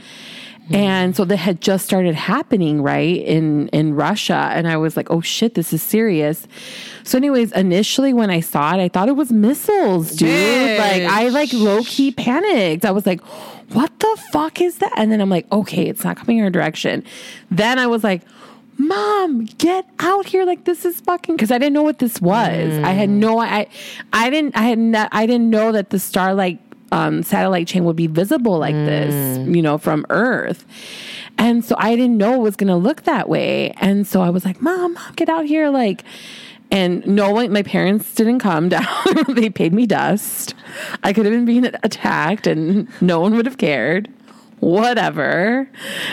And 0.70 1.14
so 1.14 1.24
that 1.26 1.36
had 1.36 1.60
just 1.60 1.84
started 1.84 2.14
happening, 2.14 2.82
right, 2.82 3.20
in 3.22 3.68
in 3.68 3.94
Russia. 3.94 4.50
And 4.54 4.66
I 4.66 4.76
was 4.78 4.96
like, 4.96 5.10
oh 5.10 5.20
shit, 5.20 5.54
this 5.54 5.72
is 5.72 5.82
serious. 5.82 6.46
So, 7.02 7.18
anyways, 7.18 7.52
initially 7.52 8.14
when 8.14 8.30
I 8.30 8.40
saw 8.40 8.72
it, 8.74 8.80
I 8.80 8.88
thought 8.88 9.08
it 9.08 9.16
was 9.16 9.30
missiles, 9.32 10.12
dude. 10.12 10.28
Bitch. 10.30 10.78
Like 10.78 11.02
I 11.02 11.28
like 11.28 11.52
low 11.52 11.82
key 11.82 12.12
panicked. 12.12 12.86
I 12.86 12.90
was 12.90 13.04
like, 13.04 13.20
what 13.74 13.90
the 13.98 14.22
fuck 14.32 14.60
is 14.60 14.78
that? 14.78 14.92
And 14.96 15.10
then 15.10 15.20
I'm 15.20 15.28
like, 15.28 15.50
okay, 15.52 15.88
it's 15.88 16.04
not 16.04 16.16
coming 16.16 16.40
our 16.40 16.48
direction. 16.48 17.04
Then 17.50 17.78
I 17.78 17.86
was 17.86 18.02
like, 18.04 18.22
Mom, 18.78 19.44
get 19.58 19.86
out 19.98 20.26
here! 20.26 20.44
Like 20.44 20.64
this 20.64 20.84
is 20.84 21.00
fucking 21.00 21.36
because 21.36 21.50
I 21.50 21.58
didn't 21.58 21.72
know 21.74 21.82
what 21.82 21.98
this 21.98 22.20
was. 22.20 22.78
I 22.84 22.90
had 22.90 23.08
no, 23.10 23.38
I, 23.38 23.66
I 24.12 24.30
didn't, 24.30 24.56
I 24.56 24.62
had, 24.62 24.78
not, 24.78 25.08
I 25.12 25.26
didn't 25.26 25.50
know 25.50 25.72
that 25.72 25.90
the 25.90 25.98
Starlink 25.98 26.58
um, 26.90 27.22
satellite 27.22 27.66
chain 27.68 27.84
would 27.84 27.96
be 27.96 28.06
visible 28.06 28.58
like 28.58 28.74
this, 28.74 29.38
you 29.48 29.62
know, 29.62 29.78
from 29.78 30.04
Earth. 30.10 30.66
And 31.38 31.64
so 31.64 31.74
I 31.78 31.96
didn't 31.96 32.18
know 32.18 32.34
it 32.34 32.40
was 32.40 32.56
going 32.56 32.68
to 32.68 32.76
look 32.76 33.04
that 33.04 33.28
way. 33.28 33.70
And 33.78 34.06
so 34.06 34.20
I 34.20 34.28
was 34.30 34.44
like, 34.44 34.60
Mom, 34.60 34.94
Mom, 34.94 35.14
get 35.16 35.28
out 35.28 35.46
here. 35.46 35.70
Like, 35.70 36.04
and 36.70 37.06
no 37.06 37.30
one, 37.30 37.52
my 37.52 37.62
parents 37.62 38.14
didn't 38.14 38.40
come 38.40 38.68
down. 38.68 38.86
they 39.28 39.48
paid 39.48 39.72
me 39.72 39.86
dust. 39.86 40.54
I 41.02 41.12
could 41.12 41.24
have 41.24 41.32
been 41.32 41.44
being 41.46 41.64
attacked 41.82 42.46
and 42.46 42.88
no 43.00 43.20
one 43.20 43.34
would 43.36 43.46
have 43.46 43.58
cared. 43.58 44.10
Whatever. 44.62 45.68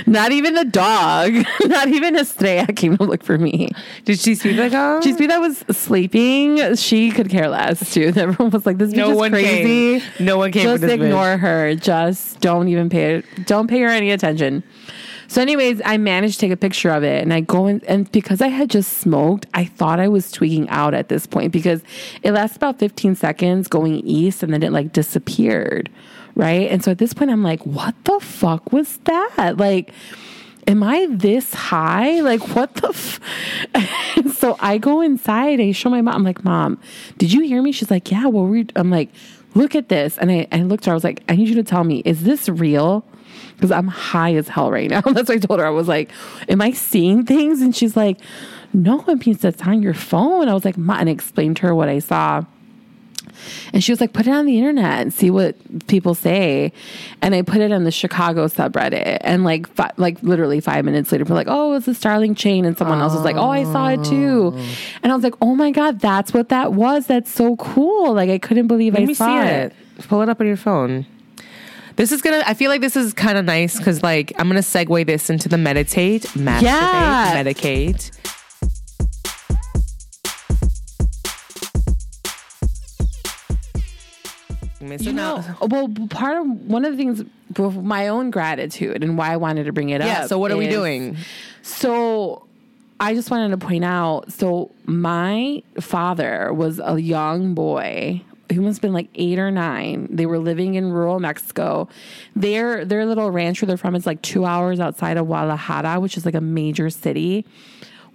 Not 0.07 0.31
even 0.31 0.55
the 0.55 0.65
dog, 0.65 1.33
not 1.65 1.87
even 1.87 2.15
Estrella 2.15 2.65
came 2.73 2.97
to 2.97 3.03
look 3.03 3.23
for 3.23 3.37
me. 3.37 3.69
Did 4.05 4.19
she 4.19 4.33
see 4.33 4.53
speak 4.55 4.73
like 4.73 5.03
She 5.03 5.13
She's 5.13 5.27
that 5.27 5.39
was 5.39 5.59
sleeping. 5.69 6.75
She 6.75 7.11
could 7.11 7.29
care 7.29 7.47
less 7.47 7.93
too. 7.93 8.07
Everyone 8.15 8.49
was 8.49 8.65
like, 8.65 8.79
"This 8.79 8.91
bitch 8.91 8.97
No 8.97 9.23
is 9.23 9.29
crazy." 9.29 9.99
came. 9.99 10.25
No 10.25 10.37
one 10.39 10.51
came 10.51 10.63
Just 10.63 10.81
this 10.81 10.89
bitch. 10.91 11.03
ignore 11.05 11.37
her. 11.37 11.75
Just 11.75 12.39
don't 12.39 12.67
even 12.69 12.89
pay. 12.89 13.21
Don't 13.45 13.67
pay 13.67 13.81
her 13.81 13.89
any 13.89 14.09
attention. 14.09 14.63
So, 15.27 15.43
anyways, 15.43 15.79
I 15.85 15.97
managed 15.97 16.35
to 16.35 16.39
take 16.39 16.51
a 16.51 16.57
picture 16.57 16.89
of 16.89 17.03
it, 17.03 17.21
and 17.21 17.31
I 17.31 17.41
go 17.41 17.67
in, 17.67 17.83
and 17.87 18.11
because 18.11 18.41
I 18.41 18.47
had 18.47 18.67
just 18.67 18.93
smoked, 18.97 19.45
I 19.53 19.65
thought 19.65 19.99
I 19.99 20.07
was 20.07 20.31
tweaking 20.31 20.67
out 20.69 20.95
at 20.95 21.09
this 21.09 21.27
point 21.27 21.51
because 21.51 21.83
it 22.23 22.31
lasts 22.31 22.57
about 22.57 22.79
15 22.79 23.13
seconds 23.13 23.67
going 23.67 23.99
east, 23.99 24.41
and 24.41 24.51
then 24.51 24.63
it 24.63 24.71
like 24.71 24.91
disappeared, 24.91 25.87
right? 26.39 26.71
And 26.71 26.83
so 26.83 26.91
at 26.91 26.97
this 26.97 27.13
point, 27.13 27.29
I'm 27.29 27.43
like, 27.43 27.65
"What 27.65 27.93
the 28.05 28.19
fuck 28.19 28.71
was 28.71 28.97
that?" 29.03 29.55
Like 29.57 29.93
am 30.69 30.83
I 30.83 31.07
this 31.09 31.53
high? 31.53 32.21
Like, 32.21 32.55
what 32.55 32.73
the? 32.75 32.89
F-? 32.89 33.19
So 34.35 34.55
I 34.59 34.77
go 34.77 35.01
inside. 35.01 35.59
I 35.59 35.71
show 35.73 35.89
my 35.89 36.01
mom. 36.01 36.15
I'm 36.15 36.23
like, 36.23 36.43
Mom, 36.45 36.79
did 37.17 37.33
you 37.33 37.41
hear 37.41 37.61
me? 37.61 37.71
She's 37.73 37.91
like, 37.91 38.11
Yeah. 38.11 38.27
Well, 38.27 38.45
we. 38.45 38.67
I'm 38.75 38.89
like, 38.89 39.09
look 39.55 39.75
at 39.75 39.89
this. 39.89 40.17
And 40.17 40.31
I, 40.31 40.47
I 40.51 40.61
looked 40.61 40.83
at 40.83 40.87
her. 40.87 40.91
I 40.91 40.95
was 40.95 41.03
like, 41.03 41.23
I 41.27 41.35
need 41.35 41.49
you 41.49 41.55
to 41.55 41.63
tell 41.63 41.83
me, 41.83 42.01
is 42.05 42.23
this 42.23 42.47
real? 42.47 43.03
Because 43.55 43.71
I'm 43.71 43.87
high 43.87 44.35
as 44.35 44.47
hell 44.47 44.71
right 44.71 44.89
now. 44.89 45.01
That's 45.05 45.27
what 45.27 45.31
I 45.31 45.37
told 45.39 45.59
her. 45.59 45.65
I 45.65 45.71
was 45.71 45.87
like, 45.87 46.11
Am 46.47 46.61
I 46.61 46.71
seeing 46.71 47.25
things? 47.25 47.61
And 47.61 47.75
she's 47.75 47.97
like, 47.97 48.19
No, 48.73 49.03
it 49.07 49.25
means 49.25 49.41
that's 49.41 49.61
on 49.63 49.81
your 49.81 49.93
phone. 49.93 50.47
I 50.47 50.53
was 50.53 50.63
like, 50.63 50.77
Ma, 50.77 50.97
and 50.99 51.09
I 51.09 51.11
explained 51.11 51.57
to 51.57 51.67
her 51.67 51.75
what 51.75 51.89
I 51.89 51.99
saw. 51.99 52.43
And 53.73 53.83
she 53.83 53.91
was 53.91 54.01
like, 54.01 54.13
put 54.13 54.27
it 54.27 54.31
on 54.31 54.45
the 54.45 54.57
internet 54.57 55.01
and 55.01 55.13
see 55.13 55.29
what 55.29 55.55
people 55.87 56.15
say. 56.15 56.71
And 57.21 57.33
I 57.35 57.41
put 57.41 57.57
it 57.57 57.71
on 57.71 57.83
the 57.83 57.91
Chicago 57.91 58.47
subreddit. 58.47 59.17
And 59.21 59.43
like, 59.43 59.67
fi- 59.73 59.91
like 59.97 60.21
literally 60.23 60.59
five 60.59 60.85
minutes 60.85 61.11
later, 61.11 61.25
we're 61.25 61.35
like, 61.35 61.47
oh, 61.49 61.73
it's 61.75 61.87
a 61.87 61.91
Starlink 61.91 62.37
chain. 62.37 62.65
And 62.65 62.77
someone 62.77 62.99
else 62.99 63.13
was 63.13 63.23
like, 63.23 63.35
oh, 63.35 63.49
I 63.49 63.63
saw 63.63 63.87
it 63.89 64.03
too. 64.03 64.53
Oh. 64.55 64.75
And 65.03 65.11
I 65.11 65.15
was 65.15 65.23
like, 65.23 65.35
oh 65.41 65.55
my 65.55 65.71
God, 65.71 65.99
that's 65.99 66.33
what 66.33 66.49
that 66.49 66.73
was. 66.73 67.07
That's 67.07 67.31
so 67.31 67.55
cool. 67.57 68.13
Like, 68.13 68.29
I 68.29 68.37
couldn't 68.37 68.67
believe 68.67 68.93
Let 68.93 69.09
I 69.09 69.13
saw 69.13 69.25
see 69.25 69.47
it. 69.47 69.73
it. 69.97 70.07
Pull 70.07 70.21
it 70.21 70.29
up 70.29 70.39
on 70.39 70.47
your 70.47 70.57
phone. 70.57 71.05
This 71.97 72.13
is 72.13 72.21
gonna. 72.21 72.41
I 72.45 72.53
feel 72.53 72.69
like 72.71 72.79
this 72.79 72.95
is 72.95 73.13
kind 73.13 73.37
of 73.37 73.43
nice 73.43 73.77
because, 73.77 74.01
like, 74.01 74.31
I'm 74.39 74.47
gonna 74.47 74.61
segue 74.61 75.05
this 75.05 75.29
into 75.29 75.49
the 75.49 75.57
meditate, 75.57 76.21
masturbate, 76.27 76.61
Yeah. 76.61 77.43
medicate. 77.43 78.11
So 84.97 85.05
You 85.05 85.13
now- 85.13 85.37
know, 85.61 85.67
well, 85.67 85.87
part 86.09 86.37
of 86.37 86.47
one 86.67 86.85
of 86.85 86.91
the 86.91 86.97
things, 86.97 87.23
with 87.57 87.75
my 87.77 88.07
own 88.07 88.31
gratitude 88.31 89.03
and 89.03 89.17
why 89.17 89.31
I 89.33 89.37
wanted 89.37 89.65
to 89.65 89.73
bring 89.73 89.89
it 89.89 90.01
yeah. 90.01 90.21
up. 90.23 90.29
So 90.29 90.37
what 90.39 90.51
are 90.51 90.57
we 90.57 90.67
doing? 90.67 91.17
So 91.61 92.45
I 92.99 93.13
just 93.13 93.31
wanted 93.31 93.49
to 93.59 93.65
point 93.65 93.83
out 93.85 94.31
so 94.31 94.71
my 94.85 95.63
father 95.79 96.53
was 96.53 96.79
a 96.83 96.99
young 96.99 97.53
boy. 97.53 98.21
He 98.49 98.57
must 98.57 98.77
have 98.77 98.81
been 98.81 98.93
like 98.93 99.09
eight 99.15 99.37
or 99.37 99.51
nine. 99.51 100.07
They 100.09 100.25
were 100.25 100.39
living 100.39 100.73
in 100.75 100.91
rural 100.91 101.19
Mexico. 101.19 101.87
Their 102.35 102.83
their 102.83 103.05
little 103.05 103.29
ranch 103.29 103.61
where 103.61 103.67
they're 103.67 103.77
from 103.77 103.95
is 103.95 104.05
like 104.07 104.21
two 104.23 104.43
hours 104.43 104.79
outside 104.79 105.17
of 105.17 105.27
Guadalajara, 105.27 105.99
which 105.99 106.17
is 106.17 106.25
like 106.25 106.33
a 106.35 106.41
major 106.41 106.89
city. 106.89 107.45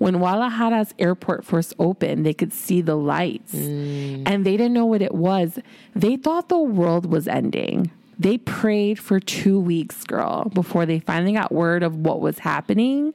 When 0.04 0.18
Guadalajara's 0.18 0.92
airport 0.98 1.46
first 1.46 1.72
opened, 1.78 2.26
they 2.26 2.34
could 2.34 2.52
see 2.52 2.82
the 2.82 2.94
lights 2.94 3.54
mm. 3.54 4.22
and 4.26 4.44
they 4.44 4.54
didn't 4.58 4.74
know 4.74 4.84
what 4.84 5.00
it 5.00 5.14
was. 5.14 5.58
They 5.96 6.16
thought 6.16 6.50
the 6.50 6.58
world 6.58 7.06
was 7.06 7.26
ending. 7.26 7.90
They 8.18 8.36
prayed 8.36 8.98
for 8.98 9.18
two 9.18 9.58
weeks, 9.58 10.04
girl, 10.04 10.50
before 10.50 10.84
they 10.84 10.98
finally 10.98 11.32
got 11.32 11.52
word 11.52 11.82
of 11.82 11.96
what 11.96 12.20
was 12.20 12.40
happening 12.40 13.14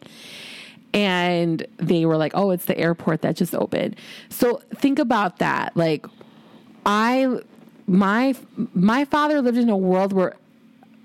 and 0.91 1.63
they 1.77 2.07
were 2.07 2.17
like, 2.17 2.31
"Oh, 2.33 2.49
it's 2.49 2.65
the 2.65 2.75
airport 2.75 3.21
that 3.21 3.35
just 3.35 3.53
opened." 3.53 3.95
So 4.29 4.63
think 4.73 4.97
about 4.97 5.37
that. 5.37 5.77
Like, 5.77 6.07
I, 6.87 7.39
my, 7.85 8.33
my 8.73 9.05
father 9.05 9.43
lived 9.43 9.59
in 9.59 9.69
a 9.69 9.77
world 9.77 10.11
where 10.11 10.33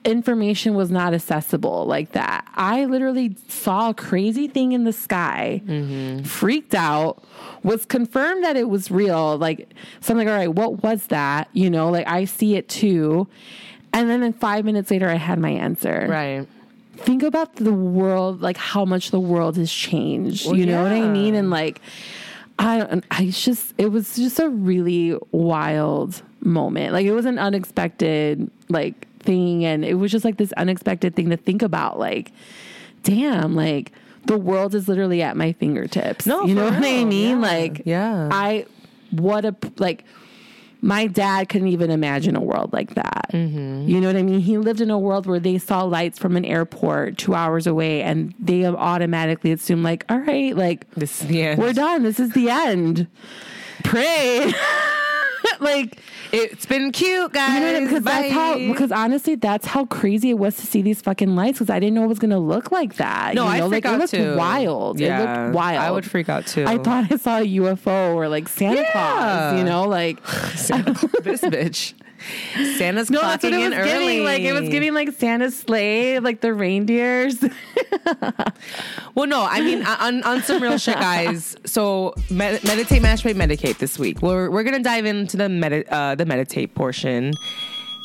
information 0.05 0.75
was 0.75 0.91
not 0.91 1.15
accessible 1.15 1.87
like 1.87 2.13
that. 2.13 2.47
I 2.55 2.85
literally 2.85 3.37
saw 3.49 3.91
a 3.91 3.95
crazy 3.95 4.49
thing 4.49 4.73
in 4.73 4.85
the 4.85 4.93
sky, 4.93 5.63
mm-hmm. 5.65 6.25
freaked 6.25 6.75
out, 6.75 7.25
was 7.63 7.87
confirmed 7.87 8.45
that 8.45 8.57
it 8.57 8.69
was 8.69 8.91
real. 8.91 9.39
Like, 9.39 9.69
so 10.01 10.13
I'm 10.13 10.19
like, 10.19 10.29
all 10.29 10.35
right, 10.35 10.53
what 10.53 10.83
was 10.83 11.07
that? 11.07 11.49
You 11.53 11.71
know, 11.71 11.91
like 11.91 12.07
I 12.07 12.27
see 12.27 12.57
it 12.57 12.69
too. 12.69 13.27
And 13.93 14.11
then, 14.11 14.21
then 14.21 14.33
five 14.33 14.65
minutes 14.65 14.91
later, 14.91 15.09
I 15.09 15.15
had 15.15 15.39
my 15.39 15.51
answer 15.51 16.07
Right. 16.09 16.47
think 16.97 17.23
about 17.23 17.57
the 17.57 17.73
world, 17.73 18.43
like 18.43 18.57
how 18.57 18.85
much 18.85 19.11
the 19.11 19.21
world 19.21 19.57
has 19.57 19.73
changed. 19.73 20.47
Well, 20.47 20.57
you 20.57 20.67
know 20.67 20.83
what 20.83 20.93
I 20.93 21.09
mean? 21.09 21.35
And 21.35 21.49
like, 21.49 21.81
I, 22.59 23.01
I 23.11 23.27
just, 23.31 23.73
it 23.79 23.87
was 23.87 24.17
just 24.17 24.39
a 24.39 24.49
really 24.49 25.17
wild 25.33 26.23
moment. 26.41 26.93
Like 26.93 27.07
it 27.07 27.13
was 27.13 27.25
an 27.25 27.39
unexpected 27.39 28.51
like 28.69 29.07
thing, 29.25 29.65
and 29.65 29.85
it 29.85 29.95
was 29.95 30.13
just 30.13 30.25
like 30.25 30.37
this 30.37 30.53
unexpected 30.53 31.17
thing 31.17 31.31
to 31.31 31.37
think 31.37 31.63
about. 31.63 31.99
Like, 31.99 32.33
damn, 33.03 33.55
like 33.57 33.93
the 34.27 34.39
world 34.39 34.75
is 34.75 34.89
literally 34.89 35.21
at 35.23 35.37
my 35.37 35.53
fingertips. 35.53 36.27
No, 36.27 36.45
you 36.45 36.55
know 36.55 36.69
for 36.69 36.75
what 36.75 36.85
I 36.85 37.05
mean? 37.05 37.41
Yeah. 37.41 37.47
Like, 37.47 37.83
Yeah. 37.85 38.29
I 38.31 38.67
what 39.11 39.45
a 39.45 39.55
like 39.79 40.05
my 40.81 41.07
dad 41.07 41.49
couldn't 41.49 41.69
even 41.69 41.91
imagine 41.91 42.37
a 42.37 42.41
world 42.43 42.73
like 42.75 42.95
that. 42.95 43.31
Mm-hmm. 43.33 43.89
You 43.89 44.01
know 44.03 44.07
what 44.09 44.17
I 44.17 44.23
mean? 44.23 44.41
He 44.41 44.59
lived 44.59 44.83
in 44.83 44.91
a 44.91 44.99
world 44.99 45.25
where 45.27 45.41
they 45.41 45.57
saw 45.57 45.83
lights 45.83 46.19
from 46.19 46.37
an 46.37 46.45
airport 46.45 47.17
two 47.17 47.35
hours 47.35 47.67
away 47.67 48.03
and 48.03 48.35
they 48.39 48.67
automatically 48.67 49.51
assumed, 49.53 49.83
like, 49.83 50.05
all 50.11 50.19
right, 50.19 50.55
like, 50.55 50.89
This 50.91 51.23
is 51.23 51.29
the 51.29 51.43
end. 51.43 51.59
we're 51.59 51.73
done. 51.73 52.03
This 52.03 52.21
is 52.21 52.33
the 52.33 52.51
end. 52.51 53.07
Pray. 53.83 54.53
like, 55.61 55.99
It's 56.35 56.67
been 56.67 56.91
cute, 56.91 57.33
guys. 57.33 57.55
you 57.55 57.61
know 57.61 57.77
I? 57.77 57.81
Because 57.85 58.03
that's 58.03 58.33
how, 58.33 58.59
because 58.59 58.93
honestly, 58.93 59.37
that's 59.37 59.67
how 59.67 59.87
crazy 59.87 60.31
it 60.31 60.39
was 60.39 60.57
to 60.57 60.67
see 60.67 60.83
these 60.83 61.01
fucking 61.01 61.37
lights 61.37 61.59
because 61.59 61.71
I 61.71 61.79
didn't 61.79 61.95
know 61.95 62.05
it 62.05 62.09
was 62.09 62.19
going 62.19 62.31
to 62.31 62.39
look 62.39 62.73
like 62.73 62.97
that. 62.97 63.35
No, 63.35 63.51
you 63.51 63.61
know? 63.61 63.69
freak 63.69 63.85
like, 63.85 63.93
out 63.93 63.95
it 63.95 63.99
looked 64.01 64.15
too. 64.15 64.37
wild. 64.37 65.01
It 65.01 65.05
Yeah, 65.05 65.45
looked 65.45 65.55
wild. 65.55 65.79
I 65.79 65.91
would 65.91 66.05
freak 66.05 66.29
out 66.29 66.47
too. 66.47 66.65
I 66.67 66.79
thought 66.79 67.13
I 67.13 67.17
saw 67.17 67.39
a 67.39 67.47
UFO 67.47 68.15
or 68.15 68.29
like 68.29 68.49
Santa 68.49 68.85
Claus, 68.91 69.59
you 69.59 69.65
know, 69.65 69.85
like 69.85 70.27
Santa, 70.57 70.93
this 71.23 71.41
bitch. 71.43 71.95
Santa's 72.77 73.11
No, 73.11 73.21
clocking 73.21 73.23
that's 73.23 73.45
what 73.45 73.53
it 73.53 73.61
in 73.61 73.71
was 73.71 73.79
early. 73.79 74.07
giving. 74.17 74.25
Like 74.25 74.43
it 74.43 74.53
was 74.53 74.69
giving 74.69 74.95
like 74.95 75.13
Santa's 75.13 75.57
sleigh, 75.59 76.19
like 76.21 76.41
the 76.41 76.53
reindeers. 76.55 77.43
Well, 79.15 79.27
no, 79.27 79.47
I 79.49 79.61
mean 79.61 79.85
on, 79.87 80.23
on 80.25 80.43
some 80.43 80.61
real 80.63 80.77
shit, 80.77 80.97
guys. 80.97 81.57
So 81.65 82.15
med- 82.31 82.65
meditate, 82.65 83.01
masturbate, 83.01 83.37
medicate 83.37 83.79
this 83.79 83.99
week. 83.99 84.21
We're 84.23 84.51
we're 84.51 84.65
gonna 84.65 84.83
dive 84.83 85.07
into 85.07 85.37
the 85.37 85.49
medi- 85.49 85.87
uh, 85.89 86.17
the 86.17 86.27
meditate 86.27 86.75
portion, 86.75 87.33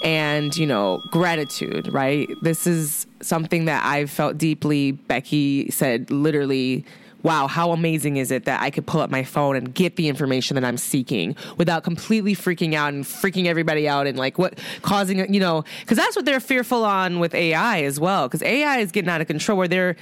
and 0.03 0.55
you 0.55 0.67
know 0.67 1.01
gratitude. 1.11 1.91
Right, 1.91 2.30
this 2.43 2.67
is 2.67 3.07
something 3.22 3.65
that 3.65 3.84
I've 3.84 4.11
felt 4.11 4.38
deeply. 4.38 4.91
Becky 4.91 5.72
said 5.72 6.11
literally. 6.11 6.86
Wow, 7.22 7.47
how 7.47 7.72
amazing 7.72 8.17
is 8.17 8.32
it 8.32 8.45
that 8.45 8.61
I 8.61 8.70
could 8.70 8.86
pull 8.86 9.01
up 9.01 9.09
my 9.09 9.24
phone 9.24 9.55
and 9.55 9.74
get 9.74 9.97
the 9.97 10.07
information 10.07 10.55
that 10.55 10.63
I'm 10.63 10.78
seeking 10.78 11.36
without 11.57 11.84
completely 11.84 12.36
freaking 12.36 12.76
out 12.76 12.93
and 12.93 13.03
freaking 13.03 13.45
everybody 13.45 13.88
out 13.89 14.07
and 14.07 14.17
like 14.17 14.38
what 14.38 14.57
causing, 14.82 15.34
you 15.34 15.39
know, 15.39 15.63
because 15.82 15.97
that's 15.97 16.15
what 16.15 16.26
they're 16.26 16.39
fearful 16.39 16.86
on 16.86 17.20
with 17.20 17.36
AI 17.36 17.84
as 17.84 17.99
well. 17.99 18.28
Because 18.28 18.41
AI 18.43 18.78
is 18.78 18.91
getting 18.91 19.09
out 19.09 19.20
of 19.20 19.28
control 19.28 19.57
where 19.57 19.67
they're 19.67 19.95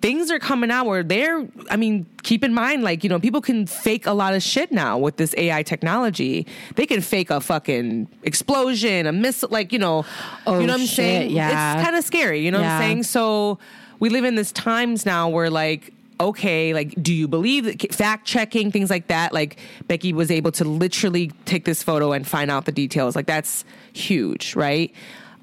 things 0.00 0.30
are 0.30 0.38
coming 0.38 0.70
out 0.70 0.84
where 0.84 1.02
they're 1.02 1.48
i 1.70 1.76
mean 1.78 2.04
keep 2.22 2.44
in 2.44 2.52
mind 2.52 2.82
like 2.82 3.02
you 3.02 3.08
know 3.08 3.18
people 3.18 3.40
can 3.40 3.66
fake 3.66 4.04
a 4.04 4.12
lot 4.12 4.34
of 4.34 4.42
shit 4.42 4.70
now 4.70 4.98
with 4.98 5.16
this 5.16 5.34
ai 5.38 5.62
technology 5.62 6.46
they 6.74 6.84
can 6.84 7.00
fake 7.00 7.30
a 7.30 7.40
fucking 7.40 8.06
explosion 8.22 9.06
a 9.06 9.12
missile 9.12 9.48
like 9.50 9.72
you 9.72 9.78
know 9.78 10.04
Oh, 10.46 10.60
you 10.60 10.66
know 10.66 10.74
oh, 10.74 10.76
what 10.76 10.80
i'm 10.82 10.86
shit, 10.86 10.96
saying 10.96 11.30
yeah. 11.30 11.76
it's 11.76 11.84
kind 11.84 11.96
of 11.96 12.04
scary 12.04 12.44
you 12.44 12.50
know 12.50 12.60
what 12.60 12.66
i'm 12.68 12.82
saying 12.82 13.02
so 13.04 13.58
we 13.98 14.10
live 14.10 14.24
in 14.24 14.34
this 14.34 14.52
times 14.52 15.06
now 15.06 15.30
where 15.30 15.48
like 15.48 15.94
okay 16.20 16.72
like 16.72 16.94
do 17.02 17.12
you 17.12 17.26
believe 17.26 17.64
that 17.64 17.92
fact 17.94 18.26
checking 18.26 18.70
things 18.70 18.90
like 18.90 19.08
that? 19.08 19.32
Like 19.32 19.58
becky 19.88 20.12
was 20.12 20.30
able 20.30 20.52
to 20.52 20.64
literally 20.64 21.32
take 21.44 21.64
this 21.64 21.82
photo 21.82 22.12
and 22.12 22.26
find 22.26 22.50
out 22.50 22.64
the 22.64 22.72
details. 22.72 23.16
Like 23.16 23.26
that's 23.26 23.64
huge 23.92 24.54
right? 24.56 24.92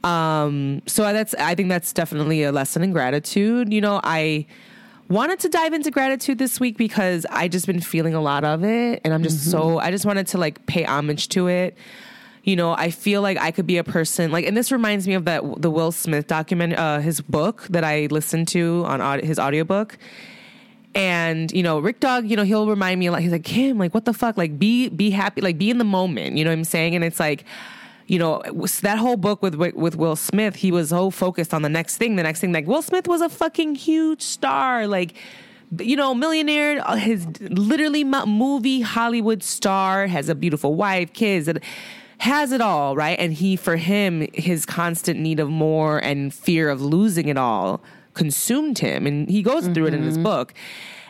Um 0.04 0.82
so 0.88 1.04
that's 1.04 1.36
i 1.36 1.54
think 1.56 1.70
that's 1.70 1.94
definitely 1.94 2.44
a 2.44 2.52
lesson 2.52 2.84
in 2.84 2.92
gratitude. 2.92 3.72
You 3.72 3.82
know 3.82 4.00
i 4.04 4.46
wanted 5.10 5.40
to 5.42 5.50
dive 5.50 5.74
into 5.74 5.92
gratitude 5.92 6.38
this 6.38 6.58
week 6.58 6.78
because 6.78 7.26
i 7.30 7.46
just 7.50 7.68
been 7.68 7.82
feeling 7.82 8.14
a 8.14 8.22
lot 8.22 8.46
of 8.46 8.64
it 8.64 9.02
and 9.04 9.14
i'm 9.14 9.22
just 9.24 9.52
so 9.52 9.78
i 9.78 9.92
just 9.92 10.06
wanted 10.06 10.26
to 10.26 10.38
like 10.38 10.66
pay 10.68 10.86
homage 10.86 11.28
to 11.30 11.48
it. 11.48 11.78
You 12.44 12.56
know 12.56 12.72
i 12.72 12.90
feel 12.90 13.22
like 13.22 13.38
i 13.38 13.52
could 13.52 13.68
be 13.68 13.78
a 13.78 13.84
person 13.84 14.32
like 14.32 14.46
and 14.48 14.56
this 14.58 14.72
reminds 14.72 15.08
me 15.08 15.14
of 15.14 15.26
that 15.26 15.44
the 15.62 15.70
will 15.70 15.92
smith 15.92 16.26
document 16.28 16.74
uh 16.74 17.00
his 17.00 17.22
book 17.22 17.68
that 17.70 17.84
i 17.84 18.08
listened 18.10 18.48
to 18.48 18.84
on 18.88 19.00
aud- 19.02 19.24
his 19.24 19.38
audiobook 19.38 19.98
and 20.94 21.52
you 21.52 21.64
know 21.64 21.80
rick 21.80 22.00
dog 22.00 22.30
you 22.30 22.36
know 22.36 22.44
he'll 22.44 22.68
remind 22.68 23.00
me 23.00 23.08
a 23.08 23.12
lot. 23.12 23.22
He's 23.22 23.32
like 23.32 23.44
kim 23.44 23.78
like 23.78 23.94
what 23.94 24.06
the 24.06 24.14
fuck? 24.14 24.38
Like 24.38 24.60
be 24.60 24.90
be 24.90 25.10
happy 25.10 25.42
like 25.42 25.58
be 25.58 25.70
in 25.70 25.78
the 25.78 25.84
moment. 25.84 26.38
You 26.38 26.44
know 26.44 26.52
what 26.52 26.58
i'm 26.58 26.64
saying? 26.64 26.96
And 26.96 27.04
it's 27.04 27.20
like 27.20 27.46
you 28.08 28.20
know 28.20 28.42
that 28.82 28.98
whole 28.98 29.18
book 29.18 29.42
with 29.42 29.56
with 29.56 29.96
will 29.96 30.16
smith 30.16 30.56
he 30.56 30.72
was 30.72 30.90
so 30.90 31.10
focused 31.10 31.54
on 31.54 31.62
the 31.62 31.70
next 31.70 31.98
thing. 31.98 32.16
The 32.16 32.24
next 32.24 32.42
thing 32.42 32.52
like 32.52 32.68
will 32.68 32.82
smith 32.82 33.08
was 33.08 33.22
a 33.22 33.30
fucking 33.30 33.76
huge 33.76 34.22
star. 34.22 34.88
Like 34.88 35.14
you 35.80 35.96
know 35.96 36.14
millionaire 36.14 36.86
uh, 36.86 36.98
his 36.98 37.26
literally 37.40 38.04
movie 38.04 38.82
hollywood 38.82 39.42
star 39.42 40.06
has 40.06 40.28
a 40.28 40.36
beautiful 40.36 40.76
wife 40.76 41.14
kids 41.14 41.48
and 41.48 41.62
has 42.18 42.52
it 42.52 42.62
all 42.62 42.96
right? 42.96 43.18
And 43.18 43.34
he 43.34 43.56
for 43.56 43.78
him 43.78 44.28
his 44.34 44.64
constant 44.64 45.20
need 45.20 45.40
of 45.40 45.50
more 45.50 45.98
and 45.98 46.32
fear 46.32 46.70
of 46.70 46.80
losing 46.80 47.30
it 47.30 47.38
all 47.38 47.82
consumed 48.14 48.78
him 48.80 49.08
and 49.08 49.30
he 49.30 49.42
goes 49.42 49.68
through 49.68 49.88
it 49.88 49.94
in 49.94 50.04
his 50.04 50.16
mm-hmm. 50.16 50.24
book. 50.24 50.54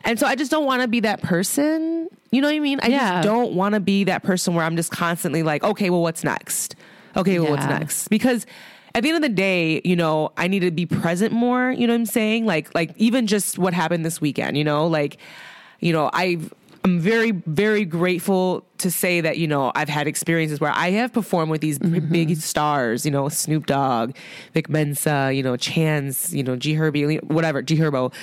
And 0.04 0.18
so 0.20 0.26
i 0.26 0.36
just 0.36 0.50
don't 0.50 0.66
want 0.66 0.82
to 0.82 0.88
be 0.88 1.00
that 1.02 1.22
person 1.22 2.08
you 2.32 2.42
know 2.42 2.48
what 2.48 2.56
i 2.56 2.60
mean? 2.60 2.80
I 2.82 2.88
Yeah. 2.88 3.16
just 3.22 3.28
don't 3.28 3.54
want 3.54 3.76
to 3.76 3.82
be 3.82 4.06
that 4.06 4.24
person 4.24 4.56
where 4.56 4.66
i'm 4.66 4.76
just 4.76 4.92
constantly 4.92 5.44
like 5.44 5.64
okay 5.64 5.90
well 5.90 6.02
what's 6.02 6.24
next? 6.24 6.76
Okay 7.16 7.40
well 7.40 7.52
what's 7.52 7.66
next? 7.66 8.08
Because 8.08 8.46
at 8.96 9.04
the 9.04 9.10
end 9.10 9.18
of 9.18 9.22
the 9.22 9.36
day 9.36 9.82
you 9.84 9.96
know 9.96 10.32
i 10.38 10.48
need 10.48 10.60
to 10.60 10.72
be 10.72 10.86
present 10.86 11.34
more 11.34 11.72
you 11.72 11.88
know 11.88 11.94
what 11.94 12.00
i'm 12.00 12.06
saying? 12.06 12.46
Like 12.46 12.74
like 12.74 12.94
even 12.98 13.28
just 13.28 13.60
what 13.60 13.74
happened 13.74 14.06
this 14.06 14.20
weekend 14.22 14.58
you 14.58 14.64
know? 14.64 14.88
Like 14.88 15.18
you 15.80 15.92
know 15.94 16.10
i've 16.14 16.54
i'm 16.84 17.00
very 17.00 17.32
very 17.32 17.86
grateful 17.86 18.66
to 18.78 18.90
say 18.90 19.22
that 19.22 19.38
you 19.38 19.48
know 19.48 19.72
i've 19.76 19.90
had 19.90 20.08
experiences 20.08 20.60
where 20.60 20.72
i 20.74 20.90
have 20.92 21.14
performed 21.14 21.52
with 21.52 21.62
these 21.62 21.80
b- 21.80 22.00
big 22.00 22.36
stars 22.38 23.06
you 23.06 23.12
know 23.12 23.30
snoop 23.30 23.66
dogg 23.66 24.16
vic 24.54 24.70
mensa 24.70 25.32
you 25.34 25.44
know 25.44 25.56
chance 25.56 26.34
you 26.34 26.44
know 26.44 26.56
g 26.56 26.74
herbie 26.74 27.18
whatever 27.18 27.62
g 27.62 27.76
herbo. 27.78 28.14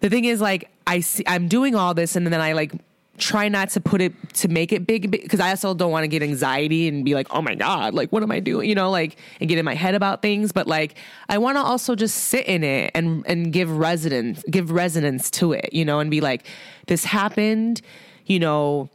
The 0.00 0.10
thing 0.10 0.24
is 0.24 0.40
like 0.40 0.70
i 0.86 1.00
see 1.00 1.24
i'm 1.26 1.48
doing 1.48 1.74
all 1.74 1.94
this 1.94 2.16
and 2.16 2.26
then 2.26 2.40
i 2.40 2.52
like 2.52 2.72
try 3.18 3.48
not 3.48 3.70
to 3.70 3.80
put 3.80 4.00
it 4.00 4.12
to 4.34 4.48
make 4.48 4.72
it 4.72 4.86
big 4.86 5.10
because 5.10 5.40
i 5.40 5.50
also 5.50 5.74
don't 5.74 5.90
want 5.90 6.04
to 6.04 6.08
get 6.08 6.22
anxiety 6.22 6.88
and 6.88 7.04
be 7.04 7.14
like 7.14 7.26
oh 7.30 7.42
my 7.42 7.54
god 7.54 7.94
like 7.94 8.10
what 8.10 8.22
am 8.22 8.30
i 8.30 8.40
doing 8.40 8.68
you 8.68 8.74
know 8.74 8.90
like 8.90 9.16
and 9.40 9.48
get 9.48 9.58
in 9.58 9.64
my 9.64 9.74
head 9.74 9.94
about 9.94 10.22
things 10.22 10.52
but 10.52 10.66
like 10.66 10.94
i 11.28 11.38
want 11.38 11.56
to 11.56 11.62
also 11.62 11.94
just 11.94 12.16
sit 12.16 12.46
in 12.46 12.64
it 12.64 12.90
and 12.94 13.24
and 13.26 13.52
give 13.52 13.70
resonance 13.70 14.42
give 14.50 14.70
resonance 14.70 15.30
to 15.30 15.52
it 15.52 15.72
you 15.72 15.84
know 15.84 16.00
and 16.00 16.10
be 16.10 16.20
like 16.20 16.46
this 16.86 17.04
happened 17.04 17.80
you 18.26 18.38
know 18.38 18.88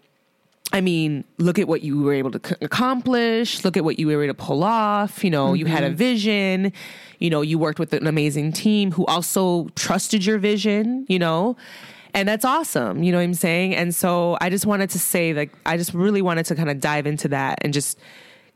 I 0.74 0.82
mean, 0.82 1.24
look 1.38 1.60
at 1.60 1.68
what 1.68 1.84
you 1.84 2.02
were 2.02 2.14
able 2.14 2.32
to 2.32 2.42
c- 2.44 2.56
accomplish. 2.62 3.64
Look 3.64 3.78
at 3.78 3.84
what 3.84 4.00
you 4.00 4.08
were 4.08 4.24
able 4.24 4.34
to 4.34 4.44
pull 4.44 4.64
off. 4.64 5.24
You 5.24 5.30
know, 5.30 5.54
you 5.54 5.68
had 5.68 5.84
a 5.84 5.88
mm-hmm. 5.88 5.96
vision. 5.96 6.74
You 7.20 7.30
know, 7.30 7.42
you 7.42 7.60
worked 7.60 7.78
with 7.78 7.94
an 7.94 8.08
amazing 8.08 8.54
team 8.54 8.92
who 8.92 9.06
also 9.06 9.70
trusted 9.76 10.26
your 10.26 10.40
vision, 10.40 11.06
you 11.08 11.20
know, 11.20 11.56
and 12.14 12.28
that's 12.28 12.46
awesome. 12.46 13.04
You 13.04 13.12
know 13.12 13.18
what 13.18 13.24
I'm 13.24 13.34
saying? 13.34 13.76
And 13.76 13.94
so 13.94 14.38
I 14.40 14.50
just 14.50 14.66
wanted 14.66 14.90
to 14.92 15.00
say, 15.00 15.34
like, 15.34 15.52
I 15.66 15.78
just 15.78 15.94
really 15.94 16.22
wanted 16.22 16.46
to 16.48 16.56
kind 16.56 16.70
of 16.70 16.80
dive 16.80 17.08
into 17.08 17.28
that 17.30 17.60
and 17.62 17.74
just 17.74 17.98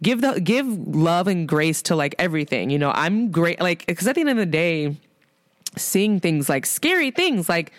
give 0.01 0.21
the 0.21 0.39
give 0.39 0.65
love 0.67 1.27
and 1.27 1.47
grace 1.47 1.81
to 1.83 1.95
like 1.95 2.15
everything. 2.19 2.69
You 2.69 2.79
know, 2.79 2.91
I'm 2.93 3.31
great, 3.31 3.59
like, 3.59 3.85
because 3.85 4.07
at 4.07 4.15
the 4.15 4.21
end 4.21 4.29
of 4.29 4.37
the 4.37 4.45
day, 4.45 4.95
seeing 5.75 6.19
things 6.19 6.49
like 6.49 6.65
scary 6.65 7.11
things 7.11 7.49
like 7.49 7.71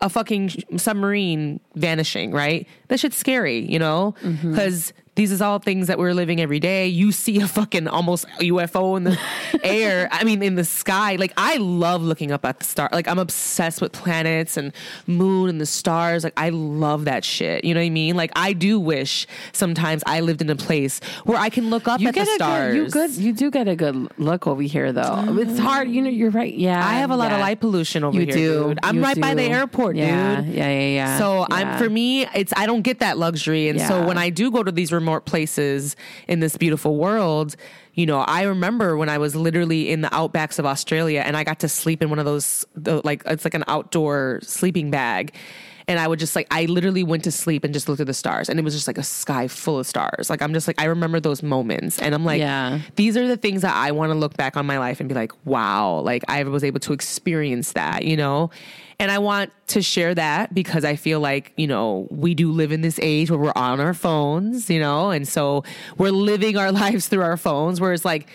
a 0.00 0.08
fucking 0.08 0.50
submarine 0.76 1.60
vanishing, 1.74 2.30
right? 2.30 2.66
That 2.88 3.00
shit's 3.00 3.16
scary, 3.16 3.60
you 3.60 3.78
know? 3.78 4.14
Mm-hmm. 4.22 4.50
Because 4.50 4.92
these 5.16 5.32
is 5.32 5.42
all 5.42 5.58
things 5.58 5.88
that 5.88 5.98
we're 5.98 6.12
living 6.14 6.40
every 6.40 6.60
day. 6.60 6.86
You 6.86 7.10
see 7.10 7.40
a 7.40 7.48
fucking 7.48 7.88
almost 7.88 8.26
UFO 8.40 8.96
in 8.96 9.04
the 9.04 9.18
air. 9.64 10.08
I 10.12 10.24
mean, 10.24 10.42
in 10.42 10.54
the 10.54 10.64
sky. 10.64 11.16
Like, 11.16 11.32
I 11.36 11.56
love 11.56 12.02
looking 12.02 12.30
up 12.32 12.44
at 12.44 12.58
the 12.58 12.64
star. 12.64 12.88
Like, 12.92 13.08
I'm 13.08 13.18
obsessed 13.18 13.80
with 13.80 13.92
planets 13.92 14.56
and 14.56 14.72
moon 15.06 15.48
and 15.48 15.60
the 15.60 15.66
stars. 15.66 16.22
Like, 16.22 16.34
I 16.36 16.50
love 16.50 17.06
that 17.06 17.24
shit. 17.24 17.64
You 17.64 17.74
know 17.74 17.80
what 17.80 17.86
I 17.86 17.90
mean? 17.90 18.14
Like, 18.14 18.30
I 18.36 18.52
do 18.52 18.78
wish 18.78 19.26
sometimes 19.52 20.02
I 20.06 20.20
lived 20.20 20.42
in 20.42 20.50
a 20.50 20.56
place 20.56 21.00
where 21.24 21.38
I 21.38 21.48
can 21.48 21.70
look 21.70 21.88
up 21.88 21.98
You 22.00 22.08
at 22.08 22.14
get 22.14 22.26
the 22.26 22.32
a 22.32 22.34
stars. 22.34 22.74
good, 22.74 22.76
you 22.76 22.90
good, 22.90 23.10
you 23.12 23.32
do 23.32 23.50
get 23.50 23.68
a 23.68 23.74
good 23.76 24.08
look 24.18 24.46
over 24.46 24.60
here 24.62 24.92
though. 24.92 25.00
Mm. 25.02 25.48
It's 25.48 25.58
hard, 25.58 25.88
you 25.90 26.02
know. 26.02 26.10
You're 26.10 26.30
right. 26.30 26.52
Yeah, 26.54 26.86
I 26.86 26.94
have 26.94 27.10
a 27.10 27.16
lot 27.16 27.32
of 27.32 27.40
light 27.40 27.60
pollution 27.60 28.04
over 28.04 28.14
You 28.20 28.26
here, 28.26 28.34
do. 28.34 28.64
dude. 28.68 28.78
I'm 28.82 28.96
You 28.96 29.02
right 29.02 29.18
by 29.20 29.32
the 29.34 29.44
airport, 29.44 29.96
Yeah, 29.96 30.42
dude. 30.42 30.54
Yeah, 30.54 30.68
yeah, 30.70 30.88
yeah. 30.88 31.18
So 31.18 31.40
Yeah. 31.40 31.56
I'm 31.56 31.78
for 31.78 31.88
me, 31.88 32.26
it's 32.34 32.52
I 32.54 32.66
don't 32.66 32.82
get 32.82 32.98
that 33.00 33.16
luxury, 33.16 33.68
and 33.70 33.80
so 33.80 34.06
when 34.06 34.18
I 34.18 34.28
do 34.28 34.50
go 34.50 34.62
to 34.62 34.70
these 34.70 34.92
remote 34.92 35.05
places 35.26 35.96
in 36.28 36.40
this 36.40 36.56
beautiful 36.56 36.96
world, 36.96 37.56
you 37.94 38.04
know, 38.04 38.20
I 38.20 38.42
remember 38.42 38.96
when 38.96 39.08
I 39.08 39.18
was 39.18 39.34
literally 39.34 39.90
in 39.90 40.02
the 40.02 40.08
outbacks 40.08 40.58
of 40.58 40.66
Australia, 40.66 41.22
and 41.24 41.36
I 41.36 41.44
got 41.44 41.60
to 41.60 41.68
sleep 41.68 42.02
in 42.02 42.10
one 42.10 42.18
of 42.18 42.26
those, 42.26 42.66
the, 42.74 43.00
like 43.04 43.22
it's 43.24 43.44
like 43.44 43.54
an 43.54 43.64
outdoor 43.66 44.40
sleeping 44.42 44.90
bag. 44.90 45.34
And 45.88 46.00
I 46.00 46.08
would 46.08 46.18
just 46.18 46.34
like, 46.34 46.48
I 46.50 46.64
literally 46.64 47.04
went 47.04 47.22
to 47.24 47.30
sleep 47.30 47.62
and 47.62 47.72
just 47.72 47.88
looked 47.88 48.00
at 48.00 48.08
the 48.08 48.14
stars, 48.14 48.48
and 48.48 48.58
it 48.58 48.62
was 48.64 48.74
just 48.74 48.88
like 48.88 48.98
a 48.98 49.04
sky 49.04 49.46
full 49.46 49.78
of 49.78 49.86
stars. 49.86 50.28
Like, 50.28 50.42
I'm 50.42 50.52
just 50.52 50.66
like, 50.66 50.80
I 50.80 50.86
remember 50.86 51.20
those 51.20 51.44
moments, 51.44 52.00
and 52.00 52.12
I'm 52.12 52.24
like, 52.24 52.40
Yeah. 52.40 52.80
these 52.96 53.16
are 53.16 53.28
the 53.28 53.36
things 53.36 53.62
that 53.62 53.72
I 53.74 53.92
want 53.92 54.10
to 54.10 54.18
look 54.18 54.36
back 54.36 54.56
on 54.56 54.66
my 54.66 54.78
life 54.78 54.98
and 54.98 55.08
be 55.08 55.14
like, 55.14 55.30
wow, 55.44 56.00
like 56.00 56.24
I 56.28 56.42
was 56.42 56.64
able 56.64 56.80
to 56.80 56.92
experience 56.92 57.72
that, 57.72 58.04
you 58.04 58.16
know? 58.16 58.50
And 58.98 59.12
I 59.12 59.18
want 59.18 59.52
to 59.68 59.82
share 59.82 60.12
that 60.14 60.54
because 60.54 60.84
I 60.84 60.96
feel 60.96 61.20
like, 61.20 61.52
you 61.56 61.66
know, 61.66 62.08
we 62.10 62.34
do 62.34 62.50
live 62.50 62.72
in 62.72 62.80
this 62.80 62.98
age 63.02 63.30
where 63.30 63.38
we're 63.38 63.52
on 63.54 63.78
our 63.78 63.94
phones, 63.94 64.68
you 64.70 64.80
know? 64.80 65.10
And 65.10 65.28
so 65.28 65.62
we're 65.98 66.10
living 66.10 66.56
our 66.56 66.72
lives 66.82 67.06
through 67.06 67.22
our 67.22 67.36
phones, 67.36 67.80
where 67.80 67.92
it's 67.92 68.04
like, 68.04 68.26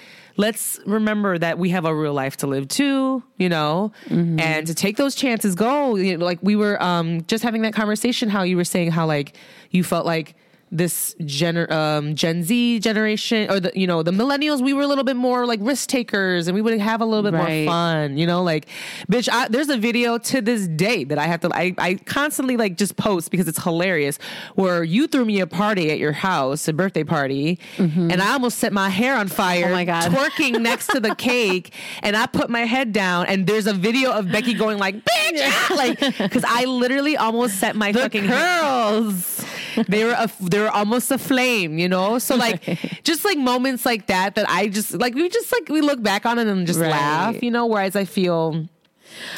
let's 0.42 0.80
remember 0.88 1.38
that 1.38 1.60
we 1.60 1.70
have 1.70 1.86
a 1.86 1.94
real 1.96 2.14
life 2.14 2.36
to 2.38 2.48
live 2.48 2.68
too, 2.68 3.24
you 3.38 3.48
know, 3.48 3.92
and 4.40 4.66
to 4.68 4.74
take 4.74 4.98
those 4.98 5.14
chances, 5.14 5.54
go. 5.56 5.96
You 5.96 6.18
know, 6.18 6.26
like 6.26 6.40
we 6.42 6.56
were 6.56 6.82
um, 6.82 7.24
just 7.28 7.44
having 7.44 7.62
that 7.62 7.74
conversation, 7.74 8.28
how 8.28 8.42
you 8.42 8.58
were 8.58 8.66
saying 8.66 8.92
how 8.92 9.06
like 9.06 9.38
you 9.70 9.84
felt 9.84 10.06
like 10.06 10.36
this 10.74 11.14
gener- 11.20 11.70
um, 11.70 12.16
Gen 12.16 12.44
Z 12.44 12.80
generation 12.80 13.50
or 13.52 13.60
the 13.60 13.72
you 13.76 13.86
know 13.86 14.04
the 14.04 14.12
millennials 14.12 14.62
we 14.62 14.72
were 14.74 14.84
a 14.84 14.88
little 14.88 15.04
bit 15.04 15.18
more 15.18 15.46
like 15.46 15.60
risk 15.62 15.90
takers 15.90 16.48
and 16.48 16.56
we 16.56 16.62
would 16.62 16.80
have 16.80 17.02
a 17.02 17.06
little 17.06 17.24
bit 17.30 17.34
Right. 17.38 17.66
more 17.66 17.74
fun 17.74 18.18
you 18.18 18.26
know 18.26 18.42
like 18.42 18.68
bitch 19.12 19.28
I, 19.30 19.50
there's 19.50 19.68
a 19.70 19.78
video 19.78 20.18
to 20.18 20.42
this 20.42 20.68
day 20.70 21.04
that 21.04 21.18
I 21.18 21.28
have 21.28 21.42
to 21.42 21.50
I, 21.54 21.74
I 21.78 21.96
constantly 22.06 22.56
like 22.56 22.78
just 22.78 22.96
post 22.96 23.32
because 23.32 23.48
it's 23.50 23.62
hilarious 23.62 24.18
where 24.56 24.82
you 24.84 25.08
threw 25.08 25.26
me 25.26 25.42
a 25.42 25.48
party 25.48 25.92
at 25.92 26.00
your 26.00 26.14
house 26.14 26.68
a 26.70 26.74
birthday 26.74 27.04
party 27.04 27.60
and 27.78 28.22
I 28.22 28.32
almost 28.32 28.58
set 28.60 28.72
my 28.72 28.88
hair 28.90 29.18
on 29.18 29.28
fire 29.28 29.66
Oh 29.68 29.72
my 29.74 29.84
God. 29.84 30.10
twerking 30.12 30.62
next 30.62 30.88
to 30.88 31.00
the 31.02 31.14
cake 31.32 31.74
and 32.02 32.16
I 32.16 32.28
put 32.28 32.50
my 32.50 32.62
head 32.62 32.94
down 32.94 33.26
and 33.26 33.46
there's 33.46 33.68
a 33.68 33.74
video 33.74 34.12
of 34.12 34.32
Becky 34.32 34.54
going 34.54 34.78
like 34.78 34.96
bitch 34.96 35.42
ah," 35.42 35.74
like 35.76 36.00
because 36.18 36.46
I 36.48 36.64
literally 36.64 37.18
almost 37.18 37.60
set 37.60 37.76
my 37.76 37.92
the 37.92 38.00
fucking 38.00 38.24
hair 38.24 38.62
curls. 38.62 39.46
They 39.88 40.04
were 40.04 40.12
a, 40.18 40.30
they 40.42 40.60
were 40.60 40.70
almost 40.70 41.12
a 41.12 41.18
flame, 41.18 41.78
you 41.78 41.88
know. 41.90 42.20
So 42.20 42.36
like 42.36 42.64
just 43.04 43.26
like 43.26 43.38
moments 43.38 43.86
like 43.86 44.08
that 44.08 44.36
that 44.36 44.50
I 44.50 44.68
just 44.68 44.94
like 44.94 45.16
we 45.16 45.30
just 45.30 45.52
like 45.52 45.70
we 45.70 45.82
look 45.82 46.02
back 46.02 46.26
on 46.26 46.40
it 46.40 46.48
and 46.48 46.66
just 46.68 46.80
Right. 46.80 46.92
laugh, 46.92 47.42
you 47.44 47.52
know. 47.52 47.66
Whereas 47.66 47.96
I 47.96 48.06
feel, 48.06 48.68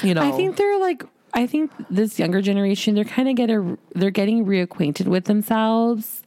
you 0.01 0.13
know, 0.13 0.21
I 0.21 0.31
think 0.31 0.57
they're 0.57 0.79
like 0.79 1.03
I 1.33 1.47
think 1.47 1.71
this 1.89 2.19
younger 2.19 2.41
generation 2.41 2.95
they're 2.95 3.03
kind 3.03 3.27
of 3.27 3.35
get 3.35 3.49
a, 3.49 3.77
they're 3.95 4.11
getting 4.11 4.45
reacquainted 4.45 5.07
with 5.07 5.25
themselves 5.25 6.21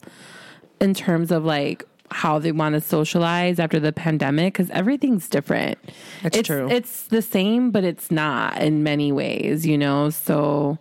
in 0.81 0.93
terms 0.93 1.31
of 1.31 1.45
like 1.45 1.85
how 2.11 2.39
they 2.39 2.51
want 2.51 2.73
to 2.73 2.81
socialize 2.81 3.59
after 3.59 3.79
the 3.79 3.91
pandemic 3.91 4.53
because 4.53 4.69
everything's 4.69 5.27
different. 5.27 5.77
That's 6.23 6.37
it's, 6.37 6.47
true. 6.47 6.69
It's 6.69 7.03
the 7.07 7.21
same, 7.21 7.71
but 7.71 7.83
it's 7.83 8.09
not 8.11 8.61
in 8.61 8.83
many 8.83 9.11
ways, 9.11 9.65
you 9.65 9.77
know. 9.77 10.09
So 10.09 10.77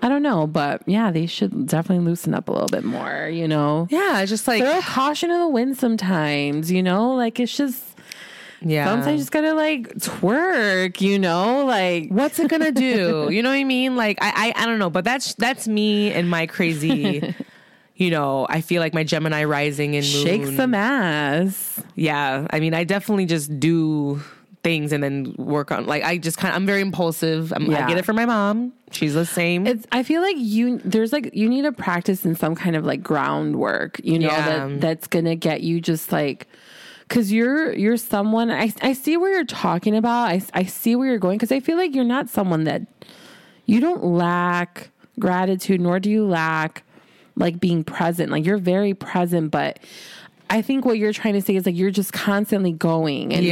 I 0.00 0.08
don't 0.08 0.22
know, 0.22 0.46
but 0.46 0.82
yeah, 0.86 1.10
they 1.10 1.26
should 1.26 1.66
definitely 1.66 2.04
loosen 2.04 2.34
up 2.34 2.48
a 2.48 2.52
little 2.52 2.68
bit 2.68 2.84
more, 2.84 3.28
you 3.28 3.48
know. 3.48 3.88
yeah, 3.90 4.20
it's 4.20 4.30
just 4.30 4.46
like 4.46 4.62
Throw 4.62 4.80
caution 4.80 5.30
in 5.30 5.38
the 5.40 5.48
wind 5.48 5.76
sometimes, 5.76 6.70
you 6.70 6.82
know. 6.82 7.14
Like 7.14 7.40
it's 7.40 7.56
just 7.56 7.82
yeah. 8.60 8.86
sometimes 8.86 9.20
just 9.20 9.32
gotta 9.32 9.54
like 9.54 9.88
twerk, 9.94 11.00
you 11.00 11.18
know, 11.18 11.64
like 11.64 12.10
what's 12.10 12.38
it 12.38 12.48
gonna 12.48 12.72
do? 12.72 13.28
You 13.38 13.42
know 13.42 13.50
what 13.50 13.56
I 13.56 13.64
mean? 13.64 13.96
Like 13.96 14.18
I, 14.20 14.52
I 14.56 14.62
I 14.62 14.66
don't 14.66 14.78
know, 14.78 14.90
but 14.90 15.04
that's 15.04 15.34
that's 15.34 15.66
me 15.66 16.12
and 16.12 16.28
my 16.30 16.46
crazy. 16.46 17.34
You 17.98 18.10
know, 18.10 18.46
I 18.48 18.60
feel 18.60 18.80
like 18.80 18.94
my 18.94 19.02
Gemini 19.02 19.42
rising 19.42 19.96
and 19.96 20.06
moon. 20.06 20.24
shake 20.24 20.46
some 20.56 20.72
ass. 20.72 21.82
Yeah, 21.96 22.46
I 22.48 22.60
mean, 22.60 22.72
I 22.72 22.84
definitely 22.84 23.26
just 23.26 23.58
do 23.58 24.22
things 24.62 24.92
and 24.92 25.02
then 25.02 25.34
work 25.38 25.70
on. 25.72 25.86
Like 25.86 26.02
I 26.04 26.18
just 26.18 26.38
kind 26.38 26.52
of, 26.52 26.56
I'm 26.56 26.66
very 26.66 26.80
impulsive. 26.80 27.52
I'm, 27.54 27.70
I 27.74 27.86
get 27.86 27.98
it 27.98 28.04
from 28.04 28.16
my 28.16 28.26
mom. 28.26 28.72
She's 28.90 29.14
the 29.14 29.26
same. 29.26 29.66
It's. 29.66 29.86
I 29.92 30.02
feel 30.02 30.22
like 30.22 30.36
you. 30.38 30.78
There's 30.78 31.12
like 31.12 31.34
you 31.34 31.48
need 31.48 31.62
to 31.62 31.72
practice 31.72 32.24
in 32.24 32.34
some 32.34 32.54
kind 32.54 32.74
of 32.76 32.84
like 32.84 33.02
groundwork. 33.02 34.00
You 34.02 34.18
know 34.18 34.28
Yeah. 34.28 34.66
that 34.68 34.80
that's 34.80 35.06
gonna 35.06 35.36
get 35.36 35.62
you 35.62 35.80
just 35.80 36.12
like. 36.12 36.46
Cause 37.08 37.32
you're 37.32 37.72
you're 37.72 37.96
someone 37.96 38.50
I 38.50 38.70
I 38.82 38.92
see 38.92 39.16
where 39.16 39.30
you're 39.32 39.44
talking 39.46 39.96
about 39.96 40.24
I 40.28 40.42
I 40.52 40.64
see 40.64 40.94
where 40.94 41.08
you're 41.08 41.18
going 41.18 41.38
because 41.38 41.50
I 41.52 41.60
feel 41.60 41.78
like 41.78 41.94
you're 41.94 42.04
not 42.04 42.28
someone 42.28 42.64
that 42.64 42.82
you 43.64 43.80
don't 43.80 44.04
lack 44.04 44.90
gratitude 45.18 45.80
nor 45.80 46.00
do 46.00 46.10
you 46.10 46.26
lack 46.26 46.82
like 47.34 47.58
being 47.58 47.82
present 47.82 48.30
like 48.30 48.44
you're 48.44 48.58
very 48.58 48.92
present 48.92 49.50
but 49.50 49.78
I 50.50 50.60
think 50.60 50.84
what 50.84 50.98
you're 50.98 51.14
trying 51.14 51.32
to 51.32 51.40
say 51.40 51.56
is 51.56 51.64
like 51.64 51.76
you're 51.76 51.90
just 51.90 52.12
constantly 52.12 52.72
going 52.72 53.32
and 53.32 53.42
like, 53.46 53.48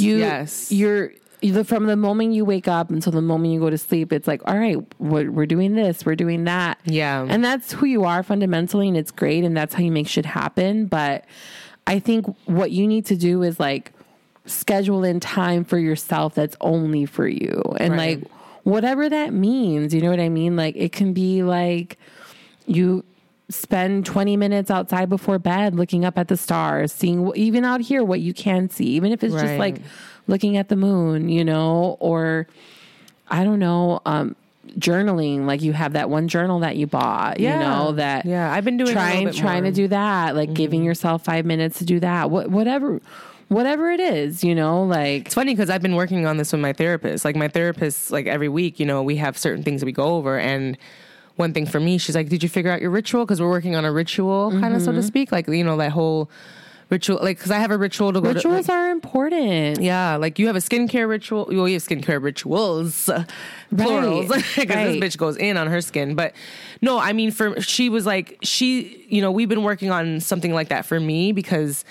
you 0.00 0.16
Yes. 0.18 0.72
you're 1.42 1.64
from 1.64 1.86
the 1.86 1.96
moment 1.96 2.32
you 2.32 2.44
wake 2.44 2.66
up 2.66 2.90
until 2.90 3.12
the 3.12 3.20
moment 3.22 3.52
you 3.52 3.60
go 3.60 3.70
to 3.70 3.78
sleep 3.78 4.12
it's 4.12 4.26
like 4.26 4.40
all 4.46 4.56
right 4.58 4.78
we're, 4.98 5.30
we're 5.30 5.46
doing 5.46 5.74
this 5.74 6.04
we're 6.06 6.16
doing 6.16 6.44
that 6.44 6.78
Yeah. 6.84 7.26
and 7.28 7.44
that's 7.44 7.72
who 7.72 7.86
you 7.86 8.04
are 8.04 8.22
fundamentally 8.22 8.88
and 8.88 8.96
it's 8.96 9.10
great 9.10 9.44
and 9.44 9.56
that's 9.56 9.74
how 9.74 9.82
you 9.82 9.92
make 9.92 10.08
shit 10.08 10.24
happen 10.26 10.86
but 10.86 11.24
i 11.86 11.98
think 11.98 12.26
what 12.46 12.70
you 12.70 12.86
need 12.86 13.06
to 13.06 13.16
do 13.16 13.42
is 13.42 13.60
like 13.60 13.92
schedule 14.46 15.04
in 15.04 15.20
time 15.20 15.62
for 15.64 15.78
yourself 15.78 16.34
that's 16.34 16.56
only 16.60 17.04
for 17.04 17.28
you 17.28 17.62
and 17.78 17.92
Right. 17.94 18.20
like 18.20 18.30
whatever 18.64 19.08
that 19.08 19.32
means 19.32 19.94
you 19.94 20.00
know 20.00 20.10
what 20.10 20.20
i 20.20 20.28
mean 20.28 20.56
like 20.56 20.74
it 20.76 20.90
can 20.92 21.12
be 21.12 21.42
like 21.42 21.98
you 22.66 23.04
spend 23.48 24.04
20 24.04 24.36
minutes 24.36 24.70
outside 24.70 25.08
before 25.08 25.38
bed 25.38 25.74
looking 25.74 26.04
up 26.04 26.18
at 26.18 26.28
the 26.28 26.36
stars 26.36 26.92
seeing 26.92 27.30
even 27.36 27.64
out 27.64 27.80
here 27.80 28.02
what 28.02 28.20
you 28.20 28.34
can 28.34 28.68
see 28.68 28.86
even 28.86 29.12
if 29.12 29.22
it's 29.22 29.34
just 29.34 29.56
like 29.58 29.80
looking 30.26 30.56
at 30.56 30.68
the 30.68 30.74
moon 30.76 31.28
you 31.28 31.44
know 31.44 31.96
or 32.00 32.46
i 33.28 33.44
don't 33.44 33.60
know 33.60 34.00
um 34.04 34.34
journaling 34.78 35.46
like 35.46 35.62
you 35.62 35.72
have 35.72 35.92
that 35.92 36.10
one 36.10 36.26
journal 36.26 36.58
that 36.58 36.76
you 36.76 36.88
bought 36.88 37.38
you 37.38 37.48
know 37.48 37.92
that 37.92 38.26
yeah, 38.26 38.52
I've 38.52 38.64
been 38.64 38.76
doing 38.76 38.92
trying 38.92 39.30
trying 39.32 39.62
to 39.62 39.62
more. 39.62 39.70
Mm-hmm. 39.70 39.74
do 39.74 39.88
that 39.88 40.34
like 40.34 40.52
giving 40.52 40.82
yourself 40.82 41.24
5 41.24 41.46
minutes 41.46 41.78
to 41.78 41.84
do 41.84 42.00
that 42.00 42.30
what 42.30 42.50
whatever 42.50 43.00
whatever 43.48 43.90
it 43.90 44.00
is 44.00 44.42
you 44.42 44.56
know 44.56 44.82
like 44.82 45.26
It's 45.26 45.34
funny 45.34 45.54
because 45.54 45.70
I've 45.70 45.82
been 45.82 45.94
working 45.94 46.26
on 46.26 46.36
this 46.36 46.50
with 46.52 46.60
my 46.60 46.72
therapist. 46.72 47.24
Like 47.24 47.36
my 47.36 47.46
therapist, 47.48 48.10
like 48.10 48.26
every 48.26 48.48
week, 48.48 48.80
you 48.80 48.86
know, 48.86 49.02
we 49.04 49.16
have 49.16 49.38
certain 49.38 49.62
things 49.62 49.80
that 49.80 49.86
we 49.86 49.92
go 49.92 50.16
over. 50.16 50.36
And 50.38 50.76
one 51.36 51.52
thing 51.52 51.66
for 51.66 51.80
me, 51.80 51.98
she's 51.98 52.14
like, 52.14 52.28
"Did 52.28 52.42
you 52.42 52.48
figure 52.48 52.70
out 52.70 52.80
your 52.80 52.90
ritual?" 52.90 53.24
Because 53.24 53.40
we're 53.40 53.50
working 53.50 53.76
on 53.76 53.84
a 53.84 53.92
ritual, 53.92 54.50
kind 54.50 54.74
of 54.74 54.82
so 54.82 54.90
Mm-hmm. 54.90 55.00
to 55.00 55.02
speak. 55.02 55.32
Like 55.32 55.48
you 55.48 55.64
know 55.64 55.76
that 55.76 55.92
whole 55.92 56.30
ritual. 56.90 57.18
Like 57.22 57.38
because 57.38 57.50
I 57.50 57.58
have 57.58 57.70
a 57.70 57.78
ritual 57.78 58.12
to 58.12 58.20
go 58.20 58.32
rituals 58.32 58.66
to. 58.66 58.72
are 58.72 58.90
important 58.90 59.80
yeah, 59.80 60.16
like 60.16 60.38
you 60.38 60.46
have 60.46 60.56
a 60.56 60.60
skincare 60.60 61.08
ritual. 61.08 61.46
Well, 61.50 61.68
you 61.68 61.74
have 61.74 61.82
skincare 61.82 62.22
rituals, 62.22 63.10
plurals, 63.76 64.28
because 64.56 64.68
right. 64.68 65.00
this 65.00 65.14
bitch 65.14 65.18
goes 65.18 65.36
in 65.36 65.56
on 65.56 65.66
her 65.66 65.80
skin. 65.80 66.14
But 66.14 66.34
no, 66.80 66.98
I 66.98 67.12
mean, 67.12 67.30
for 67.30 67.60
she 67.60 67.88
was 67.88 68.06
like, 68.06 68.38
she, 68.42 69.06
you 69.08 69.20
know, 69.20 69.30
we've 69.30 69.48
been 69.48 69.62
working 69.62 69.90
on 69.90 70.20
something 70.20 70.52
like 70.52 70.68
that 70.68 70.86
for 70.86 71.00
me 71.00 71.32
because 71.32 71.84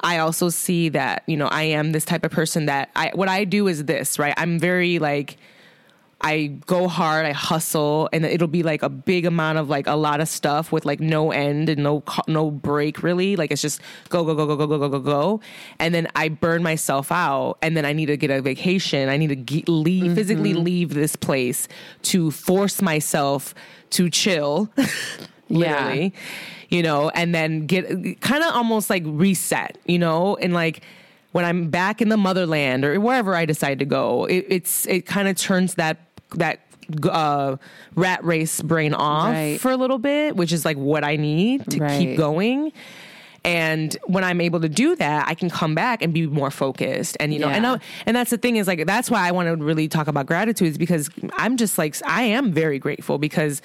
I 0.00 0.18
also 0.18 0.48
see 0.48 0.88
that, 0.90 1.22
you 1.26 1.36
know, 1.36 1.46
I 1.46 1.62
am 1.62 1.92
this 1.92 2.04
type 2.04 2.24
of 2.24 2.32
person 2.32 2.66
that 2.66 2.90
I, 2.96 3.12
what 3.14 3.28
I 3.28 3.44
do 3.44 3.68
is 3.68 3.84
this, 3.84 4.18
right? 4.18 4.34
I'm 4.36 4.58
very 4.58 4.98
like, 4.98 5.36
I 6.24 6.46
go 6.66 6.86
hard, 6.86 7.26
I 7.26 7.32
hustle, 7.32 8.08
and 8.12 8.24
it'll 8.24 8.46
be 8.46 8.62
like 8.62 8.82
a 8.82 8.88
big 8.88 9.26
amount 9.26 9.58
of 9.58 9.68
like 9.68 9.88
a 9.88 9.96
lot 9.96 10.20
of 10.20 10.28
stuff 10.28 10.70
with 10.70 10.84
like 10.84 11.00
no 11.00 11.32
end 11.32 11.68
and 11.68 11.82
no 11.82 12.04
no 12.28 12.50
break 12.50 13.02
really. 13.02 13.34
Like 13.34 13.50
it's 13.50 13.60
just 13.60 13.80
go 14.08 14.24
go 14.24 14.34
go 14.34 14.46
go 14.46 14.56
go 14.56 14.66
go 14.68 14.78
go 14.78 14.88
go 14.88 15.00
go, 15.00 15.40
and 15.80 15.92
then 15.92 16.06
I 16.14 16.28
burn 16.28 16.62
myself 16.62 17.10
out, 17.10 17.58
and 17.60 17.76
then 17.76 17.84
I 17.84 17.92
need 17.92 18.06
to 18.06 18.16
get 18.16 18.30
a 18.30 18.40
vacation. 18.40 19.08
I 19.08 19.16
need 19.16 19.28
to 19.28 19.36
ge- 19.36 19.68
leave 19.68 20.04
mm-hmm. 20.04 20.14
physically 20.14 20.54
leave 20.54 20.94
this 20.94 21.16
place 21.16 21.66
to 22.02 22.30
force 22.30 22.80
myself 22.80 23.52
to 23.90 24.08
chill, 24.08 24.70
literally, 25.48 26.14
you 26.68 26.84
know, 26.84 27.10
and 27.10 27.34
then 27.34 27.66
get 27.66 28.20
kind 28.20 28.44
of 28.44 28.54
almost 28.54 28.90
like 28.90 29.02
reset, 29.06 29.76
you 29.86 29.98
know, 29.98 30.36
and 30.36 30.54
like 30.54 30.82
when 31.32 31.44
I'm 31.44 31.68
back 31.68 32.00
in 32.00 32.10
the 32.10 32.16
motherland 32.16 32.84
or 32.84 33.00
wherever 33.00 33.34
I 33.34 33.44
decide 33.44 33.80
to 33.80 33.84
go, 33.84 34.26
it, 34.26 34.46
it's 34.48 34.86
it 34.86 35.04
kind 35.06 35.26
of 35.26 35.36
turns 35.36 35.74
that 35.74 36.11
that 36.36 36.60
uh, 37.10 37.56
rat 37.94 38.24
race 38.24 38.60
brain 38.60 38.92
off 38.94 39.30
Right. 39.30 39.60
for 39.60 39.70
a 39.70 39.76
little 39.76 39.98
bit, 39.98 40.36
which 40.36 40.52
is 40.52 40.64
like 40.64 40.76
what 40.76 41.04
I 41.04 41.16
need 41.16 41.64
to 41.70 41.78
Right. 41.80 41.98
keep 41.98 42.16
going. 42.16 42.72
And 43.44 43.96
when 44.06 44.22
I'm 44.22 44.40
able 44.40 44.60
to 44.60 44.68
do 44.68 44.94
that, 44.96 45.26
I 45.26 45.34
can 45.34 45.50
come 45.50 45.74
back 45.74 46.00
and 46.00 46.12
be 46.14 46.26
more 46.28 46.50
focused. 46.50 47.16
And 47.18 47.32
you 47.34 47.40
know, 47.40 47.48
and 47.48 47.66
I, 47.66 47.78
and 48.06 48.16
that's 48.16 48.30
the 48.30 48.38
thing 48.38 48.54
is 48.56 48.68
like 48.68 48.86
that's 48.86 49.10
why 49.10 49.26
I 49.26 49.32
want 49.32 49.48
to 49.48 49.56
really 49.64 49.88
talk 49.88 50.06
about 50.06 50.26
gratitude 50.26 50.68
is 50.68 50.78
because 50.78 51.10
I'm 51.36 51.56
just 51.56 51.76
like 51.76 51.96
I 52.06 52.22
am 52.22 52.52
very 52.52 52.78
grateful 52.78 53.18
because 53.18 53.60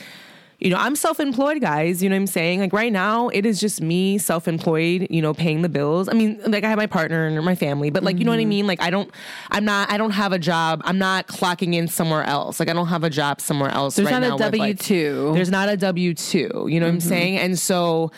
you 0.60 0.72
know, 0.72 0.78
I'm 0.78 0.96
self-employed, 0.96 1.62
guys. 1.62 2.02
You 2.02 2.10
know 2.10 2.16
what 2.16 2.22
I'm 2.22 2.28
saying? 2.28 2.62
Like 2.62 2.74
right 2.74 2.92
now, 2.92 3.30
it 3.30 3.46
is 3.46 3.60
just 3.60 3.80
me, 3.80 4.18
self-employed. 4.18 5.08
You 5.12 5.22
know, 5.22 5.34
paying 5.34 5.62
the 5.62 5.70
bills. 5.70 6.10
I 6.10 6.14
mean, 6.14 6.42
like 6.48 6.64
I 6.64 6.70
have 6.70 6.78
my 6.78 6.88
partner 6.88 7.28
and 7.28 7.46
my 7.46 7.54
family, 7.54 7.92
but 7.92 8.04
like 8.04 8.18
you 8.18 8.26
know 8.26 8.32
what 8.32 8.40
I 8.40 8.44
mm-hmm. 8.44 8.50
mean? 8.50 8.68
Like 8.68 8.82
I 8.82 8.90
don't, 8.90 9.12
I'm 9.52 9.66
not, 9.66 9.92
I 9.92 9.98
don't 9.98 10.12
have 10.12 10.32
a 10.32 10.40
job. 10.40 10.82
I'm 10.84 10.98
not 10.98 11.28
clocking 11.28 11.76
in 11.76 11.88
somewhere 11.88 12.24
else. 12.24 12.60
Like 12.60 12.70
I 12.70 12.74
don't 12.74 12.88
have 12.88 13.04
a 13.04 13.10
job 13.10 13.40
somewhere 13.40 13.70
else. 13.70 13.96
There's 13.96 14.08
right 14.08 14.20
not 14.20 14.24
a 14.24 14.30
now 14.30 14.50
with, 14.50 14.56
like- 14.56 14.78
W2. 14.78 15.36
There's 15.36 15.52
not 15.52 15.70
a 15.70 15.78
W 15.78 16.14
two. 16.16 16.68
You 16.70 16.80
know 16.80 16.88
what 16.88 16.94
I'm 16.94 16.98
mm-hmm. 17.00 17.08
saying? 17.08 17.38
And 17.38 17.60
so, 17.60 18.12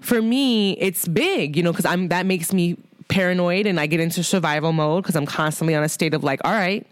for 0.00 0.22
me, 0.22 0.72
it's 0.78 1.06
big. 1.06 1.54
You 1.54 1.62
know, 1.62 1.72
because 1.72 1.84
I'm 1.84 2.08
that 2.08 2.24
makes 2.24 2.54
me 2.54 2.78
paranoid 3.08 3.66
and 3.66 3.78
I 3.78 3.86
get 3.86 4.00
into 4.00 4.22
survival 4.22 4.72
mode 4.72 5.02
because 5.02 5.16
I'm 5.16 5.26
constantly 5.26 5.74
on 5.74 5.84
a 5.84 5.90
state 5.90 6.14
of 6.14 6.24
like, 6.24 6.40
all 6.44 6.52
right, 6.52 6.86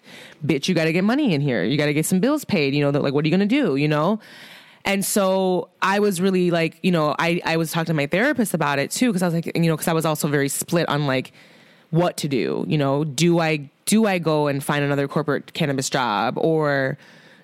bitch, 0.45 0.68
you 0.68 0.74
got 0.74 0.84
to 0.84 0.93
get 0.93 1.03
money 1.03 1.32
in 1.32 1.40
here. 1.40 1.64
You 1.64 1.78
got 1.78 1.86
to 1.86 1.95
get 1.95 2.05
some 2.05 2.20
bills 2.20 2.45
paid. 2.45 2.74
You 2.74 2.82
know, 2.82 2.90
that 2.90 3.03
like, 3.03 3.14
what 3.14 3.24
are 3.24 3.28
you 3.28 3.32
gonna 3.32 3.47
do? 3.47 3.76
You 3.76 3.88
know. 3.88 4.20
And 4.85 5.05
so 5.05 5.68
I 5.80 6.01
was 6.01 6.20
really 6.20 6.51
like, 6.51 6.78
you 6.83 6.91
know, 6.91 7.14
I, 7.18 7.41
I 7.45 7.57
was 7.57 7.70
talking 7.70 7.87
to 7.87 7.95
my 7.95 8.07
therapist 8.07 8.53
about 8.53 8.78
it 8.78 8.91
too, 8.91 9.09
because 9.09 9.22
I 9.22 9.26
was 9.26 9.35
like, 9.35 9.47
you 9.55 9.62
know, 9.62 9.76
because 9.76 9.89
I 9.89 9.93
was 9.93 10.05
also 10.05 10.28
very 10.28 10.49
split 10.49 10.89
on 10.89 11.07
like 11.07 11.33
what 11.91 12.16
to 12.18 12.28
do. 12.28 12.64
You 12.66 12.78
know, 12.78 13.05
do 13.05 13.39
I 13.39 13.68
do 13.85 14.07
I 14.07 14.18
go 14.18 14.49
and 14.49 14.62
find 14.62 14.85
another 14.85 15.07
corporate 15.07 15.53
cannabis 15.55 15.91
job 15.91 16.37
or 16.39 16.99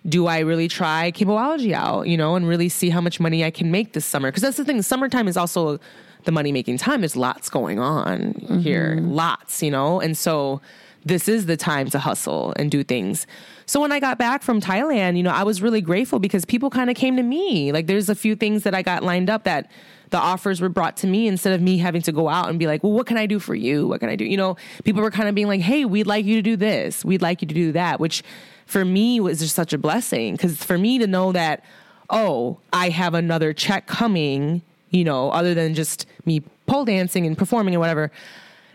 do 0.08 0.26
I 0.26 0.38
really 0.40 0.68
try 0.68 1.12
Kimbology 1.12 1.72
out, 1.72 2.08
you 2.08 2.16
know, 2.16 2.34
and 2.34 2.48
really 2.48 2.68
see 2.68 2.90
how 2.90 3.00
much 3.00 3.20
money 3.20 3.44
I 3.44 3.50
can 3.50 3.70
make 3.70 3.92
this 3.92 4.06
summer? 4.06 4.28
Because 4.28 4.42
that's 4.42 4.56
the 4.56 4.64
thing, 4.64 4.80
summertime 4.82 5.28
is 5.28 5.36
also 5.36 5.78
the 6.24 6.32
money 6.32 6.52
making 6.52 6.78
time. 6.78 7.00
There's 7.00 7.16
lots 7.16 7.50
going 7.50 7.78
on 7.78 8.34
here, 8.62 8.96
mm-hmm. 8.96 9.12
lots, 9.12 9.62
you 9.62 9.70
know, 9.70 10.00
and 10.00 10.16
so 10.16 10.60
this 11.04 11.28
is 11.28 11.46
the 11.46 11.56
time 11.56 11.88
to 11.90 11.98
hustle 11.98 12.52
and 12.56 12.70
do 12.70 12.82
things. 12.82 13.26
So 13.66 13.80
when 13.80 13.92
I 13.92 14.00
got 14.00 14.18
back 14.18 14.42
from 14.42 14.60
Thailand, 14.60 15.16
you 15.16 15.22
know, 15.22 15.30
I 15.30 15.42
was 15.42 15.62
really 15.62 15.80
grateful 15.80 16.18
because 16.18 16.44
people 16.44 16.70
kind 16.70 16.90
of 16.90 16.96
came 16.96 17.16
to 17.16 17.22
me. 17.22 17.72
Like 17.72 17.86
there's 17.86 18.08
a 18.08 18.14
few 18.14 18.34
things 18.34 18.62
that 18.64 18.74
I 18.74 18.82
got 18.82 19.02
lined 19.02 19.30
up 19.30 19.44
that 19.44 19.70
the 20.10 20.18
offers 20.18 20.60
were 20.60 20.68
brought 20.68 20.96
to 20.98 21.06
me 21.06 21.26
instead 21.26 21.52
of 21.52 21.60
me 21.60 21.78
having 21.78 22.02
to 22.02 22.12
go 22.12 22.28
out 22.28 22.48
and 22.48 22.58
be 22.58 22.66
like, 22.66 22.82
well, 22.82 22.92
what 22.92 23.06
can 23.06 23.16
I 23.16 23.26
do 23.26 23.38
for 23.38 23.54
you? 23.54 23.86
What 23.86 24.00
can 24.00 24.08
I 24.08 24.16
do? 24.16 24.24
You 24.24 24.36
know, 24.36 24.56
people 24.84 25.02
were 25.02 25.10
kind 25.10 25.28
of 25.28 25.34
being 25.34 25.48
like, 25.48 25.60
hey, 25.60 25.84
we'd 25.84 26.06
like 26.06 26.24
you 26.24 26.36
to 26.36 26.42
do 26.42 26.56
this. 26.56 27.04
We'd 27.04 27.22
like 27.22 27.42
you 27.42 27.48
to 27.48 27.54
do 27.54 27.72
that, 27.72 28.00
which 28.00 28.22
for 28.66 28.84
me 28.84 29.20
was 29.20 29.38
just 29.38 29.54
such 29.54 29.72
a 29.72 29.78
blessing. 29.78 30.36
Cause 30.36 30.56
for 30.56 30.78
me 30.78 30.98
to 30.98 31.06
know 31.06 31.32
that, 31.32 31.64
oh, 32.10 32.58
I 32.72 32.88
have 32.88 33.14
another 33.14 33.52
check 33.52 33.86
coming, 33.86 34.62
you 34.90 35.04
know, 35.04 35.30
other 35.30 35.54
than 35.54 35.74
just 35.74 36.06
me 36.24 36.40
pole 36.66 36.84
dancing 36.84 37.26
and 37.26 37.36
performing 37.36 37.74
and 37.74 37.80
whatever 37.80 38.10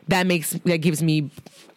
that 0.07 0.27
makes 0.27 0.51
that 0.65 0.77
gives 0.79 1.01
me 1.03 1.29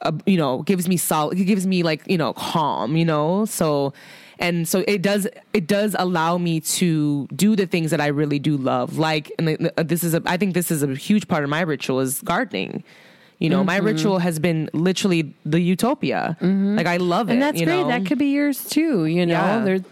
uh, 0.02 0.12
you 0.26 0.36
know 0.36 0.62
gives 0.62 0.88
me 0.88 0.96
sol 0.96 1.30
it 1.30 1.44
gives 1.44 1.66
me 1.66 1.82
like 1.82 2.02
you 2.06 2.18
know 2.18 2.32
calm 2.34 2.96
you 2.96 3.04
know 3.04 3.44
so 3.44 3.92
and 4.38 4.68
so 4.68 4.84
it 4.86 5.00
does 5.02 5.26
it 5.52 5.66
does 5.66 5.96
allow 5.98 6.36
me 6.38 6.60
to 6.60 7.26
do 7.34 7.56
the 7.56 7.66
things 7.66 7.90
that 7.90 8.00
I 8.00 8.08
really 8.08 8.38
do 8.38 8.56
love 8.56 8.98
like 8.98 9.32
and 9.38 9.70
uh, 9.76 9.82
this 9.82 10.02
is 10.04 10.12
a 10.14 10.22
I 10.26 10.36
think 10.36 10.54
this 10.54 10.70
is 10.70 10.82
a 10.82 10.94
huge 10.94 11.28
part 11.28 11.44
of 11.44 11.50
my 11.50 11.60
ritual 11.62 12.00
is 12.00 12.20
gardening 12.22 12.82
you 13.38 13.48
know 13.50 13.62
my 13.64 13.76
Mm-hmm. 13.78 13.86
ritual 13.86 14.18
has 14.18 14.38
been 14.38 14.68
literally 14.72 15.34
the 15.44 15.60
utopia 15.60 16.36
like 16.40 16.86
I 16.86 16.96
love 16.96 17.28
it 17.28 17.34
and 17.34 17.42
that's 17.42 17.60
great. 17.62 17.66
know? 17.82 17.88
That 17.88 18.06
could 18.06 18.18
be 18.18 18.26
yours 18.32 18.64
too. 18.64 19.04
You 19.06 19.24
know, 19.26 19.32
Yeah. 19.34 19.64
there's 19.64 19.82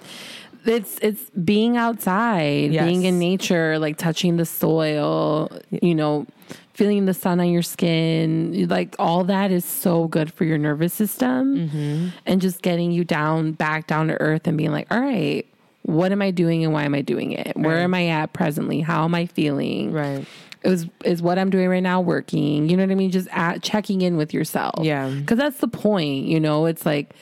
it's 0.66 0.98
it's 1.02 1.28
being 1.30 1.76
outside, 1.76 2.72
Yes. 2.72 2.84
being 2.86 3.04
in 3.04 3.18
nature, 3.18 3.78
like 3.78 3.98
touching 3.98 4.38
the 4.38 4.46
soil. 4.46 5.50
You 5.70 5.94
know, 5.94 6.26
feeling 6.72 7.06
the 7.06 7.14
sun 7.14 7.40
on 7.40 7.48
your 7.50 7.62
skin. 7.62 8.66
Like 8.68 8.96
all 8.98 9.24
that 9.24 9.50
is 9.50 9.64
so 9.64 10.08
good 10.08 10.32
for 10.32 10.44
your 10.44 10.58
nervous 10.58 10.92
system, 10.92 11.68
Mm-hmm. 11.68 12.08
and 12.26 12.40
just 12.40 12.62
getting 12.62 12.90
you 12.92 13.04
down 13.04 13.52
back 13.52 13.86
down 13.86 14.08
to 14.08 14.20
earth 14.20 14.46
and 14.46 14.56
being 14.56 14.72
like, 14.72 14.86
all 14.90 15.00
right. 15.00 15.46
What 15.82 16.12
am 16.12 16.22
I 16.22 16.30
doing 16.30 16.64
and 16.64 16.72
why 16.72 16.84
am 16.84 16.94
I 16.94 17.02
doing 17.02 17.32
it? 17.32 17.54
Where 17.58 17.80
am 17.80 17.92
I 17.92 18.08
at 18.08 18.32
presently? 18.32 18.80
How 18.80 19.04
am 19.04 19.14
I 19.14 19.26
feeling? 19.26 19.92
right 19.92 20.26
is 20.62 20.86
is 21.04 21.20
what 21.20 21.38
I'm 21.38 21.50
doing 21.50 21.68
right 21.68 21.82
now 21.82 22.00
working? 22.00 22.70
You 22.70 22.78
know 22.78 22.84
what 22.84 22.90
I 22.90 22.94
mean? 22.94 23.10
Just 23.10 23.28
at, 23.32 23.62
checking 23.62 24.00
in 24.00 24.16
with 24.16 24.32
yourself. 24.32 24.82
Yeah. 24.82 25.10
because 25.10 25.36
that's 25.36 25.58
the 25.58 25.68
point. 25.68 26.24
You 26.24 26.40
know, 26.40 26.64
it's 26.64 26.86
like 26.86 27.12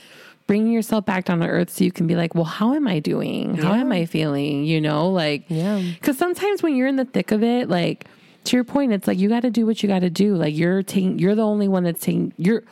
bringing 0.46 0.72
yourself 0.72 1.04
back 1.04 1.24
down 1.24 1.40
to 1.40 1.46
earth 1.48 1.70
so 1.70 1.82
you 1.82 1.90
can 1.90 2.06
be 2.06 2.14
like, 2.14 2.36
well, 2.36 2.44
how 2.44 2.72
am 2.74 2.86
I 2.86 3.00
doing? 3.00 3.56
How 3.56 3.74
am 3.74 3.90
I 3.90 4.04
feeling? 4.06 4.62
You 4.64 4.80
know, 4.80 5.08
like 5.10 5.42
Yeah. 5.48 5.82
Because 5.94 6.16
sometimes 6.16 6.62
when 6.62 6.76
you're 6.76 6.86
in 6.86 6.94
the 6.94 7.04
thick 7.04 7.32
of 7.32 7.42
it, 7.42 7.68
like 7.68 8.06
to 8.44 8.56
your 8.56 8.64
point, 8.64 8.92
it's 8.92 9.06
like 9.06 9.18
you 9.18 9.28
got 9.28 9.40
to 9.40 9.50
do 9.50 9.66
what 9.66 9.82
you 9.82 9.88
got 9.88 10.00
to 10.00 10.10
do. 10.10 10.34
Like 10.34 10.56
you're 10.56 10.82
taking, 10.82 11.18
you're 11.18 11.34
the 11.34 11.46
only 11.46 11.68
one 11.68 11.84
that's 11.84 12.00
taking. 12.00 12.32
You're 12.36 12.62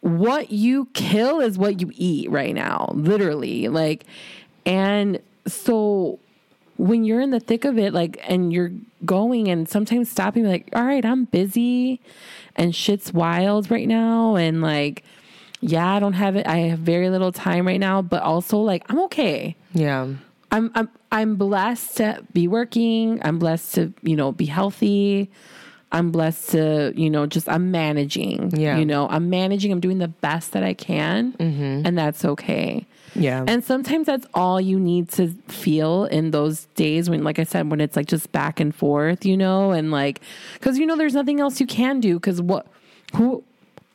what 0.00 0.50
you 0.50 0.86
kill 0.94 1.40
is 1.40 1.58
what 1.58 1.80
you 1.80 1.90
eat 1.94 2.30
right 2.30 2.54
now, 2.54 2.90
literally. 2.94 3.68
Like, 3.68 4.04
and 4.64 5.20
so 5.46 6.18
when 6.76 7.04
you're 7.04 7.20
in 7.20 7.30
the 7.30 7.40
thick 7.40 7.64
of 7.64 7.78
it, 7.78 7.92
like, 7.92 8.18
and 8.26 8.52
you're 8.52 8.72
going 9.04 9.48
and 9.48 9.68
sometimes 9.68 10.10
stopping, 10.10 10.46
like, 10.46 10.68
all 10.72 10.84
right, 10.84 11.04
I'm 11.04 11.24
busy 11.26 12.00
and 12.56 12.74
shit's 12.74 13.12
wild 13.12 13.70
right 13.70 13.86
now. 13.86 14.36
And 14.36 14.62
like, 14.62 15.04
yeah, 15.60 15.94
I 15.94 16.00
don't 16.00 16.14
have 16.14 16.36
it. 16.36 16.46
I 16.46 16.58
have 16.58 16.78
very 16.78 17.10
little 17.10 17.32
time 17.32 17.66
right 17.66 17.80
now, 17.80 18.00
but 18.00 18.22
also 18.22 18.58
like, 18.58 18.84
I'm 18.88 18.98
okay. 19.00 19.54
yeah 19.74 20.08
I'm 20.52 20.70
I'm 20.74 20.88
I'm 21.12 21.36
blessed 21.36 21.96
to 21.98 22.24
be 22.32 22.48
working. 22.48 23.20
I'm 23.22 23.38
blessed 23.38 23.74
to, 23.76 23.92
you 24.02 24.16
know, 24.16 24.32
be 24.32 24.46
healthy. 24.46 25.30
I'm 25.92 26.12
blessed 26.12 26.50
to, 26.50 26.92
you 26.96 27.10
know, 27.10 27.26
just 27.26 27.48
I'm 27.48 27.70
managing. 27.72 28.52
Yeah. 28.56 28.76
You 28.78 28.84
know, 28.86 29.08
I'm 29.08 29.28
managing. 29.28 29.72
I'm 29.72 29.80
doing 29.80 29.98
the 29.98 30.08
best 30.08 30.52
that 30.52 30.62
I 30.62 30.72
can. 30.74 31.32
Mm-hmm. 31.32 31.84
And 31.86 31.98
that's 31.98 32.24
okay. 32.24 32.86
yeah 33.16 33.44
And 33.48 33.64
sometimes 33.64 34.06
that's 34.06 34.24
all 34.34 34.60
you 34.60 34.78
need 34.78 35.08
to 35.10 35.28
feel 35.48 36.04
in 36.04 36.30
those 36.30 36.66
days 36.76 37.10
when, 37.10 37.24
like 37.24 37.40
I 37.40 37.44
said, 37.44 37.68
when 37.70 37.80
it's 37.80 37.96
like 37.96 38.06
just 38.06 38.30
back 38.30 38.60
and 38.60 38.72
forth, 38.72 39.26
you 39.26 39.36
know, 39.36 39.72
and 39.72 39.90
like, 39.90 40.20
cause 40.60 40.78
you 40.78 40.86
know, 40.86 40.96
there's 40.96 41.14
nothing 41.14 41.40
else 41.40 41.60
you 41.60 41.66
can 41.66 41.98
do. 41.98 42.20
Cause 42.20 42.40
what, 42.40 42.66
who, 43.16 43.42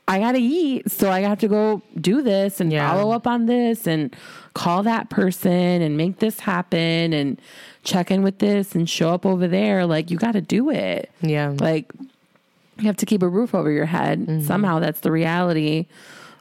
I 0.08 0.20
gotta 0.20 0.40
eat, 0.40 0.92
so 0.92 1.10
I 1.10 1.22
have 1.22 1.40
to 1.40 1.48
go 1.48 1.82
do 2.00 2.22
this 2.22 2.60
and 2.60 2.72
Yeah. 2.74 2.90
follow 2.92 3.12
up 3.12 3.26
on 3.26 3.46
this 3.46 3.88
and 3.88 4.14
call 4.56 4.82
that 4.84 5.10
person 5.12 5.52
and 5.84 5.96
make 5.98 6.18
this 6.20 6.40
happen 6.40 7.14
and 7.14 7.40
check 7.84 8.10
in 8.10 8.24
with 8.24 8.40
this 8.40 8.74
and 8.74 8.90
show 8.90 9.14
up 9.14 9.24
over 9.26 9.48
there. 9.48 9.86
Like, 9.86 10.10
you 10.10 10.18
gotta 10.18 10.42
do 10.42 10.72
it. 10.72 11.12
yeah 11.22 11.54
Like 11.60 11.92
you 12.80 12.86
have 12.88 12.98
to 12.98 13.06
keep 13.06 13.22
a 13.22 13.28
roof 13.30 13.54
over 13.54 13.70
your 13.70 13.86
head. 13.86 14.22
Mm-hmm. 14.22 14.46
Somehow 14.48 14.80
that's 14.80 15.02
the 15.02 15.12
reality 15.12 15.86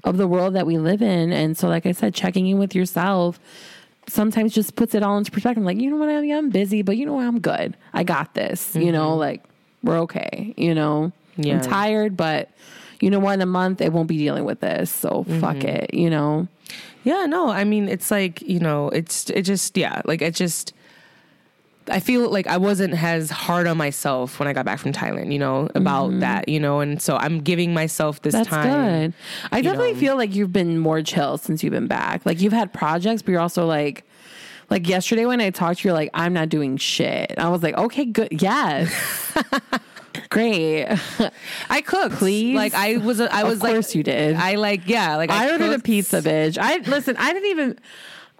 of 0.05 0.17
the 0.17 0.27
world 0.27 0.55
that 0.55 0.67
we 0.67 0.79
live 0.79 1.03
in. 1.03 1.33
And 1.33 1.57
so, 1.59 1.69
like 1.69 1.85
I 1.87 1.93
said, 1.93 2.15
checking 2.15 2.47
in 2.47 2.59
with 2.59 2.75
yourself 2.75 3.39
sometimes 4.07 4.53
just 4.53 4.77
puts 4.77 4.95
it 4.95 5.03
all 5.03 5.17
into 5.17 5.31
perspective. 5.31 5.65
Like, 5.65 5.81
you 5.81 5.91
know 5.91 5.97
what, 5.97 6.11
Abby, 6.11 6.31
I'm 6.33 6.51
busy, 6.51 6.83
but 6.83 6.97
you 6.97 7.07
know 7.07 7.15
what, 7.15 7.25
I'm 7.27 7.41
good. 7.41 7.75
I 7.95 8.05
got 8.05 8.35
this. 8.35 8.75
You 8.77 8.93
know, 8.93 9.17
like 9.17 9.43
we're 9.83 9.99
okay. 10.01 10.55
You 10.57 10.75
know, 10.75 11.13
Mm-hmm. 11.37 11.43
Yeah. 11.43 11.55
I'm 11.55 11.61
tired, 11.63 12.17
but 12.17 12.49
you 13.01 13.11
know 13.11 13.19
what, 13.19 13.33
in 13.33 13.41
a 13.41 13.47
month 13.47 13.81
it 13.81 13.93
won't 13.93 14.07
be 14.07 14.17
dealing 14.19 14.45
with 14.45 14.61
this. 14.61 14.89
So 14.89 15.25
fuck 15.41 15.57
Mm-hmm. 15.57 15.67
it. 15.69 15.95
You 15.95 16.11
know. 16.11 16.47
Yeah, 17.05 17.27
no, 17.27 17.51
I 17.51 17.65
mean, 17.65 17.89
it's 17.89 18.11
like, 18.11 18.43
you 18.43 18.59
know, 18.59 18.89
it's, 18.89 19.31
it 19.31 19.43
just, 19.43 19.77
yeah, 19.77 20.03
like, 20.05 20.23
it 20.23 20.35
just, 20.35 20.73
I 21.89 22.01
feel 22.01 22.31
like 22.31 22.47
I 22.47 22.57
wasn't 22.57 22.95
as 23.03 23.31
hard 23.31 23.67
on 23.67 23.77
myself 23.77 24.39
when 24.39 24.49
I 24.49 24.55
got 24.55 24.65
back 24.65 24.79
from 24.79 24.93
Thailand, 24.93 25.33
you 25.33 25.39
know, 25.39 25.69
about 25.75 26.11
mm-hmm. 26.11 26.21
that, 26.21 26.49
you 26.49 26.59
know, 26.59 26.81
and 26.81 27.01
so 27.01 27.17
I'm 27.17 27.41
giving 27.41 27.75
myself 27.75 28.23
this 28.23 28.33
That's 28.33 28.49
time. 28.49 29.11
good. 29.11 29.15
I 29.53 29.61
definitely 29.61 29.93
know. 29.93 30.01
feel 30.01 30.17
like 30.17 30.35
you've 30.35 30.53
been 30.53 30.79
more 30.79 31.03
chill 31.03 31.37
since 31.37 31.63
you've 31.63 31.73
been 31.73 31.87
back. 31.87 32.25
Like 32.25 32.41
you've 32.41 32.55
had 32.55 32.73
projects, 32.73 33.21
but 33.21 33.33
you're 33.33 33.41
also 33.41 33.67
like, 33.67 34.05
like 34.71 34.89
yesterday 34.89 35.27
when 35.27 35.43
I 35.43 35.51
talked 35.51 35.81
to 35.81 35.85
you, 35.85 35.91
you're 35.91 35.99
like, 35.99 36.11
I'm 36.15 36.33
not 36.33 36.49
doing 36.49 36.79
shit. 36.79 37.35
I 37.37 37.51
was 37.51 37.63
like, 37.63 37.77
okay, 37.77 38.07
good. 38.07 38.29
Yes. 38.41 38.91
Great. 40.31 40.87
I 41.71 41.81
cooked. 41.81 42.17
Please? 42.17 42.55
Like, 42.57 42.75
I 42.75 42.97
was, 42.99 43.21
I 43.21 43.43
Of 43.43 43.49
was 43.49 43.63
like, 43.63 43.73
course 43.73 43.95
you 43.95 44.03
did. 44.03 44.37
I 44.37 44.55
like, 44.55 44.83
yeah, 44.87 45.17
like, 45.17 45.31
I 45.31 45.51
ordered 45.51 45.73
a 45.73 45.79
pizza, 45.79 46.21
bitch. 46.23 46.59
I 46.61 46.77
listen, 46.79 47.17
I 47.19 47.33
didn't 47.33 47.51
even 47.51 47.79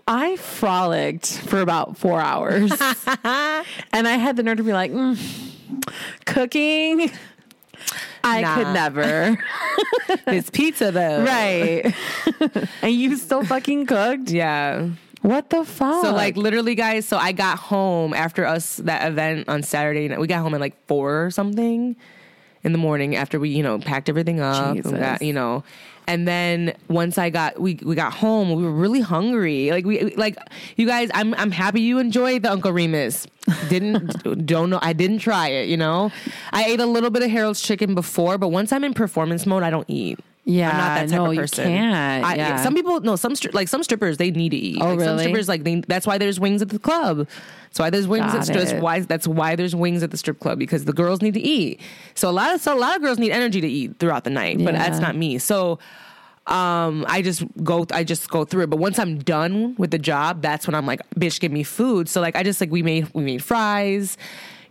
I 0.07 0.37
frolicked 0.37 1.39
for 1.47 1.61
about 1.61 1.97
four 1.97 2.21
hours. 2.21 2.71
and 3.25 4.07
I 4.07 4.17
had 4.19 4.37
the 4.37 4.43
nerve 4.43 4.59
to 4.59 4.63
be 4.63 4.73
like, 4.73 4.93
mm, 4.93 5.19
cooking. 6.27 7.11
I 8.23 8.41
Nah. 8.43 8.55
could 8.55 8.69
never. 8.69 9.39
it's 10.27 10.51
pizza, 10.51 10.91
though. 10.91 11.25
right. 11.25 11.95
and 12.83 12.93
you 12.93 13.17
still 13.17 13.45
fucking 13.45 13.87
cooked? 13.87 14.31
Yeah. 14.31 14.91
What 15.25 15.49
the 15.49 15.65
fuck? 15.65 16.05
So 16.05 16.13
like 16.13 16.37
literally, 16.37 16.75
guys. 16.75 17.09
So 17.09 17.17
I 17.17 17.33
got 17.33 17.59
home 17.59 18.13
after 18.13 18.45
us 18.45 18.77
that 18.77 19.09
event 19.11 19.49
on 19.49 19.63
Saturday 19.63 20.07
night. 20.07 20.21
We 20.21 20.27
got 20.27 20.43
home 20.43 20.53
at 20.53 20.61
like 20.61 20.77
four 20.87 21.25
or 21.25 21.31
something 21.31 21.97
in 22.63 22.73
the 22.73 22.79
morning 22.79 23.17
after 23.17 23.41
we 23.41 23.49
you 23.49 23.63
know 23.63 23.79
packed 23.79 24.11
everything 24.11 24.41
up. 24.41 24.77
Jesus. 24.77 24.93
And 24.93 25.01
got, 25.01 25.23
you 25.23 25.33
know, 25.33 25.65
and 26.07 26.29
then 26.29 26.77
once 26.89 27.17
I 27.17 27.31
got 27.31 27.59
we 27.59 27.79
we 27.83 27.95
got 27.95 28.13
home, 28.13 28.55
we 28.55 28.65
were 28.65 28.71
really 28.71 29.01
hungry. 29.01 29.71
Like 29.71 29.87
we 29.87 30.15
like 30.15 30.37
you 30.77 30.87
guys. 30.87 31.09
I'm 31.15 31.33
I'm 31.37 31.51
happy 31.51 31.81
you 31.81 32.01
enjoyed 32.01 32.43
the 32.43 32.53
Uncle 32.53 32.73
Remus. 32.73 33.27
Didn't 33.71 34.23
don't 34.47 34.69
know. 34.69 34.79
I 34.83 34.93
didn't 34.93 35.21
try 35.21 35.49
it. 35.49 35.71
You 35.71 35.79
know, 35.79 36.13
I 36.53 36.65
ate 36.67 36.81
a 36.81 36.87
little 36.87 37.09
bit 37.09 37.23
of 37.23 37.31
Harold's 37.31 37.63
chicken 37.63 37.95
before, 37.95 38.37
but 38.37 38.49
once 38.49 38.73
I'm 38.73 38.85
in 38.85 38.93
performance 38.93 39.47
mode, 39.47 39.63
I 39.63 39.71
don't 39.71 39.89
eat. 39.89 40.19
Yeah, 40.47 40.71
I'm 40.71 40.77
not 40.77 40.95
that 40.95 41.09
type 41.09 41.17
no, 41.17 41.27
of 41.27 41.35
you 41.35 41.41
person. 41.41 41.65
can't, 41.65 42.25
I, 42.25 42.35
yeah. 42.35 42.63
Some 42.63 42.75
people, 42.75 43.01
no, 43.01 43.17
some 43.17 43.33
stri- 43.33 43.55
like 43.55 43.67
some 43.67 43.83
strippers, 43.83 44.19
they 44.19 44.31
need 44.31 44.51
to 44.51 44.57
eat. 44.57 44.79
Oh, 44.81 44.95
like, 44.95 45.07
Some 45.07 45.19
strippers, 45.19 45.49
like 45.49 45.65
they, 45.65 45.81
that's 45.81 46.07
why 46.07 46.19
there's 46.19 46.39
wings 46.39 46.61
at 46.61 46.69
the 46.69 46.79
club. 46.79 47.27
That's 47.75 47.79
why 47.79 47.91
there's 47.91 48.07
wings 48.07 48.33
Got 48.33 48.49
at 48.49 48.55
that's 48.55 48.73
why 48.75 49.01
that's 49.01 49.27
why 49.27 49.57
there's 49.57 49.75
wings 49.75 50.03
at 50.03 50.11
the 50.11 50.17
strip 50.17 50.39
club 50.41 50.59
because 50.59 50.85
the 50.85 50.93
girls 50.93 51.23
need 51.23 51.35
to 51.35 51.41
eat. 51.41 51.81
So 52.15 52.29
a 52.29 52.31
lot 52.31 52.55
of 52.55 52.61
so 52.61 52.77
a 52.77 52.79
lot 52.79 52.95
of 52.95 53.03
girls 53.03 53.19
need 53.19 53.33
energy 53.33 53.61
to 53.61 53.67
eat 53.67 53.99
throughout 53.99 54.25
the 54.25 54.31
night, 54.31 54.63
but 54.63 54.75
that's 54.75 55.01
not 55.01 55.17
me. 55.17 55.39
So 55.39 55.81
um 56.47 57.05
I 57.09 57.23
just 57.23 57.43
go 57.65 57.87
I 57.91 58.05
just 58.05 58.31
go 58.31 58.45
through 58.45 58.65
it. 58.65 58.71
But 58.71 58.77
once 58.77 58.99
I'm 58.99 59.19
done 59.19 59.75
with 59.77 59.91
the 59.91 59.99
job, 59.99 60.43
that's 60.43 60.69
when 60.69 60.77
I'm 60.77 60.87
like, 60.87 61.01
bitch, 61.19 61.41
give 61.41 61.51
me 61.51 61.65
food. 61.65 62.09
So 62.09 62.21
like 62.21 62.37
I 62.37 62.45
just 62.45 62.61
like 62.61 62.71
we 62.71 62.83
made 62.83 63.09
we 63.13 63.25
made 63.25 63.43
fries. 63.43 64.19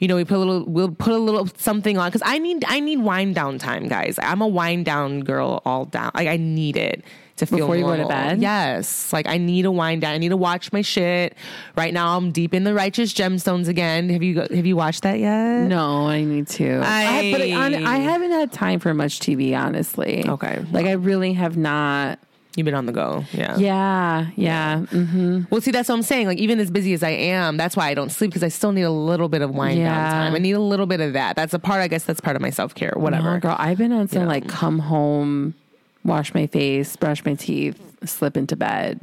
You 0.04 0.10
know, 0.10 0.18
we 0.18 0.26
put 0.26 0.36
a 0.36 0.40
little 0.40 0.66
we'll 0.66 0.92
put 0.92 1.14
a 1.14 1.18
little 1.18 1.48
something 1.56 1.98
on 1.98 2.10
because 2.10 2.22
I 2.26 2.38
need 2.38 2.66
I 2.68 2.82
need 2.82 2.98
wind 2.98 3.36
down 3.36 3.58
time, 3.58 3.88
guys. 3.88 4.20
I'm 4.22 4.42
a 4.42 4.48
wind 4.50 4.84
down 4.84 5.22
girl 5.22 5.62
all 5.64 5.86
down. 5.86 6.12
Like 6.14 6.28
I 6.28 6.36
need 6.36 6.76
it 6.76 7.06
to 7.38 7.46
feel 7.46 7.60
Before 7.60 7.78
you 7.78 7.84
go 7.86 7.96
to 7.96 8.06
bed? 8.06 8.42
Yes. 8.42 9.14
Like 9.14 9.30
I 9.30 9.38
need 9.38 9.64
a 9.64 9.72
wind 9.72 10.02
down. 10.02 10.14
I 10.14 10.18
need 10.18 10.28
to 10.28 10.36
watch 10.36 10.74
my 10.74 10.82
shit. 10.82 11.38
Right 11.78 11.94
now 11.94 12.18
I'm 12.18 12.34
deep 12.34 12.54
in 12.54 12.66
the 12.66 12.74
righteous 12.74 13.14
gemstones 13.14 13.70
again. 13.70 14.10
Have 14.10 14.22
you 14.22 14.42
have 14.42 14.66
you 14.66 14.76
watched 14.76 15.04
that 15.04 15.20
yet? 15.20 15.68
No, 15.70 16.10
I 16.10 16.26
need 16.26 16.50
to. 16.50 16.82
I- 16.84 17.32
but 17.32 17.42
I, 17.42 17.94
I 17.96 17.98
haven't 18.00 18.32
had 18.32 18.52
time 18.52 18.82
for 18.82 18.94
much 18.94 19.22
TV, 19.22 19.58
honestly. 19.58 20.28
Okay. 20.28 20.66
Like 20.74 20.86
I 20.86 20.92
really 20.94 21.32
have 21.32 21.56
not. 21.56 22.20
You've 22.56 22.66
been 22.66 22.76
on 22.76 22.86
the 22.86 22.92
go. 22.92 23.26
Yeah. 23.32 23.58
Yeah, 23.58 24.28
yeah. 24.36 24.78
Mm-hmm. 24.92 25.44
Well, 25.50 25.60
see, 25.60 25.72
that's 25.72 25.90
what 25.90 25.96
I'm 25.96 26.04
saying. 26.04 26.28
Like, 26.28 26.38
even 26.38 26.60
as 26.60 26.70
busy 26.70 26.94
as 26.94 27.02
I 27.02 27.10
am, 27.10 27.58
that's 27.58 27.76
why 27.76 27.88
I 27.88 27.96
don't 27.96 28.12
sleep 28.12 28.30
because 28.30 28.44
I 28.44 28.50
still 28.50 28.72
need 28.72 28.84
a 28.84 28.92
little 28.92 29.28
bit 29.28 29.42
of 29.42 29.50
wind 29.56 29.80
down 29.80 30.12
time. 30.12 30.36
I 30.36 30.38
need 30.38 30.52
a 30.52 30.60
little 30.60 30.86
bit 30.86 31.00
of 31.02 31.14
that. 31.14 31.36
That's 31.36 31.56
a 31.56 31.60
part. 31.60 31.82
I 31.82 31.88
guess 31.88 32.04
that's 32.04 32.22
part 32.22 32.36
of 32.36 32.42
my 32.44 32.52
self 32.52 32.76
care. 32.76 32.94
Whatever. 32.96 33.34
No, 33.34 33.40
girl, 33.40 33.56
I've 33.58 33.80
been 33.80 33.92
on 33.92 34.08
some 34.08 34.24
Yeah. 34.24 34.28
like 34.28 34.48
come 34.48 34.78
home, 34.80 35.56
wash 36.04 36.34
my 36.36 36.46
face, 36.46 36.96
brush 36.96 37.26
my 37.26 37.34
teeth, 37.34 37.80
slip 38.08 38.38
into 38.38 38.56
bed, 38.56 39.00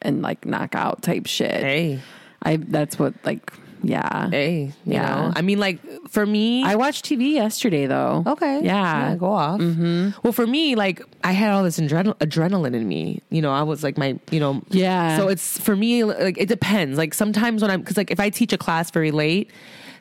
and 0.00 0.22
like 0.22 0.46
knock 0.46 0.76
out 0.76 1.02
type 1.02 1.26
shit. 1.26 1.50
Hey, 1.60 2.00
I 2.42 2.56
that's 2.56 3.00
what 3.00 3.14
like 3.24 3.52
yeah. 3.82 4.30
hey. 4.30 4.72
You 4.84 4.92
Yeah. 4.94 5.02
know, 5.06 5.32
I 5.36 5.42
mean, 5.42 5.58
like 5.58 5.78
for 6.08 6.24
me, 6.26 6.62
I 6.64 6.76
watched 6.76 7.04
TV 7.04 7.32
yesterday 7.34 7.86
though. 7.86 8.22
Okay. 8.26 8.60
Yeah. 8.62 9.16
go 9.16 9.32
off. 9.32 9.60
Mm-hmm. 9.60 10.10
Well, 10.22 10.32
for 10.32 10.46
me, 10.46 10.74
like 10.74 11.02
I 11.24 11.32
had 11.32 11.50
all 11.52 11.62
this 11.64 11.78
adrenal- 11.78 12.14
adrenaline 12.14 12.74
in 12.74 12.86
me. 12.88 13.20
You 13.30 13.42
know, 13.42 13.52
I 13.52 13.62
was 13.62 13.82
like 13.82 13.98
my, 13.98 14.18
you 14.30 14.40
know, 14.40 14.62
Yeah. 14.70 15.16
So 15.16 15.28
it's 15.28 15.58
for 15.58 15.76
me, 15.76 16.04
like 16.04 16.38
it 16.38 16.48
depends. 16.48 16.98
Like 16.98 17.14
sometimes 17.14 17.62
when 17.62 17.70
I'm, 17.70 17.80
because 17.80 17.96
like 17.96 18.10
if 18.10 18.20
I 18.20 18.30
teach 18.30 18.52
a 18.52 18.58
class 18.58 18.90
very 18.90 19.10
late, 19.10 19.50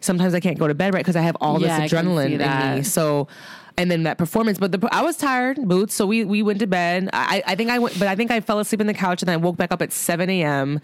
sometimes 0.02 0.34
I 0.34 0.40
can't 0.40 0.58
go 0.60 0.68
to 0.68 0.74
bed 0.74 0.94
right 0.94 1.00
because 1.02 1.16
I 1.16 1.22
have 1.22 1.38
all 1.40 1.62
Yeah, 1.62 1.80
this 1.82 1.92
adrenaline 1.92 2.40
in 2.40 2.76
me. 2.78 2.84
So 2.84 3.28
and 3.78 3.90
then 3.90 4.04
that 4.04 4.18
performance. 4.18 4.60
But 4.60 4.74
the, 4.74 4.90
I 4.92 5.02
was 5.02 5.16
tired, 5.16 5.58
boots. 5.66 5.96
So 5.96 6.06
we 6.06 6.26
we 6.26 6.44
went 6.44 6.60
to 6.60 6.68
bed. 6.68 7.10
I 7.14 7.42
I 7.48 7.56
think 7.56 7.70
I 7.70 7.80
went, 7.80 7.98
but 7.98 8.08
I 8.10 8.16
think 8.16 8.30
I 8.30 8.42
fell 8.42 8.60
asleep 8.60 8.82
in 8.82 8.88
the 8.88 8.94
couch 8.94 9.22
and 9.22 9.30
then 9.30 9.36
I 9.36 9.38
woke 9.38 9.56
back 9.56 9.72
up 9.72 9.82
at 9.82 9.94
seven 9.94 10.30
a.m. 10.30 10.82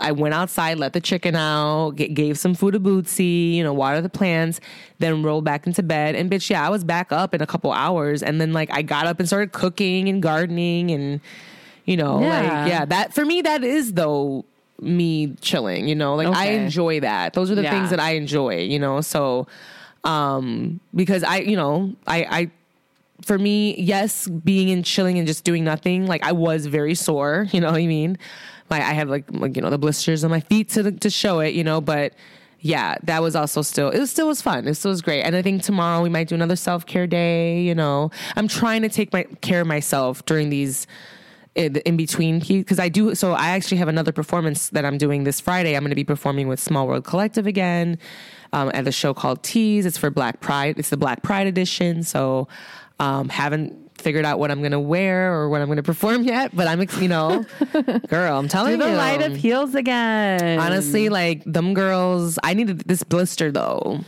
I 0.00 0.10
went 0.10 0.34
outside, 0.34 0.78
let 0.78 0.94
the 0.94 1.00
chicken 1.00 1.36
out, 1.36 1.94
g- 1.96 2.08
gave 2.08 2.36
some 2.36 2.54
food 2.54 2.72
to 2.72 2.80
Bootsy, 2.80 3.54
you 3.54 3.62
know, 3.62 3.72
water 3.72 4.00
the 4.00 4.08
plants, 4.08 4.60
then 4.98 5.22
rolled 5.22 5.44
back 5.44 5.66
into 5.66 5.82
bed. 5.84 6.16
And 6.16 6.28
bitch, 6.28 6.50
yeah, 6.50 6.66
I 6.66 6.70
was 6.70 6.82
back 6.82 7.12
up 7.12 7.34
in 7.34 7.40
a 7.40 7.46
couple 7.46 7.70
hours, 7.72 8.20
and 8.22 8.40
then 8.40 8.52
like 8.52 8.68
I 8.72 8.82
got 8.82 9.06
up 9.06 9.20
and 9.20 9.28
started 9.28 9.52
cooking 9.52 10.08
and 10.08 10.20
gardening 10.20 10.90
and 10.90 11.20
you 11.84 11.96
know, 11.96 12.20
Yeah. 12.20 12.28
like 12.62 12.68
yeah, 12.68 12.84
that 12.86 13.14
for 13.14 13.24
me 13.24 13.42
that 13.42 13.62
is 13.62 13.92
though 13.92 14.44
me 14.84 15.34
chilling. 15.40 15.88
You 15.88 15.94
know, 15.94 16.14
like 16.14 16.28
I 16.28 16.48
enjoy 16.50 17.00
that. 17.00 17.32
Those 17.34 17.50
are 17.50 17.54
the 17.54 17.62
Yeah. 17.62 17.70
things 17.70 17.90
that 17.90 18.00
I 18.00 18.12
enjoy. 18.12 18.60
You 18.60 18.78
know, 18.78 19.00
so 19.00 19.46
um 20.04 20.80
because 20.94 21.22
I 21.22 21.38
you 21.38 21.56
know 21.56 21.94
I 22.06 22.18
I 22.24 22.50
for 23.22 23.38
me, 23.38 23.74
yes, 23.80 24.28
being 24.28 24.68
in 24.68 24.82
chilling 24.82 25.18
and 25.18 25.26
just 25.26 25.44
doing 25.44 25.64
nothing, 25.64 26.06
like 26.06 26.22
I 26.22 26.32
was 26.32 26.66
very 26.66 26.94
sore, 26.94 27.46
you 27.52 27.60
know 27.60 27.70
what 27.72 27.80
I 27.80 27.86
mean? 27.86 28.18
My 28.70 28.76
I 28.78 28.92
have 28.92 29.08
like 29.08 29.24
like 29.30 29.56
you 29.56 29.62
know 29.62 29.70
the 29.70 29.78
blisters 29.78 30.24
on 30.24 30.30
my 30.30 30.40
feet 30.40 30.68
to 30.70 30.92
to 30.92 31.10
show 31.10 31.40
it, 31.40 31.54
you 31.54 31.64
know, 31.64 31.80
but 31.80 32.12
yeah, 32.60 32.96
that 33.04 33.20
was 33.22 33.36
also 33.36 33.60
still 33.62 33.90
it 33.90 33.98
was 33.98 34.10
still 34.10 34.26
was 34.26 34.40
fun. 34.42 34.66
It 34.66 34.74
still 34.74 34.90
was 34.90 35.02
great. 35.02 35.22
And 35.22 35.36
I 35.36 35.42
think 35.42 35.62
tomorrow 35.62 36.02
we 36.02 36.08
might 36.08 36.28
do 36.28 36.34
another 36.34 36.56
self-care 36.56 37.06
day, 37.06 37.60
you 37.60 37.74
know. 37.74 38.10
I'm 38.36 38.48
trying 38.48 38.80
to 38.82 38.88
take 38.88 39.12
my 39.12 39.24
care 39.42 39.60
of 39.60 39.66
myself 39.66 40.24
during 40.24 40.48
these 40.48 40.86
in, 41.54 41.96
between 41.96 42.40
because 42.40 42.78
I 42.78 42.88
do 42.88 43.14
so 43.14 43.32
I 43.32 43.50
actually 43.50 43.76
have 43.78 43.88
another 43.88 44.12
performance 44.12 44.70
that 44.70 44.84
I'm 44.84 44.98
doing 44.98 45.24
this 45.24 45.40
Friday. 45.40 45.76
I'm 45.76 45.82
going 45.82 45.90
to 45.90 45.96
be 45.96 46.04
performing 46.04 46.48
with 46.48 46.60
Small 46.60 46.86
World 46.86 47.04
Collective 47.04 47.46
again 47.46 47.98
um, 48.52 48.70
at 48.74 48.86
a 48.88 48.92
show 48.92 49.14
called 49.14 49.42
Tease. 49.42 49.86
It's 49.86 49.98
for 49.98 50.10
Black 50.10 50.40
Pride. 50.40 50.78
It's 50.78 50.90
the 50.90 50.96
Black 50.96 51.22
Pride 51.22 51.46
edition. 51.46 52.02
So 52.02 52.48
um, 52.98 53.28
haven't 53.28 53.98
figured 53.98 54.24
out 54.24 54.38
what 54.38 54.50
I'm 54.50 54.58
going 54.58 54.72
to 54.72 54.80
wear 54.80 55.32
or 55.32 55.48
what 55.48 55.60
I'm 55.60 55.68
going 55.68 55.76
to 55.76 55.82
perform 55.82 56.22
yet, 56.24 56.54
but 56.54 56.66
I'm 56.66 56.84
you 57.00 57.08
know, 57.08 57.44
girl, 58.08 58.38
I'm 58.38 58.48
telling 58.48 58.78
Do 58.78 58.84
the 58.84 58.90
you. 58.90 58.96
light 58.96 59.22
of 59.22 59.36
heels 59.36 59.74
again. 59.74 60.58
Honestly, 60.58 61.08
like 61.08 61.44
them 61.44 61.74
girls, 61.74 62.38
I 62.42 62.54
needed 62.54 62.80
this 62.80 63.02
blister 63.04 63.52
though 63.52 64.00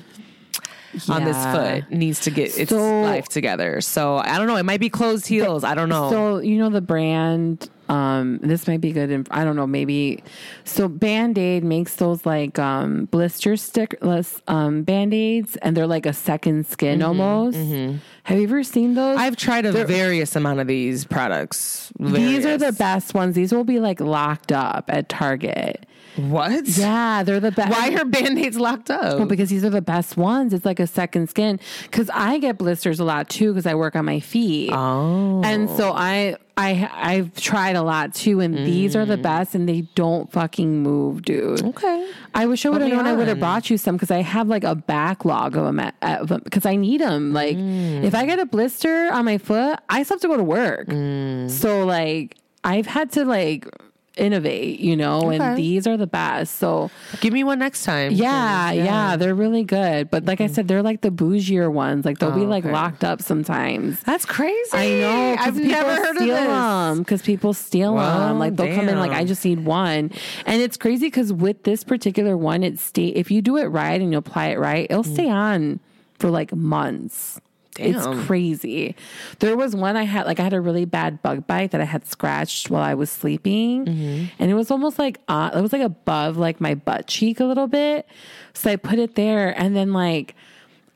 on 1.08 1.24
this 1.24 1.36
foot 1.46 1.90
needs 1.90 2.20
to 2.20 2.30
get 2.30 2.56
its 2.58 2.70
So- 2.70 3.02
life 3.02 3.28
together. 3.28 3.80
So 3.80 4.16
I 4.16 4.38
don't 4.38 4.46
know. 4.46 4.56
It 4.56 4.64
might 4.64 4.80
be 4.80 4.88
closed 4.90 5.26
heels. 5.26 5.64
I 5.64 5.74
don't 5.74 5.88
know. 5.88 6.10
So 6.10 6.38
you 6.38 6.58
know 6.58 6.70
the 6.70 6.80
brand. 6.80 7.68
Um, 7.88 8.38
this 8.38 8.66
might 8.66 8.80
be 8.80 8.92
good. 8.92 9.10
In, 9.10 9.26
I 9.30 9.44
don't 9.44 9.56
know. 9.56 9.66
Maybe 9.66 10.22
so. 10.64 10.88
Band 10.88 11.38
Aid 11.38 11.64
makes 11.64 11.96
those 11.96 12.24
like 12.26 12.58
um, 12.58 13.06
blister 13.06 13.52
stickless 13.52 14.40
um, 14.48 14.82
band 14.82 15.14
aids, 15.14 15.56
and 15.56 15.76
they're 15.76 15.86
like 15.86 16.06
a 16.06 16.12
second 16.12 16.66
skin 16.66 17.02
almost. 17.02 17.56
Have 17.56 18.38
you 18.38 18.44
ever 18.44 18.62
seen 18.64 18.94
those? 18.94 19.18
I've 19.18 19.36
tried 19.36 19.66
a 19.66 19.84
various 19.84 20.34
amount 20.34 20.60
of 20.60 20.66
these 20.66 21.04
products. 21.04 21.92
These 22.00 22.44
are 22.44 22.58
the 22.58 22.72
best 22.72 23.14
ones. 23.14 23.34
These 23.34 23.52
will 23.52 23.64
be 23.64 23.78
like 23.78 24.00
locked 24.00 24.52
up 24.52 24.86
at 24.88 25.08
Target. 25.08 25.86
What? 26.16 26.66
Yeah, 26.66 27.22
they're 27.22 27.40
the 27.40 27.52
best. 27.52 27.70
Why 27.70 27.94
are 27.94 28.04
band-aids 28.04 28.58
locked 28.58 28.90
up? 28.90 29.18
Well, 29.18 29.26
because 29.26 29.50
these 29.50 29.64
are 29.64 29.70
the 29.70 29.82
best 29.82 30.16
ones. 30.16 30.54
It's 30.54 30.64
like 30.64 30.80
a 30.80 30.86
second 30.86 31.28
skin. 31.28 31.60
Because 31.82 32.10
I 32.12 32.38
get 32.38 32.56
blisters 32.58 33.00
a 33.00 33.04
lot 33.04 33.28
too. 33.28 33.52
Because 33.52 33.66
I 33.66 33.74
work 33.74 33.94
on 33.94 34.06
my 34.06 34.20
feet. 34.20 34.70
Oh. 34.72 35.42
and 35.44 35.68
so 35.70 35.92
I 35.92 36.36
I 36.58 36.90
I've 36.92 37.34
tried 37.34 37.76
a 37.76 37.82
lot 37.82 38.14
too, 38.14 38.40
and 38.40 38.56
these 38.56 38.96
are 38.96 39.04
the 39.04 39.18
best, 39.18 39.54
and 39.54 39.68
they 39.68 39.82
don't 39.94 40.32
fucking 40.32 40.82
move, 40.82 41.22
dude. 41.22 41.60
Mm. 41.60 41.68
Okay. 41.68 42.10
I 42.34 42.46
wish 42.46 42.64
I 42.64 42.70
would 42.70 42.80
have 42.80 42.90
known. 42.90 43.06
I 43.06 43.12
would 43.12 43.28
have 43.28 43.38
brought 43.38 43.68
you 43.68 43.76
some 43.76 43.96
because 43.96 44.10
I 44.10 44.22
have 44.22 44.48
like 44.48 44.64
a 44.64 44.74
backlog 44.74 45.56
of 45.56 45.64
them 45.64 46.40
because 46.44 46.64
I 46.64 46.76
need 46.76 47.02
them. 47.02 47.32
Like 47.32 47.56
if 47.58 48.14
I 48.14 48.24
get 48.24 48.38
a 48.38 48.46
blister 48.46 49.10
on 49.12 49.26
my 49.26 49.38
foot, 49.38 49.78
I 49.88 50.02
still 50.02 50.16
have 50.16 50.22
to 50.22 50.28
go 50.28 50.36
to 50.36 50.44
work. 50.44 50.88
Mm. 50.88 51.50
So 51.50 51.84
like 51.84 52.36
I've 52.64 52.86
had 52.86 53.12
to 53.12 53.24
like 53.24 53.68
innovate, 54.16 54.80
you 54.80 54.96
know, 54.96 55.22
Okay. 55.26 55.36
and 55.36 55.58
these 55.58 55.86
are 55.86 55.96
the 55.96 56.06
best. 56.06 56.56
So 56.56 56.90
Give 57.20 57.32
me 57.32 57.44
one 57.44 57.58
next 57.58 57.84
time. 57.84 58.12
Yeah, 58.12 58.72
yeah, 58.72 59.16
they're 59.16 59.34
really 59.34 59.64
good. 59.64 60.10
But 60.10 60.24
like 60.24 60.40
I 60.40 60.44
mm-hmm. 60.44 60.54
said, 60.54 60.68
they're 60.68 60.82
like 60.82 61.02
the 61.02 61.10
bougier 61.10 61.70
ones. 61.70 62.04
Like 62.04 62.18
they'll 62.18 62.30
be 62.30 62.42
Oh, 62.42 62.44
like 62.44 62.64
okay. 62.64 62.72
locked 62.72 63.04
up 63.04 63.22
sometimes. 63.22 64.00
That's 64.00 64.24
crazy. 64.24 64.70
I 64.72 64.88
know. 65.00 65.36
I've 65.38 65.56
never 65.56 65.94
heard 65.94 66.16
of 66.16 66.22
steal 66.22 66.34
this. 66.34 66.46
them 66.46 66.98
because 66.98 67.22
people 67.22 67.52
steal 67.52 67.94
Well, 67.94 68.28
them. 68.28 68.38
Like 68.38 68.56
they'll 68.56 68.74
come 68.74 68.88
in 68.88 68.98
like. 68.98 69.12
I 69.12 69.24
just 69.24 69.44
need 69.44 69.64
one, 69.64 70.10
and 70.44 70.62
it's 70.62 70.76
crazy 70.76 71.06
because 71.06 71.32
with 71.32 71.62
this 71.62 71.84
particular 71.84 72.36
one, 72.36 72.62
it 72.62 72.78
stay 72.78 73.08
if 73.08 73.30
you 73.30 73.42
do 73.42 73.56
it 73.56 73.66
right 73.66 74.00
and 74.00 74.12
you 74.12 74.18
apply 74.18 74.48
it 74.48 74.58
right, 74.58 74.86
it'll 74.90 75.04
mm. 75.04 75.12
stay 75.12 75.30
on 75.30 75.80
for 76.18 76.30
like 76.30 76.54
months. 76.54 77.40
Damn. 77.76 77.94
It's 77.94 78.26
crazy. 78.26 78.94
There 79.38 79.56
was 79.56 79.74
one 79.76 79.96
I 79.96 80.04
had, 80.04 80.26
like 80.26 80.40
I 80.40 80.42
had 80.44 80.52
a 80.52 80.60
really 80.60 80.84
bad 80.84 81.22
bug 81.22 81.46
bite 81.46 81.70
that 81.72 81.80
I 81.80 81.84
had 81.84 82.06
scratched 82.06 82.70
while 82.70 82.82
I 82.82 82.94
was 82.94 83.10
sleeping, 83.10 83.84
Mm-hmm. 83.86 84.24
and 84.38 84.50
it 84.50 84.54
was 84.54 84.70
almost 84.70 84.98
like 84.98 85.18
uh, 85.28 85.50
it 85.54 85.60
was 85.60 85.72
like 85.72 85.82
above 85.82 86.36
like 86.36 86.60
my 86.60 86.74
butt 86.74 87.06
cheek 87.06 87.40
a 87.40 87.44
little 87.44 87.66
bit. 87.68 88.06
So 88.54 88.70
I 88.70 88.76
put 88.76 88.98
it 88.98 89.14
there, 89.14 89.58
and 89.60 89.76
then 89.76 89.92
like 89.92 90.34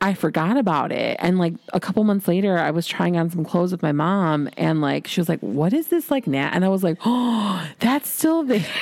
I 0.03 0.15
forgot 0.15 0.57
about 0.57 0.93
it. 0.93 1.17
And 1.21 1.39
like 1.39 1.53
a 1.75 1.81
couple 1.81 2.03
months 2.05 2.27
later, 2.27 2.57
I 2.57 2.71
was 2.71 2.87
trying 2.87 3.19
on 3.19 3.29
some 3.31 3.45
clothes 3.45 3.71
with 3.71 3.83
my 3.83 3.93
mom, 3.93 4.49
and 4.57 4.81
like 4.81 5.07
she 5.07 5.21
was 5.21 5.29
like, 5.29 5.41
"What 5.41 5.73
is 5.75 5.89
this 5.89 6.11
like 6.11 6.27
Nat?" 6.27 6.51
And 6.55 6.65
I 6.65 6.69
was 6.69 6.83
like, 6.83 6.97
"Oh, 7.05 7.69
that's 7.81 8.09
still 8.09 8.43
there." 8.43 8.65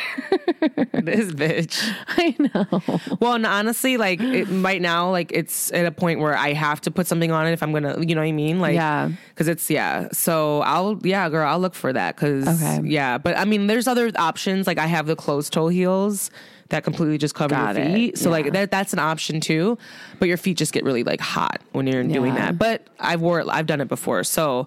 This 0.92 1.32
bitch. 1.32 1.80
I 2.08 2.34
know. 2.38 3.16
Well, 3.20 3.34
and 3.34 3.46
honestly, 3.46 3.96
like 3.96 4.20
it, 4.20 4.44
right 4.46 4.80
now, 4.82 5.10
like 5.10 5.30
it's 5.32 5.72
at 5.72 5.86
a 5.86 5.90
point 5.92 6.20
where 6.20 6.36
I 6.36 6.52
have 6.52 6.80
to 6.82 6.90
put 6.90 7.06
something 7.06 7.30
on 7.30 7.46
it 7.46 7.52
if 7.52 7.62
I'm 7.62 7.72
gonna, 7.72 8.00
you 8.04 8.14
know 8.14 8.20
what 8.20 8.26
I 8.28 8.32
mean? 8.32 8.60
Like, 8.60 8.74
Yeah. 8.74 9.10
because 9.30 9.48
it's 9.48 9.70
yeah. 9.70 10.08
So 10.12 10.60
I'll, 10.62 10.98
yeah, 11.02 11.28
girl, 11.30 11.48
I'll 11.48 11.60
look 11.60 11.74
for 11.74 11.92
that 11.92 12.16
because, 12.16 12.46
Okay. 12.62 12.80
yeah. 12.88 13.16
But 13.18 13.36
I 13.38 13.44
mean, 13.44 13.66
there's 13.68 13.86
other 13.86 14.10
options. 14.16 14.66
Like 14.66 14.78
I 14.78 14.86
have 14.86 15.06
the 15.06 15.16
closed 15.16 15.52
toe 15.52 15.68
heels 15.68 16.30
that 16.70 16.84
completely 16.84 17.16
just 17.18 17.34
cover 17.34 17.54
Got 17.54 17.76
your 17.76 17.84
it. 17.86 17.94
feet. 17.94 18.18
So 18.18 18.28
Yeah. 18.28 18.32
like 18.32 18.52
that, 18.52 18.70
that's 18.70 18.92
an 18.92 18.98
option 18.98 19.40
too. 19.40 19.78
But 20.18 20.28
your 20.28 20.36
feet 20.36 20.56
just 20.58 20.72
get 20.72 20.84
really 20.84 21.02
like 21.04 21.20
hot 21.20 21.60
when 21.72 21.86
you're 21.86 22.04
doing 22.04 22.34
that. 22.34 22.58
But 22.58 22.86
I've 23.00 23.20
wore, 23.20 23.40
it, 23.40 23.46
I've 23.48 23.66
done 23.66 23.80
it 23.80 23.88
before. 23.88 24.22
So, 24.24 24.66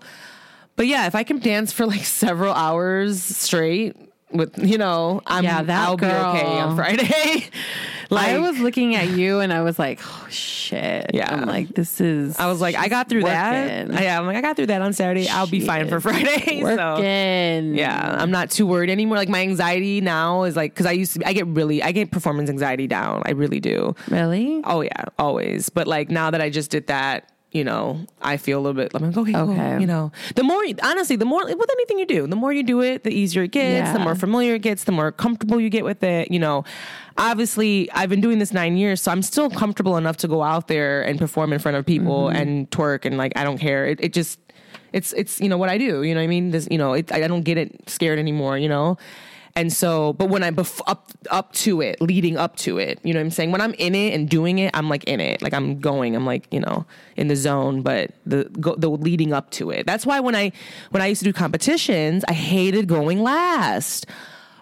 but 0.75 0.87
yeah, 0.87 1.05
if 1.07 1.13
I 1.15 1.23
can 1.23 1.39
dance 1.39 1.71
for 1.71 1.85
like 1.85 2.03
several 2.05 2.53
hours 2.53 3.21
straight. 3.21 3.95
With 4.33 4.57
you 4.57 4.77
know, 4.77 5.21
I'm 5.25 5.43
Yeah, 5.43 5.61
that 5.63 5.87
I'll 5.87 5.97
be 5.97 6.05
okay 6.05 6.41
girl. 6.41 6.51
on 6.57 6.75
Friday. 6.77 7.45
like 8.09 8.29
I 8.29 8.39
was 8.39 8.59
looking 8.59 8.95
at 8.95 9.09
you, 9.09 9.39
and 9.39 9.51
I 9.53 9.61
was 9.61 9.77
like, 9.79 9.99
"Oh 10.03 10.27
shit!" 10.29 11.11
Yeah. 11.13 11.33
I'm 11.33 11.45
like, 11.47 11.69
"This 11.75 11.99
is." 12.01 12.39
I 12.39 12.47
was 12.47 12.61
like, 12.61 12.75
I 12.75 12.87
got 12.87 13.09
through 13.09 13.23
that. 13.23 13.87
working. 13.87 13.97
I, 13.97 14.03
yeah, 14.03 14.19
I'm 14.19 14.25
like, 14.25 14.37
I 14.37 14.41
got 14.41 14.55
through 14.55 14.67
that 14.67 14.81
on 14.81 14.93
Saturday. 14.93 15.27
I'll 15.27 15.47
be 15.47 15.59
fine 15.65 15.87
for 15.89 15.99
Friday. 15.99 16.61
So 16.71 16.95
working. 16.95 17.75
yeah, 17.75 18.15
I'm 18.19 18.31
not 18.31 18.51
too 18.51 18.65
worried 18.67 18.89
anymore. 18.89 19.17
Like 19.17 19.29
my 19.29 19.41
anxiety 19.41 20.01
now 20.01 20.43
is 20.43 20.55
like 20.55 20.73
because 20.73 20.85
I 20.85 20.91
used 20.91 21.13
to, 21.19 21.27
I 21.27 21.33
get 21.33 21.47
really, 21.47 21.81
I 21.83 21.91
get 21.91 22.11
performance 22.11 22.49
anxiety 22.49 22.87
down. 22.87 23.23
I 23.25 23.31
really 23.31 23.59
do. 23.59 23.95
Really? 24.09 24.61
Oh 24.65 24.81
yeah, 24.81 25.05
always. 25.17 25.69
But 25.69 25.87
like 25.87 26.09
now 26.09 26.31
that 26.31 26.41
I 26.41 26.49
just 26.49 26.69
did 26.71 26.87
that, 26.87 27.30
you 27.51 27.65
know, 27.65 28.05
I 28.21 28.37
feel 28.37 28.59
a 28.59 28.61
little 28.61 28.81
bit. 28.81 28.93
I'm 28.95 29.11
like, 29.11 29.17
okay, 29.17 29.33
cool. 29.33 29.79
You 29.81 29.85
know, 29.87 30.11
the 30.35 30.43
more 30.43 30.63
honestly, 30.83 31.17
the 31.17 31.25
more 31.25 31.45
with 31.45 31.69
anything 31.71 31.99
you 31.99 32.05
do, 32.05 32.25
the 32.27 32.35
more 32.37 32.53
you 32.53 32.63
do 32.63 32.81
it, 32.81 33.03
the 33.03 33.11
easier 33.11 33.43
it 33.43 33.51
gets. 33.51 33.91
The 33.91 33.99
more 33.99 34.15
familiar 34.15 34.55
it 34.55 34.61
gets, 34.61 34.85
the 34.85 34.93
more 34.93 35.11
comfortable 35.11 35.59
you 35.59 35.69
get 35.69 35.83
with 35.83 36.01
it. 36.03 36.31
You 36.31 36.39
know, 36.39 36.63
obviously, 37.17 37.91
I've 37.91 38.09
been 38.09 38.21
doing 38.21 38.39
this 38.39 38.53
nine 38.53 38.77
years, 38.77 39.01
so 39.01 39.11
I'm 39.11 39.21
still 39.21 39.49
comfortable 39.49 39.97
enough 39.97 40.17
to 40.17 40.27
go 40.27 40.43
out 40.43 40.67
there 40.67 41.01
and 41.01 41.19
perform 41.19 41.51
in 41.53 41.59
front 41.59 41.77
of 41.77 41.85
people 41.85 42.27
Mm-hmm. 42.27 42.35
and 42.41 42.71
twerk 42.71 43.05
and 43.05 43.17
like 43.17 43.33
I 43.35 43.43
don't 43.43 43.57
care. 43.57 43.85
It, 43.85 43.99
it 44.01 44.13
just. 44.13 44.39
It's 44.93 45.13
it's 45.13 45.39
you 45.39 45.47
know 45.47 45.57
what 45.57 45.69
I 45.69 45.77
do 45.77 46.03
you 46.03 46.13
know 46.13 46.19
what 46.19 46.25
I 46.25 46.27
mean 46.27 46.51
this 46.51 46.67
you 46.69 46.77
know 46.77 46.91
it, 46.93 47.13
I 47.13 47.25
don't 47.25 47.43
get 47.43 47.57
it 47.57 47.89
scared 47.89 48.19
anymore 48.19 48.57
you 48.57 48.67
know 48.67 48.97
and 49.55 49.71
so, 49.71 50.13
but 50.13 50.29
when 50.29 50.43
I 50.43 50.51
bef- 50.51 50.81
up 50.87 51.11
up 51.29 51.51
to 51.53 51.81
it, 51.81 52.01
leading 52.01 52.37
up 52.37 52.55
to 52.57 52.77
it, 52.77 52.99
you 53.03 53.13
know 53.13 53.19
what 53.19 53.25
I'm 53.25 53.31
saying? 53.31 53.51
When 53.51 53.61
I'm 53.61 53.73
in 53.75 53.95
it 53.95 54.13
and 54.13 54.29
doing 54.29 54.59
it, 54.59 54.71
I'm 54.73 54.89
like 54.89 55.03
in 55.05 55.19
it, 55.19 55.41
like 55.41 55.53
I'm 55.53 55.79
going, 55.79 56.15
I'm 56.15 56.25
like 56.25 56.47
you 56.51 56.59
know 56.59 56.85
in 57.17 57.27
the 57.27 57.35
zone. 57.35 57.81
But 57.81 58.11
the 58.25 58.45
go, 58.59 58.75
the 58.75 58.89
leading 58.89 59.33
up 59.33 59.51
to 59.51 59.69
it, 59.71 59.85
that's 59.85 60.05
why 60.05 60.19
when 60.19 60.35
I 60.35 60.51
when 60.91 61.01
I 61.01 61.07
used 61.07 61.19
to 61.19 61.25
do 61.25 61.33
competitions, 61.33 62.23
I 62.27 62.33
hated 62.33 62.87
going 62.87 63.21
last. 63.21 64.05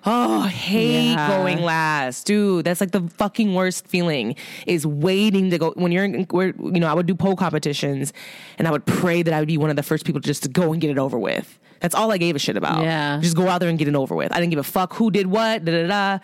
Oh, 0.06 0.42
I 0.44 0.48
hate 0.48 1.12
Yeah. 1.12 1.28
going 1.28 1.62
last, 1.62 2.26
dude. 2.26 2.66
That's 2.66 2.80
like 2.82 2.92
the 2.92 3.02
fucking 3.18 3.54
worst 3.54 3.86
feeling 3.88 4.36
is 4.66 4.86
waiting 4.88 5.50
to 5.52 5.58
go 5.58 5.72
when 5.76 5.92
you're 5.92 6.06
in, 6.06 6.24
where 6.32 6.48
you 6.58 6.80
know 6.80 6.88
I 6.88 6.94
would 6.94 7.06
do 7.06 7.16
pole 7.16 7.36
competitions, 7.36 8.14
and 8.58 8.68
I 8.68 8.72
would 8.72 8.86
pray 8.86 9.22
that 9.24 9.34
I 9.34 9.40
would 9.40 9.48
be 9.48 9.58
one 9.58 9.70
of 9.70 9.76
the 9.76 9.84
first 9.84 10.06
people 10.06 10.22
to 10.22 10.26
just 10.28 10.44
to 10.44 10.50
go 10.50 10.72
and 10.72 10.82
get 10.82 10.90
it 10.90 10.98
over 10.98 11.20
with. 11.20 11.60
That's 11.82 11.96
all 11.96 12.12
I 12.12 12.18
gave 12.18 12.36
a 12.36 12.40
shit 12.40 12.58
about. 12.58 12.84
Yeah. 12.84 13.20
just 13.22 13.36
go 13.36 13.48
out 13.48 13.60
there 13.60 13.70
and 13.70 13.78
get 13.80 13.88
it 13.88 13.96
over 13.96 14.16
with. 14.16 14.32
I 14.34 14.40
didn't 14.40 14.50
give 14.52 14.60
a 14.60 14.64
fuck 14.64 14.94
who 14.96 15.12
did 15.12 15.28
what. 15.28 15.64
Da 15.66 15.72
da 15.84 15.88
da. 15.88 16.20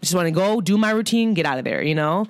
Just 0.00 0.14
want 0.14 0.26
to 0.26 0.30
go 0.30 0.60
do 0.60 0.78
my 0.78 0.90
routine, 0.90 1.34
get 1.34 1.44
out 1.46 1.58
of 1.58 1.64
there. 1.64 1.82
You 1.82 1.94
know. 1.94 2.26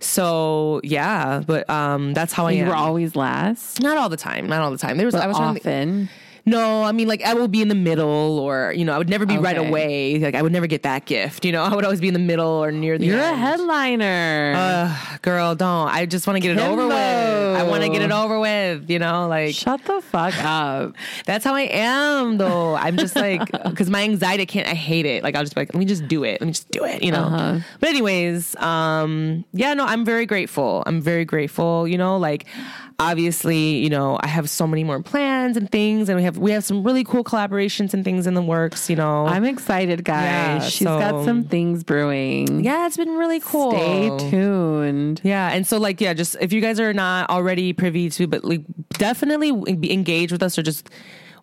So 0.00 0.80
yeah, 0.84 1.42
but 1.46 1.68
um, 1.70 2.12
that's 2.14 2.32
how 2.32 2.46
I 2.46 2.52
You 2.52 2.66
were 2.66 2.74
always 2.74 3.16
last. 3.16 3.80
not 3.82 3.96
all 3.96 4.08
the 4.08 4.16
time. 4.16 4.46
Not 4.46 4.60
all 4.60 4.70
the 4.70 4.76
time. 4.78 4.96
There 4.98 5.06
was 5.06 5.14
But 5.14 5.22
I 5.22 5.26
was 5.26 5.36
trying 5.36 5.54
to- 5.54 5.60
often. 5.60 6.08
No, 6.48 6.84
I 6.84 6.92
mean 6.92 7.08
like 7.08 7.22
I 7.24 7.34
will 7.34 7.48
be 7.48 7.60
in 7.60 7.66
the 7.66 7.74
middle, 7.74 8.38
or 8.38 8.72
you 8.72 8.84
know, 8.84 8.94
I 8.94 8.98
would 8.98 9.08
never 9.08 9.26
be 9.26 9.36
right 9.36 9.58
away. 9.58 10.20
Like 10.20 10.36
I 10.36 10.42
would 10.42 10.52
never 10.52 10.68
get 10.68 10.84
that 10.84 11.04
gift. 11.04 11.44
You 11.44 11.50
know, 11.50 11.64
I 11.64 11.74
would 11.74 11.84
always 11.84 12.00
be 12.00 12.06
in 12.06 12.14
the 12.14 12.20
middle 12.20 12.46
or 12.46 12.70
near 12.70 12.98
the. 12.98 13.06
You're 13.06 13.18
a 13.18 13.34
headliner. 13.34 14.54
Ugh, 14.56 15.22
girl, 15.22 15.56
don't. 15.56 15.88
I 15.88 16.06
just 16.06 16.28
want 16.28 16.36
to 16.36 16.40
get 16.40 16.56
it 16.56 16.60
over 16.60 16.86
with. 16.86 16.96
I 16.96 17.64
want 17.64 17.82
to 17.82 17.88
get 17.88 18.00
it 18.00 18.12
over 18.12 18.38
with. 18.38 18.88
You 18.88 19.00
know, 19.00 19.26
like 19.26 19.56
Shut 19.56 19.84
the 19.84 20.00
fuck 20.00 20.34
up. 20.44 20.94
that's 21.26 21.44
how 21.44 21.54
I 21.54 21.62
am, 21.62 22.38
though. 22.38 22.76
I'm 22.76 22.96
just 22.96 23.16
like 23.16 23.50
because 23.64 23.90
my 23.90 24.04
anxiety 24.04 24.44
I 24.44 24.46
can't. 24.46 24.68
I 24.68 24.74
hate 24.74 25.06
it. 25.06 25.24
Like 25.24 25.34
I'll 25.34 25.42
just 25.42 25.56
be 25.56 25.62
like, 25.62 25.74
let 25.74 25.80
me 25.80 25.84
just 25.86 26.06
do 26.06 26.22
it. 26.22 26.40
Let 26.40 26.46
me 26.46 26.52
just 26.52 26.70
do 26.70 26.84
it. 26.84 27.02
You 27.02 27.10
know. 27.10 27.24
Uh-huh. 27.24 27.58
But 27.80 27.88
anyways, 27.88 28.54
um, 28.56 29.44
yeah, 29.52 29.74
no, 29.74 29.84
I'm 29.84 30.04
very 30.04 30.26
grateful. 30.26 30.84
I'm 30.86 31.00
very 31.00 31.24
grateful. 31.24 31.88
You 31.88 31.98
know, 31.98 32.18
like 32.18 32.46
obviously, 32.98 33.76
you 33.76 33.90
know, 33.90 34.18
I 34.20 34.26
have 34.26 34.48
so 34.48 34.66
many 34.66 34.84
more 34.84 35.02
plans 35.02 35.56
and 35.56 35.70
things, 35.70 36.08
and 36.08 36.16
we 36.16 36.22
have 36.24 36.38
we 36.38 36.50
have 36.52 36.64
some 36.64 36.82
really 36.82 37.04
cool 37.04 37.24
collaborations 37.24 37.94
and 37.94 38.04
things 38.04 38.26
in 38.26 38.34
the 38.34 38.42
works. 38.42 38.88
You 38.90 38.96
know. 38.96 39.26
I'm 39.26 39.44
excited, 39.44 40.04
guys. 40.04 40.24
Yeah, 40.24 40.58
She's 40.60 40.86
so- 40.86 40.98
got 40.98 41.24
some 41.24 41.44
things 41.44 41.84
brewing. 41.84 42.64
yeah, 42.64 42.86
it's 42.86 42.96
been 42.96 43.16
really 43.16 43.40
cool. 43.40 43.72
Stay 43.72 44.30
tuned. 44.30 45.20
Yeah, 45.24 45.50
and 45.52 45.66
so 45.66 45.78
like 45.78 46.00
yeah, 46.00 46.14
just 46.14 46.36
if 46.40 46.52
you 46.52 46.60
guys 46.60 46.80
are 46.80 46.92
not 46.92 47.30
already 47.30 47.72
privy 47.72 48.10
to, 48.10 48.26
but 48.26 48.44
like 48.44 48.62
definitely 48.90 49.50
engage 49.90 50.32
with 50.32 50.42
us 50.42 50.58
or 50.58 50.62
just 50.62 50.88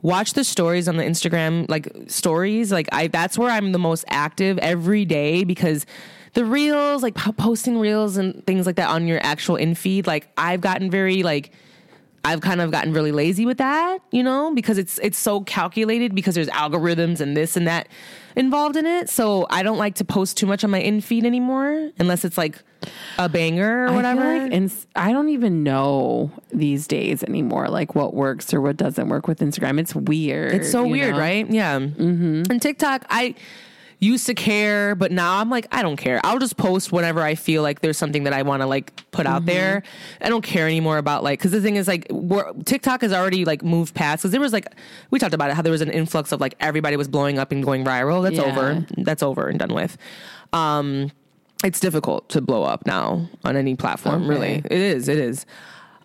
watch 0.02 0.34
the 0.34 0.44
stories 0.44 0.88
on 0.90 0.98
the 0.98 1.04
Instagram 1.04 1.70
like 1.70 1.88
stories. 2.08 2.72
Like 2.72 2.90
I 2.92 3.08
that's 3.08 3.38
where 3.38 3.50
I'm 3.50 3.72
the 3.72 3.80
most 3.80 4.04
active 4.10 4.58
every 4.60 5.06
day 5.06 5.44
because 5.44 5.86
the 6.34 6.46
reels 6.46 7.04
like 7.04 7.16
posting 7.16 7.80
reels 7.80 8.18
and 8.18 8.46
things 8.46 8.66
like 8.66 8.76
that 8.78 8.90
on 8.90 9.08
your 9.08 9.20
actual 9.24 9.56
in 9.56 9.76
feed. 9.76 10.08
Like 10.08 10.30
I've 10.38 10.62
gotten 10.62 10.90
very 10.90 11.24
like. 11.24 11.52
I've 12.26 12.40
kind 12.40 12.62
of 12.62 12.72
gotten 12.72 12.94
really 12.94 13.12
lazy 13.12 13.46
with 13.46 13.58
that, 13.58 14.00
you 14.14 14.24
know, 14.24 14.54
because 14.56 14.78
it's 14.78 14.98
it's 15.00 15.18
so 15.18 15.42
calculated 15.42 16.16
because 16.16 16.36
there's 16.36 16.48
algorithms 16.48 17.20
and 17.20 17.36
this 17.36 17.58
and 17.58 17.68
that 17.68 17.90
involved 18.38 18.78
in 18.78 18.86
it. 18.86 19.10
So 19.10 19.46
I 19.50 19.62
don't 19.62 19.78
like 19.78 19.96
to 19.96 20.06
post 20.06 20.38
too 20.38 20.46
much 20.46 20.64
on 20.64 20.70
my 20.70 20.80
in 20.80 21.02
feed 21.02 21.26
anymore 21.26 21.92
unless 22.00 22.24
it's 22.24 22.38
like 22.38 22.64
a 23.18 23.28
banger 23.28 23.88
or 23.88 23.92
whatever. 23.92 24.22
I 24.24 24.40
like 24.40 24.54
ins- 24.54 24.88
I 24.96 25.12
don't 25.12 25.28
even 25.30 25.64
know 25.64 26.32
these 26.54 26.88
days 26.88 27.24
anymore, 27.24 27.68
like 27.68 27.94
what 27.94 28.14
works 28.14 28.54
or 28.54 28.62
what 28.62 28.78
doesn't 28.78 29.10
work 29.10 29.28
with 29.28 29.40
Instagram. 29.40 29.78
It's 29.78 29.94
weird. 29.94 30.54
it's 30.54 30.72
so 30.72 30.88
weird, 30.88 31.16
know? 31.16 31.20
right? 31.20 31.50
Yeah. 31.52 31.78
Mm-hmm. 31.78 32.44
And 32.50 32.62
TikTok, 32.62 33.06
I 33.10 33.36
used 34.04 34.26
to 34.28 34.34
care, 34.34 34.96
but 34.96 35.12
now 35.12 35.38
I'm 35.40 35.50
like, 35.50 35.68
I 35.72 35.82
don't 35.82 35.98
care. 35.98 36.20
I'll 36.24 36.40
just 36.40 36.58
post 36.58 36.92
whenever 36.92 37.22
I 37.22 37.36
feel 37.36 37.62
like 37.64 37.82
there's 37.82 37.98
something 37.98 38.26
that 38.26 38.34
I 38.34 38.42
want 38.44 38.62
to 38.62 38.68
like 38.68 39.10
put 39.12 39.26
out 39.26 39.46
there. 39.46 39.84
I 40.22 40.30
don't 40.30 40.44
care 40.44 40.68
anymore 40.68 40.98
about 40.98 41.24
like, 41.24 41.40
because 41.40 41.52
the 41.52 41.62
thing 41.62 41.76
is 41.78 41.88
like, 41.88 42.06
we're, 42.12 42.52
TikTok 42.66 43.02
has 43.02 43.14
already 43.14 43.46
like 43.46 43.64
moved 43.64 43.96
past. 43.96 44.22
Because 44.22 44.32
there 44.32 44.42
was 44.42 44.54
like, 44.54 44.68
we 45.10 45.20
talked 45.20 45.34
about 45.34 45.50
it, 45.50 45.56
how 45.56 45.62
there 45.62 45.72
was 45.72 45.82
an 45.82 45.90
influx 45.92 46.32
of 46.32 46.42
like 46.42 46.56
everybody 46.60 46.98
was 46.98 47.08
blowing 47.08 47.40
up 47.40 47.52
and 47.52 47.64
going 47.64 47.84
viral. 47.86 48.22
That's 48.24 48.36
Yeah. 48.36 48.52
over. 48.52 48.86
That's 48.98 49.24
over 49.24 49.48
and 49.48 49.58
done 49.58 49.74
with. 49.74 49.98
Um, 50.52 51.12
it's 51.64 51.80
difficult 51.80 52.28
to 52.30 52.42
blow 52.42 52.64
up 52.64 52.86
now 52.86 53.30
on 53.46 53.56
any 53.56 53.76
platform. 53.76 54.24
Okay. 54.24 54.30
Really, 54.30 54.54
it 54.66 54.72
is. 54.72 55.08
It 55.08 55.18
is. 55.18 55.46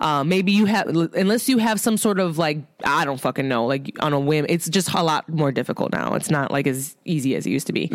Uh, 0.01 0.23
maybe 0.25 0.53
you 0.53 0.67
have, 0.67 0.87
unless 0.89 1.49
you 1.49 1.59
have 1.59 1.81
some 1.81 1.97
sort 1.97 2.21
of 2.21 2.39
like, 2.39 2.59
I 2.85 3.05
don't 3.05 3.21
fucking 3.21 3.49
know, 3.49 3.67
like 3.67 3.91
on 4.01 4.13
a 4.13 4.21
whim. 4.21 4.47
It's 4.49 4.69
just 4.69 4.95
a 4.95 5.03
lot 5.03 5.29
more 5.29 5.51
difficult 5.53 5.93
now. 5.93 6.15
It's 6.15 6.31
not 6.31 6.51
like 6.51 6.67
as 6.67 6.97
easy 7.05 7.35
as 7.35 7.47
it 7.47 7.51
used 7.51 7.67
to 7.67 7.73
be. 7.73 7.91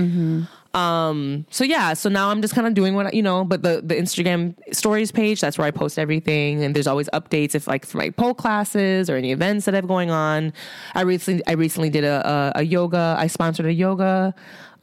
Um, 0.73 1.45
so 1.51 1.63
yeah, 1.63 1.93
so 1.93 2.09
now 2.09 2.29
I'm 2.29 2.41
just 2.41 2.55
kind 2.55 2.65
of 2.65 2.73
doing 2.73 2.95
what 2.95 3.05
I, 3.05 3.11
you 3.11 3.21
know, 3.21 3.43
but 3.45 3.61
the 3.61 3.81
the 3.85 3.93
Instagram 3.93 4.55
stories 4.73 5.11
page, 5.11 5.39
that's 5.39 5.55
where 5.57 5.67
I 5.67 5.71
post 5.71 5.99
everything, 5.99 6.63
and 6.63 6.75
there's 6.75 6.87
always 6.87 7.07
updates 7.13 7.53
if 7.53 7.67
like 7.67 7.85
for 7.85 7.99
my 7.99 8.09
pole 8.09 8.33
classes 8.33 9.07
or 9.07 9.15
any 9.15 9.31
events 9.31 9.65
that 9.65 9.75
I 9.75 9.77
have 9.77 9.87
going 9.87 10.09
on. 10.09 10.51
I 10.95 11.01
recently 11.01 11.45
I 11.45 11.51
recently 11.51 11.91
did 11.91 12.03
a 12.03 12.51
a, 12.55 12.61
a 12.61 12.63
yoga. 12.63 13.15
I 13.19 13.27
sponsored 13.27 13.67
a 13.67 13.73
yoga 13.73 14.33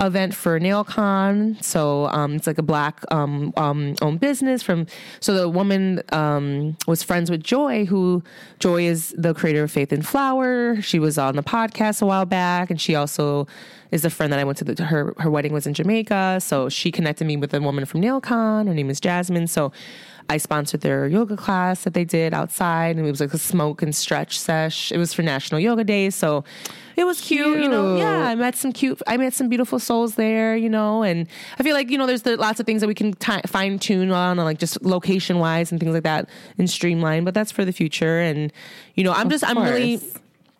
event 0.01 0.35
for 0.35 0.59
NailCon. 0.59 1.62
So 1.62 2.06
um, 2.06 2.35
it's 2.35 2.47
like 2.47 2.59
a 2.59 2.62
black 2.62 3.02
um, 3.10 3.52
um, 3.56 3.94
owned 4.01 4.20
business 4.20 4.62
from. 4.62 4.86
So 5.20 5.35
the 5.35 5.48
woman 5.48 6.02
um, 6.12 6.77
was 6.86 7.02
friends 7.02 7.31
with 7.31 7.43
Joy, 7.43 7.85
who 7.85 8.22
Joy 8.59 8.85
is 8.85 9.14
the 9.16 9.35
creator 9.35 9.62
of 9.62 9.70
Faith 9.70 9.93
in 9.93 10.02
Flower. 10.02 10.81
She 10.81 10.98
was 10.98 11.18
on 11.18 11.36
the 11.36 11.43
podcast 11.43 12.02
a 12.02 12.06
while 12.06 12.27
back, 12.27 12.70
and 12.70 12.81
she 12.81 12.94
also 12.94 13.47
is 13.90 14.05
a 14.05 14.10
friend 14.10 14.32
that 14.32 14.39
I 14.39 14.44
went 14.44 14.59
to 14.59 14.64
the, 14.64 14.85
her 14.85 15.14
her 15.18 15.31
wedding 15.31 15.52
was 15.52 15.66
in 15.66 15.74
Jamaica. 15.74 16.39
So 16.40 16.68
she 16.68 16.90
connected 16.90 17.27
me 17.27 17.36
with 17.36 17.52
a 17.52 17.60
woman 17.60 17.85
from 17.85 18.01
NailCon. 18.01 18.66
Her 18.66 18.74
name 18.74 18.90
is 18.90 19.01
Jasmine. 19.01 19.47
So 19.47 19.72
I 20.31 20.36
sponsored 20.36 20.82
their 20.82 21.09
yoga 21.09 21.36
class 21.36 21.82
that 21.82 21.93
they 21.93 22.05
did 22.05 22.32
outside, 22.32 22.97
and 22.97 23.05
it 23.05 23.11
was 23.11 23.20
like 23.20 23.35
a 23.35 23.39
smoke 23.39 23.82
and 23.82 23.93
stretch 23.93 24.39
sesh. 24.39 24.93
It 24.93 24.97
was 24.97 25.12
for 25.12 25.23
National 25.23 25.59
Yoga 25.59 25.82
Day, 25.82 26.09
so 26.09 26.44
it 26.94 27.02
was 27.02 27.20
cute. 27.20 27.61
You 27.61 27.69
know, 27.69 27.97
yeah. 27.97 28.28
I 28.28 28.36
met 28.36 28.55
some 28.55 28.73
cute. 28.73 29.02
I 29.09 29.16
met 29.16 29.35
some 29.35 29.48
beautiful 29.48 29.81
souls 29.81 30.15
there. 30.15 30.57
You 30.57 30.70
know, 30.70 31.02
and 31.02 31.27
I 31.59 31.65
feel 31.65 31.74
like 31.74 31.90
you 31.90 31.98
know, 31.98 32.07
there's 32.07 32.23
the, 32.23 32.36
lots 32.36 32.61
of 32.61 32.66
things 32.66 32.81
that 32.81 32.86
we 32.86 32.94
can 32.94 33.12
ti 33.15 33.40
fine 33.48 33.81
tune 33.81 34.12
on, 34.12 34.36
like 34.36 34.61
just 34.61 34.81
location 34.82 35.40
wise 35.40 35.73
and 35.73 35.81
things 35.81 35.93
like 35.93 36.05
that, 36.05 36.28
and 36.59 36.70
streamline. 36.70 37.24
But 37.24 37.35
that's 37.35 37.51
for 37.51 37.65
the 37.65 37.73
future. 37.73 38.20
And 38.20 38.52
you 38.94 39.02
know, 39.02 39.12
I'm 39.12 39.31
just 39.31 39.43
I'm 39.44 39.59
really 39.59 40.01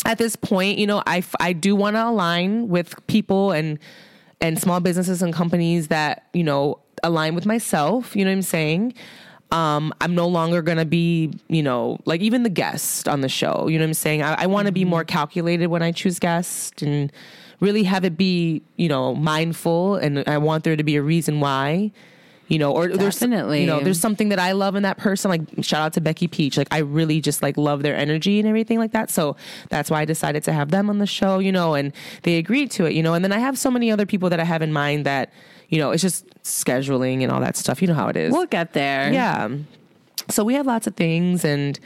at 0.05 0.19
this 0.19 0.35
point. 0.35 0.79
You 0.79 0.89
know, 0.89 1.01
I 1.07 1.23
I 1.39 1.53
do 1.53 1.77
want 1.77 1.95
to 1.95 2.09
align 2.09 2.67
with 2.67 3.07
people 3.07 3.53
and 3.53 3.79
and 4.41 4.61
small 4.61 4.81
businesses 4.81 5.23
and 5.23 5.33
companies 5.33 5.87
that 5.89 6.27
you 6.33 6.43
know 6.43 6.81
align 7.05 7.37
with 7.37 7.47
myself. 7.47 8.17
You 8.17 8.25
know 8.25 8.33
what 8.33 8.39
I'm 8.39 8.43
saying? 8.43 8.95
Um, 9.53 9.93
I'm 10.01 10.15
no 10.15 10.29
longer 10.29 10.63
gonna 10.63 10.85
be, 10.85 11.33
you 11.49 11.63
know, 11.63 11.99
like 12.05 12.21
even 12.21 12.45
the 12.45 12.51
guest 12.51 13.09
on 13.09 13.21
the 13.21 13.29
show. 13.29 13.67
You 13.69 13.79
know 13.79 13.85
what 13.85 13.89
I'm 13.89 13.95
saying? 13.95 14.23
I, 14.23 14.43
I 14.43 14.47
want 14.47 14.67
to 14.67 14.73
be 14.73 14.85
more 14.85 15.05
calculated 15.05 15.67
when 15.67 15.83
I 15.83 15.93
choose 15.93 16.19
guests 16.19 16.83
and 16.83 17.13
really 17.61 17.83
have 17.83 18.05
it 18.05 18.17
be, 18.17 18.63
you 18.77 18.89
know, 18.89 19.15
mindful. 19.15 19.97
And 19.97 20.23
I 20.29 20.39
want 20.39 20.65
there 20.65 20.77
to 20.77 20.85
be 20.85 20.97
a 20.97 21.03
reason 21.03 21.41
why. 21.41 21.93
You 22.51 22.59
know, 22.59 22.73
or 22.73 22.89
there's 22.89 23.23
you 23.63 23.67
know, 23.67 23.79
there's 23.81 24.01
something 24.01 24.29
that 24.31 24.41
I 24.41 24.53
love 24.53 24.75
in 24.75 24.83
that 24.83 24.99
person. 24.99 25.31
Like 25.31 25.43
shout 25.65 25.81
out 25.83 25.93
to 25.95 26.01
Becky 26.01 26.27
Peach. 26.27 26.59
Like 26.59 26.67
I 26.73 26.79
really 26.79 27.21
just 27.21 27.43
like 27.43 27.57
love 27.57 27.83
their 27.83 27.97
energy 27.97 28.41
and 28.41 28.49
everything 28.49 28.79
like 28.79 28.91
that. 28.91 29.09
So 29.09 29.37
that's 29.69 29.89
why 29.89 30.01
I 30.01 30.05
decided 30.05 30.43
to 30.45 30.53
have 30.53 30.73
them 30.73 30.91
on 30.91 30.99
the 30.99 31.07
show, 31.07 31.39
you 31.39 31.53
know, 31.53 31.75
and 31.75 31.93
they 32.25 32.39
agreed 32.39 32.73
to 32.73 32.87
it, 32.87 32.93
you 32.93 33.05
know. 33.05 33.15
And 33.15 33.25
then 33.25 33.33
I 33.33 33.39
have 33.39 33.57
so 33.57 33.71
many 33.71 33.91
other 33.93 34.05
people 34.05 34.29
that 34.31 34.41
I 34.41 34.45
have 34.45 34.63
in 34.63 34.73
mind 34.73 35.07
that, 35.07 35.33
you 35.69 35.79
know, 35.79 35.93
it's 35.93 36.03
just 36.03 36.27
scheduling 36.43 37.23
and 37.23 37.31
all 37.31 37.41
that 37.41 37.57
stuff. 37.57 37.81
You 37.81 37.89
know 37.89 37.95
how 37.95 38.09
it 38.09 38.17
is. 38.17 38.33
We'll 38.33 38.47
get 38.47 38.73
there. 38.73 39.13
yeah. 39.13 39.49
So 40.29 40.45
we 40.45 40.55
have 40.55 40.67
lots 40.67 40.87
of 40.87 40.97
things 40.97 41.45
and 41.45 41.79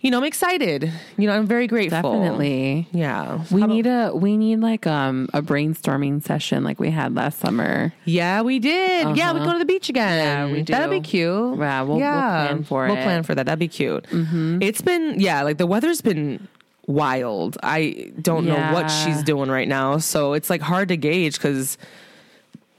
you 0.00 0.10
know, 0.12 0.18
I'm 0.18 0.24
excited. 0.24 0.92
You 1.16 1.26
know, 1.26 1.34
I'm 1.36 1.46
very 1.46 1.66
grateful. 1.66 2.12
Definitely. 2.12 2.86
Yeah. 2.92 3.42
We 3.50 3.62
about- 3.62 3.68
need 3.74 3.86
a 3.86 4.12
we 4.14 4.36
need 4.36 4.60
like 4.60 4.86
um 4.86 5.28
a 5.34 5.42
brainstorming 5.42 6.22
session 6.24 6.62
like 6.64 6.78
we 6.78 6.90
had 6.90 7.14
last 7.16 7.40
summer. 7.40 7.92
Yeah, 8.04 8.42
we 8.42 8.58
did. 8.60 9.16
Yeah, 9.16 9.32
we 9.32 9.40
Uh-huh. 9.40 9.46
go 9.46 9.52
to 9.54 9.58
the 9.58 9.64
beach 9.64 9.88
again. 9.88 10.24
Yeah, 10.48 10.52
we 10.54 10.62
do. 10.62 10.72
That'd 10.72 10.90
be 10.90 11.00
cute. 11.00 11.58
Yeah, 11.58 11.82
we'll- 11.82 11.96
we'll 11.98 11.98
plan 11.98 12.62
for 12.64 12.86
it. 12.86 12.92
We'll 12.92 13.02
plan 13.02 13.22
for 13.24 13.34
that. 13.34 13.46
That'd 13.46 13.58
be 13.58 13.68
cute. 13.68 14.04
It's 14.12 14.80
been 14.82 15.18
yeah, 15.18 15.42
like 15.42 15.58
the 15.58 15.66
weather's 15.66 16.00
been 16.00 16.46
wild. 16.86 17.58
I 17.62 18.12
don't 18.22 18.46
know 18.46 18.72
what 18.72 18.88
she's 18.88 19.22
doing 19.22 19.50
right 19.50 19.68
now, 19.68 19.98
so 19.98 20.32
it's 20.32 20.48
like 20.48 20.60
hard 20.62 20.88
to 20.88 20.96
gauge 20.96 21.34
because 21.34 21.76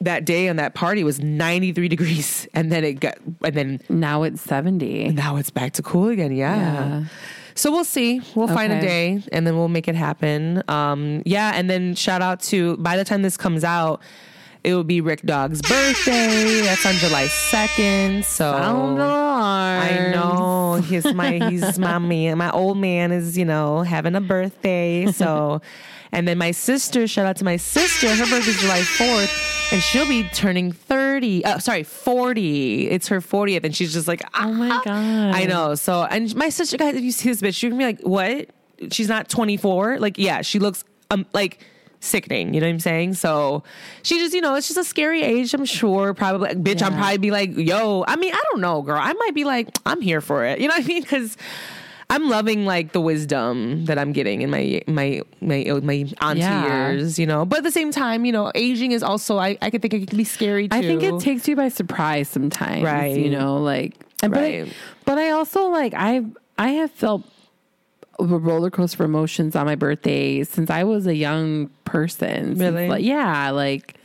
that 0.02 0.26
day 0.26 0.48
on 0.48 0.56
that 0.58 0.74
party 0.76 1.04
was 1.04 1.20
93 1.20 1.88
degrees, 1.88 2.48
and 2.54 2.72
then 2.72 2.84
it 2.84 3.00
got 3.00 3.18
and 3.44 3.56
then 3.56 3.82
Now 3.90 4.24
it's 4.24 4.42
70. 4.42 5.10
now 5.10 5.36
it's 5.38 5.50
back 5.50 5.74
to 5.74 5.82
cool 5.82 6.08
again. 6.10 6.34
Yeah. 6.36 6.56
Yeah. 6.56 7.04
So 7.56 7.72
we'll 7.72 7.84
see. 7.84 8.22
We'll 8.36 8.48
find 8.48 8.72
a 8.72 8.80
day 8.80 9.22
and 9.34 9.46
then 9.46 9.58
we'll 9.58 9.68
make 9.68 9.90
it 9.90 9.96
happen. 9.96 10.64
Um, 10.70 11.22
yeah, 11.26 11.52
and 11.56 11.70
then 11.70 11.94
shout 11.96 12.22
out 12.22 12.40
to 12.44 12.78
by 12.78 12.96
the 12.96 13.04
time 13.04 13.22
this 13.22 13.36
comes 13.36 13.66
out, 13.66 14.02
it 14.64 14.74
will 14.74 14.86
be 14.86 15.02
Rick 15.02 15.24
Dog's 15.24 15.62
birthday. 15.62 16.62
That's 16.64 16.86
on 16.86 16.94
July 16.96 17.28
second. 17.28 18.24
So 18.24 18.54
I 18.54 20.12
know 20.14 20.76
he's 20.82 21.14
my 21.14 21.50
he's 21.50 21.78
my 21.78 21.98
man. 21.98 22.38
My 22.38 22.52
old 22.52 22.78
man 22.78 23.12
is 23.12 23.38
you 23.38 23.46
know 23.46 23.82
having 23.82 24.16
a 24.16 24.22
birthday. 24.22 25.12
So, 25.12 25.62
and 26.12 26.28
then 26.28 26.38
my 26.38 26.52
sister. 26.52 27.08
Shout 27.08 27.26
out 27.26 27.38
to 27.38 27.46
my 27.46 27.58
sister. 27.58 28.08
Her 28.10 28.26
birthday's 28.26 28.60
July 28.62 28.82
fourth, 28.82 29.72
and 29.72 29.82
she'll 29.82 30.08
be 30.08 30.24
turning 30.34 30.72
thirty. 30.72 31.44
Uh, 31.46 31.60
sorry, 31.60 31.84
forty. 31.84 32.90
It's 32.90 33.08
her 33.10 33.22
fortieth, 33.22 33.64
and 33.64 33.76
she's 33.76 33.94
just 33.94 34.08
like, 34.08 34.22
Oh 34.34 34.52
my 34.54 34.70
"Ah." 34.70 34.82
god. 34.84 35.36
I 35.36 35.46
know. 35.46 35.76
So, 35.76 36.04
and 36.04 36.36
my 36.36 36.50
sister, 36.50 36.78
guys, 36.78 36.96
if 36.96 37.04
you 37.04 37.12
see 37.12 37.30
this 37.30 37.42
bitch, 37.42 37.62
you're 37.62 37.72
gonna 37.72 37.80
be 37.80 37.86
like, 37.86 38.02
what? 38.02 38.50
She's 38.94 39.10
not 39.10 39.28
24. 39.28 40.00
Like, 40.00 40.18
yeah, 40.18 40.42
she 40.42 40.58
looks 40.60 40.84
um 41.12 41.26
like 41.34 41.60
sickening. 42.00 42.54
You 42.54 42.62
know 42.62 42.68
what 42.68 42.72
I'm 42.76 42.80
saying? 42.80 43.16
So 43.16 43.62
she 44.04 44.20
just, 44.20 44.34
you 44.34 44.40
know, 44.40 44.56
it's 44.56 44.68
just 44.70 44.80
a 44.80 44.86
scary 44.86 45.22
age. 45.22 45.54
I'm 45.54 45.66
sure. 45.66 46.14
Probably, 46.14 46.50
bitch. 46.52 46.82
I'm 46.82 46.94
probably 46.94 47.18
be 47.18 47.30
like, 47.32 47.58
yo. 47.58 48.06
I 48.08 48.16
mean, 48.16 48.34
I 48.34 48.42
don't 48.52 48.62
know, 48.62 48.82
girl. 48.82 48.98
I 48.98 49.12
might 49.12 49.36
be 49.36 49.44
like, 49.44 49.68
I'm 49.86 50.00
here 50.00 50.22
for 50.22 50.46
it. 50.46 50.60
You 50.62 50.70
know 50.70 50.76
what 50.76 50.86
I 50.86 50.88
mean? 50.88 51.02
Because. 51.02 51.36
I'm 52.12 52.28
loving 52.28 52.66
like 52.66 52.92
the 52.92 53.02
wisdom 53.02 53.86
that 53.86 54.00
I'm 54.00 54.14
getting 54.14 54.42
in 54.42 54.50
my 54.50 54.82
my 54.88 55.22
my 55.42 55.64
my 55.84 56.06
auntie 56.22 56.40
Yeah. 56.40 56.90
years, 56.92 57.20
you 57.20 57.28
know. 57.28 57.46
But 57.46 57.60
at 57.60 57.64
the 57.64 57.72
same 57.72 57.92
time, 57.92 58.26
you 58.26 58.32
know, 58.32 58.52
aging 58.56 58.94
is 58.94 59.04
also 59.04 59.38
I, 59.38 59.58
I 59.62 59.70
could 59.70 59.82
think 59.84 59.94
it 59.94 60.08
can 60.08 60.18
be 60.18 60.24
scary 60.24 60.68
too. 60.68 60.76
I 60.76 60.82
think 60.82 61.04
it 61.04 61.20
takes 61.20 61.48
you 61.48 61.56
by 61.56 61.70
surprise 61.70 62.28
sometimes. 62.30 62.84
Right. 62.84 63.16
You 63.16 63.30
know, 63.30 63.58
like 63.58 63.94
and 64.24 64.34
but 64.34 64.44
I, 64.44 64.62
Right. 64.62 64.74
but 65.06 65.18
I 65.20 65.30
also 65.30 65.68
like 65.70 65.94
I 65.96 66.26
I 66.58 66.70
have 66.70 66.92
felt 66.92 67.24
a 68.20 68.26
roller 68.26 68.70
coaster 68.72 69.04
of 69.04 69.10
emotions 69.10 69.56
on 69.56 69.66
my 69.66 69.76
birthday 69.76 70.44
since 70.44 70.70
I 70.70 70.84
was 70.84 71.06
a 71.08 71.16
young 71.16 71.70
person. 71.86 72.58
Since, 72.58 72.60
Really? 72.60 72.90
like, 72.90 73.04
yeah, 73.04 73.52
like 73.52 73.96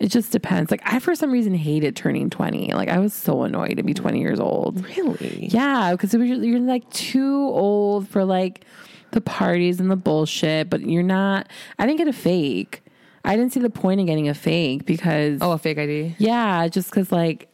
it 0.00 0.08
just 0.08 0.30
depends. 0.32 0.70
Like 0.70 0.82
I 0.84 0.98
for 1.00 1.14
some 1.14 1.30
reason 1.32 1.54
hated 1.54 1.96
turning 1.96 2.30
20. 2.30 2.72
Like 2.74 2.88
I 2.88 2.98
was 2.98 3.12
so 3.14 3.42
annoyed 3.42 3.76
to 3.78 3.82
be 3.82 3.94
20 3.94 4.20
years 4.20 4.38
old. 4.40 4.84
Really? 4.96 5.46
Yeah, 5.50 5.92
because 5.92 6.14
you're, 6.14 6.24
you're 6.24 6.60
like 6.60 6.88
too 6.90 7.34
old 7.52 8.08
for 8.08 8.24
like 8.24 8.64
the 9.10 9.20
parties 9.20 9.80
and 9.80 9.90
the 9.90 9.96
bullshit, 9.96 10.68
but 10.70 10.82
you're 10.82 11.02
not. 11.02 11.48
I 11.78 11.86
didn't 11.86 11.98
get 11.98 12.08
a 12.08 12.12
fake. 12.12 12.82
I 13.24 13.34
didn't 13.36 13.52
see 13.52 13.60
the 13.60 13.70
point 13.70 14.00
in 14.00 14.06
getting 14.06 14.28
a 14.28 14.34
fake 14.34 14.86
because 14.86 15.38
Oh, 15.42 15.52
a 15.52 15.58
fake 15.58 15.78
ID. 15.78 16.14
yeah, 16.18 16.68
just 16.68 16.90
because 16.90 17.10
like 17.10 17.48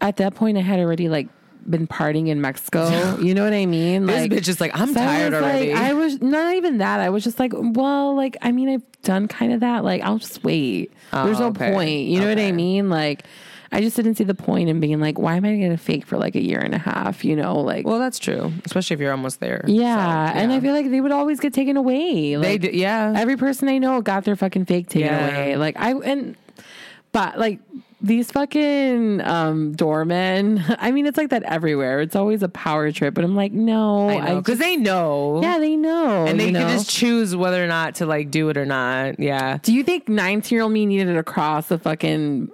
at 0.00 0.18
that 0.18 0.34
point 0.34 0.58
I 0.58 0.60
had 0.60 0.78
already 0.80 1.08
like 1.08 1.28
been 1.68 1.86
partying 1.86 2.28
in 2.28 2.40
Mexico. 2.40 3.16
You 3.20 3.34
know 3.34 3.44
what 3.44 3.52
I 3.52 3.66
mean? 3.66 4.06
This 4.06 4.20
Like 4.22 4.30
bitch 4.30 4.48
is 4.48 4.60
like, 4.60 4.78
I'm 4.78 4.88
so 4.88 4.94
tired 4.94 5.32
was 5.32 5.42
already. 5.42 5.72
Like, 5.72 5.82
I 5.82 5.92
was 5.92 6.20
not 6.22 6.54
even 6.54 6.78
that. 6.78 7.00
I 7.00 7.10
was 7.10 7.24
just 7.24 7.38
like, 7.38 7.52
well, 7.54 8.14
like 8.14 8.36
I 8.42 8.52
mean, 8.52 8.68
I've 8.68 9.02
done 9.02 9.28
kind 9.28 9.52
of 9.52 9.60
that. 9.60 9.84
Like 9.84 10.02
I'll 10.02 10.18
just 10.18 10.42
wait. 10.44 10.92
Oh, 11.12 11.24
There's 11.26 11.38
no 11.40 11.46
Oh, 11.46 11.48
okay. 11.48 11.72
point. 11.72 12.06
You 12.08 12.20
know 12.20 12.28
what 12.28 12.38
I 12.38 12.52
mean? 12.52 12.88
Like. 12.90 13.24
I 13.72 13.80
just 13.80 13.94
didn't 13.94 14.16
see 14.16 14.24
the 14.24 14.34
point 14.34 14.68
in 14.68 14.80
being 14.80 14.98
like, 14.98 15.16
why 15.16 15.36
am 15.36 15.44
I 15.44 15.50
going 15.56 15.70
to 15.70 15.76
fake 15.76 16.04
for 16.04 16.18
like 16.18 16.34
a 16.34 16.42
year 16.42 16.58
and 16.58 16.74
a 16.74 16.78
half? 16.78 17.24
You 17.24 17.36
know, 17.36 17.60
like, 17.60 17.86
well, 17.86 18.00
that's 18.00 18.18
true, 18.18 18.50
especially 18.66 18.94
if 18.94 19.00
you're 19.00 19.12
almost 19.12 19.38
there. 19.38 19.64
yeah. 19.68 20.32
So, 20.32 20.38
And. 20.40 20.52
I 20.52 20.58
feel 20.58 20.74
like 20.74 20.90
they 20.90 21.00
would 21.00 21.12
always 21.12 21.38
get 21.38 21.54
taken 21.54 21.76
away. 21.76 22.34
they, 22.34 22.36
Like, 22.36 22.62
d- 22.62 22.70
yeah. 22.72 23.12
every 23.16 23.36
person 23.36 23.68
I 23.68 23.78
know 23.78 24.00
got 24.00 24.24
their 24.24 24.34
fucking 24.34 24.64
fake 24.64 24.88
taken 24.88 25.06
Yeah. 25.06 25.24
away. 25.28 25.56
Like 25.56 25.76
I 25.78 25.92
and 25.92 26.34
but 27.12 27.38
like 27.38 27.60
these 28.02 28.30
fucking 28.30 29.20
um 29.22 29.72
doormen. 29.72 30.64
I 30.78 30.90
mean, 30.90 31.06
it's 31.06 31.18
like 31.18 31.30
that 31.30 31.42
everywhere. 31.44 32.00
It's 32.00 32.16
always 32.16 32.42
a 32.42 32.48
power 32.48 32.90
trip, 32.92 33.14
but 33.14 33.24
I'm 33.24 33.36
like, 33.36 33.52
no, 33.52 34.36
because 34.38 34.58
they 34.58 34.76
know. 34.76 35.40
yeah, 35.42 35.58
they 35.58 35.76
know, 35.76 36.26
and 36.26 36.38
they 36.38 36.46
can 36.46 36.54
know? 36.54 36.68
just 36.68 36.90
choose 36.90 37.36
whether 37.36 37.62
or 37.62 37.68
not 37.68 37.96
to 37.96 38.06
like 38.06 38.30
do 38.30 38.48
it 38.48 38.56
or 38.56 38.66
not. 38.66 39.18
Yeah. 39.18 39.58
Do 39.62 39.72
you 39.72 39.84
think 39.84 40.08
19 40.08 40.54
year 40.54 40.62
old 40.62 40.72
me 40.72 40.86
needed 40.86 41.14
to 41.14 41.22
cross 41.22 41.70
a 41.70 41.78
fucking 41.78 42.50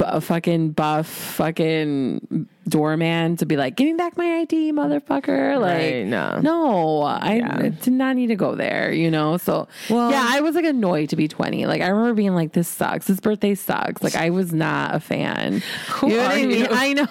a, 0.00 0.20
fucking 0.20 0.70
buff 0.72 1.06
fucking 1.06 2.48
doorman 2.68 3.36
to 3.38 3.46
be 3.46 3.56
like, 3.56 3.76
give 3.76 3.86
me 3.86 3.94
back 3.94 4.16
my 4.16 4.40
ID, 4.40 4.72
motherfucker? 4.72 5.60
Like, 5.60 5.76
Right, 5.78 6.06
no. 6.06 6.40
no, 6.40 7.02
I 7.02 7.34
Yeah. 7.36 7.68
did 7.82 7.92
not 7.92 8.16
need 8.16 8.28
to 8.28 8.36
go 8.36 8.54
there, 8.54 8.92
you 8.92 9.10
know? 9.10 9.36
So, 9.38 9.66
Well- 9.88 10.10
yeah, 10.10 10.24
I 10.28 10.40
was 10.40 10.54
like 10.54 10.64
annoyed 10.64 11.08
to 11.10 11.16
be 11.16 11.26
20. 11.28 11.66
Like, 11.66 11.80
I 11.82 11.88
remember 11.88 12.14
being 12.14 12.34
like, 12.34 12.52
this 12.52 12.68
sucks. 12.68 13.06
This 13.06 13.20
birthday 13.20 13.54
sucks. 13.54 14.02
Like, 14.02 14.14
I 14.16 14.30
was 14.30 14.52
not 14.52 14.94
a 14.94 15.00
fan. 15.00 15.62
Who 15.88 16.10
you 16.10 16.16
know 16.16 16.22
are 16.24 16.26
I 16.32 16.46
mean? 16.46 16.50
you? 16.60 16.66
I 16.70 16.92
know. 16.92 17.06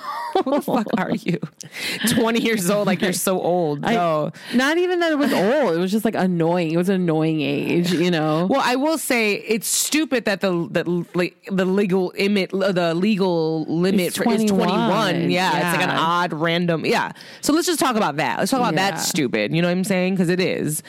Who 0.45 0.51
the 0.51 0.61
fuck 0.61 0.87
are 0.97 1.11
you? 1.11 1.39
20 2.09 2.41
years 2.41 2.69
old, 2.69 2.87
like 2.87 3.01
you're 3.01 3.13
so 3.13 3.39
old. 3.39 3.83
I- 3.85 3.93
No. 3.93 4.31
Not 4.53 4.77
even 4.77 4.99
that 4.99 5.11
it 5.11 5.17
was 5.17 5.31
old. 5.33 5.75
It 5.75 5.79
was 5.79 5.91
just 5.91 6.05
like 6.05 6.15
annoying. 6.15 6.71
It 6.71 6.77
was 6.77 6.89
an 6.89 6.95
annoying 6.95 7.41
age, 7.41 7.91
you 7.91 8.11
know? 8.11 8.47
Well, 8.49 8.61
I 8.63 8.75
will 8.75 8.97
say 8.97 9.33
it's 9.35 9.67
stupid 9.67 10.25
that 10.25 10.41
the 10.41 10.51
the 10.71 11.05
like 11.13 11.35
the 11.51 11.65
legal 11.65 12.13
limit 12.17 12.51
the 12.51 12.93
legal 12.95 13.65
limit 13.65 14.07
It's 14.07 14.17
for, 14.17 14.23
is 14.31 14.45
21. 14.45 14.67
21. 14.67 15.31
Yeah, 15.31 15.55
it's 15.55 15.77
like 15.77 15.87
an 15.87 15.95
odd 15.95 16.33
random. 16.33 16.85
Yeah. 16.85 17.11
So 17.41 17.53
let's 17.53 17.67
just 17.67 17.79
talk 17.79 17.95
about 17.95 18.17
that. 18.17 18.39
Let's 18.39 18.51
talk 18.51 18.59
about 18.59 18.73
Yeah. 18.73 18.91
that 18.91 18.97
stupid. 18.99 19.53
You 19.55 19.61
know 19.61 19.67
what 19.67 19.73
I'm 19.77 19.83
saying? 19.83 20.15
Because 20.15 20.29
it 20.29 20.39
is. 20.39 20.83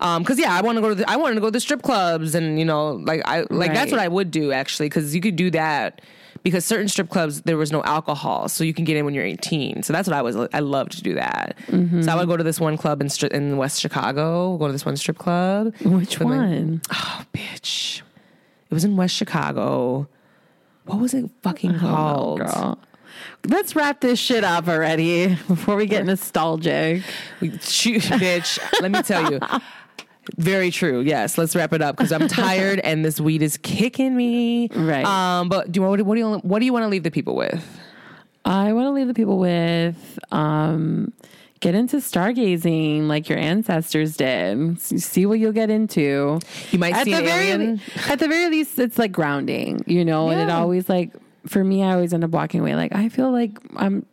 Um, 0.00 0.22
because 0.22 0.38
yeah, 0.38 0.52
I 0.54 0.60
want 0.60 0.76
to 0.76 0.82
go 0.82 0.88
to 0.90 0.94
the, 0.96 1.08
I 1.08 1.16
wanted 1.16 1.36
to 1.36 1.40
go 1.40 1.46
to 1.46 1.52
the 1.52 1.60
strip 1.60 1.82
clubs 1.82 2.34
and 2.34 2.58
you 2.58 2.64
know 2.64 2.92
like 2.94 3.22
I 3.24 3.44
like 3.50 3.72
that's 3.72 3.90
what 3.92 4.00
I 4.00 4.08
would 4.08 4.30
do 4.30 4.50
actually 4.52 4.86
because 4.88 5.14
you 5.14 5.20
could 5.20 5.36
do 5.36 5.50
that 5.52 6.00
because 6.44 6.64
certain 6.64 6.86
strip 6.86 7.08
clubs 7.10 7.42
there 7.42 7.56
was 7.56 7.72
no 7.72 7.82
alcohol 7.82 8.48
so 8.48 8.62
you 8.62 8.72
can 8.72 8.84
get 8.84 8.96
in 8.96 9.04
when 9.04 9.14
you're 9.14 9.24
18 9.24 9.82
so 9.82 9.92
that's 9.92 10.06
what 10.06 10.16
I 10.16 10.22
was 10.22 10.36
I 10.52 10.60
loved 10.60 10.92
to 10.92 11.02
do 11.02 11.14
that 11.14 11.56
Mm-hmm. 11.66 12.02
so 12.02 12.12
I 12.12 12.14
would 12.14 12.28
go 12.28 12.36
to 12.36 12.44
this 12.44 12.60
one 12.60 12.76
club 12.76 13.00
in 13.00 13.08
stri- 13.08 13.32
in 13.32 13.56
West 13.56 13.80
Chicago 13.80 14.56
go 14.58 14.66
to 14.68 14.72
this 14.72 14.84
one 14.86 14.96
strip 14.96 15.18
club 15.18 15.74
Which 15.82 16.20
my- 16.20 16.26
one? 16.26 16.82
Oh, 16.92 17.22
bitch. 17.34 18.02
It 18.70 18.74
was 18.74 18.84
in 18.84 18.96
West 18.96 19.14
Chicago. 19.14 20.08
What 20.86 20.98
was 21.00 21.14
it 21.14 21.30
fucking 21.42 21.76
Oh, 21.76 21.78
called? 21.78 22.40
girl. 22.40 22.78
Let's 23.46 23.76
wrap 23.76 24.00
this 24.00 24.18
shit 24.18 24.42
up 24.44 24.66
already 24.68 25.28
before 25.48 25.76
we 25.76 25.86
get 25.86 26.04
nostalgic. 26.04 27.02
Shoot, 27.60 28.02
bitch. 28.02 28.58
Let 28.82 28.90
me 28.90 29.02
tell 29.02 29.30
you. 29.32 29.38
Very 30.36 30.70
true. 30.70 31.00
Yes, 31.00 31.36
let's 31.38 31.54
wrap 31.54 31.72
it 31.72 31.82
up 31.82 31.96
because 31.96 32.12
I'm 32.12 32.28
tired 32.28 32.80
and 32.84 33.04
this 33.04 33.20
weed 33.20 33.42
is 33.42 33.56
kicking 33.58 34.16
me. 34.16 34.68
Right. 34.74 35.04
Um. 35.04 35.48
But 35.48 35.72
do 35.72 35.80
you 35.80 35.86
what, 35.86 36.00
what 36.02 36.14
do 36.14 36.20
you 36.20 36.34
what 36.38 36.58
do 36.60 36.64
you 36.64 36.72
want 36.72 36.84
to 36.84 36.88
leave 36.88 37.02
the 37.02 37.10
people 37.10 37.36
with? 37.36 37.64
I 38.44 38.72
want 38.72 38.86
to 38.86 38.90
leave 38.90 39.06
the 39.06 39.14
people 39.14 39.38
with 39.38 40.18
um, 40.30 41.12
get 41.60 41.74
into 41.74 41.96
stargazing 41.96 43.06
like 43.06 43.28
your 43.28 43.38
ancestors 43.38 44.16
did. 44.18 44.78
See 44.80 45.24
what 45.24 45.38
you'll 45.38 45.52
get 45.52 45.70
into. 45.70 46.38
You 46.70 46.78
might 46.78 46.94
At 46.94 47.04
see 47.04 47.14
the 47.14 47.22
very 47.22 47.48
alien. 47.48 47.80
at 48.08 48.18
the 48.18 48.28
very 48.28 48.50
least, 48.50 48.78
it's 48.78 48.98
like 48.98 49.12
grounding, 49.12 49.82
you 49.86 50.04
know. 50.04 50.28
And 50.28 50.40
it 50.40 50.50
always 50.50 50.88
like 50.90 51.12
for 51.46 51.64
me, 51.64 51.82
I 51.82 51.94
always 51.94 52.12
end 52.12 52.24
up 52.24 52.30
walking 52.30 52.60
away 52.60 52.74
like 52.74 52.94
I 52.94 53.08
feel 53.08 53.30
like 53.30 53.56
I'm 53.76 54.04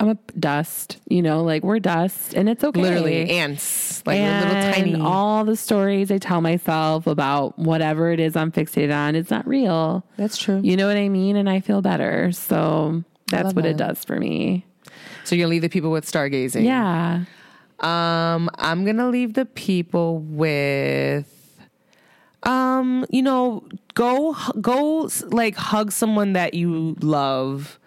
I'm 0.00 0.08
a 0.08 0.14
dust, 0.38 0.96
you 1.08 1.20
know, 1.20 1.42
like 1.44 1.62
we're 1.62 1.78
dust, 1.78 2.32
and 2.32 2.48
it's 2.48 2.64
okay. 2.64 2.80
Literally 2.80 3.28
ants, 3.28 4.02
like 4.06 4.16
and 4.18 4.48
little 4.48 4.72
tiny. 4.72 5.00
all 5.00 5.44
the 5.44 5.56
stories 5.56 6.10
I 6.10 6.16
tell 6.16 6.40
myself 6.40 7.06
about 7.06 7.58
whatever 7.58 8.10
it 8.10 8.18
is 8.18 8.34
I'm 8.34 8.50
fixated 8.50 8.96
on, 8.96 9.14
it's 9.14 9.30
not 9.30 9.46
real. 9.46 10.02
That's 10.16 10.38
true. 10.38 10.58
You 10.64 10.78
know 10.78 10.86
what 10.86 10.96
I 10.96 11.10
mean? 11.10 11.36
And 11.36 11.50
I 11.50 11.60
feel 11.60 11.82
better. 11.82 12.32
So 12.32 13.04
that's 13.26 13.52
what 13.52 13.66
it 13.66 13.76
does 13.76 14.02
for 14.02 14.16
me. 14.16 14.64
So 15.24 15.34
you're 15.34 15.44
gonna 15.44 15.50
leave 15.50 15.62
the 15.62 15.68
people 15.68 15.90
with 15.90 16.10
stargazing. 16.10 16.64
Yeah. 16.64 17.24
Um, 17.80 18.48
I'm 18.54 18.86
gonna 18.86 19.10
leave 19.10 19.34
the 19.34 19.44
people 19.44 20.20
with, 20.20 21.60
um, 22.44 23.04
you 23.10 23.20
know, 23.20 23.64
go 23.92 24.34
go 24.62 25.10
like 25.26 25.56
hug 25.56 25.92
someone 25.92 26.32
that 26.32 26.54
you 26.54 26.96
love. 27.00 27.78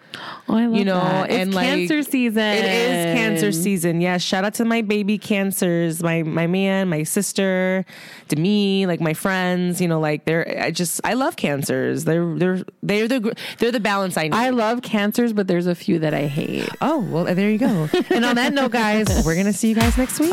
Oh, 0.48 0.56
I 0.56 0.66
love 0.66 0.76
You 0.76 0.84
know, 0.84 1.00
that. 1.00 1.30
It's 1.30 1.54
like 1.54 1.66
cancer 1.66 2.02
season. 2.02 2.38
It 2.42 2.64
is 2.64 3.18
cancer 3.18 3.52
season. 3.52 4.00
Yeah, 4.00 4.18
shout 4.18 4.44
out 4.44 4.54
to 4.54 4.64
my 4.64 4.82
baby 4.82 5.18
cancers, 5.18 6.02
my 6.02 6.22
my 6.22 6.46
man, 6.46 6.88
my 6.88 7.02
sister, 7.02 7.84
to 8.28 8.36
me, 8.36 8.86
like 8.86 9.00
my 9.00 9.14
friends. 9.14 9.80
You 9.80 9.88
know, 9.88 10.00
like 10.00 10.24
they're. 10.24 10.60
I 10.62 10.70
just 10.70 11.00
I 11.04 11.14
love 11.14 11.36
cancers. 11.36 12.04
They're 12.04 12.34
they're 12.36 12.62
they're 12.82 13.08
the 13.08 13.34
they're 13.58 13.72
the 13.72 13.80
balance 13.80 14.16
I 14.16 14.24
need. 14.24 14.34
I 14.34 14.50
love 14.50 14.82
cancers, 14.82 15.32
but 15.32 15.46
there's 15.48 15.66
a 15.66 15.74
few 15.74 15.98
that 16.00 16.14
I 16.14 16.26
hate. 16.26 16.68
oh 16.80 17.00
well, 17.00 17.24
there 17.24 17.50
you 17.50 17.58
go. 17.58 17.88
and 18.10 18.24
on 18.24 18.36
that 18.36 18.52
note, 18.52 18.72
guys, 18.72 19.24
we're 19.24 19.36
gonna 19.36 19.52
see 19.52 19.68
you 19.70 19.74
guys 19.74 19.96
next 19.96 20.20
week. 20.20 20.30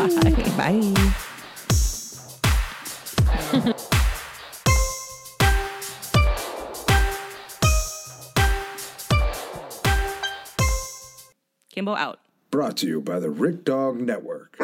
Bye. 0.58 1.14
Kimbo 11.72 11.96
out. 11.96 12.20
Brought 12.50 12.78
to 12.78 12.88
you 12.88 13.02
by 13.02 13.20
the 13.20 13.30
Rick 13.30 13.64
Dog 13.64 14.00
Network. 14.00 14.58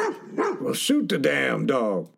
Well, 0.59 0.73
shoot 0.73 1.07
the 1.07 1.17
damn 1.17 1.65
dog. 1.65 2.09